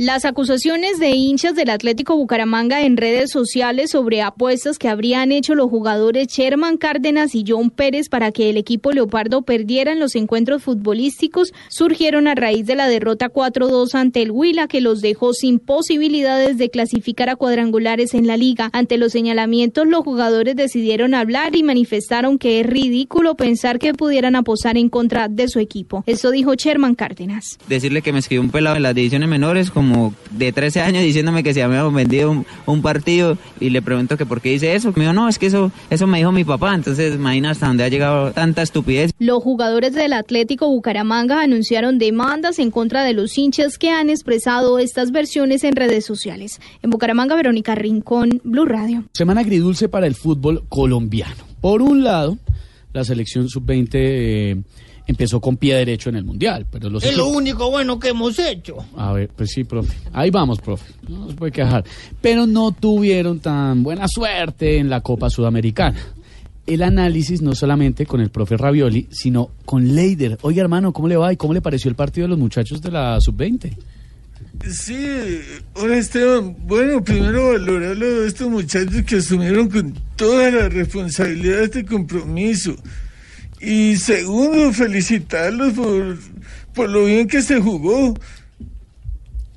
Las 0.00 0.24
acusaciones 0.24 1.00
de 1.00 1.10
hinchas 1.10 1.56
del 1.56 1.70
Atlético 1.70 2.16
Bucaramanga 2.16 2.82
en 2.82 2.96
redes 2.96 3.32
sociales 3.32 3.90
sobre 3.90 4.22
apuestas 4.22 4.78
que 4.78 4.88
habrían 4.88 5.32
hecho 5.32 5.56
los 5.56 5.68
jugadores 5.70 6.28
Sherman 6.28 6.76
Cárdenas 6.76 7.34
y 7.34 7.42
John 7.44 7.70
Pérez 7.70 8.08
para 8.08 8.30
que 8.30 8.48
el 8.48 8.58
equipo 8.58 8.92
Leopardo 8.92 9.42
perdiera 9.42 9.90
en 9.90 9.98
los 9.98 10.14
encuentros 10.14 10.62
futbolísticos 10.62 11.52
surgieron 11.66 12.28
a 12.28 12.36
raíz 12.36 12.64
de 12.64 12.76
la 12.76 12.86
derrota 12.86 13.28
4-2 13.28 13.96
ante 13.96 14.22
el 14.22 14.30
Huila 14.30 14.68
que 14.68 14.80
los 14.80 15.00
dejó 15.00 15.32
sin 15.32 15.58
posibilidades 15.58 16.58
de 16.58 16.70
clasificar 16.70 17.28
a 17.28 17.34
cuadrangulares 17.34 18.14
en 18.14 18.28
la 18.28 18.36
liga. 18.36 18.70
Ante 18.72 18.98
los 18.98 19.10
señalamientos 19.10 19.88
los 19.88 20.04
jugadores 20.04 20.54
decidieron 20.54 21.12
hablar 21.12 21.56
y 21.56 21.64
manifestaron 21.64 22.38
que 22.38 22.60
es 22.60 22.66
ridículo 22.66 23.34
pensar 23.34 23.80
que 23.80 23.94
pudieran 23.94 24.36
apostar 24.36 24.76
en 24.76 24.90
contra 24.90 25.26
de 25.26 25.48
su 25.48 25.58
equipo. 25.58 26.04
Eso 26.06 26.30
dijo 26.30 26.54
Sherman 26.54 26.94
Cárdenas. 26.94 27.58
Decirle 27.68 28.00
que 28.00 28.12
me 28.12 28.20
escribió 28.20 28.42
un 28.42 28.50
pelado 28.50 28.76
en 28.76 28.84
las 28.84 28.94
divisiones 28.94 29.28
menores 29.28 29.72
como 29.72 29.87
de 30.30 30.52
13 30.52 30.80
años 30.80 31.02
diciéndome 31.02 31.42
que 31.42 31.54
se 31.54 31.62
habíamos 31.62 31.92
vendido 31.92 32.30
un, 32.30 32.46
un, 32.66 32.82
partido 32.82 33.38
y 33.60 33.70
le 33.70 33.82
pregunto 33.82 34.16
que 34.16 34.26
por 34.26 34.40
qué 34.40 34.50
dice 34.50 34.74
eso. 34.74 34.92
Me 34.96 35.02
dijo, 35.02 35.12
no, 35.12 35.28
es 35.28 35.38
que 35.38 35.46
eso, 35.46 35.72
eso 35.90 36.06
me 36.06 36.18
dijo 36.18 36.32
mi 36.32 36.44
papá. 36.44 36.74
Entonces, 36.74 37.14
imagina 37.14 37.50
hasta 37.50 37.66
dónde 37.66 37.84
ha 37.84 37.88
llegado 37.88 38.32
tanta 38.32 38.62
estupidez. 38.62 39.12
Los 39.18 39.42
jugadores 39.42 39.94
del 39.94 40.12
Atlético 40.12 40.68
Bucaramanga 40.68 41.42
anunciaron 41.42 41.98
demandas 41.98 42.58
en 42.58 42.70
contra 42.70 43.04
de 43.04 43.14
los 43.14 43.36
hinchas 43.36 43.78
que 43.78 43.90
han 43.90 44.10
expresado 44.10 44.78
estas 44.78 45.10
versiones 45.10 45.64
en 45.64 45.76
redes 45.76 46.04
sociales. 46.04 46.60
En 46.82 46.90
Bucaramanga, 46.90 47.36
Verónica 47.36 47.74
Rincón, 47.74 48.40
Blue 48.44 48.64
Radio. 48.64 49.04
Semana 49.12 49.40
agridulce 49.40 49.88
para 49.88 50.06
el 50.06 50.14
fútbol 50.14 50.64
colombiano. 50.68 51.44
Por 51.60 51.82
un 51.82 52.04
lado, 52.04 52.38
la 52.92 53.04
selección 53.04 53.48
sub-20 53.48 53.88
eh, 53.94 54.62
empezó 55.08 55.40
con 55.40 55.56
pie 55.56 55.74
derecho 55.74 56.10
en 56.10 56.16
el 56.16 56.24
Mundial. 56.24 56.66
Pero 56.70 56.88
los 56.88 57.02
es 57.02 57.16
lo 57.16 57.26
único 57.26 57.68
bueno 57.70 57.98
que 57.98 58.10
hemos 58.10 58.38
hecho. 58.38 58.76
A 58.96 59.12
ver, 59.12 59.30
pues 59.34 59.50
sí, 59.50 59.64
profe. 59.64 59.96
Ahí 60.12 60.30
vamos, 60.30 60.60
profe. 60.60 60.92
No 61.08 61.26
nos 61.26 61.34
puede 61.34 61.50
quejar. 61.50 61.82
Pero 62.20 62.46
no 62.46 62.70
tuvieron 62.72 63.40
tan 63.40 63.82
buena 63.82 64.06
suerte 64.06 64.78
en 64.78 64.88
la 64.88 65.00
Copa 65.00 65.30
Sudamericana. 65.30 65.98
El 66.66 66.82
análisis 66.82 67.40
no 67.40 67.54
solamente 67.54 68.04
con 68.04 68.20
el 68.20 68.28
profe 68.28 68.58
Ravioli, 68.58 69.08
sino 69.10 69.50
con 69.64 69.94
Leider. 69.94 70.38
Oye, 70.42 70.60
hermano, 70.60 70.92
¿cómo 70.92 71.08
le 71.08 71.16
va 71.16 71.32
y 71.32 71.36
cómo 71.36 71.54
le 71.54 71.62
pareció 71.62 71.88
el 71.88 71.96
partido 71.96 72.26
de 72.26 72.28
los 72.28 72.38
muchachos 72.38 72.82
de 72.82 72.90
la 72.90 73.18
Sub-20? 73.18 73.74
Sí, 74.70 75.40
hola 75.74 75.96
Esteban. 75.96 76.54
Bueno, 76.66 77.02
primero 77.02 77.52
valorarlo 77.52 78.20
de 78.20 78.28
estos 78.28 78.50
muchachos 78.50 79.02
que 79.06 79.16
asumieron 79.16 79.70
con 79.70 79.94
toda 80.16 80.50
la 80.50 80.68
responsabilidad 80.68 81.58
de 81.58 81.64
este 81.64 81.84
compromiso. 81.86 82.76
Y 83.60 83.96
segundo, 83.96 84.72
felicitarlos 84.72 85.72
por, 85.72 86.18
por 86.74 86.88
lo 86.88 87.04
bien 87.04 87.26
que 87.26 87.42
se 87.42 87.60
jugó. 87.60 88.14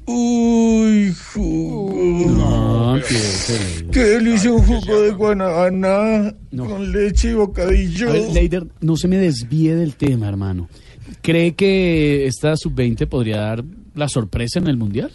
Uy, 0.05 1.13
jugo. 1.33 2.29
No, 2.31 2.99
Qué 3.91 3.99
delicia 3.99 4.51
un 4.51 4.63
jugo 4.63 5.01
de 5.01 5.11
guanabana 5.11 6.33
con 6.55 6.91
leche 6.91 7.29
y 7.29 7.33
bocadillo. 7.33 8.11
Ver, 8.11 8.31
Leider, 8.31 8.67
no 8.81 8.97
se 8.97 9.07
me 9.07 9.17
desvíe 9.17 9.75
del 9.75 9.95
tema, 9.95 10.27
hermano. 10.27 10.67
¿Cree 11.21 11.53
que 11.53 12.25
esta 12.25 12.55
sub-20 12.55 13.07
podría 13.07 13.37
dar 13.37 13.63
la 13.93 14.07
sorpresa 14.07 14.59
en 14.59 14.67
el 14.67 14.77
Mundial? 14.77 15.11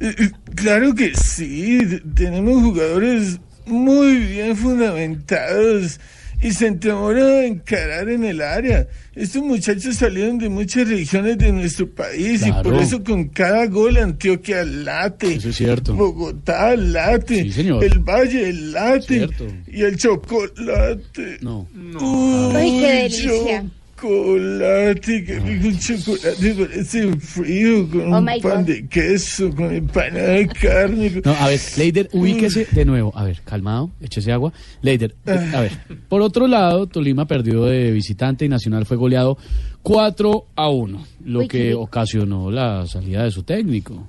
Eh, 0.00 0.14
eh, 0.18 0.30
Claro 0.54 0.94
que 0.94 1.14
sí, 1.14 1.78
tenemos 2.14 2.62
jugadores 2.62 3.38
muy 3.66 4.16
bien 4.16 4.56
fundamentados 4.56 6.00
y 6.42 6.52
se 6.52 6.66
entramoran 6.68 7.22
a 7.26 7.44
encarar 7.44 8.08
en 8.08 8.24
el 8.24 8.40
área. 8.40 8.86
Estos 9.14 9.42
muchachos 9.42 9.96
salieron 9.96 10.38
de 10.38 10.48
muchas 10.48 10.88
regiones 10.88 11.36
de 11.38 11.52
nuestro 11.52 11.88
país 11.90 12.46
y 12.46 12.52
por 12.62 12.74
eso 12.76 13.02
con 13.04 13.28
cada 13.28 13.66
gol 13.66 13.96
Antioquia 13.98 14.64
late, 14.64 15.34
Eso 15.34 15.50
es 15.50 15.56
cierto. 15.56 15.94
Bogotá 15.94 16.74
late, 16.76 17.42
Sí, 17.44 17.52
señor. 17.52 17.84
el 17.84 17.98
Valle 17.98 18.52
late 18.52 19.06
Cierto. 19.06 19.46
y 19.66 19.82
el 19.82 19.96
chocolate. 19.96 21.38
No. 21.40 21.68
Uy, 21.74 22.56
Ay, 22.56 22.80
qué 22.80 22.94
delicia. 23.02 23.64
Chocolate, 24.00 25.24
que 25.24 25.38
un 25.38 25.78
chocolate 25.78 26.54
parece 26.54 27.16
frío 27.16 27.88
con 27.88 28.12
Oh, 28.12 28.18
un 28.18 28.24
pan 28.24 28.40
God. 28.40 28.58
de 28.66 28.86
queso, 28.88 29.54
con 29.54 29.74
empanada 29.74 30.28
de 30.32 30.46
carne. 30.48 31.20
No, 31.24 31.32
a 31.32 31.48
ver, 31.48 31.60
Leider, 31.76 32.08
ubíquese 32.12 32.66
de 32.72 32.84
nuevo. 32.84 33.12
A 33.16 33.24
ver, 33.24 33.40
calmado, 33.44 33.90
échese 34.00 34.32
agua. 34.32 34.52
Leider, 34.82 35.14
eh, 35.26 35.50
a 35.54 35.60
ver. 35.60 35.72
Por 36.08 36.22
otro 36.22 36.46
lado, 36.46 36.86
Tolima 36.86 37.26
perdió 37.26 37.64
de 37.66 37.90
visitante 37.92 38.44
y 38.44 38.48
Nacional 38.48 38.86
fue 38.86 38.96
goleado 38.96 39.36
4 39.82 40.46
a 40.56 40.68
1, 40.70 41.06
lo 41.26 41.40
Uy, 41.40 41.48
que 41.48 41.74
ocasionó 41.74 42.50
la 42.50 42.86
salida 42.86 43.24
de 43.24 43.30
su 43.30 43.42
técnico. 43.42 44.08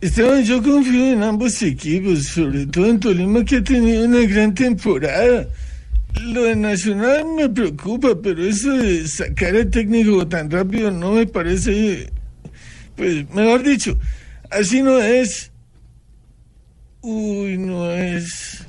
Esteban, 0.00 0.44
yo 0.44 0.62
confío 0.62 1.12
en 1.12 1.22
ambos 1.22 1.60
equipos, 1.62 2.24
sobre 2.24 2.66
todo 2.66 2.86
en 2.86 3.00
Tolima 3.00 3.44
que 3.44 3.56
ha 3.56 3.64
tenido 3.64 4.04
una 4.04 4.20
gran 4.20 4.54
temporada. 4.54 5.48
Lo 6.22 6.44
de 6.44 6.56
Nacional 6.56 7.24
me 7.36 7.48
preocupa, 7.48 8.08
pero 8.22 8.44
eso 8.44 8.70
de 8.72 9.06
sacar 9.08 9.54
al 9.56 9.68
técnico 9.70 10.26
tan 10.26 10.50
rápido 10.50 10.90
no 10.90 11.12
me 11.12 11.26
parece, 11.26 12.10
pues, 12.96 13.28
mejor 13.30 13.62
dicho, 13.62 13.98
así 14.50 14.82
no 14.82 14.98
es. 15.00 15.50
Uy, 17.02 17.58
no 17.58 17.90
es. 17.90 18.64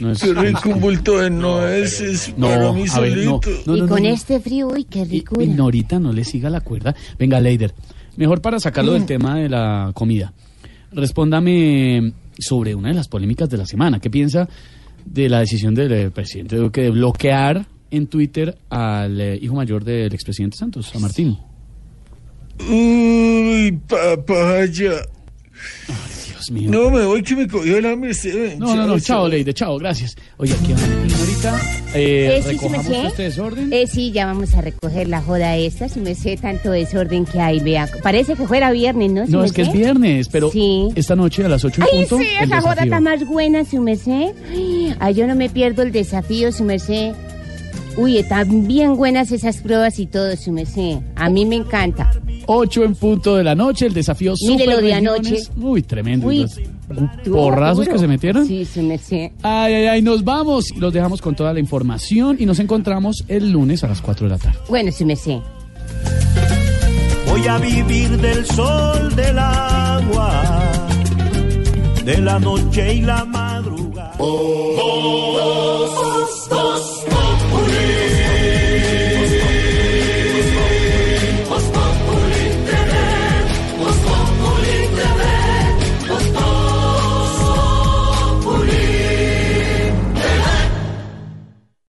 No 0.00 0.12
es- 0.12 0.20
Qué 0.22 0.32
rico 0.34 0.70
un 0.70 0.80
bulto 0.80 1.18
de 1.18 1.30
no 1.30 1.66
es, 1.66 2.00
es 2.00 2.34
No, 2.36 2.48
para 2.48 2.72
mí 2.72 2.82
ver, 2.82 2.88
no, 2.88 2.94
solito. 2.94 3.40
no, 3.66 3.76
y 3.76 3.80
no, 3.82 3.88
con 3.88 4.02
no, 4.02 4.08
no. 4.08 4.14
este 4.14 4.40
frío, 4.40 4.68
uy, 4.68 4.84
qué 4.84 5.04
rico. 5.04 5.40
Y 5.40 5.46
Norita, 5.48 5.98
no 6.00 6.12
le 6.12 6.24
siga 6.24 6.50
la 6.50 6.60
cuerda. 6.60 6.94
Venga, 7.18 7.40
Leider, 7.40 7.74
mejor 8.16 8.40
para 8.40 8.58
sacarlo 8.58 8.92
del 8.94 9.06
tema 9.06 9.36
de 9.36 9.48
la 9.48 9.90
comida. 9.94 10.32
Respóndame 10.92 12.12
sobre 12.38 12.74
una 12.74 12.88
de 12.88 12.94
las 12.94 13.08
polémicas 13.08 13.48
de 13.50 13.58
la 13.58 13.66
semana. 13.66 14.00
¿Qué 14.00 14.08
piensa 14.10 14.48
de 15.04 15.28
la 15.28 15.40
decisión 15.40 15.74
del 15.74 15.92
eh, 15.92 16.10
presidente 16.10 16.56
Duque 16.56 16.82
de 16.82 16.90
bloquear 16.90 17.66
en 17.90 18.06
Twitter 18.06 18.56
al 18.68 19.20
eh, 19.20 19.38
hijo 19.40 19.54
mayor 19.54 19.84
del 19.84 20.12
expresidente 20.12 20.56
Santos, 20.56 20.94
a 20.94 20.98
Martín? 20.98 21.36
Uy, 22.68 23.78
papaya. 23.88 25.02
Dios 26.40 26.50
mío. 26.50 26.70
No, 26.70 26.90
me 26.90 27.04
voy 27.04 27.22
que 27.22 27.36
me 27.36 27.46
cogió 27.46 27.76
el 27.78 27.86
hambre, 27.86 28.10
Esteban. 28.10 28.58
No, 28.58 28.74
no, 28.74 28.86
no, 28.86 28.98
chao, 29.00 29.28
Leider, 29.28 29.52
chao, 29.54 29.78
gracias. 29.78 30.16
Oye, 30.38 30.52
aquí 30.54 30.72
van. 30.72 31.08
Y 31.08 31.12
Norita, 31.12 31.60
eh, 31.94 32.38
Eh, 32.38 32.42
sí, 32.48 32.58
sí, 32.58 32.68
me 32.68 32.82
sé. 32.82 33.06
este 33.06 33.22
desorden. 33.24 33.72
Eh, 33.72 33.86
sí, 33.86 34.10
ya 34.12 34.26
vamos 34.26 34.54
a 34.54 34.60
recoger 34.62 35.08
la 35.08 35.20
joda 35.22 35.56
esta, 35.56 35.88
si 35.88 36.00
me 36.00 36.14
sé 36.14 36.36
tanto 36.36 36.70
desorden 36.70 37.24
que 37.26 37.40
hay, 37.40 37.60
vea. 37.60 37.88
Parece 38.02 38.34
que 38.34 38.46
fuera 38.46 38.70
viernes, 38.72 39.10
¿no? 39.12 39.26
Si 39.26 39.32
No, 39.32 39.44
es 39.44 39.52
que 39.52 39.62
es 39.62 39.72
viernes, 39.72 40.28
pero 40.28 40.50
Sí. 40.50 40.88
esta 40.94 41.14
noche 41.16 41.44
a 41.44 41.48
las 41.48 41.64
8 41.64 41.82
en 41.82 41.88
Ay, 41.92 42.06
punto. 42.06 42.18
sí, 42.24 42.30
esa 42.40 42.60
joda 42.60 42.84
está 42.84 43.00
más 43.00 43.24
buena, 43.26 43.64
si 43.64 43.78
me 43.78 43.96
sé. 43.96 44.32
Ay, 44.98 45.14
yo 45.14 45.26
no 45.26 45.34
me 45.34 45.48
pierdo 45.50 45.82
el 45.82 45.92
desafío, 45.92 46.52
si 46.52 46.62
me 46.62 46.78
sé. 46.78 47.12
Uy, 47.96 48.18
están 48.18 48.66
bien 48.66 48.96
buenas 48.96 49.32
esas 49.32 49.58
pruebas 49.58 49.98
y 49.98 50.06
todo, 50.06 50.34
si 50.36 50.50
me 50.50 50.64
sé. 50.66 51.00
A 51.16 51.28
mí 51.28 51.44
me 51.44 51.56
encanta. 51.56 52.10
8 52.46 52.84
en 52.84 52.94
punto 52.94 53.36
de 53.36 53.44
la 53.44 53.54
noche, 53.54 53.86
el 53.86 53.94
desafío 53.94 54.34
Mire 54.46 54.66
lo 54.66 54.80
de 54.80 54.94
anoche. 54.94 55.38
Uy, 55.56 55.82
tremendo. 55.82 56.26
Uy, 56.26 56.46
porrazos 57.30 57.88
que 57.88 57.98
se 57.98 58.06
metieron. 58.06 58.46
Sí, 58.46 58.64
sí 58.64 58.80
me 58.80 58.98
sé. 58.98 59.32
Ay, 59.42 59.74
ay, 59.74 59.86
ay, 59.86 60.02
nos 60.02 60.24
vamos. 60.24 60.66
Los 60.76 60.92
dejamos 60.92 61.20
con 61.20 61.34
toda 61.34 61.52
la 61.52 61.60
información 61.60 62.36
y 62.38 62.46
nos 62.46 62.58
encontramos 62.58 63.24
el 63.28 63.50
lunes 63.50 63.84
a 63.84 63.88
las 63.88 64.00
4 64.00 64.26
de 64.26 64.30
la 64.30 64.38
tarde. 64.38 64.58
Bueno, 64.68 64.90
sí 64.92 65.04
me 65.04 65.16
sé. 65.16 65.40
Voy 67.28 67.46
a 67.46 67.58
vivir 67.58 68.16
del 68.18 68.44
sol, 68.44 69.14
del 69.14 69.38
agua, 69.38 70.42
de 72.04 72.18
la 72.18 72.38
noche 72.40 72.94
y 72.94 73.02
la 73.02 73.24
madrugada. 73.24 74.16